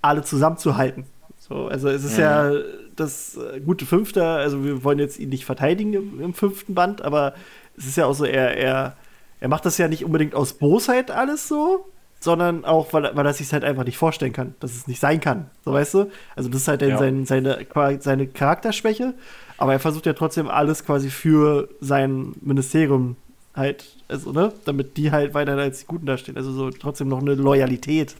alle 0.00 0.22
zusammenzuhalten. 0.22 1.04
So, 1.38 1.66
also 1.66 1.88
es 1.88 2.04
ist 2.04 2.14
mhm. 2.14 2.22
ja 2.22 2.52
das 2.94 3.36
äh, 3.36 3.60
gute 3.60 3.84
Fünfte, 3.84 4.24
also 4.24 4.64
wir 4.64 4.84
wollen 4.84 5.00
jetzt 5.00 5.18
ihn 5.18 5.30
nicht 5.30 5.44
verteidigen 5.44 5.92
im, 5.92 6.20
im, 6.20 6.34
fünften 6.34 6.74
Band, 6.74 7.02
aber 7.02 7.34
es 7.76 7.86
ist 7.86 7.96
ja 7.96 8.06
auch 8.06 8.14
so, 8.14 8.24
er, 8.24 8.56
er, 8.56 8.96
er 9.40 9.48
macht 9.48 9.66
das 9.66 9.76
ja 9.76 9.88
nicht 9.88 10.04
unbedingt 10.04 10.34
aus 10.36 10.52
Bosheit 10.52 11.10
alles 11.10 11.48
so, 11.48 11.84
sondern 12.22 12.64
auch, 12.64 12.92
weil, 12.92 13.10
weil 13.14 13.26
er 13.26 13.32
sich 13.32 13.52
halt 13.52 13.64
einfach 13.64 13.84
nicht 13.84 13.98
vorstellen 13.98 14.32
kann, 14.32 14.54
dass 14.60 14.72
es 14.72 14.86
nicht 14.86 15.00
sein 15.00 15.20
kann. 15.20 15.50
So 15.64 15.72
weißt 15.72 15.94
du? 15.94 16.10
Also 16.36 16.48
das 16.48 16.62
ist 16.62 16.68
halt 16.68 16.82
ja. 16.82 16.96
sein, 16.98 17.26
seine, 17.26 17.66
seine 18.00 18.26
Charakterschwäche, 18.26 19.14
aber 19.58 19.72
er 19.72 19.80
versucht 19.80 20.06
ja 20.06 20.12
trotzdem 20.12 20.48
alles 20.48 20.84
quasi 20.84 21.10
für 21.10 21.68
sein 21.80 22.34
Ministerium 22.40 23.16
halt, 23.54 23.84
also, 24.08 24.32
ne, 24.32 24.52
damit 24.64 24.96
die 24.96 25.10
halt 25.10 25.34
weiter 25.34 25.56
als 25.56 25.80
die 25.80 25.86
Guten 25.86 26.06
dastehen. 26.06 26.36
Also 26.36 26.52
so 26.52 26.70
trotzdem 26.70 27.08
noch 27.08 27.20
eine 27.20 27.34
Loyalität. 27.34 28.14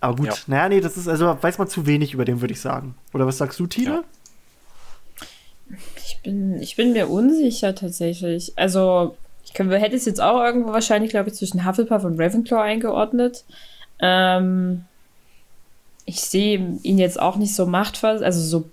Aber 0.00 0.16
gut, 0.16 0.26
ja. 0.26 0.34
naja, 0.46 0.68
nee, 0.68 0.80
das 0.80 0.96
ist, 0.96 1.08
also 1.08 1.36
weiß 1.40 1.58
man 1.58 1.68
zu 1.68 1.86
wenig 1.86 2.14
über 2.14 2.24
den, 2.24 2.40
würde 2.40 2.54
ich 2.54 2.60
sagen. 2.60 2.94
Oder 3.12 3.26
was 3.26 3.38
sagst 3.38 3.58
du, 3.60 3.66
Tina? 3.66 4.02
Ja. 5.70 5.76
Ich 5.96 6.20
bin, 6.22 6.60
ich 6.60 6.76
bin 6.76 6.92
mir 6.92 7.08
unsicher 7.08 7.74
tatsächlich. 7.74 8.52
Also, 8.56 9.16
ich 9.48 9.54
könnte, 9.54 9.78
hätte 9.78 9.96
es 9.96 10.04
jetzt 10.04 10.20
auch 10.20 10.44
irgendwo 10.44 10.72
wahrscheinlich, 10.72 11.10
glaube 11.10 11.30
ich, 11.30 11.34
zwischen 11.34 11.66
Hufflepuff 11.66 12.04
und 12.04 12.20
Ravenclaw 12.20 12.60
eingeordnet. 12.60 13.44
Ähm, 13.98 14.84
ich 16.04 16.20
sehe 16.20 16.78
ihn 16.82 16.98
jetzt 16.98 17.18
auch 17.18 17.36
nicht 17.36 17.54
so 17.54 17.64
machtversetzt, 17.64 18.24
also 18.24 18.40
so 18.40 18.68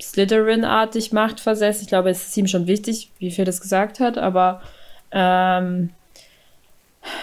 Slytherin-artig 0.00 1.12
machtversetzt. 1.12 1.82
Ich 1.82 1.88
glaube, 1.88 2.08
es 2.08 2.26
ist 2.26 2.36
ihm 2.38 2.46
schon 2.46 2.66
wichtig, 2.66 3.10
wie 3.18 3.30
viel 3.30 3.44
das 3.44 3.60
gesagt 3.60 4.00
hat, 4.00 4.16
aber 4.16 4.62
ähm, 5.12 5.90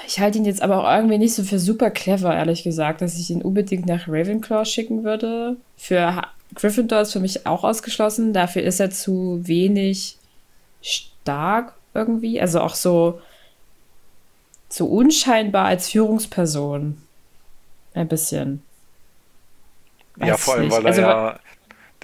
ich 0.05 0.19
halte 0.19 0.37
ihn 0.37 0.45
jetzt 0.45 0.61
aber 0.61 0.83
auch 0.83 0.95
irgendwie 0.95 1.17
nicht 1.17 1.33
so 1.33 1.41
für 1.41 1.57
super 1.57 1.89
clever, 1.89 2.35
ehrlich 2.35 2.61
gesagt, 2.61 3.01
dass 3.01 3.17
ich 3.17 3.31
ihn 3.31 3.41
unbedingt 3.41 3.87
nach 3.87 4.07
Ravenclaw 4.07 4.63
schicken 4.63 5.03
würde. 5.03 5.57
Für 5.75 6.21
Gryffindor 6.53 7.01
ist 7.01 7.13
für 7.13 7.19
mich 7.19 7.47
auch 7.47 7.63
ausgeschlossen. 7.63 8.31
Dafür 8.31 8.61
ist 8.61 8.79
er 8.79 8.91
zu 8.91 9.39
wenig 9.41 10.17
stark 10.83 11.73
irgendwie. 11.95 12.39
Also 12.41 12.61
auch 12.61 12.75
so, 12.75 13.21
so 14.69 14.85
unscheinbar 14.87 15.65
als 15.65 15.89
Führungsperson. 15.89 17.01
ein 17.93 18.07
bisschen. 18.07 18.61
Ja, 20.17 20.33
Weiß 20.33 20.43
vor 20.43 20.53
allem, 20.55 20.63
nicht. 20.67 20.71
weil 20.73 20.85
er 20.85 20.87
Also, 20.87 21.01
ja. 21.01 21.39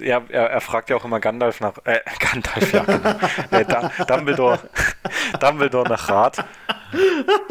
Ja, 0.00 0.22
er, 0.30 0.50
er 0.50 0.60
fragt 0.60 0.90
ja 0.90 0.96
auch 0.96 1.04
immer 1.04 1.20
Gandalf 1.20 1.60
nach. 1.60 1.74
Äh, 1.84 2.00
Gandalf, 2.18 2.72
ja, 2.72 2.82
genau. 2.84 3.90
äh, 4.00 4.04
Dumbledore, 4.06 4.58
Dumbledore 5.40 5.88
nach 5.88 6.08
Rat. 6.08 6.44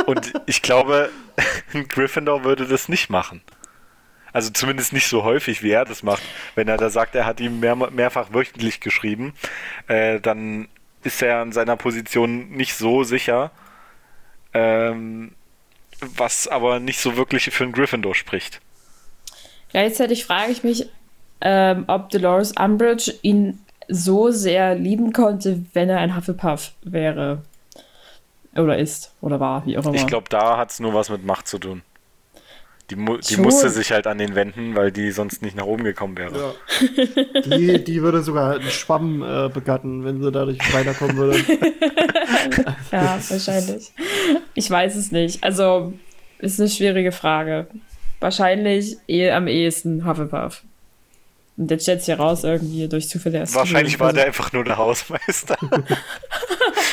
Und 0.05 0.34
ich 0.47 0.61
glaube, 0.61 1.09
Gryffindor 1.89 2.43
würde 2.43 2.68
das 2.68 2.89
nicht 2.89 3.09
machen. 3.09 3.41
Also 4.34 4.49
zumindest 4.49 4.93
nicht 4.93 5.07
so 5.07 5.23
häufig, 5.23 5.61
wie 5.61 5.72
er 5.72 5.85
das 5.85 6.03
macht. 6.03 6.23
Wenn 6.55 6.68
er 6.68 6.77
da 6.77 6.89
sagt, 6.89 7.15
er 7.15 7.26
hat 7.26 7.39
ihm 7.39 7.59
mehr, 7.59 7.76
mehrfach 7.76 8.34
wöchentlich 8.34 8.80
geschrieben, 8.80 9.34
äh, 9.88 10.19
dann 10.19 10.68
ist 11.03 11.22
er 11.22 11.41
in 11.41 11.52
seiner 11.52 11.78
Position 11.78 12.49
nicht 12.49 12.76
so 12.76 13.03
sicher. 13.03 13.52
Ähm, 14.53 15.32
was 16.02 16.48
aber 16.48 16.80
nicht 16.80 16.99
so 16.99 17.15
wirklich 17.15 17.45
für 17.52 17.64
einen 17.64 17.73
Gryffindor 17.73 18.15
spricht. 18.15 18.60
Gleichzeitig 19.69 20.26
frage 20.26 20.52
ich 20.52 20.64
mich, 20.64 20.90
ähm, 21.41 21.86
ob 21.88 22.10
Dolores 22.10 22.53
Umbridge 22.53 23.14
ihn 23.22 23.60
so 23.88 24.32
sehr 24.32 24.76
lieben 24.76 25.14
konnte, 25.14 25.64
wenn 25.73 25.90
er 25.90 25.99
ein 25.99 26.15
Hufflepuff 26.15 26.72
wäre. 26.84 27.44
Oder 28.56 28.78
ist. 28.78 29.14
Oder 29.22 29.40
war, 29.40 29.65
wie 29.65 29.78
auch 29.78 29.86
immer. 29.86 29.95
Ich 29.95 30.07
glaube, 30.07 30.28
da 30.30 30.57
hat 30.57 30.72
es 30.72 30.80
nur 30.80 30.94
was 30.94 31.10
mit 31.10 31.26
Macht 31.26 31.48
zu 31.48 31.57
tun. 31.57 31.84
Die, 32.91 32.97
mu 32.97 33.15
die 33.18 33.38
musste 33.38 33.69
sich 33.69 33.93
halt 33.93 34.05
an 34.05 34.18
den 34.18 34.35
wenden, 34.35 34.76
weil 34.76 34.91
die 34.91 35.11
sonst 35.11 35.41
nicht 35.41 35.55
nach 35.55 35.65
oben 35.65 35.85
gekommen 35.85 36.18
wäre. 36.18 36.55
Ja. 36.81 37.05
Die, 37.45 37.81
die 37.81 38.01
würde 38.01 38.22
sogar 38.22 38.55
einen 38.55 38.69
Schwamm 38.69 39.23
äh, 39.23 39.47
begatten, 39.47 40.03
wenn 40.03 40.22
sie 40.22 40.30
dadurch 40.30 40.57
weiterkommen 40.73 41.15
würde. 41.15 41.39
Ja, 42.91 43.18
wahrscheinlich. 43.30 43.93
Ich 44.53 44.69
weiß 44.69 44.95
es 44.95 45.11
nicht. 45.11 45.43
Also, 45.43 45.93
ist 46.39 46.59
eine 46.59 46.68
schwierige 46.68 47.13
Frage. 47.13 47.68
Wahrscheinlich 48.19 48.97
eh 49.07 49.31
am 49.31 49.47
ehesten 49.47 50.05
Hufflepuff. 50.05 50.63
Und 51.55 51.72
jetzt 51.72 51.84
stellt 51.84 52.01
sich 52.01 52.09
heraus, 52.09 52.43
irgendwie 52.43 52.88
durch 52.89 53.07
Zufälle 53.07 53.38
erst. 53.38 53.55
Wahrscheinlich 53.55 53.99
war 53.99 54.11
der 54.11 54.26
einfach 54.26 54.51
nur 54.51 54.65
der 54.65 54.77
Hausmeister. 54.77 55.57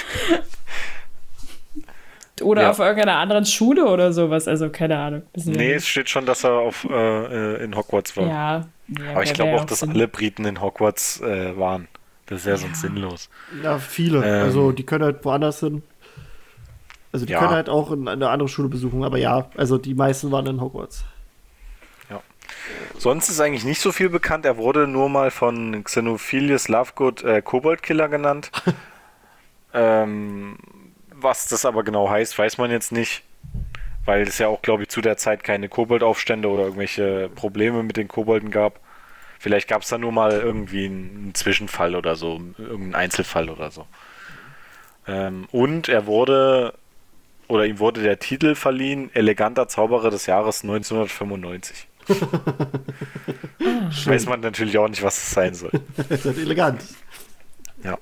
Oder 2.43 2.63
Ja. 2.63 2.71
auf 2.71 2.79
irgendeiner 2.79 3.17
anderen 3.17 3.45
Schule 3.45 3.87
oder 3.87 4.13
sowas. 4.13 4.49
Also, 4.49 4.71
keine 4.71 4.99
Ahnung. 4.99 5.23
Nee, 5.35 5.73
es 5.73 5.87
steht 5.87 6.09
schon, 6.09 6.27
dass 6.27 6.45
er 6.45 6.53
auf, 6.53 6.85
äh, 6.89 6.93
äh, 7.57 7.65
in 7.65 7.77
Hogwarts 7.77 8.17
war. 8.17 8.27
Ja. 8.27 8.67
ja 8.89 9.11
Aber 9.13 9.23
ich 9.23 9.33
glaube 9.35 9.57
auch, 9.57 9.65
dass 9.65 9.81
Sinn. 9.81 9.91
alle 9.91 10.09
Briten 10.09 10.45
in 10.45 10.61
Hogwarts 10.61 11.21
äh, 11.21 11.57
waren. 11.59 11.89
Das 12.27 12.41
ist 12.41 12.47
ja, 12.47 12.57
sonst 12.57 12.83
Ja. 12.83 12.89
sinnlos. 12.89 13.31
Ja, 13.63 13.79
viele. 13.79 14.19
Ähm. 14.25 14.45
also 14.45 14.73
die 14.73 14.85
können 14.85 15.05
halt 15.05 15.25
woanders 15.25 15.61
hin. 15.61 15.83
Also 17.13 17.25
die 17.25 17.33
Ja. 17.33 17.39
können 17.39 17.53
halt 17.53 17.69
auch 17.71 17.91
in 17.91 18.07
eine 18.07 18.29
andere 18.29 18.49
Schule 18.49 18.69
besuchen, 18.69 19.03
aber 19.03 19.17
ja, 19.19 19.49
also 19.57 19.79
die 19.79 19.95
meisten 19.95 20.31
waren 20.31 20.47
in 20.47 20.61
Hogwarts. 20.61 21.05
Sonst 22.99 23.29
ist 23.29 23.41
eigentlich 23.41 23.65
nicht 23.65 23.81
so 23.81 23.93
viel 23.93 24.09
bekannt. 24.09 24.45
Er 24.45 24.57
wurde 24.57 24.89
nur 24.89 25.09
mal 25.09 25.31
von 25.31 25.85
Xenophilius 25.85 26.69
Lovegood 26.69 27.23
äh, 27.23 27.41
Koboldkiller 27.43 28.09
genannt. 28.09 28.51
ähm, 29.75 30.57
was 31.21 31.49
das 31.49 31.65
aber 31.65 31.83
genau 31.83 32.09
heißt, 32.09 32.39
weiß 32.39 32.59
man 32.59 32.71
jetzt 32.71 32.93
nicht. 32.93 33.23
Weil 34.05 34.23
es 34.23 34.39
ja 34.39 34.49
auch, 34.49 34.63
glaube 34.63 34.85
ich, 34.85 34.89
zu 34.89 35.03
der 35.03 35.19
Zeit 35.19 35.45
keine 35.45 35.69
Koboldaufstände 35.69 36.49
oder 36.49 36.63
irgendwelche 36.65 37.29
Probleme 37.35 37.83
mit 37.83 37.97
den 37.99 38.09
Kobolden 38.09 38.51
gab. 38.51 38.81
Vielleicht 39.39 39.69
gab 39.69 39.83
es 39.83 39.89
da 39.89 39.99
nur 39.99 40.13
mal 40.13 40.33
irgendwie 40.33 40.87
einen 40.87 41.33
Zwischenfall 41.35 41.95
oder 41.95 42.17
so, 42.17 42.41
irgendeinen 42.57 42.95
Einzelfall 42.95 43.51
oder 43.51 43.71
so. 43.71 43.87
Ähm, 45.07 45.47
und 45.53 45.89
er 45.89 46.07
wurde, 46.07 46.75
oder 47.49 47.67
ihm 47.67 47.79
wurde 47.79 48.03
der 48.03 48.19
Titel 48.19 48.55
verliehen, 48.55 49.11
eleganter 49.15 49.69
Zauberer 49.69 50.11
des 50.11 50.27
Jahres 50.27 50.63
1995. 50.63 51.87
Weiß 54.07 54.27
man 54.27 54.41
natürlich 54.41 54.79
auch 54.79 54.89
nicht, 54.89 55.03
was 55.03 55.17
das 55.17 55.31
sein 55.31 55.55
soll. 55.55 55.73
Das 56.09 56.25
ist 56.25 56.39
elegant. 56.39 56.83
Ja. 57.85 57.99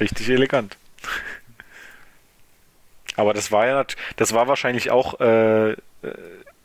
Richtig 0.00 0.28
elegant. 0.30 0.76
Aber 3.22 3.34
das 3.34 3.52
war 3.52 3.68
ja, 3.68 3.84
das 4.16 4.34
war 4.34 4.48
wahrscheinlich 4.48 4.90
auch 4.90 5.20
äh, 5.20 5.70
äh, 5.70 5.76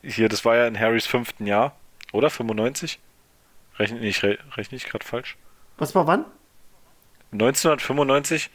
hier, 0.02 0.28
das 0.28 0.44
war 0.44 0.56
ja 0.56 0.66
in 0.66 0.80
Harrys 0.80 1.06
fünften 1.06 1.46
Jahr, 1.46 1.76
oder? 2.14 2.32
95? 2.32 2.98
Rechne 3.78 4.00
ich, 4.00 4.24
re, 4.24 4.40
rechne 4.56 4.76
ich 4.76 4.86
gerade 4.86 5.06
falsch? 5.06 5.38
Was 5.78 5.94
war 5.94 6.08
wann? 6.08 6.26
1995? 7.32 8.50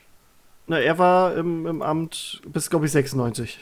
Na, 0.67 0.81
er 0.81 0.99
war 0.99 1.37
im, 1.37 1.65
im 1.69 1.81
Amt 1.81 2.43
bis, 2.45 2.71
glaube 2.71 2.87
ich, 2.87 2.93
96. 2.93 3.61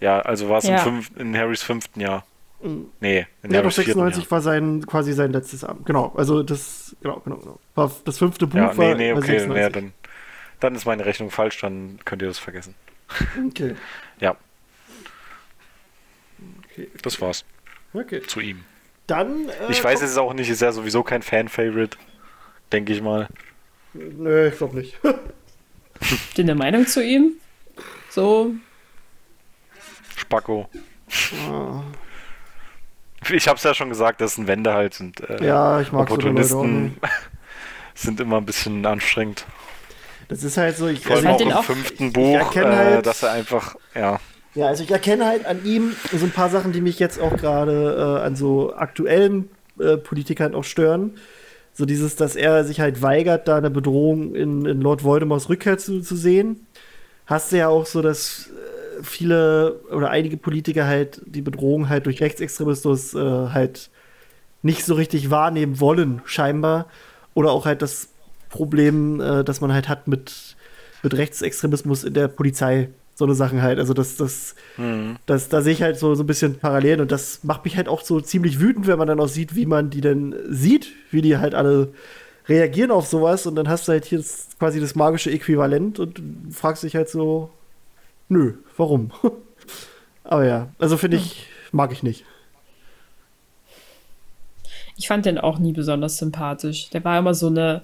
Ja, 0.00 0.18
also 0.18 0.48
war 0.48 0.58
es 0.58 0.64
Ja. 0.64 0.78
im 0.78 0.78
fünf, 0.80 1.12
in 1.16 1.36
Harrys 1.36 1.62
fünften 1.62 2.00
Jahr. 2.00 2.24
Mhm. 2.62 2.86
Nee, 2.98 3.28
in 3.44 3.52
Ja, 3.52 3.58
doch 3.62 3.66
Harrys 3.70 3.74
vierten 3.76 3.90
96 4.00 4.24
Jahr. 4.24 4.30
war 4.32 4.40
sein 4.40 4.84
quasi 4.88 5.12
sein 5.12 5.30
letztes 5.30 5.62
Amt. 5.62 5.86
Genau, 5.86 6.12
also 6.16 6.42
das, 6.42 6.96
genau, 7.00 7.20
genau, 7.20 7.36
genau. 7.36 7.60
War 7.76 7.92
das 8.04 8.18
fünfte 8.18 8.48
Buch 8.48 8.58
Ja, 8.58 8.76
war, 8.76 8.88
nee, 8.88 8.94
nee, 8.96 9.10
war 9.12 9.18
okay, 9.18 9.38
96. 9.38 9.54
nee, 9.54 9.70
dann, 9.70 9.92
dann 10.58 10.74
ist 10.74 10.84
meine 10.84 11.04
Rechnung 11.06 11.30
falsch, 11.30 11.60
dann 11.60 12.00
könnt 12.04 12.22
ihr 12.22 12.28
das 12.28 12.40
vergessen. 12.40 12.74
Okay, 13.48 13.74
Ja, 14.20 14.36
okay, 16.64 16.90
das 17.02 17.20
war's 17.20 17.44
okay. 17.92 18.22
zu 18.22 18.40
ihm. 18.40 18.64
Dann, 19.06 19.48
äh, 19.48 19.70
Ich 19.70 19.82
weiß 19.84 20.00
es 20.02 20.10
ist 20.12 20.18
auch 20.18 20.32
nicht, 20.32 20.48
ist 20.48 20.62
ja 20.62 20.72
sowieso 20.72 21.02
kein 21.02 21.22
Fan-Favorite, 21.22 21.96
denke 22.72 22.92
ich 22.92 23.02
mal. 23.02 23.28
Nö, 23.92 24.48
ich 24.48 24.56
glaube 24.56 24.78
nicht. 24.78 24.98
Habt 25.02 26.38
ihr 26.38 26.44
eine 26.44 26.54
Meinung 26.54 26.86
zu 26.86 27.02
ihm? 27.04 27.32
So, 28.10 28.54
Spacko. 30.16 30.68
Ah, 31.48 31.82
Ich 33.30 33.46
habe 33.48 33.56
es 33.56 33.62
ja 33.62 33.74
schon 33.74 33.88
gesagt, 33.88 34.20
das 34.20 34.34
sind 34.34 34.46
Wendehals 34.46 35.00
und 35.00 35.20
äh, 35.20 35.44
ja, 35.46 35.80
ich 35.80 35.92
mag 35.92 36.08
so 36.08 36.14
Opportunisten 36.14 36.84
nicht. 36.84 36.96
sind 37.94 38.20
immer 38.20 38.38
ein 38.38 38.46
bisschen 38.46 38.84
anstrengend. 38.86 39.44
Das 40.28 40.42
ist 40.44 40.56
halt 40.56 40.76
so, 40.76 40.86
ich, 40.88 41.00
Vor 41.00 41.16
allem 41.16 41.24
fand 41.24 41.42
auch 41.52 41.68
im 41.68 41.76
fünften 41.76 42.12
Buch, 42.12 42.54
äh, 42.56 42.64
halt- 42.64 43.06
dass 43.06 43.22
er 43.22 43.32
einfach, 43.32 43.76
ja, 43.94 44.20
Ja, 44.54 44.66
also 44.68 44.84
ich 44.84 44.90
erkenne 44.90 45.26
halt 45.26 45.46
an 45.46 45.64
ihm 45.64 45.94
so 46.12 46.24
ein 46.24 46.30
paar 46.30 46.48
Sachen, 46.48 46.72
die 46.72 46.80
mich 46.80 46.98
jetzt 47.00 47.20
auch 47.20 47.36
gerade 47.36 48.18
äh, 48.20 48.24
an 48.24 48.36
so 48.36 48.72
aktuellen 48.74 49.50
äh, 49.80 49.96
Politikern 49.96 50.54
auch 50.54 50.62
stören. 50.64 51.14
So 51.72 51.86
dieses, 51.86 52.14
dass 52.14 52.36
er 52.36 52.62
sich 52.64 52.78
halt 52.80 53.02
weigert, 53.02 53.48
da 53.48 53.56
eine 53.56 53.70
Bedrohung 53.70 54.34
in, 54.36 54.64
in 54.64 54.80
Lord 54.80 55.02
Voldemorts 55.02 55.48
Rückkehr 55.48 55.76
zu, 55.76 56.00
zu 56.02 56.14
sehen. 56.14 56.66
Hast 57.26 57.50
du 57.50 57.56
ja 57.58 57.66
auch 57.68 57.84
so, 57.84 58.00
dass 58.00 58.50
äh, 59.00 59.02
viele 59.02 59.80
oder 59.90 60.10
einige 60.10 60.36
Politiker 60.36 60.86
halt 60.86 61.20
die 61.26 61.42
Bedrohung 61.42 61.88
halt 61.88 62.06
durch 62.06 62.20
Rechtsextremismus 62.20 63.14
äh, 63.14 63.18
halt 63.18 63.90
nicht 64.62 64.84
so 64.84 64.94
richtig 64.94 65.30
wahrnehmen 65.30 65.80
wollen, 65.80 66.22
scheinbar. 66.26 66.86
Oder 67.34 67.50
auch 67.50 67.66
halt 67.66 67.82
das 67.82 68.10
Problem, 68.54 69.20
äh, 69.20 69.42
das 69.42 69.60
man 69.60 69.72
halt 69.72 69.88
hat 69.88 70.06
mit, 70.06 70.56
mit 71.02 71.14
Rechtsextremismus 71.14 72.04
in 72.04 72.14
der 72.14 72.28
Polizei. 72.28 72.88
So 73.16 73.24
eine 73.24 73.34
Sachen 73.34 73.62
halt. 73.62 73.78
Also 73.78 73.94
das, 73.94 74.16
das, 74.16 74.54
hm, 74.76 75.16
das, 75.26 75.48
da 75.48 75.60
sehe 75.60 75.72
ich 75.72 75.82
halt 75.82 75.98
so, 75.98 76.14
so 76.14 76.22
ein 76.22 76.26
bisschen 76.26 76.58
Parallelen 76.58 77.00
und 77.00 77.12
das 77.12 77.44
macht 77.44 77.64
mich 77.64 77.76
halt 77.76 77.88
auch 77.88 78.02
so 78.02 78.20
ziemlich 78.20 78.58
wütend, 78.60 78.86
wenn 78.86 78.98
man 78.98 79.06
dann 79.06 79.20
auch 79.20 79.28
sieht, 79.28 79.54
wie 79.54 79.66
man 79.66 79.90
die 79.90 80.00
denn 80.00 80.34
sieht, 80.48 80.88
wie 81.10 81.22
die 81.22 81.36
halt 81.36 81.54
alle 81.54 81.92
reagieren 82.48 82.90
auf 82.90 83.06
sowas 83.06 83.46
und 83.46 83.54
dann 83.54 83.68
hast 83.68 83.86
du 83.86 83.92
halt 83.92 84.04
hier 84.04 84.18
das, 84.18 84.48
quasi 84.58 84.80
das 84.80 84.96
magische 84.96 85.30
Äquivalent 85.30 86.00
und 86.00 86.20
fragst 86.50 86.82
dich 86.82 86.96
halt 86.96 87.08
so, 87.08 87.50
nö, 88.28 88.54
warum? 88.76 89.12
Aber 90.24 90.44
ja, 90.44 90.68
also 90.78 90.96
finde 90.96 91.16
ich, 91.18 91.46
mag 91.70 91.92
ich 91.92 92.02
nicht. 92.02 92.24
ich 94.96 95.08
fand 95.08 95.26
den 95.26 95.38
auch 95.38 95.58
nie 95.58 95.72
besonders 95.72 96.18
sympathisch. 96.18 96.90
Der 96.90 97.04
war 97.04 97.18
immer 97.18 97.34
so 97.34 97.48
eine 97.48 97.82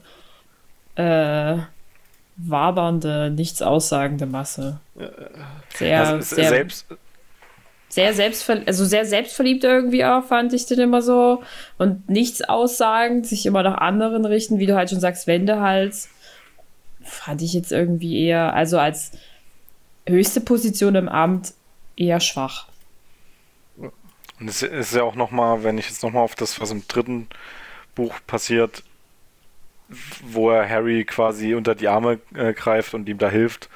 äh, 1.00 1.62
wabernde, 2.36 3.30
nichts 3.30 3.62
aussagende 3.62 4.26
Masse. 4.26 4.80
Sehr, 5.74 6.00
also, 6.00 6.34
sehr, 6.34 6.48
selbst, 6.48 6.86
sehr 7.88 8.14
selbstverliebt, 8.14 8.68
also 8.68 8.84
sehr 8.84 9.04
selbstverliebt 9.04 9.64
irgendwie 9.64 10.04
auch, 10.04 10.24
fand 10.24 10.52
ich 10.52 10.66
den 10.66 10.80
immer 10.80 11.02
so. 11.02 11.42
Und 11.78 12.08
nichts 12.08 12.42
aussagend, 12.42 13.26
sich 13.26 13.46
immer 13.46 13.62
nach 13.62 13.78
anderen 13.78 14.24
richten, 14.24 14.58
wie 14.58 14.66
du 14.66 14.76
halt 14.76 14.90
schon 14.90 15.00
sagst, 15.00 15.26
Wendehals. 15.26 16.08
Fand 17.02 17.42
ich 17.42 17.52
jetzt 17.52 17.72
irgendwie 17.72 18.24
eher, 18.24 18.54
also 18.54 18.78
als 18.78 19.12
höchste 20.06 20.40
Position 20.40 20.94
im 20.94 21.08
Amt 21.08 21.54
eher 21.96 22.20
schwach. 22.20 22.68
und 23.76 24.48
es 24.48 24.62
ist 24.62 24.94
ja 24.94 25.02
auch 25.02 25.14
nochmal, 25.14 25.64
wenn 25.64 25.78
ich 25.78 25.88
jetzt 25.88 26.02
nochmal 26.02 26.22
auf 26.22 26.34
das, 26.34 26.60
was 26.60 26.70
im 26.70 26.86
dritten 26.86 27.28
Buch 27.94 28.14
passiert, 28.26 28.82
wo 30.24 30.50
er 30.50 30.68
Harry 30.68 31.04
quasi 31.04 31.54
unter 31.54 31.74
die 31.74 31.88
Arme 31.88 32.20
äh, 32.34 32.52
greift 32.52 32.94
und 32.94 33.08
ihm 33.08 33.18
da 33.18 33.28
hilft, 33.28 33.68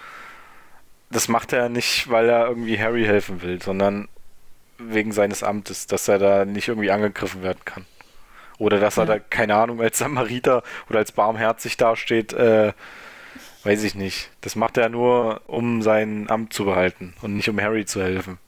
das 1.11 1.29
macht 1.29 1.53
er 1.53 1.69
nicht, 1.69 2.11
weil 2.11 2.29
er 2.29 2.49
irgendwie 2.49 2.79
Harry 2.79 3.05
helfen 3.05 3.43
will, 3.43 3.63
sondern 3.63 4.09
wegen 4.79 5.13
seines 5.13 5.43
Amtes, 5.43 5.87
dass 5.87 6.09
er 6.09 6.19
da 6.19 6.45
nicht 6.45 6.69
irgendwie 6.69 6.91
angegriffen 6.91 7.43
werden 7.43 7.65
kann. 7.65 7.87
Oder 8.59 8.79
dass 8.81 8.97
er 8.97 9.05
Ja. 9.05 9.15
da, 9.15 9.19
keine 9.19 9.57
Ahnung, 9.57 9.81
als 9.81 9.99
Samariter 9.99 10.63
oder 10.89 10.99
als 10.99 11.13
barmherzig 11.13 11.77
dasteht, 11.77 12.33
äh, 12.33 12.73
weiß 13.65 13.83
ich 13.83 13.95
nicht. 13.95 14.31
Das 14.41 14.57
macht 14.57 14.77
er 14.77 14.89
nur, 14.89 15.43
um 15.47 15.83
sein 15.83 16.29
Amt 16.29 16.53
zu 16.53 16.65
behalten 16.65 17.15
und 17.23 17.37
nicht 17.37 17.49
um 17.49 17.61
Harry 17.61 17.85
zu 17.85 18.03
helfen. 18.03 18.39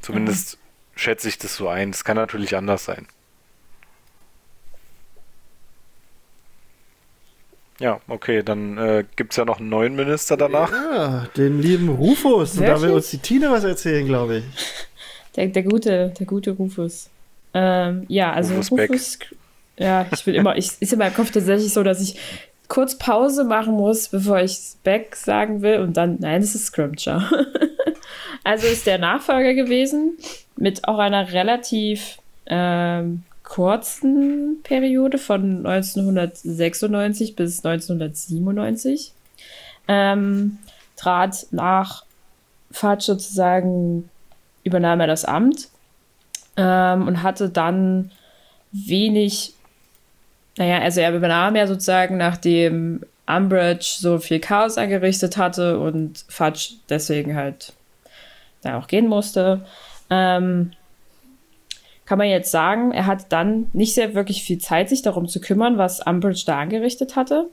Zumindest 0.00 0.56
mhm. 0.56 0.98
schätze 0.98 1.28
ich 1.28 1.38
das 1.38 1.56
so 1.56 1.68
ein. 1.68 1.90
Es 1.90 2.04
kann 2.04 2.16
natürlich 2.16 2.56
anders 2.56 2.84
sein. 2.84 3.06
Ja, 7.82 8.00
okay, 8.06 8.44
dann 8.44 8.78
äh, 8.78 9.04
gibt 9.16 9.32
es 9.32 9.38
ja 9.38 9.44
noch 9.44 9.58
einen 9.58 9.68
neuen 9.68 9.96
Minister 9.96 10.36
danach. 10.36 10.70
Ja, 10.70 11.26
den 11.36 11.60
lieben 11.60 11.88
Rufus. 11.88 12.56
Und 12.56 12.68
da 12.68 12.80
will 12.80 12.90
uns 12.90 13.10
die 13.10 13.18
Tine 13.18 13.50
was 13.50 13.64
erzählen, 13.64 14.06
glaube 14.06 14.36
ich. 14.36 14.44
Der, 15.34 15.48
der, 15.48 15.64
gute, 15.64 16.14
der 16.16 16.26
gute 16.26 16.52
Rufus. 16.52 17.10
Ähm, 17.52 18.04
ja, 18.06 18.32
also 18.32 18.54
Rufus, 18.54 18.70
Rufus 18.70 19.18
ja, 19.76 20.06
ich 20.12 20.24
will 20.26 20.36
immer, 20.36 20.56
ich 20.56 20.70
ist 20.78 20.92
in 20.92 20.98
meinem 21.00 21.14
Kopf 21.14 21.32
tatsächlich 21.32 21.72
so, 21.72 21.82
dass 21.82 22.00
ich 22.00 22.20
kurz 22.68 22.96
Pause 22.96 23.42
machen 23.42 23.74
muss, 23.74 24.08
bevor 24.08 24.38
ich 24.40 24.56
Beck 24.84 25.16
sagen 25.16 25.60
will 25.62 25.80
und 25.80 25.96
dann, 25.96 26.18
nein, 26.20 26.40
es 26.40 26.54
ist 26.54 26.66
Scrimcher. 26.66 27.28
also 28.44 28.68
ist 28.68 28.86
der 28.86 28.98
Nachfolger 28.98 29.54
gewesen 29.54 30.18
mit 30.56 30.86
auch 30.86 30.98
einer 30.98 31.32
relativ 31.32 32.18
ähm, 32.46 33.24
kurzen 33.52 34.62
Periode 34.62 35.18
von 35.18 35.66
1996 35.66 37.36
bis 37.36 37.62
1997. 37.62 39.12
Ähm, 39.88 40.56
trat 40.96 41.48
nach 41.50 42.06
Fatsch 42.70 43.04
sozusagen, 43.04 44.08
übernahm 44.64 45.00
er 45.00 45.06
das 45.06 45.26
Amt 45.26 45.68
ähm, 46.56 47.06
und 47.06 47.22
hatte 47.22 47.50
dann 47.50 48.10
wenig, 48.70 49.52
naja, 50.56 50.78
also 50.78 51.02
er 51.02 51.14
übernahm 51.14 51.54
ja 51.54 51.66
sozusagen, 51.66 52.16
nachdem 52.16 53.02
Umbridge 53.26 53.96
so 53.98 54.18
viel 54.18 54.40
Chaos 54.40 54.78
angerichtet 54.78 55.36
hatte 55.36 55.78
und 55.78 56.24
Fudge 56.26 56.76
deswegen 56.88 57.36
halt 57.36 57.74
da 58.62 58.78
auch 58.78 58.86
gehen 58.86 59.08
musste. 59.08 59.66
Ähm, 60.08 60.72
kann 62.12 62.18
man 62.18 62.28
jetzt 62.28 62.50
sagen, 62.50 62.92
er 62.92 63.06
hat 63.06 63.32
dann 63.32 63.70
nicht 63.72 63.94
sehr 63.94 64.12
wirklich 64.12 64.42
viel 64.42 64.58
Zeit, 64.58 64.90
sich 64.90 65.00
darum 65.00 65.28
zu 65.28 65.40
kümmern, 65.40 65.78
was 65.78 66.06
Umbridge 66.06 66.42
da 66.44 66.58
angerichtet 66.58 67.16
hatte. 67.16 67.48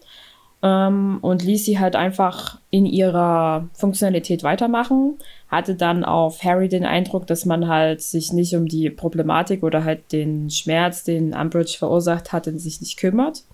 Ähm, 0.62 1.20
und 1.22 1.46
ließ 1.46 1.64
sie 1.64 1.80
halt 1.80 1.96
einfach 1.96 2.60
in 2.70 2.86
ihrer 2.86 3.70
Funktionalität 3.72 4.44
weitermachen. 4.44 5.18
Hatte 5.48 5.76
dann 5.76 6.04
auf 6.04 6.44
Harry 6.44 6.68
den 6.68 6.84
Eindruck, 6.84 7.26
dass 7.26 7.46
man 7.46 7.70
halt 7.70 8.02
sich 8.02 8.34
nicht 8.34 8.54
um 8.54 8.66
die 8.66 8.90
Problematik 8.90 9.64
oder 9.64 9.86
halt 9.86 10.12
den 10.12 10.50
Schmerz, 10.50 11.06
den 11.06 11.34
Umbridge 11.34 11.78
verursacht 11.80 12.34
hatte, 12.34 12.60
sich 12.60 12.82
nicht 12.82 12.98
kümmert. 12.98 13.46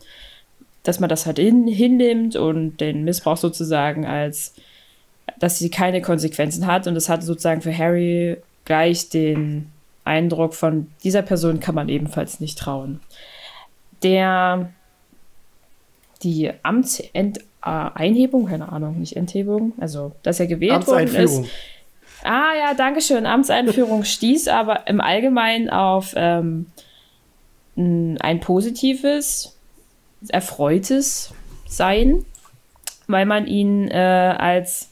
Dass 0.82 1.00
man 1.00 1.10
das 1.10 1.28
halt 1.28 1.38
in, 1.38 1.68
hinnimmt 1.68 2.36
und 2.36 2.78
den 2.78 3.04
Missbrauch 3.04 3.38
sozusagen 3.38 4.08
als, 4.08 4.56
dass 5.38 5.60
sie 5.60 5.70
keine 5.70 6.02
Konsequenzen 6.02 6.66
hat. 6.66 6.88
Und 6.88 6.96
das 6.96 7.10
hatte 7.10 7.28
sozusagen 7.28 7.62
für 7.62 7.78
Harry 7.78 8.38
gleich 8.66 9.10
den 9.10 9.70
Eindruck 10.06 10.54
von 10.54 10.88
dieser 11.04 11.22
Person 11.22 11.60
kann 11.60 11.76
man 11.76 11.90
ebenfalls 11.90 12.40
nicht 12.40 12.58
trauen. 12.58 13.02
Der 14.04 14.70
die 16.24 16.52
Amtseinhebung, 16.64 18.46
keine 18.48 18.72
Ahnung, 18.72 19.00
nicht 19.00 19.16
Enthebung, 19.16 19.74
also 19.80 20.14
dass 20.24 20.40
er 20.40 20.48
gewählt 20.48 20.88
worden 20.88 21.14
ist. 21.14 21.44
Ah 22.24 22.54
ja, 22.58 22.74
danke 22.74 23.02
schön. 23.02 23.26
Amtseinführung 23.26 24.04
stieß 24.06 24.48
aber 24.48 24.88
im 24.88 25.02
Allgemeinen 25.02 25.70
auf 25.70 26.14
ähm, 26.16 26.68
ein 27.76 28.40
positives, 28.40 29.58
erfreutes 30.30 31.34
Sein, 31.68 32.26
weil 33.08 33.26
man 33.26 33.46
ihn 33.46 33.90
äh, 33.90 34.36
als 34.38 34.92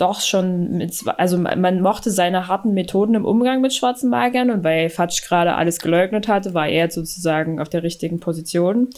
doch 0.00 0.20
schon 0.20 0.78
mit, 0.78 1.02
also 1.16 1.38
man 1.38 1.80
mochte 1.80 2.10
seine 2.10 2.48
harten 2.48 2.74
Methoden 2.74 3.14
im 3.14 3.24
Umgang 3.24 3.60
mit 3.60 3.74
schwarzen 3.74 4.10
Magiern 4.10 4.50
und 4.50 4.64
weil 4.64 4.88
Fatsch 4.88 5.22
gerade 5.26 5.54
alles 5.54 5.78
geleugnet 5.78 6.28
hatte, 6.28 6.54
war 6.54 6.68
er 6.68 6.90
sozusagen 6.90 7.60
auf 7.60 7.68
der 7.68 7.82
richtigen 7.82 8.20
Position. 8.20 8.88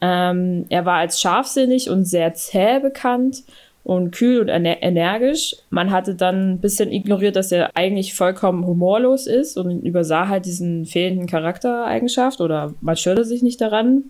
Ähm, 0.00 0.66
er 0.68 0.86
war 0.86 0.96
als 0.96 1.20
scharfsinnig 1.20 1.90
und 1.90 2.04
sehr 2.04 2.34
zäh 2.34 2.80
bekannt 2.80 3.44
und 3.84 4.12
kühl 4.12 4.40
und 4.40 4.48
ener 4.48 4.82
energisch. 4.82 5.56
Man 5.70 5.90
hatte 5.90 6.14
dann 6.14 6.52
ein 6.52 6.60
bisschen 6.60 6.92
ignoriert, 6.92 7.36
dass 7.36 7.52
er 7.52 7.70
eigentlich 7.74 8.14
vollkommen 8.14 8.66
humorlos 8.66 9.26
ist 9.26 9.56
und 9.56 9.82
übersah 9.82 10.28
halt 10.28 10.46
diesen 10.46 10.86
fehlenden 10.86 11.26
Charaktereigenschaft 11.26 12.40
oder 12.40 12.74
man 12.80 12.96
störte 12.96 13.24
sich 13.24 13.42
nicht 13.42 13.60
daran. 13.60 14.04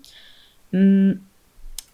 Mhm. 0.70 1.20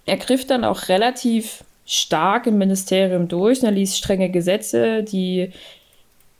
Er 0.09 0.17
griff 0.19 0.47
dann 0.47 0.63
auch 0.63 0.89
relativ 0.89 1.65
stark 1.87 2.47
im 2.47 2.59
Ministerium 2.59 3.29
durch. 3.29 3.63
Er 3.63 3.71
ließ 3.71 3.97
strenge 3.97 4.29
Gesetze, 4.29 5.03
die 5.03 5.53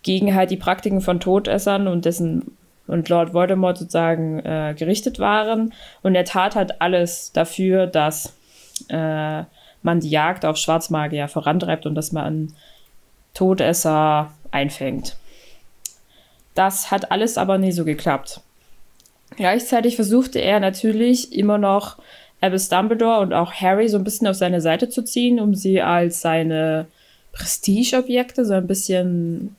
gegen 0.03 0.35
halt 0.35 0.51
die 0.51 0.57
Praktiken 0.57 1.01
von 1.01 1.21
Todessern 1.21 1.89
und 1.89 2.05
dessen 2.05 2.57
und 2.87 3.09
Lord 3.09 3.35
Voldemort 3.35 3.79
sozusagen 3.79 4.39
äh, 4.41 4.75
gerichtet 4.79 5.19
waren. 5.19 5.73
Und 6.03 6.15
er 6.15 6.25
tat 6.25 6.55
halt 6.55 6.81
alles 6.81 7.33
dafür, 7.33 7.87
dass 7.87 8.35
äh, 8.89 9.43
man 9.83 10.01
die 10.01 10.11
Jagd 10.11 10.45
auf 10.45 10.57
Schwarzmagier 10.57 11.29
vorantreibt 11.29 11.87
und 11.87 11.95
dass 11.95 12.13
man 12.13 12.53
Todesser 13.35 14.33
einfängt. 14.51 15.17
Das 16.55 16.91
hat 16.91 17.11
alles 17.11 17.39
aber 17.39 17.59
nie 17.59 17.73
so 17.73 17.85
geklappt. 17.85 18.41
Gleichzeitig 19.37 19.97
versuchte 19.97 20.39
er 20.39 20.61
natürlich 20.61 21.37
immer 21.37 21.59
noch 21.59 21.99
Albus 22.47 22.69
Dumbledore 22.69 23.21
und 23.21 23.33
auch 23.33 23.53
Harry 23.53 23.89
so 23.89 23.99
ein 23.99 24.05
bisschen 24.05 24.29
auf 24.29 24.37
seine 24.37 24.61
Seite 24.61 24.89
zu 24.89 25.03
ziehen, 25.03 25.41
um 25.41 25.57
sie 25.57 25.83
als 25.83 26.21
seine 26.21 26.87
Prestigeobjekte 27.33 28.45
so 28.45 28.55
ein 28.55 28.69
bisschen 28.69 29.57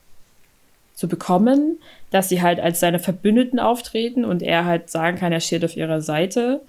zu 0.96 1.10
bekommen, 1.10 1.80
dass 2.12 2.30
sie 2.30 2.42
halt 2.42 2.62
als 2.62 2.80
seine 2.80 3.00
Verbündeten 3.00 3.60
auftreten 3.60 4.24
und 4.24 4.42
er 4.42 4.64
halt 4.64 4.90
sagen 4.90 5.18
kann, 5.18 5.34
er 5.34 5.42
steht 5.42 5.66
auf 5.66 5.76
ihrer 5.76 6.00
Seite. 6.00 6.62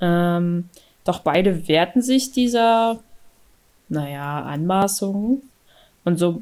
Ähm, 0.00 0.68
doch 1.02 1.18
beide 1.18 1.66
wehrten 1.66 2.02
sich 2.02 2.30
dieser, 2.30 3.00
naja, 3.88 4.42
Anmaßungen. 4.42 5.42
Und 6.04 6.18
so 6.18 6.40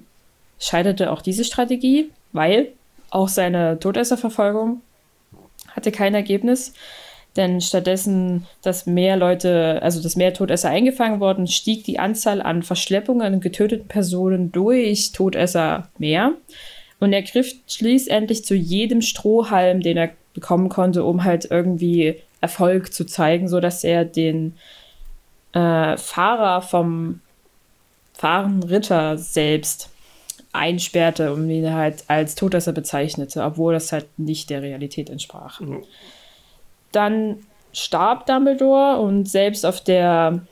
scheiterte 0.61 1.11
auch 1.11 1.23
diese 1.23 1.45
Strategie, 1.45 2.11
weil 2.33 2.69
auch 3.09 3.29
seine 3.29 3.79
Todesserverfolgung 3.79 4.83
hatte 5.69 5.91
kein 5.91 6.15
Ergebnis. 6.15 6.75
Denn 7.37 7.61
stattdessen, 7.63 8.47
dass 8.61 8.85
mehr 8.85 9.17
Leute, 9.17 9.81
also 9.83 10.03
dass 10.03 10.17
mehr 10.17 10.35
Todesser 10.35 10.69
eingefangen 10.69 11.21
wurden, 11.21 11.47
stieg 11.47 11.85
die 11.85 11.99
Anzahl 11.99 12.43
an 12.43 12.63
Verschleppungen 12.63 13.35
und 13.35 13.41
getöteten 13.41 13.89
Personen 13.89 14.53
durch 14.53 15.13
Todesser 15.13 15.89
mehr. 15.99 16.35
Und 17.01 17.13
er 17.13 17.23
griff 17.23 17.55
schließlich 17.67 18.45
zu 18.45 18.55
jedem 18.55 19.01
Strohhalm, 19.01 19.81
den 19.81 19.97
er 19.97 20.11
bekommen 20.35 20.69
konnte, 20.69 21.05
um 21.05 21.25
halt 21.25 21.51
irgendwie 21.51 22.17
Erfolg 22.41 22.93
zu 22.93 23.07
zeigen, 23.07 23.49
sodass 23.49 23.83
er 23.83 24.05
den 24.05 24.55
äh, 25.53 25.97
Fahrer 25.97 26.61
vom 26.63 27.21
fahrenden 28.13 28.63
Ritter 28.69 29.17
selbst 29.19 29.89
einsperrte 30.53 31.33
und 31.33 31.49
ihn 31.49 31.73
halt 31.73 32.05
als 32.09 32.35
Todesser 32.35 32.73
bezeichnete, 32.73 33.43
obwohl 33.43 33.73
das 33.73 33.91
halt 33.91 34.07
nicht 34.19 34.51
der 34.51 34.63
Realität 34.63 35.09
entsprach. 35.09 35.61
Dann 36.93 37.39
starb 37.73 38.27
Dumbledore 38.27 39.01
und 39.01 39.29
selbst 39.29 39.65
auf 39.65 39.81
der 39.83 40.43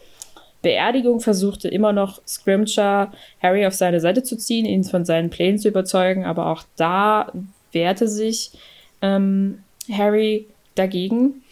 Beerdigung 0.63 1.21
versuchte 1.21 1.69
immer 1.69 1.93
noch 1.93 2.21
Scrimcher 2.27 3.13
Harry 3.43 3.67
auf 3.67 3.75
seine 3.75 4.01
Seite 4.01 4.23
zu 4.23 4.37
ziehen, 4.37 4.67
ihn 4.67 4.85
von 4.85 5.05
seinen 5.05 5.31
Plänen 5.31 5.59
zu 5.59 5.69
überzeugen, 5.69 6.25
aber 6.25 6.47
auch 6.47 6.65
da 6.77 7.33
wehrte 7.73 8.09
sich 8.09 8.53
ähm, 9.01 9.63
Harry 9.91 10.47
dagegen. 10.75 11.43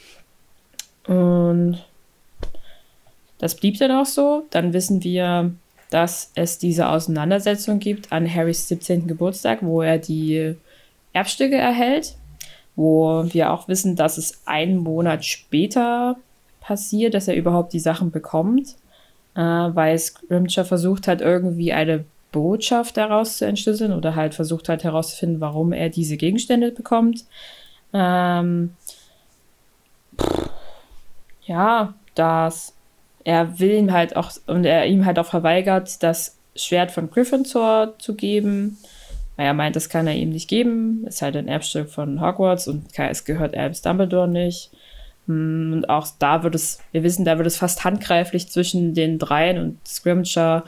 Und 1.06 1.78
das 3.38 3.54
blieb 3.54 3.78
dann 3.78 3.92
auch 3.92 4.06
so. 4.06 4.44
Dann 4.50 4.74
wissen 4.74 5.02
wir, 5.02 5.52
dass 5.90 6.32
es 6.34 6.58
diese 6.58 6.88
Auseinandersetzung 6.88 7.78
gibt 7.78 8.12
an 8.12 8.32
Harrys 8.32 8.68
17. 8.68 9.06
Geburtstag, 9.06 9.60
wo 9.62 9.80
er 9.80 9.96
die 9.96 10.54
Erbstücke 11.14 11.56
erhält 11.56 12.17
wo 12.78 13.24
wir 13.26 13.52
auch 13.52 13.66
wissen, 13.66 13.96
dass 13.96 14.18
es 14.18 14.40
einen 14.46 14.76
Monat 14.76 15.24
später 15.24 16.16
passiert, 16.60 17.12
dass 17.12 17.26
er 17.26 17.34
überhaupt 17.34 17.72
die 17.72 17.80
Sachen 17.80 18.12
bekommt, 18.12 18.76
äh, 19.34 19.40
weil 19.40 19.98
Scrimcher 19.98 20.64
versucht 20.64 21.08
hat, 21.08 21.20
irgendwie 21.20 21.72
eine 21.72 22.04
Botschaft 22.30 22.96
daraus 22.96 23.38
zu 23.38 23.46
entschlüsseln 23.46 23.92
oder 23.92 24.14
halt 24.14 24.32
versucht 24.32 24.68
hat 24.68 24.84
herauszufinden, 24.84 25.40
warum 25.40 25.72
er 25.72 25.88
diese 25.88 26.16
Gegenstände 26.16 26.70
bekommt. 26.70 27.24
Ähm, 27.92 28.74
ja, 31.46 31.94
dass 32.14 32.74
er 33.24 33.58
will 33.58 33.72
ihm 33.72 33.92
halt 33.92 34.14
auch 34.14 34.30
und 34.46 34.64
er 34.64 34.86
ihm 34.86 35.04
halt 35.04 35.18
auch 35.18 35.26
verweigert, 35.26 36.00
das 36.04 36.36
Schwert 36.54 36.92
von 36.92 37.10
Gryffindor 37.10 37.94
zu 37.98 38.14
geben 38.14 38.78
weil 39.38 39.46
er 39.46 39.54
meint, 39.54 39.76
das 39.76 39.88
kann 39.88 40.06
er 40.06 40.14
ihm 40.14 40.30
nicht 40.30 40.48
geben. 40.48 41.06
Ist 41.06 41.22
halt 41.22 41.36
ein 41.36 41.48
Erbstück 41.48 41.88
von 41.88 42.20
Hogwarts 42.20 42.68
und 42.68 42.86
es 42.98 43.24
gehört 43.24 43.56
Albus 43.56 43.80
Dumbledore 43.80 44.28
nicht. 44.28 44.70
Hm, 45.26 45.72
und 45.72 45.88
auch 45.88 46.08
da 46.18 46.42
wird 46.42 46.54
es, 46.54 46.80
wir 46.92 47.04
wissen, 47.04 47.24
da 47.24 47.38
wird 47.38 47.46
es 47.46 47.56
fast 47.56 47.84
handgreiflich 47.84 48.48
zwischen 48.48 48.92
den 48.92 49.18
dreien 49.18 49.58
und 49.58 49.78
Scrimcher 49.86 50.64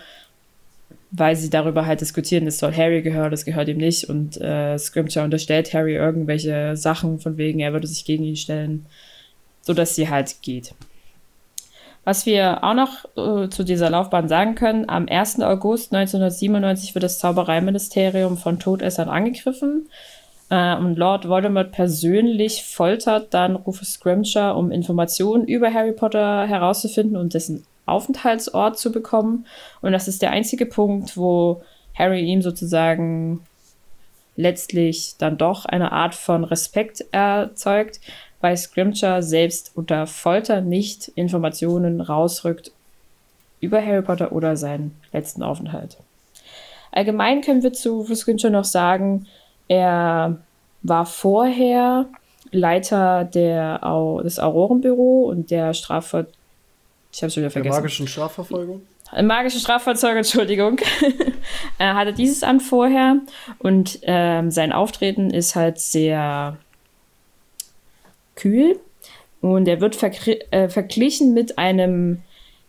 weil 1.13 1.35
sie 1.35 1.51
darüber 1.51 1.87
halt 1.87 2.01
diskutieren, 2.01 2.45
das 2.45 2.59
soll 2.59 2.73
Harry 2.73 3.03
gehören, 3.03 3.31
das 3.31 3.45
gehört 3.45 3.69
ihm 3.69 3.79
nicht. 3.79 4.05
Und 4.05 4.41
äh, 4.41 4.79
Scrimshaw 4.79 5.25
unterstellt 5.25 5.75
Harry 5.75 5.95
irgendwelche 5.95 6.77
Sachen, 6.77 7.19
von 7.19 7.37
wegen, 7.37 7.61
er 7.61 7.73
würde 7.73 7.89
sich 7.89 8.05
gegen 8.05 8.25
ihn 8.25 8.37
stellen, 8.37 8.87
sodass 9.63 9.97
sie 9.97 10.09
halt 10.09 10.37
geht. 10.43 10.73
Was 12.05 12.25
wir 12.27 12.65
auch 12.65 12.75
noch 12.75 13.05
äh, 13.17 13.49
zu 13.51 13.63
dieser 13.63 13.91
Laufbahn 13.91 14.29
sagen 14.29 14.55
können, 14.55 14.89
am 14.89 15.07
1. 15.09 15.41
August 15.41 15.95
1997 15.95 16.95
wird 16.95 17.05
das 17.05 17.19
Zaubereiministerium 17.19 18.39
von 18.39 18.59
Todessern 18.59 19.09
angegriffen 19.09 19.89
äh, 20.51 20.77
und 20.77 20.97
Lord 20.97 21.29
Voldemort 21.29 21.73
persönlich 21.73 22.65
foltert 22.65 23.33
dann 23.33 23.57
Rufus 23.57 23.93
Scrimshaw, 23.93 24.59
um 24.59 24.71
Informationen 24.71 25.47
über 25.47 25.73
Harry 25.73 25.93
Potter 25.93 26.47
herauszufinden 26.47 27.17
und 27.17 27.35
dessen 27.35 27.65
Aufenthaltsort 27.87 28.79
zu 28.79 28.93
bekommen. 28.93 29.47
Und 29.81 29.93
das 29.93 30.09
ist 30.09 30.23
der 30.23 30.31
einzige 30.31 30.67
Punkt, 30.67 31.17
wo 31.17 31.63
Harry 31.95 32.21
ihm 32.21 32.43
sozusagen 32.43 33.41
letztlich 34.37 35.17
dann 35.19 35.39
doch 35.39 35.65
eine 35.67 35.93
Art 35.93 36.15
von 36.15 36.45
Respekt 36.45 37.05
erzeugt, 37.13 38.01
weil 38.41 38.57
Scrimshaw 38.57 39.23
selbst 39.23 39.73
unter 39.75 40.07
Folter 40.07 40.61
nicht 40.61 41.09
Informationen 41.09 42.01
rausrückt 42.01 42.73
über 43.61 43.85
Harry 43.85 44.03
Potter 44.03 44.33
oder 44.33 44.57
seinen 44.57 44.97
letzten 45.13 45.43
Aufenthalt. 45.43 45.97
Allgemein 46.93 47.41
können 47.41 47.63
wir 47.63 47.73
zu 47.73 48.05
Scrimshaw 48.15 48.51
noch 48.51 48.65
sagen, 48.65 49.27
er 49.69 50.39
war 50.83 51.07
vorher 51.07 52.07
Leiter 52.51 53.25
der, 53.25 53.81
des 54.25 54.39
Aurorenbüro 54.39 55.25
und 55.29 55.51
der 55.51 55.75
Strafver 55.75 56.27
ich 57.13 57.23
habe 57.23 57.31
schon 57.31 57.43
wieder 57.43 57.51
vergessen. 57.51 57.73
Der 57.73 57.81
magischen 57.81 58.07
Strafverfolgung? 58.07 58.83
Magische 59.23 59.59
Strafverfolgung, 59.59 60.19
Entschuldigung. 60.19 60.79
er 61.79 61.95
hatte 61.95 62.13
dieses 62.13 62.43
Amt 62.43 62.63
vorher 62.63 63.17
und 63.59 63.99
ähm, 64.03 64.51
sein 64.51 64.73
Auftreten 64.73 65.31
ist 65.31 65.57
halt 65.57 65.81
sehr 65.81 66.57
kühl 68.41 68.79
und 69.41 69.69
er 69.69 69.81
wird 69.81 70.03
äh, 70.51 70.69
verglichen 70.69 71.35
mit 71.35 71.59
einem 71.59 72.23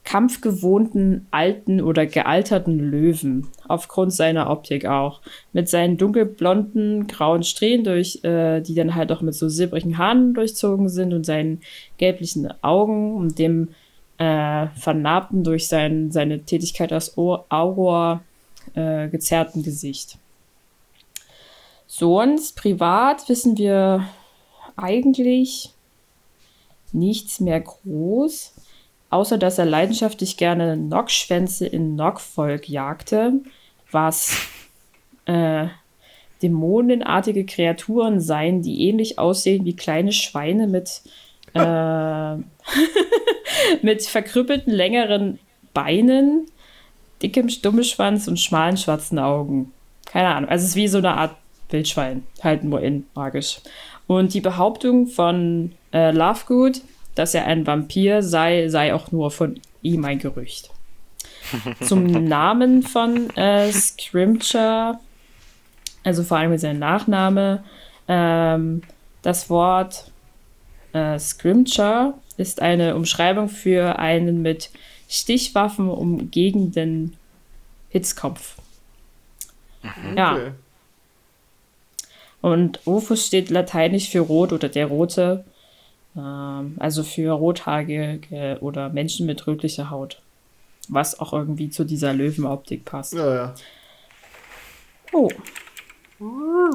kampfgewohnten 0.04 1.28
alten 1.30 1.80
oder 1.80 2.06
gealterten 2.08 2.80
Löwen, 2.80 3.48
aufgrund 3.68 4.12
seiner 4.14 4.50
Optik 4.50 4.86
auch. 4.86 5.22
Mit 5.54 5.70
seinen 5.70 5.98
dunkelblonden, 5.98 7.06
grauen 7.08 7.44
Strähnen, 7.44 7.84
durch, 7.84 8.24
äh, 8.24 8.62
die 8.62 8.74
dann 8.74 8.96
halt 8.96 9.12
auch 9.12 9.22
mit 9.22 9.36
so 9.36 9.48
silbrigen 9.48 9.98
Haaren 9.98 10.34
durchzogen 10.34 10.90
sind 10.90 11.14
und 11.14 11.26
seinen 11.26 11.62
gelblichen 11.98 12.52
Augen 12.64 13.16
und 13.16 13.38
dem 13.38 13.70
äh, 14.18 14.68
vernarbten 14.76 15.44
durch 15.44 15.68
sein, 15.68 16.12
seine 16.12 16.40
Tätigkeit 16.42 16.92
als 16.92 17.16
Auror 17.18 18.22
äh, 18.74 19.08
gezerrten 19.08 19.62
Gesicht. 19.62 20.18
Sonst 21.86 22.56
privat 22.56 23.28
wissen 23.30 23.58
wir 23.58 24.08
eigentlich 24.76 25.72
nichts 26.92 27.40
mehr 27.40 27.62
groß, 27.62 28.54
außer 29.10 29.38
dass 29.38 29.58
er 29.58 29.66
leidenschaftlich 29.66 30.38
gerne 30.38 30.78
Nockschwänze 30.78 31.66
in 31.66 31.96
Nockvolk 31.96 32.68
jagte, 32.70 33.34
was 33.92 34.36
äh, 35.26 35.68
dämonenartige 36.42 37.46
Kreaturen 37.46 38.20
seien, 38.20 38.62
die 38.62 38.88
ähnlich 38.88 39.20
aussehen 39.20 39.66
wie 39.66 39.76
kleine 39.76 40.12
Schweine 40.12 40.68
mit 40.68 41.02
äh, 41.54 42.36
mit 43.82 44.04
verkrüppelten, 44.04 44.74
längeren 44.74 45.40
Beinen, 45.74 46.48
dickem 47.22 47.50
Stummelschwanz 47.50 48.28
und 48.28 48.40
schmalen 48.40 48.78
schwarzen 48.78 49.20
Augen. 49.20 49.72
Keine 50.06 50.30
Ahnung. 50.30 50.50
Also 50.50 50.64
es 50.64 50.70
ist 50.72 50.76
wie 50.76 50.88
so 50.88 50.98
eine 50.98 51.16
Art 51.16 51.36
Wildschwein, 51.70 52.26
halt 52.44 52.64
nur 52.64 52.82
in 52.82 53.06
magisch. 53.14 53.62
Und 54.12 54.34
die 54.34 54.42
Behauptung 54.42 55.08
von 55.08 55.72
äh, 55.94 56.12
Lovegood, 56.12 56.82
dass 57.16 57.34
er 57.34 57.46
ein 57.48 57.66
Vampir 57.66 58.22
sei, 58.22 58.68
sei 58.68 58.94
auch 58.94 59.14
nur 59.14 59.32
von 59.32 59.62
ihm 59.82 60.04
ein 60.04 60.20
Gerücht. 60.20 60.70
Zum 61.80 62.08
Namen 62.26 62.84
von 62.84 63.30
äh, 63.38 63.72
Scrimcher, 63.72 65.00
also 66.04 66.24
vor 66.24 66.40
allem 66.40 66.58
seinem 66.58 66.80
Nachname, 66.80 67.64
ähm, 68.10 68.82
das 69.22 69.50
Wort 69.50 70.12
äh, 70.92 71.18
Scrimcher 71.18 72.16
ist 72.36 72.62
eine 72.62 72.98
Umschreibung 72.98 73.48
für 73.48 73.98
einen 73.98 74.42
mit 74.42 74.72
Stichwaffen 75.08 75.88
umgegenden 75.88 77.16
Hitzkopf. 77.88 78.58
Mhm. 79.84 80.18
Ja. 80.18 80.34
Okay. 80.34 80.52
Und 82.42 82.80
Rufus 82.88 83.28
steht 83.28 83.50
lateinisch 83.50 84.10
für 84.10 84.22
rot 84.22 84.52
oder 84.52 84.68
der 84.68 84.88
rote, 84.88 85.46
ähm, 86.18 86.76
also 86.80 87.04
für 87.04 87.32
rothaarige 87.32 88.58
oder 88.62 88.90
Menschen 88.90 89.26
mit 89.26 89.46
rötlicher 89.46 89.90
Haut. 89.90 90.22
Was 90.90 91.20
auch 91.20 91.34
irgendwie 91.34 91.70
zu 91.70 91.84
dieser 91.84 92.14
Löwenoptik 92.14 92.86
passt. 92.86 93.14
Ja, 93.14 93.34
ja. 93.34 93.54
Oh. 95.14 95.30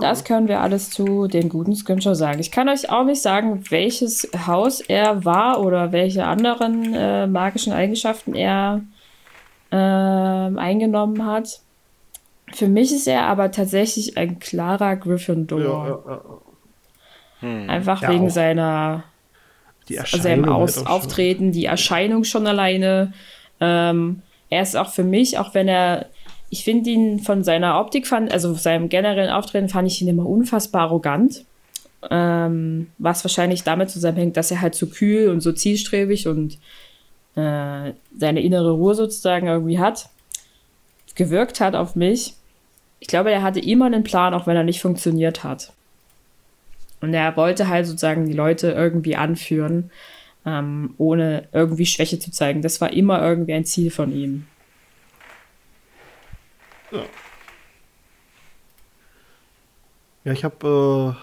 Das 0.01 0.25
können 0.25 0.49
wir 0.49 0.61
alles 0.61 0.91
zu 0.91 1.29
den 1.29 1.49
guten 1.49 1.75
Scrimshaw 1.75 2.15
sagen. 2.15 2.41
Ich 2.41 2.51
kann 2.51 2.69
euch 2.69 2.91
auch 2.91 3.05
nicht 3.05 3.23
sagen, 3.23 3.63
welches 3.71 4.29
Haus 4.47 4.81
er 4.81 5.25
war 5.25 5.61
oder 5.61 5.93
welche 5.93 6.25
anderen 6.25 6.93
äh, 6.93 7.27
magischen 7.27 7.73
Eigenschaften 7.73 8.35
er 8.35 8.83
äh, 9.71 9.77
eingenommen 9.77 11.25
hat. 11.25 11.61
Für 12.53 12.69
mich 12.69 12.93
ist 12.93 13.09
er 13.09 13.23
aber 13.23 13.51
tatsächlich 13.51 14.17
ein 14.17 14.39
klarer 14.39 14.97
Gryffindor. 14.97 15.61
Ja, 15.61 15.89
ja, 15.89 16.01
ja. 16.07 16.23
Hm. 17.41 17.71
Einfach 17.71 18.09
wegen 18.09 18.31
seiner 18.31 19.05
seinem 19.89 20.49
Aus 20.49 20.79
halt 20.79 20.87
Auftreten, 20.89 21.53
die 21.53 21.67
Erscheinung 21.67 22.25
schon 22.25 22.47
alleine. 22.47 23.13
Ähm, 23.61 24.23
er 24.51 24.63
ist 24.63 24.77
auch 24.77 24.91
für 24.91 25.05
mich, 25.05 25.39
auch 25.39 25.55
wenn 25.55 25.69
er 25.69 26.07
ich 26.49 26.65
finde 26.65 26.91
ihn 26.91 27.19
von 27.19 27.43
seiner 27.43 27.81
Optik, 27.81 28.07
fand, 28.07 28.33
also 28.33 28.55
seinem 28.55 28.89
generellen 28.89 29.31
Auftreten, 29.31 29.69
fand 29.69 29.89
ich 29.89 30.01
ihn 30.01 30.09
immer 30.09 30.27
unfassbar 30.27 30.83
arrogant. 30.83 31.45
Ähm, 32.09 32.89
was 32.99 33.25
wahrscheinlich 33.25 33.65
damit 33.65 33.91
zusammenhängt, 33.91 34.37
dass 34.37 34.51
er 34.51 34.61
halt 34.61 34.75
so 34.77 34.87
kühl 34.87 35.29
und 35.29 35.41
so 35.41 35.53
zielstrebig 35.53 36.29
und 36.29 36.59
äh, 37.35 37.93
seine 38.17 38.41
innere 38.43 38.73
Ruhe 38.73 38.95
sozusagen 38.95 39.49
irgendwie 39.49 39.81
hat, 39.81 40.09
gewirkt 41.17 41.61
hat 41.61 41.75
auf 41.75 41.97
mich. 41.97 42.35
Ich 43.01 43.09
glaube, 43.09 43.31
er 43.33 43.43
hatte 43.43 43.61
immer 43.61 43.87
einen 43.87 44.05
Plan, 44.05 44.33
auch 44.33 44.47
wenn 44.47 44.57
er 44.57 44.65
nicht 44.65 44.81
funktioniert 44.81 45.43
hat. 45.45 45.73
Und 47.01 47.13
er 47.13 47.37
wollte 47.37 47.69
halt 47.69 47.87
sozusagen 47.87 48.27
die 48.27 48.33
Leute 48.33 48.71
irgendwie 48.71 49.17
anführen, 49.17 49.91
ähm, 50.47 50.95
ohne 50.97 51.49
irgendwie 51.53 51.87
Schwäche 51.87 52.19
zu 52.19 52.31
zeigen. 52.31 52.63
Das 52.63 52.81
war 52.81 52.93
immer 52.93 53.21
irgendwie 53.21 53.53
ein 53.53 53.65
Ziel 53.65 53.91
von 53.91 54.13
ihm. 54.13 54.47
Ja. 56.91 57.03
Ja, 60.25 60.33
ich 60.33 60.43
habe 60.43 61.15
äh, 61.15 61.21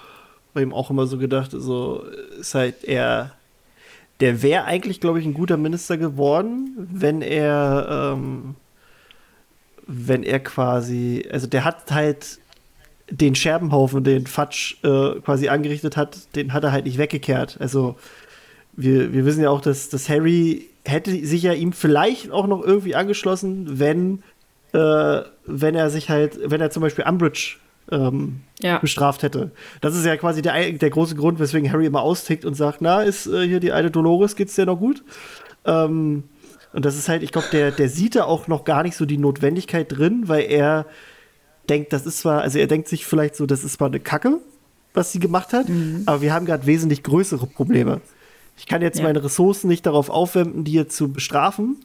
bei 0.54 0.62
ihm 0.62 0.74
auch 0.74 0.90
immer 0.90 1.08
so 1.08 1.18
gedacht, 1.18 1.52
so 1.52 2.06
ist 2.40 2.56
halt 2.56 2.84
er, 2.84 3.34
der 4.20 4.42
wäre 4.42 4.64
eigentlich, 4.64 5.02
glaube 5.02 5.20
ich, 5.20 5.26
ein 5.26 5.34
guter 5.34 5.58
Minister 5.58 5.98
geworden, 5.98 6.88
wenn 6.92 7.22
er, 7.22 8.14
ähm, 8.16 8.56
wenn 9.86 10.24
er 10.24 10.40
quasi, 10.40 11.26
also 11.32 11.48
der 11.48 11.66
hat 11.66 11.92
halt 11.92 12.40
den 13.10 13.36
Scherbenhaufen, 13.36 14.04
den 14.04 14.28
Fatsch 14.28 14.78
äh, 14.84 15.20
quasi 15.20 15.50
angerichtet 15.50 15.98
hat, 15.98 16.36
den 16.36 16.54
hat 16.54 16.64
er 16.64 16.72
halt 16.72 16.86
nicht 16.86 16.98
weggekehrt. 16.98 17.58
Also 17.60 17.96
wir, 18.74 19.14
wir 19.14 19.26
wissen 19.26 19.44
ja 19.44 19.50
auch, 19.50 19.62
dass, 19.62 19.90
dass 19.90 20.10
Harry 20.10 20.70
hätte 20.86 21.12
sich 21.26 21.44
ja 21.44 21.54
ihm 21.54 21.74
vielleicht 21.74 22.32
auch 22.32 22.48
noch 22.48 22.64
irgendwie 22.64 22.96
angeschlossen, 22.96 23.80
wenn 23.80 24.24
äh, 24.74 25.22
wenn 25.46 25.76
er 25.76 25.90
sich 25.90 26.10
halt, 26.10 26.40
wenn 26.44 26.62
er 26.62 26.72
zum 26.72 26.82
Beispiel 26.82 27.06
Umbridge 27.08 27.58
ähm, 27.92 28.42
ja. 28.60 28.80
bestraft 28.80 29.24
hätte. 29.24 29.52
Das 29.82 29.96
ist 29.96 30.06
ja 30.06 30.18
quasi 30.18 30.42
der, 30.42 30.72
der 30.72 30.90
große 30.90 31.16
Grund, 31.16 31.40
weswegen 31.40 31.72
Harry 31.72 31.86
immer 31.86 32.02
austickt 32.02 32.46
und 32.46 32.56
sagt, 32.56 32.82
na, 32.82 33.04
ist 33.04 33.28
äh, 33.28 33.46
hier 33.48 33.60
die 33.60 33.72
alte 33.72 33.92
Dolores, 33.92 34.36
geht's 34.36 34.56
dir 34.56 34.66
noch 34.66 34.80
gut? 34.80 35.04
Ähm, 35.66 36.24
und 36.74 36.86
das 36.86 36.98
ist 36.98 37.08
halt, 37.08 37.24
ich 37.24 37.32
glaube, 37.32 37.48
der, 37.52 37.72
der 37.72 37.88
sieht 37.90 38.16
da 38.16 38.26
auch 38.26 38.48
noch 38.48 38.66
gar 38.66 38.84
nicht 38.84 38.96
so 38.96 39.06
die 39.06 39.18
Notwendigkeit 39.18 39.92
drin, 39.92 40.24
weil 40.28 40.44
er 40.44 40.86
denkt, 41.70 41.94
das 41.94 42.06
ist 42.06 42.20
zwar, 42.20 42.42
also 42.42 42.60
er 42.60 42.68
denkt 42.68 42.88
sich 42.88 43.06
vielleicht 43.06 43.36
so, 43.36 43.46
das 43.46 43.64
ist 43.64 43.74
zwar 43.74 43.88
eine 43.88 44.00
Kacke, 44.00 44.40
was 44.94 45.12
sie 45.12 45.20
gemacht 45.20 45.54
hat, 45.54 45.70
mhm. 45.70 46.04
aber 46.06 46.22
wir 46.22 46.34
haben 46.34 46.46
gerade 46.46 46.66
wesentlich 46.66 47.04
größere 47.04 47.48
Probleme. 47.48 48.02
Ich 48.58 48.68
kann 48.68 48.82
jetzt 48.82 49.00
ja. 49.00 49.06
meine 49.06 49.24
Ressourcen 49.24 49.68
nicht 49.68 49.86
darauf 49.86 50.10
aufwenden, 50.10 50.64
die 50.64 50.74
jetzt 50.74 50.96
zu 50.96 51.12
bestrafen. 51.12 51.78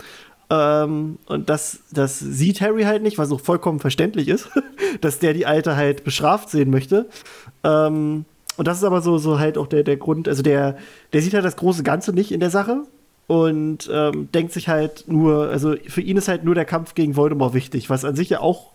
Ähm, 0.51 1.19
und 1.27 1.49
das, 1.49 1.81
das 1.93 2.19
sieht 2.19 2.61
Harry 2.61 2.85
halt 2.85 3.03
nicht, 3.03 3.19
was 3.19 3.31
auch 3.31 3.41
vollkommen 3.41 3.81
verständlich 3.81 4.29
ist, 4.29 4.49
dass 5.01 5.19
der 5.19 5.35
die 5.35 5.47
Alte 5.47 5.77
halt 5.77 6.05
bestraft 6.05 6.51
sehen 6.51 6.71
möchte. 6.71 7.09
Ähm, 7.65 8.25
und 8.57 8.67
das 8.67 8.79
ist 8.79 8.85
aber 8.85 9.03
so, 9.03 9.19
so 9.19 9.39
halt 9.39 9.57
auch 9.57 9.67
der, 9.67 9.85
der 9.85 9.97
Grund, 9.97 10.29
also 10.29 10.43
der, 10.43 10.77
der 11.13 11.23
sieht 11.23 11.35
halt 11.35 11.45
das 11.45 11.57
große 11.57 11.83
Ganze 11.83 12.13
nicht 12.13 12.33
in 12.33 12.41
der 12.41 12.51
Sache. 12.51 12.85
Und 13.29 13.89
ähm, 13.93 14.33
denkt 14.33 14.53
sich 14.53 14.69
halt 14.69 15.05
nur, 15.07 15.51
also 15.51 15.77
für 15.87 16.01
ihn 16.01 16.17
ist 16.17 16.29
halt 16.29 16.45
nur 16.45 16.55
der 16.55 16.65
Kampf 16.65 16.95
gegen 16.95 17.15
Voldemort 17.15 17.55
wichtig, 17.55 17.91
was 17.91 18.05
an 18.05 18.17
sich 18.17 18.31
ja 18.31 18.41
auch 18.41 18.73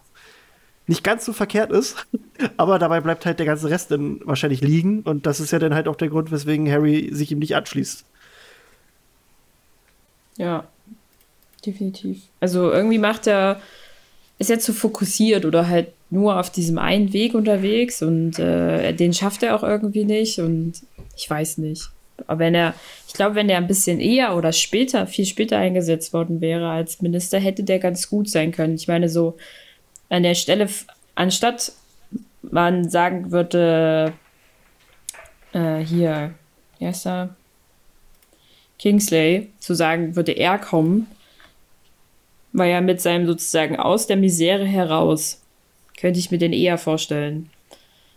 nicht 0.86 1.04
ganz 1.04 1.26
so 1.26 1.34
verkehrt 1.34 1.72
ist, 1.72 2.06
aber 2.58 2.78
dabei 2.78 3.02
bleibt 3.02 3.26
halt 3.26 3.40
der 3.40 3.48
ganze 3.48 3.70
Rest 3.70 3.90
dann 3.92 4.22
wahrscheinlich 4.24 4.62
liegen 4.62 5.02
und 5.02 5.26
das 5.26 5.40
ist 5.40 5.52
ja 5.52 5.60
dann 5.60 5.74
halt 5.74 5.88
auch 5.88 5.96
der 5.96 6.10
Grund, 6.10 6.32
weswegen 6.32 6.72
Harry 6.72 7.10
sich 7.12 7.32
ihm 7.32 7.40
nicht 7.40 7.56
anschließt. 7.56 8.06
Ja, 10.38 10.68
definitiv. 11.66 12.22
Also 12.40 12.72
irgendwie 12.72 13.00
macht 13.00 13.26
er, 13.26 13.60
ist 14.38 14.52
er 14.52 14.60
zu 14.60 14.72
fokussiert 14.72 15.46
oder 15.46 15.68
halt 15.68 15.88
nur 16.12 16.40
auf 16.40 16.52
diesem 16.52 16.78
einen 16.78 17.12
Weg 17.12 17.34
unterwegs 17.34 18.04
und 18.04 18.38
äh, 18.38 18.94
den 18.94 19.14
schafft 19.14 19.42
er 19.42 19.56
auch 19.56 19.64
irgendwie 19.64 20.06
nicht 20.06 20.38
und 20.40 20.74
ich 21.18 21.28
weiß 21.28 21.58
nicht. 21.58 21.90
Aber 22.28 22.40
wenn 22.40 22.56
er, 22.56 22.74
ich 23.08 23.14
glaube, 23.14 23.36
wenn 23.36 23.50
er 23.50 23.58
ein 23.58 23.68
bisschen 23.68 24.00
eher 24.00 24.36
oder 24.36 24.52
später, 24.52 25.08
viel 25.08 25.26
später 25.26 25.58
eingesetzt 25.58 26.14
worden 26.14 26.42
wäre 26.42 26.70
als 26.70 27.02
Minister, 27.02 27.40
hätte 27.40 27.64
der 27.64 27.80
ganz 27.80 28.10
gut 28.10 28.30
sein 28.30 28.52
können. 28.52 28.76
Ich 28.76 28.88
meine, 28.88 29.10
so 29.10 29.38
an 30.10 30.24
der 30.24 30.36
Stelle, 30.36 30.70
anstatt 31.16 31.74
man 32.42 32.90
sagen 32.90 33.32
würde, 33.32 34.14
äh, 35.54 35.80
hier, 35.80 36.34
wie 36.80 36.88
heißt 36.88 37.08
er? 37.08 37.36
Kingsley, 38.80 39.50
zu 39.60 39.76
sagen, 39.76 40.16
würde 40.16 40.34
er 40.34 40.60
kommen, 40.60 41.08
war 42.52 42.66
ja 42.66 42.82
mit 42.82 43.02
seinem 43.02 43.26
sozusagen 43.26 43.78
aus 43.78 44.08
der 44.08 44.18
Misere 44.18 44.66
heraus. 44.66 45.42
Könnte 45.98 46.20
ich 46.20 46.32
mir 46.32 46.38
den 46.38 46.54
eher 46.54 46.78
vorstellen. 46.78 47.50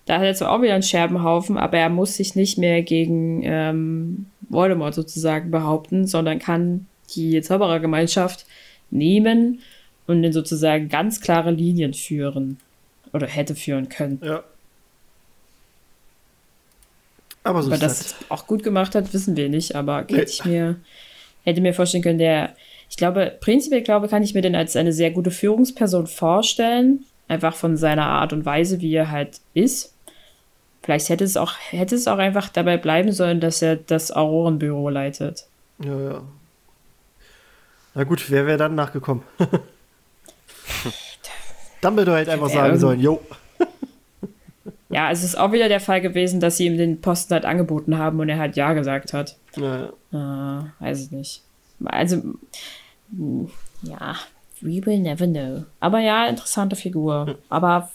Da 0.07 0.17
hat 0.17 0.23
er 0.23 0.35
zwar 0.35 0.53
auch 0.53 0.63
wieder 0.63 0.75
einen 0.75 0.83
Scherbenhaufen, 0.83 1.59
aber 1.59 1.79
er 1.79 1.89
muss 1.89 2.15
sich 2.15 2.37
nicht 2.37 2.59
mehr 2.59 2.83
gegen 2.83 3.43
ähm, 3.43 4.27
Voldemort 4.49 4.95
sozusagen 4.95 5.51
behaupten, 5.51 6.07
sondern 6.07 6.39
kann 6.39 6.87
die 7.15 7.41
Zauberergemeinschaft 7.41 8.47
nehmen 8.91 9.61
und 10.07 10.23
in 10.23 10.33
sozusagen 10.33 10.89
ganz 10.89 11.21
klare 11.21 11.51
Linien 11.51 11.93
führen. 11.93 12.59
Oder 13.13 13.27
hätte 13.27 13.55
führen 13.55 13.89
können. 13.89 14.21
Ja. 14.23 14.45
Aber 17.43 17.63
so 17.63 17.69
Aber 17.69 17.79
dass 17.79 18.01
es 18.01 18.15
auch 18.29 18.47
gut 18.47 18.63
gemacht 18.63 18.95
hat, 18.95 19.13
wissen 19.15 19.37
wir 19.37 19.49
nicht. 19.49 19.75
Aber 19.75 20.01
hätte 20.09 20.31
ich 20.31 20.45
mir, 20.45 20.77
hätte 21.45 21.61
mir 21.61 21.75
vorstellen 21.75 22.03
können, 22.03 22.19
der, 22.19 22.55
ich 22.91 22.97
glaube, 22.97 23.37
prinzipiell 23.41 23.83
glaube, 23.83 24.09
kann 24.09 24.23
ich 24.23 24.35
mir 24.35 24.43
den 24.43 24.57
als 24.57 24.77
eine 24.77 24.93
sehr 24.93 25.11
gute 25.11 25.31
Führungsperson 25.31 26.07
vorstellen. 26.07 27.05
Einfach 27.29 27.55
von 27.57 27.77
seiner 27.77 28.07
Art 28.07 28.33
und 28.33 28.45
Weise, 28.45 28.81
wie 28.81 28.95
er 28.95 29.11
halt 29.11 29.41
ist. 29.55 29.96
Vielleicht 30.87 31.09
hätte 31.09 31.25
es 31.25 31.37
auch, 31.37 31.55
hätte 31.71 31.97
es 31.97 32.07
auch 32.07 32.19
einfach 32.19 32.49
dabei 32.49 32.77
bleiben 32.77 33.11
sollen, 33.11 33.41
dass 33.41 33.61
er 33.61 33.75
das 33.75 34.13
Aurorenbüro 34.13 34.89
leitet. 34.89 35.49
Ja, 35.81 36.01
ja. 36.01 36.23
Na 37.95 38.05
gut, 38.05 38.31
wer 38.31 38.47
wäre 38.47 38.57
dann 38.57 38.77
nachgekommen? 38.77 39.25
Dumbledore 41.81 42.19
hätte 42.19 42.31
einfach 42.31 42.51
sagen 42.51 42.79
sollen, 42.79 43.01
jo. 43.01 43.21
Ja, 44.89 45.11
es 45.11 45.25
ist 45.25 45.37
auch 45.37 45.51
wieder 45.51 45.69
der 45.69 45.81
Fall 45.81 46.01
gewesen, 46.01 46.39
dass 46.39 46.57
sie 46.57 46.67
ihm 46.67 46.79
den 46.79 47.01
Posten 47.01 47.35
halt 47.35 47.45
angeboten 47.45 47.99
haben 47.99 48.21
und 48.21 48.29
er 48.29 48.39
halt 48.39 48.55
Ja 48.55 48.73
gesagt 48.73 49.13
hat. 49.13 49.37
Ja, 49.57 49.91
ja. 50.13 50.61
Äh, 50.61 50.85
weiß 50.85 51.01
ich 51.03 51.11
nicht. 51.11 51.43
Also, 51.85 52.23
ja, 53.83 54.15
we 54.61 54.87
will 54.87 55.01
never 55.01 55.27
know. 55.27 55.65
Aber 55.81 55.99
ja, 55.99 56.27
interessante 56.27 56.77
Figur. 56.77 57.37
Aber 57.49 57.91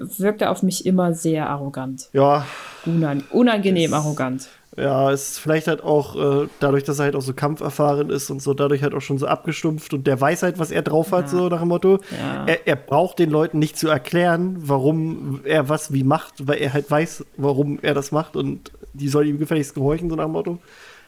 wirkte 0.00 0.50
auf 0.50 0.62
mich 0.62 0.86
immer 0.86 1.14
sehr 1.14 1.48
arrogant. 1.48 2.08
Ja. 2.12 2.46
Unan 2.86 3.24
unangenehm 3.30 3.94
arrogant. 3.94 4.48
Ja, 4.76 5.10
ist 5.10 5.38
vielleicht 5.38 5.68
halt 5.68 5.82
auch 5.82 6.16
äh, 6.16 6.48
dadurch, 6.58 6.84
dass 6.84 6.98
er 6.98 7.04
halt 7.04 7.16
auch 7.16 7.22
so 7.22 7.34
kampferfahren 7.34 8.08
ist 8.08 8.30
und 8.30 8.40
so, 8.40 8.54
dadurch 8.54 8.82
halt 8.82 8.94
auch 8.94 9.02
schon 9.02 9.18
so 9.18 9.26
abgestumpft 9.26 9.92
und 9.92 10.06
der 10.06 10.18
weiß 10.18 10.42
halt, 10.42 10.58
was 10.58 10.70
er 10.70 10.80
drauf 10.80 11.12
hat, 11.12 11.26
ja. 11.26 11.28
so 11.28 11.48
nach 11.50 11.60
dem 11.60 11.68
Motto. 11.68 11.98
Ja. 12.18 12.46
Er, 12.46 12.66
er, 12.66 12.76
braucht 12.76 13.18
den 13.18 13.28
Leuten 13.28 13.58
nicht 13.58 13.76
zu 13.76 13.88
erklären, 13.88 14.56
warum 14.60 15.40
er 15.44 15.68
was 15.68 15.92
wie 15.92 16.04
macht, 16.04 16.46
weil 16.46 16.58
er 16.58 16.72
halt 16.72 16.90
weiß, 16.90 17.26
warum 17.36 17.80
er 17.82 17.92
das 17.92 18.12
macht 18.12 18.34
und 18.34 18.72
die 18.94 19.08
sollen 19.08 19.28
ihm 19.28 19.38
gefälligst 19.38 19.74
gehorchen, 19.74 20.08
so 20.08 20.16
nach 20.16 20.24
dem 20.24 20.32
Motto. 20.32 20.58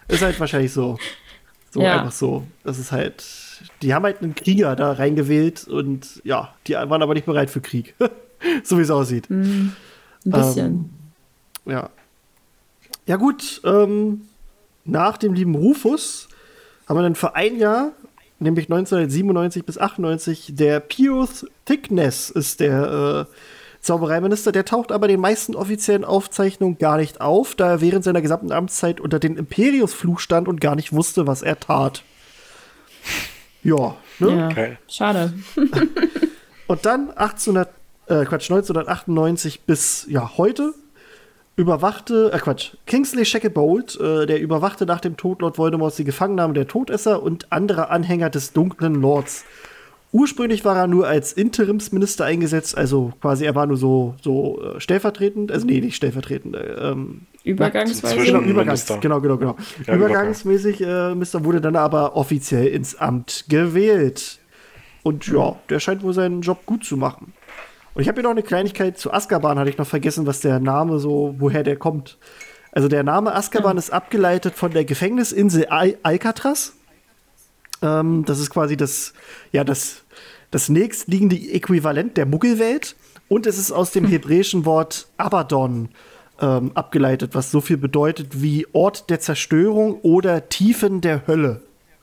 Ist 0.08 0.22
halt 0.22 0.38
wahrscheinlich 0.38 0.72
so. 0.72 0.98
So 1.70 1.80
ja. 1.80 2.00
einfach 2.00 2.12
so. 2.12 2.46
Das 2.62 2.78
ist 2.78 2.92
halt. 2.92 3.24
Die 3.82 3.94
haben 3.94 4.04
halt 4.04 4.22
einen 4.22 4.34
Krieger 4.34 4.76
da 4.76 4.92
reingewählt 4.92 5.66
und 5.66 6.20
ja, 6.22 6.54
die 6.66 6.74
waren 6.74 7.02
aber 7.02 7.14
nicht 7.14 7.26
bereit 7.26 7.50
für 7.50 7.60
Krieg. 7.60 7.94
so 8.64 8.78
wie 8.78 8.82
es 8.82 8.90
aussieht. 8.90 9.28
Mm, 9.28 9.68
ein 10.26 10.30
bisschen. 10.30 10.90
Ähm, 11.66 11.72
ja. 11.72 11.90
Ja, 13.06 13.16
gut. 13.16 13.60
Ähm, 13.64 14.22
nach 14.84 15.16
dem 15.16 15.34
lieben 15.34 15.54
Rufus 15.54 16.28
haben 16.86 16.98
wir 16.98 17.02
dann 17.02 17.14
für 17.14 17.34
ein 17.34 17.58
Jahr, 17.58 17.92
nämlich 18.38 18.66
1997 18.66 19.64
bis 19.64 19.78
98, 19.78 20.52
der 20.54 20.80
Pius 20.80 21.46
Thickness 21.64 22.30
ist 22.30 22.60
der 22.60 23.26
äh, 23.30 23.34
Zaubereiminister. 23.80 24.52
Der 24.52 24.64
taucht 24.64 24.92
aber 24.92 25.08
den 25.08 25.20
meisten 25.20 25.54
offiziellen 25.54 26.04
Aufzeichnungen 26.04 26.78
gar 26.78 26.96
nicht 26.96 27.20
auf, 27.20 27.54
da 27.54 27.70
er 27.70 27.80
während 27.80 28.04
seiner 28.04 28.22
gesamten 28.22 28.52
Amtszeit 28.52 29.00
unter 29.00 29.18
den 29.18 29.36
Imperiusfluch 29.36 30.20
stand 30.20 30.48
und 30.48 30.60
gar 30.60 30.74
nicht 30.74 30.92
wusste, 30.92 31.26
was 31.26 31.42
er 31.42 31.60
tat. 31.60 32.02
Ja, 33.62 33.96
ne? 34.18 34.36
Ja, 34.36 34.48
okay. 34.48 34.78
schade. 34.88 35.32
und 36.66 36.86
dann 36.86 37.10
1800, 37.10 37.70
äh, 38.06 38.24
Quatsch, 38.24 38.50
1998 38.50 39.62
bis 39.62 40.06
ja, 40.08 40.36
heute 40.36 40.74
überwachte, 41.56 42.32
äh 42.32 42.38
Quatsch, 42.38 42.72
Kingsley 42.86 43.24
Shacklebolt, 43.24 43.98
äh, 44.00 44.26
der 44.26 44.40
überwachte 44.40 44.86
nach 44.86 45.00
dem 45.00 45.16
Tod 45.16 45.40
Lord 45.40 45.58
Voldemorts 45.58 45.96
die 45.96 46.04
Gefangennahme 46.04 46.54
der 46.54 46.66
Todesser 46.66 47.22
und 47.22 47.52
anderer 47.52 47.90
Anhänger 47.90 48.30
des 48.30 48.52
dunklen 48.52 49.00
Lords. 49.00 49.44
Ursprünglich 50.12 50.64
war 50.64 50.76
er 50.76 50.86
nur 50.86 51.08
als 51.08 51.32
Interimsminister 51.32 52.24
eingesetzt, 52.24 52.76
also 52.76 53.12
quasi 53.20 53.44
er 53.44 53.56
war 53.56 53.66
nur 53.66 53.76
so, 53.76 54.14
so 54.22 54.62
äh, 54.62 54.80
stellvertretend, 54.80 55.50
also 55.50 55.66
nee, 55.66 55.80
nicht 55.80 55.96
stellvertretend, 55.96 56.54
äh, 56.54 56.90
ähm, 56.90 57.22
Übergangsweise. 57.42 58.24
Genau, 58.24 58.40
Übergangs, 58.40 58.86
genau, 59.00 59.20
genau, 59.20 59.36
genau. 59.36 59.56
Ja, 59.86 59.94
Übergangsmäßig 59.94 60.80
äh, 60.80 61.14
Mister 61.14 61.44
wurde 61.44 61.60
dann 61.60 61.76
aber 61.76 62.16
offiziell 62.16 62.68
ins 62.68 62.94
Amt 62.94 63.44
gewählt. 63.48 64.38
Und 65.02 65.26
ja, 65.26 65.56
der 65.68 65.80
scheint 65.80 66.02
wohl 66.02 66.14
seinen 66.14 66.40
Job 66.40 66.64
gut 66.64 66.84
zu 66.84 66.96
machen. 66.96 67.34
Und 67.94 68.02
ich 68.02 68.08
habe 68.08 68.16
hier 68.16 68.24
noch 68.24 68.30
eine 68.30 68.42
Kleinigkeit 68.42 68.98
zu 68.98 69.12
Azkaban, 69.12 69.58
hatte 69.58 69.70
ich 69.70 69.78
noch 69.78 69.86
vergessen, 69.86 70.26
was 70.26 70.40
der 70.40 70.58
Name 70.58 70.98
so, 70.98 71.36
woher 71.38 71.62
der 71.62 71.76
kommt. 71.76 72.18
Also 72.72 72.88
der 72.88 73.04
Name 73.04 73.34
Azkaban 73.34 73.74
mhm. 73.74 73.78
ist 73.78 73.90
abgeleitet 73.90 74.54
von 74.54 74.72
der 74.72 74.84
Gefängnisinsel 74.84 75.66
Al 75.66 75.96
Alcatraz. 76.02 76.72
Ähm, 77.82 78.24
das 78.26 78.40
ist 78.40 78.50
quasi 78.50 78.76
das, 78.76 79.14
ja, 79.52 79.62
das, 79.62 80.02
das 80.50 80.68
nächstliegende 80.68 81.36
Äquivalent 81.36 82.16
der 82.16 82.26
Muggelwelt. 82.26 82.96
Und 83.28 83.46
es 83.46 83.58
ist 83.58 83.70
aus 83.70 83.92
dem 83.92 84.04
hebräischen 84.04 84.64
Wort 84.64 85.06
Abaddon 85.16 85.88
ähm, 86.40 86.72
abgeleitet, 86.74 87.34
was 87.34 87.52
so 87.52 87.60
viel 87.60 87.76
bedeutet 87.76 88.42
wie 88.42 88.66
Ort 88.72 89.08
der 89.08 89.20
Zerstörung 89.20 90.00
oder 90.00 90.48
Tiefen 90.48 91.00
der 91.00 91.26
Hölle. 91.28 91.62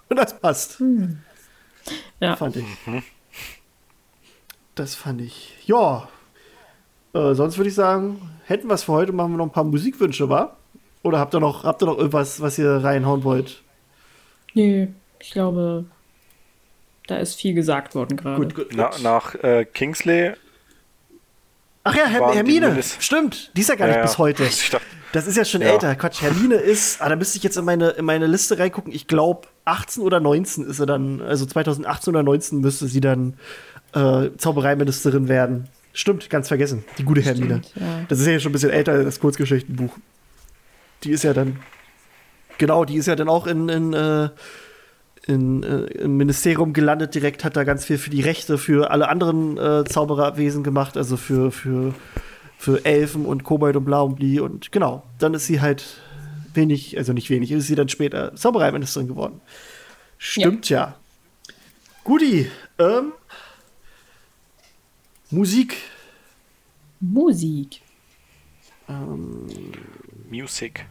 Und 0.10 0.18
das 0.18 0.40
passt. 0.40 0.80
Hm. 0.80 1.20
Ja. 2.20 2.36
Fand 2.38 2.56
ich. 2.56 2.66
Mhm. 2.86 3.04
Das 4.76 4.96
fand 4.96 5.22
ich. 5.22 5.56
Ja. 5.66 6.08
Äh, 7.14 7.34
sonst 7.34 7.58
würde 7.58 7.70
ich 7.70 7.76
sagen, 7.76 8.22
hätten 8.46 8.68
wir 8.68 8.76
es 8.76 8.84
für 8.84 8.94
heute, 8.94 9.12
machen 9.12 9.32
wir 9.32 9.38
noch 9.38 9.48
ein 9.48 9.52
paar 9.52 9.64
Musikwünsche, 9.64 10.30
wa? 10.30 10.56
Oder 11.04 11.20
habt 11.20 11.34
ihr 11.34 11.40
noch, 11.40 11.64
habt 11.64 11.82
ihr 11.82 11.88
noch 11.88 11.98
irgendwas, 11.98 12.42
was 12.42 12.58
ihr 12.58 12.84
reinhauen 12.84 13.24
wollt? 13.24 13.62
Nee, 14.54 14.90
ich 15.20 15.32
glaube, 15.32 15.86
da 17.08 17.18
ist 17.18 17.36
viel 17.36 17.54
gesagt 17.54 17.96
worden 17.96 18.18
gerade. 18.18 18.38
Gut, 18.38 18.56
gut, 18.56 18.70
gut. 18.70 18.78
Na, 18.78 18.92
nach 19.02 19.36
äh, 19.36 19.66
Kingsley. 19.66 20.34
Ach 21.84 21.96
ja, 21.96 22.06
Her 22.06 22.34
Hermine, 22.34 22.76
die 22.76 22.84
stimmt. 22.84 23.52
Die 23.56 23.62
ist 23.62 23.70
ja 23.70 23.76
gar 23.76 23.88
nicht 23.88 23.96
ja, 23.96 24.04
bis 24.04 24.18
heute. 24.18 24.48
Das 25.14 25.28
ist 25.28 25.36
ja 25.36 25.44
schon 25.44 25.60
ja. 25.60 25.68
älter. 25.68 25.94
Quatsch, 25.96 26.22
Hermine 26.22 26.56
ist, 26.56 27.02
ah, 27.02 27.10
da 27.10 27.18
müsste 27.18 27.38
ich 27.38 27.44
jetzt 27.44 27.58
in 27.58 27.66
meine, 27.66 27.90
in 27.90 28.06
meine 28.06 28.28
Liste 28.28 28.58
reingucken. 28.58 28.94
Ich 28.94 29.08
glaube, 29.08 29.50
18 29.66 30.04
oder 30.04 30.22
19 30.22 30.66
ist 30.66 30.78
sie 30.78 30.86
dann, 30.86 31.22
also 31.22 31.46
2018 31.46 32.14
oder 32.14 32.24
19 32.24 32.62
müsste 32.62 32.88
sie 32.88 33.02
dann 33.02 33.34
äh, 33.94 34.30
Zaubereiministerin 34.38 35.28
werden. 35.28 35.68
Stimmt, 35.94 36.30
ganz 36.30 36.48
vergessen. 36.48 36.84
Die 36.98 37.04
gute 37.04 37.22
Hermine. 37.22 37.62
Stimmt, 37.64 37.74
ja. 37.76 38.06
Das 38.08 38.20
ist 38.20 38.28
ja 38.28 38.40
schon 38.40 38.52
ein 38.52 38.54
bisschen 38.54 38.70
älter, 38.70 39.04
das 39.04 39.20
Kurzgeschichtenbuch. 39.20 39.98
Die 41.04 41.12
ist 41.12 41.24
ja 41.24 41.34
dann, 41.34 41.60
genau, 42.58 42.86
die 42.86 42.96
ist 42.96 43.08
ja 43.08 43.16
dann 43.16 43.28
auch 43.28 43.48
in, 43.48 43.68
in, 43.68 43.94
äh, 43.94 44.30
in 45.28 45.64
äh, 45.64 45.86
im 46.02 46.18
Ministerium 46.18 46.74
gelandet 46.74 47.16
direkt, 47.16 47.44
hat 47.44 47.56
da 47.56 47.64
ganz 47.64 47.86
viel 47.86 47.98
für 47.98 48.10
die 48.10 48.22
Rechte 48.22 48.58
für 48.58 48.92
alle 48.92 49.10
anderen 49.10 49.58
äh, 49.58 49.84
Zaubererwesen 49.84 50.64
gemacht, 50.64 50.96
also 50.98 51.18
für, 51.18 51.52
für, 51.52 51.94
für 52.58 52.86
Elfen 52.86 53.26
und 53.26 53.44
Kobold 53.44 53.76
und 53.76 53.86
Blaumbli 53.86 54.40
und 54.40 54.72
genau, 54.72 55.04
dann 55.20 55.34
ist 55.34 55.48
sie 55.48 55.62
halt 55.62 55.84
wenig, 56.54 56.98
also 56.98 57.14
nicht 57.14 57.30
wenig, 57.30 57.52
ist 57.52 57.68
sie 57.68 57.76
dann 57.76 57.90
später 57.90 58.36
Zaubereiministerin 58.36 59.08
geworden. 59.08 59.42
Stimmt 60.18 60.70
ja. 60.70 60.80
ja. 60.80 60.96
Guti, 62.04 62.50
ähm, 62.80 63.14
Musik. 65.32 65.78
Musik. 67.00 67.82
Ähm, 68.90 69.48
Music. 70.30 70.86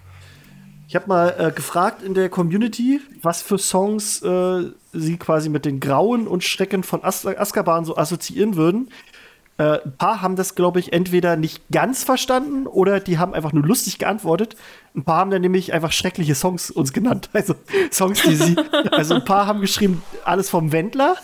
Ich 0.89 0.97
habe 0.97 1.07
mal 1.07 1.35
äh, 1.39 1.53
gefragt 1.53 2.03
in 2.03 2.15
der 2.15 2.31
Community, 2.31 3.01
was 3.23 3.43
für 3.43 3.59
Songs 3.59 4.23
äh, 4.23 4.73
sie 4.93 5.19
quasi 5.19 5.51
mit 5.51 5.65
den 5.67 5.79
Grauen 5.79 6.27
und 6.27 6.43
Schrecken 6.43 6.83
von 6.83 7.05
As 7.05 7.25
Azkaban 7.27 7.85
so 7.85 7.97
assoziieren 7.97 8.57
würden. 8.57 8.91
Äh, 9.59 9.83
ein 9.85 9.97
paar 9.99 10.23
haben 10.23 10.37
das, 10.37 10.55
glaube 10.55 10.81
ich, 10.81 10.95
entweder 10.95 11.37
nicht 11.37 11.63
ganz 11.71 12.03
verstanden 12.03 12.67
oder 12.67 12.99
die 12.99 13.19
haben 13.19 13.35
einfach 13.35 13.53
nur 13.53 13.65
lustig 13.65 13.99
geantwortet. 13.99 14.57
Ein 14.97 15.05
paar 15.05 15.19
haben 15.19 15.31
dann 15.31 15.43
nämlich 15.43 15.75
einfach 15.75 15.93
schreckliche 15.93 16.35
Songs 16.35 16.71
uns 16.71 16.95
genannt. 16.95 17.29
Also 17.35 17.55
Songs, 17.93 18.23
die 18.23 18.37
sie. 18.37 18.57
Also 18.91 19.17
ein 19.17 19.25
paar 19.27 19.47
haben 19.47 19.61
geschrieben, 19.61 20.03
alles 20.25 20.49
vom 20.49 20.73
Wendler. 20.73 21.17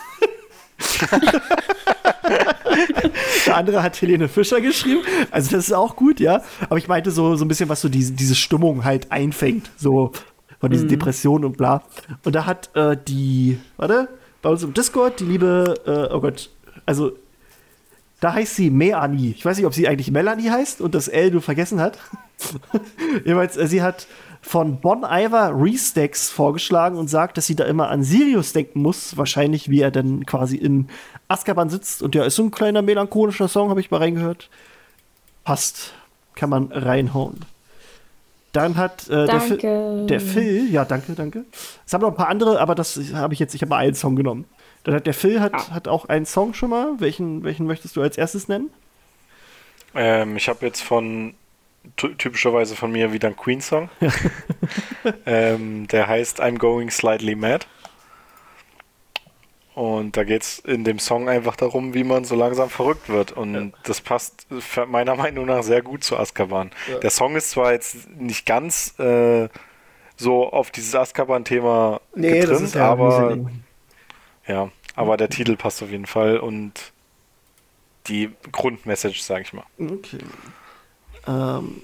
Der 3.46 3.56
andere 3.56 3.82
hat 3.82 4.00
Helene 4.00 4.28
Fischer 4.28 4.60
geschrieben. 4.60 5.02
Also 5.30 5.56
das 5.56 5.66
ist 5.66 5.72
auch 5.72 5.96
gut, 5.96 6.20
ja. 6.20 6.42
Aber 6.68 6.78
ich 6.78 6.88
meinte 6.88 7.10
so, 7.10 7.36
so 7.36 7.44
ein 7.44 7.48
bisschen, 7.48 7.68
was 7.68 7.80
so 7.80 7.88
diese, 7.88 8.12
diese 8.12 8.34
Stimmung 8.34 8.84
halt 8.84 9.10
einfängt. 9.12 9.70
So 9.76 10.12
von 10.60 10.70
diesen 10.70 10.86
mhm. 10.86 10.90
Depressionen 10.90 11.44
und 11.44 11.56
bla. 11.56 11.82
Und 12.24 12.34
da 12.34 12.46
hat 12.46 12.70
äh, 12.74 12.96
die, 13.06 13.58
warte, 13.76 14.08
bei 14.42 14.50
uns 14.50 14.62
im 14.62 14.74
Discord, 14.74 15.20
die 15.20 15.24
liebe, 15.24 15.74
äh, 15.86 16.14
oh 16.14 16.20
Gott, 16.20 16.50
also 16.84 17.12
da 18.20 18.32
heißt 18.32 18.56
sie 18.56 18.70
Meani. 18.70 19.34
Ich 19.36 19.44
weiß 19.44 19.56
nicht, 19.56 19.66
ob 19.66 19.74
sie 19.74 19.88
eigentlich 19.88 20.10
Melanie 20.10 20.50
heißt 20.50 20.80
und 20.80 20.94
das 20.94 21.08
L 21.08 21.30
du 21.30 21.40
vergessen 21.40 21.80
hat. 21.80 21.98
Jedenfalls, 23.24 23.56
äh, 23.56 23.66
sie 23.66 23.82
hat 23.82 24.06
von 24.46 24.80
Bon 24.80 25.02
Iver 25.02 25.52
Restacks 25.54 26.30
vorgeschlagen 26.30 26.96
und 26.96 27.08
sagt, 27.08 27.36
dass 27.36 27.46
sie 27.46 27.56
da 27.56 27.64
immer 27.64 27.90
an 27.90 28.04
Sirius 28.04 28.52
denken 28.52 28.80
muss. 28.80 29.16
Wahrscheinlich, 29.16 29.68
wie 29.68 29.80
er 29.80 29.90
dann 29.90 30.24
quasi 30.24 30.56
in 30.56 30.88
Azkaban 31.26 31.68
sitzt. 31.68 32.00
Und 32.00 32.14
ja, 32.14 32.24
ist 32.24 32.36
so 32.36 32.44
ein 32.44 32.52
kleiner 32.52 32.80
melancholischer 32.80 33.48
Song, 33.48 33.70
habe 33.70 33.80
ich 33.80 33.90
mal 33.90 33.98
reingehört. 33.98 34.48
Passt. 35.42 35.94
Kann 36.36 36.50
man 36.50 36.70
reinhauen. 36.70 37.44
Dann 38.52 38.76
hat 38.76 39.08
äh, 39.08 39.26
der, 39.26 39.40
Phil, 39.40 40.06
der, 40.06 40.20
Phil, 40.20 40.70
ja, 40.70 40.84
danke, 40.84 41.14
danke. 41.14 41.44
Es 41.84 41.92
haben 41.92 42.02
noch 42.02 42.10
ein 42.10 42.14
paar 42.16 42.28
andere, 42.28 42.60
aber 42.60 42.74
das 42.74 42.98
habe 43.12 43.34
ich 43.34 43.40
jetzt, 43.40 43.54
ich 43.54 43.62
habe 43.62 43.70
mal 43.70 43.78
einen 43.78 43.94
Song 43.94 44.14
genommen. 44.14 44.44
Dann 44.84 44.94
hat 44.94 45.06
der 45.06 45.14
Phil 45.14 45.40
hat, 45.40 45.54
ah. 45.54 45.70
hat 45.70 45.88
auch 45.88 46.04
einen 46.08 46.24
Song 46.24 46.54
schon 46.54 46.70
mal. 46.70 46.94
Welchen, 46.98 47.42
welchen 47.42 47.66
möchtest 47.66 47.96
du 47.96 48.02
als 48.02 48.16
erstes 48.16 48.46
nennen? 48.46 48.70
Ähm, 49.94 50.36
ich 50.36 50.48
habe 50.48 50.64
jetzt 50.64 50.82
von 50.82 51.34
typischerweise 51.96 52.76
von 52.76 52.92
mir 52.92 53.12
wieder 53.12 53.28
ein 53.28 53.36
Queen-Song. 53.36 53.88
ähm, 55.26 55.86
der 55.88 56.06
heißt 56.06 56.42
I'm 56.42 56.58
Going 56.58 56.90
Slightly 56.90 57.34
Mad. 57.34 57.66
Und 59.74 60.16
da 60.16 60.24
geht 60.24 60.40
es 60.40 60.58
in 60.60 60.84
dem 60.84 60.98
Song 60.98 61.28
einfach 61.28 61.54
darum, 61.54 61.92
wie 61.92 62.02
man 62.02 62.24
so 62.24 62.34
langsam 62.34 62.70
verrückt 62.70 63.10
wird. 63.10 63.32
Und 63.32 63.54
ja. 63.54 63.66
das 63.82 64.00
passt 64.00 64.46
meiner 64.88 65.16
Meinung 65.16 65.44
nach 65.44 65.62
sehr 65.62 65.82
gut 65.82 66.02
zu 66.02 66.16
Azkaban. 66.16 66.70
Ja. 66.90 66.98
Der 66.98 67.10
Song 67.10 67.36
ist 67.36 67.50
zwar 67.50 67.72
jetzt 67.72 68.08
nicht 68.10 68.46
ganz 68.46 68.98
äh, 68.98 69.50
so 70.16 70.50
auf 70.50 70.70
dieses 70.70 70.94
Azkaban-Thema 70.94 72.00
nee, 72.14 72.40
getrimmt, 72.40 72.74
ja 72.74 72.90
aber 72.90 73.38
ja, 74.46 74.70
aber 74.94 75.16
der 75.18 75.28
Titel 75.28 75.56
passt 75.56 75.82
auf 75.82 75.90
jeden 75.90 76.06
Fall 76.06 76.38
und 76.38 76.92
die 78.06 78.30
Grundmessage, 78.52 79.20
sag 79.20 79.42
ich 79.42 79.52
mal. 79.52 79.64
Okay. 79.78 80.18
Ähm, 81.26 81.82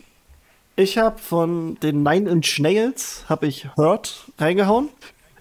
ich 0.77 0.99
habe 0.99 1.19
von 1.19 1.79
den 1.81 2.03
Nine 2.03 2.31
Inch 2.31 2.59
Nails 2.59 3.25
habe 3.29 3.47
ich 3.47 3.69
Hurt 3.77 4.31
reingehauen. 4.39 4.89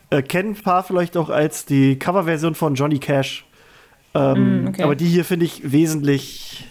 Äh, 0.09 0.21
kennen 0.23 0.55
ein 0.55 0.61
paar 0.61 0.83
vielleicht 0.83 1.15
auch 1.15 1.29
als 1.29 1.65
die 1.65 1.97
Coverversion 1.97 2.53
von 2.53 2.75
Johnny 2.75 2.99
Cash. 2.99 3.45
Ähm, 4.13 4.63
mm, 4.63 4.67
okay. 4.67 4.83
Aber 4.83 4.95
die 4.95 5.05
hier 5.07 5.23
finde 5.23 5.45
ich 5.45 5.71
wesentlich 5.71 6.67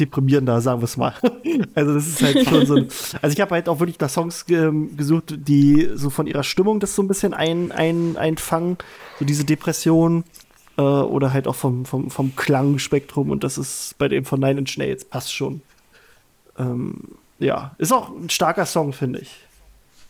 deprimierender, 0.00 0.60
sagen 0.60 0.80
wir 0.80 0.84
es 0.84 0.96
mal. 0.96 1.14
also 1.74 1.94
das 1.94 2.08
ist 2.08 2.22
halt 2.22 2.48
schon 2.48 2.66
so 2.66 2.74
ein, 2.74 2.88
Also 3.22 3.34
ich 3.34 3.40
habe 3.40 3.52
halt 3.52 3.68
auch 3.68 3.78
wirklich 3.78 4.00
nach 4.00 4.10
Songs 4.10 4.44
ähm, 4.48 4.96
gesucht, 4.96 5.34
die 5.36 5.90
so 5.94 6.10
von 6.10 6.26
ihrer 6.26 6.42
Stimmung 6.42 6.80
das 6.80 6.94
so 6.96 7.02
ein 7.02 7.08
bisschen 7.08 7.34
ein, 7.34 7.70
ein, 7.70 8.16
einfangen. 8.16 8.78
So 9.20 9.24
diese 9.24 9.44
Depression 9.44 10.24
äh, 10.76 10.82
oder 10.82 11.32
halt 11.32 11.46
auch 11.46 11.54
vom, 11.54 11.84
vom, 11.84 12.10
vom 12.10 12.34
Klangspektrum 12.34 13.30
und 13.30 13.44
das 13.44 13.58
ist 13.58 13.96
bei 13.98 14.08
dem 14.08 14.24
von 14.24 14.40
Nine 14.40 14.60
Inch 14.60 14.76
Nails 14.76 15.04
passt 15.04 15.32
schon. 15.32 15.62
Ähm, 16.58 17.16
ja, 17.38 17.74
ist 17.78 17.92
auch 17.92 18.10
ein 18.10 18.30
starker 18.30 18.66
Song, 18.66 18.92
finde 18.92 19.20
ich. 19.20 19.30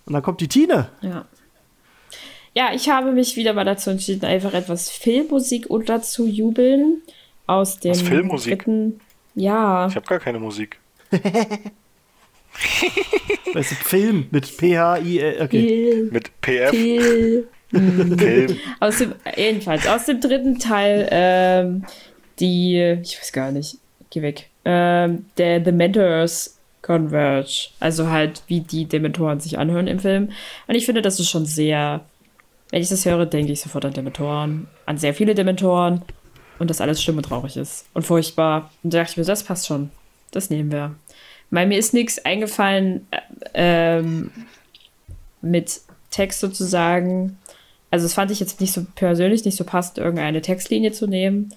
Und 0.06 0.12
dann 0.12 0.22
kommt 0.22 0.40
die 0.40 0.48
Tine. 0.48 0.88
Ja. 1.00 1.24
Ja, 2.54 2.74
ich 2.74 2.90
habe 2.90 3.12
mich 3.12 3.36
wieder 3.36 3.54
mal 3.54 3.64
dazu 3.64 3.88
entschieden, 3.90 4.26
einfach 4.26 4.52
etwas 4.52 4.90
Filmmusik 4.90 5.70
unterzujubeln. 5.70 7.00
Aus 7.46 7.80
dem 7.80 7.92
Was, 7.92 8.02
Filmmusik? 8.02 8.58
dritten. 8.58 9.00
Ja. 9.34 9.86
Ich 9.86 9.96
habe 9.96 10.06
gar 10.06 10.18
keine 10.18 10.38
Musik. 10.38 10.78
das 13.54 13.72
ist 13.72 13.82
Film 13.82 14.26
mit 14.30 14.56
P-H-I-L. 14.56 15.42
Okay. 15.42 16.08
Mit 16.10 16.30
PF. 16.40 16.70
Film. 16.70 17.46
aus 18.80 18.98
dem, 18.98 19.14
jedenfalls, 19.34 19.86
aus 19.86 20.04
dem 20.04 20.20
dritten 20.20 20.58
Teil, 20.58 21.08
ähm, 21.10 21.84
die, 22.38 22.98
ich 23.02 23.18
weiß 23.18 23.32
gar 23.32 23.50
nicht, 23.50 23.78
geh 24.10 24.20
weg 24.20 24.50
ähm, 24.64 25.26
der 25.38 25.60
Dementors 25.60 26.58
Converge. 26.82 27.68
Also 27.80 28.10
halt, 28.10 28.42
wie 28.48 28.60
die 28.60 28.84
Dementoren 28.84 29.40
sich 29.40 29.58
anhören 29.58 29.86
im 29.86 30.00
Film. 30.00 30.30
Und 30.66 30.74
ich 30.74 30.84
finde, 30.84 31.00
das 31.02 31.18
ist 31.18 31.30
schon 31.30 31.46
sehr. 31.46 32.04
Wenn 32.70 32.82
ich 32.82 32.88
das 32.88 33.04
höre, 33.04 33.26
denke 33.26 33.52
ich 33.52 33.60
sofort 33.60 33.84
an 33.84 33.92
Dementoren, 33.92 34.66
an 34.86 34.96
sehr 34.96 35.14
viele 35.14 35.34
Dementoren 35.34 36.02
und 36.58 36.70
dass 36.70 36.80
alles 36.80 37.02
schlimm 37.02 37.18
und 37.18 37.24
traurig 37.24 37.56
ist 37.56 37.86
und 37.92 38.06
furchtbar. 38.06 38.70
Und 38.82 38.94
da 38.94 38.98
dachte 38.98 39.12
ich 39.12 39.16
mir, 39.18 39.24
das 39.24 39.44
passt 39.44 39.66
schon. 39.66 39.90
Das 40.30 40.48
nehmen 40.48 40.72
wir. 40.72 40.94
Weil 41.50 41.66
mir 41.66 41.78
ist 41.78 41.92
nichts 41.92 42.24
eingefallen 42.24 43.06
äh, 43.10 43.98
ähm, 43.98 44.30
mit 45.42 45.82
Text 46.10 46.40
sozusagen. 46.40 47.36
Also, 47.90 48.06
das 48.06 48.14
fand 48.14 48.30
ich 48.30 48.40
jetzt 48.40 48.60
nicht 48.60 48.72
so 48.72 48.86
persönlich 48.94 49.44
nicht 49.44 49.56
so 49.56 49.64
passend, 49.64 49.98
irgendeine 49.98 50.40
Textlinie 50.40 50.92
zu 50.92 51.06
nehmen. 51.06 51.52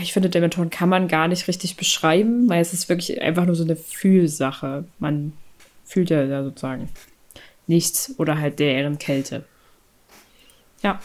Ich 0.00 0.12
finde, 0.12 0.28
Dementoren 0.30 0.70
kann 0.70 0.88
man 0.88 1.08
gar 1.08 1.28
nicht 1.28 1.48
richtig 1.48 1.76
beschreiben, 1.76 2.48
weil 2.48 2.60
es 2.60 2.72
ist 2.72 2.88
wirklich 2.88 3.20
einfach 3.20 3.46
nur 3.46 3.54
so 3.54 3.64
eine 3.64 3.76
Fühlsache. 3.76 4.84
Man 4.98 5.32
fühlt 5.84 6.10
ja, 6.10 6.22
ja 6.24 6.42
sozusagen 6.42 6.88
nichts 7.66 8.14
oder 8.18 8.38
halt 8.38 8.58
deren 8.58 8.98
Kälte. 8.98 9.44
Ja. 10.82 11.00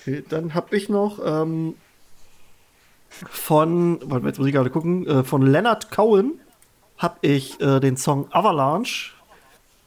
Okay, 0.00 0.24
dann 0.28 0.54
habe 0.54 0.76
ich 0.76 0.88
noch 0.88 1.20
ähm, 1.24 1.74
von, 3.08 4.00
warte, 4.04 4.26
jetzt 4.26 4.38
muss 4.38 4.48
ich 4.48 4.54
gerade 4.54 4.70
gucken, 4.70 5.06
äh, 5.06 5.24
von 5.24 5.42
Leonard 5.42 5.90
Cohen 5.90 6.40
habe 6.96 7.18
ich 7.22 7.60
äh, 7.60 7.80
den 7.80 7.96
Song 7.96 8.30
Avalanche 8.32 9.12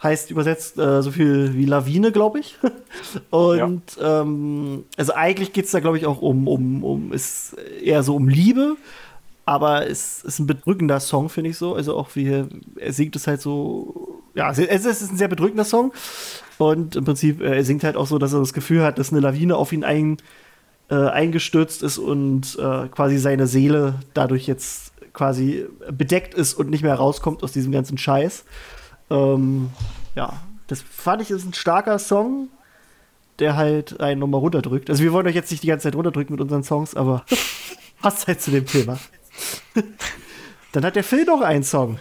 heißt 0.03 0.31
übersetzt 0.31 0.77
äh, 0.77 1.01
so 1.01 1.11
viel 1.11 1.53
wie 1.55 1.65
Lawine, 1.65 2.11
glaube 2.11 2.39
ich. 2.39 2.57
Und 3.29 3.83
ja. 3.99 4.21
ähm, 4.21 4.85
also 4.97 5.13
eigentlich 5.13 5.53
geht 5.53 5.65
es 5.65 5.71
da, 5.71 5.79
glaube 5.79 5.97
ich, 5.97 6.05
auch 6.05 6.21
um, 6.21 6.47
um, 6.47 6.83
um, 6.83 7.13
ist 7.13 7.55
eher 7.83 8.01
so 8.03 8.15
um 8.15 8.27
Liebe, 8.27 8.77
aber 9.45 9.87
es 9.87 10.23
ist 10.23 10.39
ein 10.39 10.47
bedrückender 10.47 10.99
Song, 10.99 11.29
finde 11.29 11.51
ich 11.51 11.57
so. 11.57 11.75
Also 11.75 11.95
auch 11.95 12.15
wie 12.15 12.27
er 12.77 12.93
singt 12.93 13.15
es 13.15 13.27
halt 13.27 13.41
so, 13.41 14.21
ja, 14.33 14.49
es 14.49 14.57
ist 14.59 15.11
ein 15.11 15.17
sehr 15.17 15.27
bedrückender 15.27 15.65
Song. 15.65 15.93
Und 16.57 16.95
im 16.95 17.05
Prinzip, 17.05 17.41
äh, 17.41 17.57
er 17.57 17.63
singt 17.63 17.83
halt 17.83 17.95
auch 17.95 18.07
so, 18.07 18.17
dass 18.17 18.33
er 18.33 18.39
das 18.39 18.53
Gefühl 18.53 18.83
hat, 18.83 18.97
dass 18.97 19.11
eine 19.11 19.19
Lawine 19.21 19.55
auf 19.55 19.71
ihn 19.71 19.83
ein, 19.83 20.17
äh, 20.89 20.95
eingestürzt 20.95 21.83
ist 21.83 21.97
und 21.97 22.57
äh, 22.59 22.87
quasi 22.89 23.17
seine 23.17 23.47
Seele 23.47 23.95
dadurch 24.13 24.47
jetzt 24.47 24.93
quasi 25.13 25.65
bedeckt 25.91 26.33
ist 26.33 26.53
und 26.53 26.69
nicht 26.69 26.83
mehr 26.83 26.95
rauskommt 26.95 27.43
aus 27.43 27.51
diesem 27.51 27.71
ganzen 27.71 27.97
Scheiß. 27.97 28.45
Ähm, 29.11 29.69
ja, 30.15 30.33
das 30.67 30.81
fand 30.81 31.21
ich 31.21 31.29
ist 31.29 31.45
ein 31.45 31.53
starker 31.53 31.99
Song, 31.99 32.47
der 33.39 33.57
halt 33.57 33.99
einen 33.99 34.19
nochmal 34.19 34.39
runterdrückt. 34.39 34.89
Also 34.89 35.03
wir 35.03 35.11
wollen 35.11 35.27
euch 35.27 35.35
jetzt 35.35 35.51
nicht 35.51 35.63
die 35.63 35.67
ganze 35.67 35.83
Zeit 35.83 35.95
runterdrücken 35.95 36.33
mit 36.33 36.41
unseren 36.41 36.63
Songs, 36.63 36.95
aber 36.95 37.25
passt 38.01 38.27
halt 38.27 38.41
zu 38.41 38.51
dem 38.51 38.65
Thema. 38.65 38.97
Dann 40.71 40.85
hat 40.85 40.95
der 40.95 41.03
Phil 41.03 41.25
noch 41.25 41.41
einen 41.41 41.63
Song. 41.63 41.99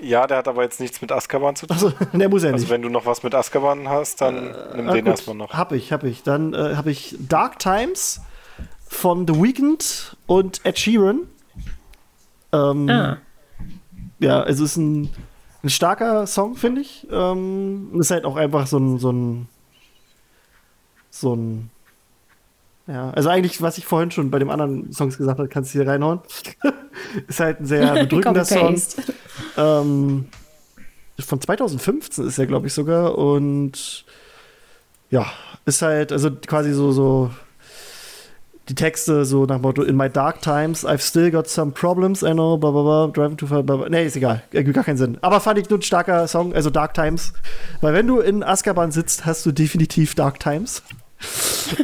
Ja, 0.00 0.26
der 0.26 0.38
hat 0.38 0.48
aber 0.48 0.62
jetzt 0.62 0.80
nichts 0.80 1.02
mit 1.02 1.12
Azkaban 1.12 1.56
zu 1.56 1.66
tun. 1.66 1.76
Also, 1.76 1.90
der 2.14 2.28
muss 2.30 2.42
ja 2.42 2.48
also 2.48 2.56
nicht. 2.56 2.64
Also 2.64 2.68
wenn 2.70 2.82
du 2.82 2.88
noch 2.88 3.04
was 3.04 3.22
mit 3.22 3.34
Azkaban 3.34 3.88
hast, 3.88 4.22
dann 4.22 4.54
äh, 4.54 4.76
nimm 4.76 4.86
den 4.86 5.04
gut. 5.04 5.08
erstmal 5.08 5.36
noch. 5.36 5.52
Hab 5.52 5.72
ich, 5.72 5.92
hab 5.92 6.04
ich. 6.04 6.22
Dann 6.22 6.54
äh, 6.54 6.76
habe 6.76 6.90
ich 6.90 7.16
Dark 7.18 7.58
Times 7.58 8.22
von 8.88 9.26
The 9.26 9.34
Weeknd 9.34 10.16
und 10.26 10.64
Ed 10.64 10.78
Sheeran. 10.78 11.28
Ähm, 12.52 12.88
ah. 12.88 13.18
Ja, 14.18 14.40
also 14.40 14.64
es 14.64 14.72
ist 14.72 14.76
ein 14.78 15.10
ein 15.62 15.70
starker 15.70 16.26
Song, 16.26 16.56
finde 16.56 16.80
ich. 16.80 17.06
Ähm, 17.10 17.90
ist 18.00 18.10
halt 18.10 18.24
auch 18.24 18.36
einfach 18.36 18.66
so 18.66 18.78
ein, 18.78 18.98
so 18.98 19.12
ein, 19.12 19.48
so 21.10 21.34
ein, 21.34 21.70
ja, 22.86 23.10
also 23.10 23.28
eigentlich, 23.28 23.60
was 23.60 23.78
ich 23.78 23.86
vorhin 23.86 24.10
schon 24.10 24.30
bei 24.30 24.38
dem 24.38 24.50
anderen 24.50 24.92
Songs 24.92 25.18
gesagt 25.18 25.38
habe, 25.38 25.48
kannst 25.48 25.74
du 25.74 25.78
hier 25.78 25.88
reinhauen. 25.88 26.20
ist 27.28 27.40
halt 27.40 27.60
ein 27.60 27.66
sehr 27.66 27.92
bedrückender 28.04 28.44
Song. 28.44 28.80
Ähm, 29.56 30.28
von 31.18 31.40
2015 31.40 32.26
ist 32.26 32.38
er, 32.38 32.46
glaube 32.46 32.66
ich, 32.66 32.72
sogar. 32.72 33.16
Und 33.18 34.04
ja, 35.10 35.26
ist 35.66 35.82
halt, 35.82 36.12
also 36.12 36.30
quasi 36.30 36.72
so, 36.72 36.92
so 36.92 37.30
die 38.70 38.74
Texte 38.76 39.24
so 39.24 39.46
nach 39.46 39.60
Motto, 39.60 39.82
in 39.82 39.96
my 39.96 40.08
dark 40.08 40.40
times, 40.40 40.84
I've 40.84 41.02
still 41.02 41.30
got 41.30 41.48
some 41.48 41.72
problems, 41.72 42.22
I 42.22 42.32
know, 42.32 42.56
blah, 42.56 42.70
blah, 42.70 42.82
blah, 42.82 43.06
driving 43.08 43.36
too 43.36 43.46
far, 43.46 43.62
blah, 43.64 43.76
blah. 43.76 43.88
Nee, 43.88 44.06
ist 44.06 44.16
egal, 44.16 44.42
ergibt 44.52 44.76
gar 44.76 44.84
keinen 44.84 44.96
Sinn. 44.96 45.18
Aber 45.22 45.40
fand 45.40 45.58
ich 45.58 45.68
nur 45.68 45.80
ein 45.80 45.82
starker 45.82 46.28
Song, 46.28 46.54
also 46.54 46.70
Dark 46.70 46.94
Times. 46.94 47.32
Weil 47.80 47.94
wenn 47.94 48.06
du 48.06 48.20
in 48.20 48.44
Azkaban 48.44 48.92
sitzt, 48.92 49.26
hast 49.26 49.44
du 49.44 49.52
definitiv 49.52 50.14
Dark 50.14 50.38
Times. 50.38 50.82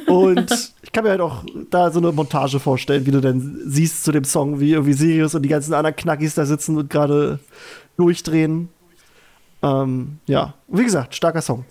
Und 0.07 0.73
ich 0.83 0.93
kann 0.93 1.05
mir 1.05 1.11
halt 1.11 1.21
auch 1.21 1.45
da 1.71 1.91
so 1.91 1.99
eine 1.99 2.13
Montage 2.13 2.61
vorstellen, 2.61 3.05
wie 3.05 3.11
du 3.11 3.21
dann 3.21 3.61
siehst 3.67 4.05
zu 4.05 4.13
dem 4.13 4.25
Song, 4.25 4.61
wie 4.61 4.73
irgendwie 4.73 4.95
Sirius 4.95 5.35
und 5.35 5.43
die 5.43 5.49
ganzen 5.49 5.75
anderen 5.75 5.97
Knackis 5.97 6.35
da 6.35 6.47
sitzen 6.47 6.79
und 6.79 6.89
gerade 6.89 7.41
durchdrehen. 7.97 8.69
Ähm, 9.63 10.21
ja, 10.27 10.55
wie 10.69 10.85
gesagt, 10.85 11.17
starker 11.17 11.43
Song. 11.43 11.65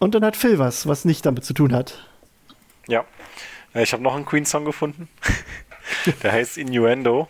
Und 0.00 0.14
dann 0.14 0.24
hat 0.24 0.36
Phil 0.36 0.58
was, 0.58 0.86
was 0.88 1.04
nicht 1.04 1.24
damit 1.24 1.44
zu 1.44 1.54
tun 1.54 1.72
hat. 1.72 2.06
Ja. 2.88 3.04
Äh, 3.74 3.82
Ich 3.82 3.92
habe 3.92 4.02
noch 4.02 4.14
einen 4.16 4.24
Queen-Song 4.26 4.64
gefunden. 4.64 5.08
Der 6.22 6.32
heißt 6.32 6.58
Innuendo. 6.58 7.28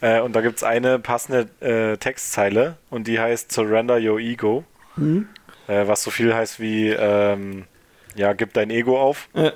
Äh, 0.00 0.20
und 0.20 0.34
da 0.34 0.40
gibt 0.42 0.56
es 0.58 0.62
eine 0.64 0.98
passende 0.98 1.48
äh, 1.60 1.96
Textzeile 1.96 2.76
und 2.90 3.06
die 3.06 3.18
heißt 3.18 3.50
Surrender 3.52 3.96
Your 3.98 4.18
Ego. 4.18 4.64
Äh, 4.98 5.86
was 5.86 6.02
so 6.02 6.10
viel 6.10 6.34
heißt 6.34 6.60
wie, 6.60 6.88
ähm, 6.90 7.64
ja, 8.14 8.32
gib 8.34 8.52
dein 8.54 8.70
Ego 8.70 9.00
auf. 9.00 9.28
Äh, 9.34 9.52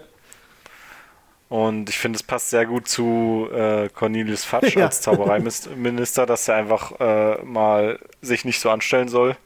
Und 1.49 1.89
ich 1.91 1.99
finde, 1.99 2.17
es 2.17 2.23
passt 2.23 2.51
sehr 2.51 2.65
gut 2.67 2.89
zu 2.89 3.49
äh, 3.53 3.89
Cornelius 3.89 4.45
Fatsch 4.45 4.75
Ja. 4.77 4.87
als 4.87 5.01
Zaubereiminister, 5.03 6.25
dass 6.27 6.47
er 6.49 6.57
einfach 6.57 6.93
äh, 7.01 7.43
mal 7.43 7.99
sich 8.23 8.45
nicht 8.45 8.61
so 8.61 8.71
anstellen 8.71 9.09
soll 9.09 9.37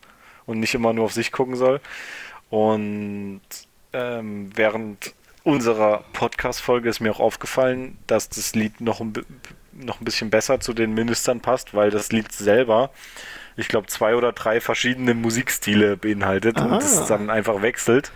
und 0.46 0.60
nicht 0.60 0.74
immer 0.74 0.92
nur 0.92 1.06
auf 1.06 1.12
sich 1.12 1.32
gucken 1.32 1.56
soll. 1.56 1.80
Und 2.50 3.40
ähm, 3.92 4.50
während 4.54 5.14
unserer 5.44 6.04
Podcast-Folge 6.12 6.88
ist 6.88 7.00
mir 7.00 7.12
auch 7.12 7.20
aufgefallen, 7.20 7.98
dass 8.06 8.28
das 8.28 8.54
Lied 8.54 8.80
noch 8.80 9.00
ein, 9.00 9.12
noch 9.72 10.00
ein 10.00 10.04
bisschen 10.04 10.30
besser 10.30 10.58
zu 10.60 10.72
den 10.72 10.94
Ministern 10.94 11.40
passt, 11.40 11.74
weil 11.74 11.90
das 11.90 12.10
Lied 12.10 12.32
selber, 12.32 12.90
ich 13.56 13.68
glaube, 13.68 13.86
zwei 13.86 14.16
oder 14.16 14.32
drei 14.32 14.60
verschiedene 14.60 15.14
Musikstile 15.14 15.96
beinhaltet 15.96 16.56
Ah. 16.58 16.64
und 16.64 16.82
es 16.82 17.06
dann 17.06 17.30
einfach 17.30 17.62
wechselt, 17.62 18.10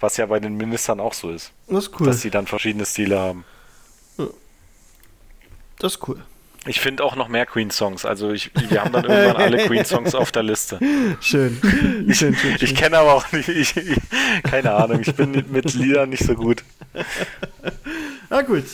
was 0.00 0.16
ja 0.16 0.26
bei 0.26 0.40
den 0.40 0.56
Ministern 0.56 0.98
auch 0.98 1.12
so 1.14 1.30
ist 1.30 1.52
das 1.68 1.84
ist 1.86 2.00
cool. 2.00 2.06
dass 2.06 2.22
sie 2.22 2.30
dann 2.30 2.46
verschiedene 2.46 2.86
Stile 2.86 3.18
haben. 3.18 3.44
Das 5.78 5.94
ist 5.94 6.08
cool. 6.08 6.22
Ich 6.66 6.80
finde 6.80 7.04
auch 7.04 7.16
noch 7.16 7.28
mehr 7.28 7.46
Queen-Songs. 7.46 8.04
Also 8.04 8.30
ich, 8.30 8.50
wir 8.68 8.82
haben 8.82 8.92
dann 8.92 9.04
irgendwann 9.04 9.42
alle 9.42 9.58
Queen-Songs 9.66 10.14
auf 10.14 10.30
der 10.30 10.42
Liste. 10.42 10.78
Schön. 11.20 11.58
schön, 12.10 12.34
schön, 12.34 12.34
schön. 12.34 12.56
Ich 12.60 12.74
kenne 12.74 12.98
aber 12.98 13.14
auch 13.14 13.32
nicht, 13.32 13.48
ich, 13.48 13.76
ich, 13.76 13.98
keine 14.42 14.72
Ahnung, 14.72 15.00
ich 15.00 15.14
bin 15.14 15.30
mit, 15.30 15.50
mit 15.50 15.72
Liedern 15.74 16.10
nicht 16.10 16.24
so 16.24 16.34
gut. 16.34 16.62
Na 18.28 18.42
gut. 18.42 18.64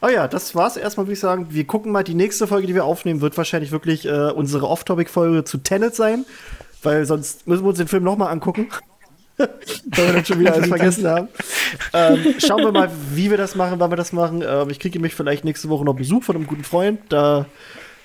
Oh 0.00 0.08
ja, 0.08 0.26
das 0.26 0.54
war's 0.54 0.76
erstmal, 0.76 1.06
würde 1.06 1.14
ich 1.14 1.20
sagen. 1.20 1.46
Wir 1.50 1.64
gucken 1.64 1.92
mal, 1.92 2.02
die 2.02 2.14
nächste 2.14 2.46
Folge, 2.46 2.66
die 2.66 2.74
wir 2.74 2.84
aufnehmen, 2.84 3.20
wird 3.20 3.36
wahrscheinlich 3.36 3.72
wirklich 3.72 4.04
äh, 4.06 4.30
unsere 4.30 4.68
Off-Topic-Folge 4.68 5.44
zu 5.44 5.58
Tenet 5.58 5.94
sein. 5.94 6.24
Weil 6.82 7.04
sonst 7.04 7.46
müssen 7.46 7.64
wir 7.64 7.68
uns 7.68 7.78
den 7.78 7.88
Film 7.88 8.02
nochmal 8.02 8.32
angucken. 8.32 8.68
Weil 9.36 10.06
wir 10.06 10.12
dann 10.12 10.24
schon 10.24 10.40
wieder 10.40 10.54
alles 10.54 10.68
vergessen 10.68 11.06
haben. 11.06 11.28
Ähm, 11.92 12.34
schauen 12.38 12.62
wir 12.62 12.72
mal, 12.72 12.90
wie 13.12 13.30
wir 13.30 13.38
das 13.38 13.54
machen, 13.54 13.80
wann 13.80 13.90
wir 13.90 13.96
das 13.96 14.12
machen. 14.12 14.42
Ähm, 14.46 14.70
ich 14.70 14.78
kriege 14.78 14.98
mich 15.00 15.14
vielleicht 15.14 15.44
nächste 15.44 15.68
Woche 15.68 15.84
noch 15.84 15.94
Besuch 15.94 16.22
von 16.22 16.36
einem 16.36 16.46
guten 16.46 16.64
Freund. 16.64 17.00
Da 17.08 17.46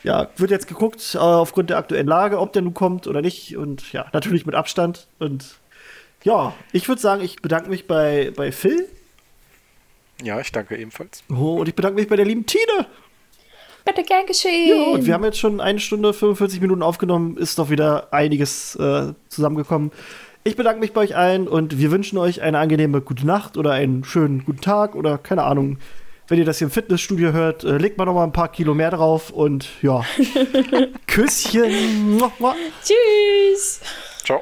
ja, 0.04 0.30
wird 0.38 0.52
jetzt 0.52 0.68
geguckt, 0.68 1.16
äh, 1.16 1.18
aufgrund 1.18 1.70
der 1.70 1.78
aktuellen 1.78 2.08
Lage, 2.08 2.40
ob 2.40 2.54
der 2.54 2.62
nun 2.62 2.74
kommt 2.74 3.08
oder 3.08 3.22
nicht. 3.22 3.58
Und 3.58 3.92
ja, 3.94 4.06
natürlich 4.14 4.46
mit 4.46 4.56
Abstand. 4.56 5.08
Und 5.20 5.58
ja, 6.24 6.54
ich 6.72 6.88
würde 6.88 7.02
sagen, 7.02 7.24
ich 7.24 7.42
bedanke 7.42 7.70
mich 7.70 7.88
bei, 7.88 8.32
bei 8.36 8.52
Phil. 8.52 8.88
Ja, 10.24 10.40
ich 10.40 10.52
danke 10.52 10.78
ebenfalls. 10.78 11.24
Oh, 11.30 11.58
und 11.60 11.68
ich 11.68 11.76
bedanke 11.76 12.00
mich 12.00 12.08
bei 12.08 12.16
der 12.16 12.26
lieben 12.26 12.46
Tine. 12.46 12.88
Bitte 13.86 14.04
gern 14.04 14.26
geschehen. 14.26 14.70
Ja, 14.70 14.94
und 14.94 15.06
wir 15.06 15.14
haben 15.14 15.24
jetzt 15.24 15.40
schon 15.40 15.62
eine 15.62 15.80
Stunde 15.80 16.14
45 16.14 16.60
Minuten 16.60 16.84
aufgenommen, 16.84 17.38
ist 17.38 17.58
doch 17.58 17.70
wieder 17.70 18.12
einiges 18.12 18.76
äh, 18.76 19.14
zusammengekommen. 19.30 19.92
Ich 20.48 20.56
bedanke 20.56 20.80
mich 20.80 20.94
bei 20.94 21.02
euch 21.02 21.18
allen 21.18 21.46
und 21.46 21.78
wir 21.78 21.92
wünschen 21.92 22.18
euch 22.18 22.42
eine 22.42 22.60
angenehme 22.60 23.02
gute 23.02 23.28
Nacht 23.28 23.58
oder 23.58 23.72
einen 23.72 24.06
schönen 24.06 24.46
guten 24.46 24.62
Tag 24.62 24.96
oder 24.96 25.18
keine 25.18 25.44
Ahnung. 25.44 25.78
Wenn 26.30 26.40
ihr 26.40 26.46
das 26.46 26.60
hier 26.60 26.68
im 26.68 26.72
Fitnessstudio 26.72 27.34
hört, 27.34 27.66
äh, 27.66 27.78
legt 27.78 27.98
mal 27.98 28.06
noch 28.06 28.14
mal 28.14 28.24
ein 28.24 28.32
paar 28.32 28.48
Kilo 28.48 28.74
mehr 28.74 28.92
drauf 28.92 29.30
und 29.30 29.68
ja. 29.82 30.06
Küsschen. 31.08 32.22
Tschüss. 32.82 33.82
Ciao. 34.24 34.42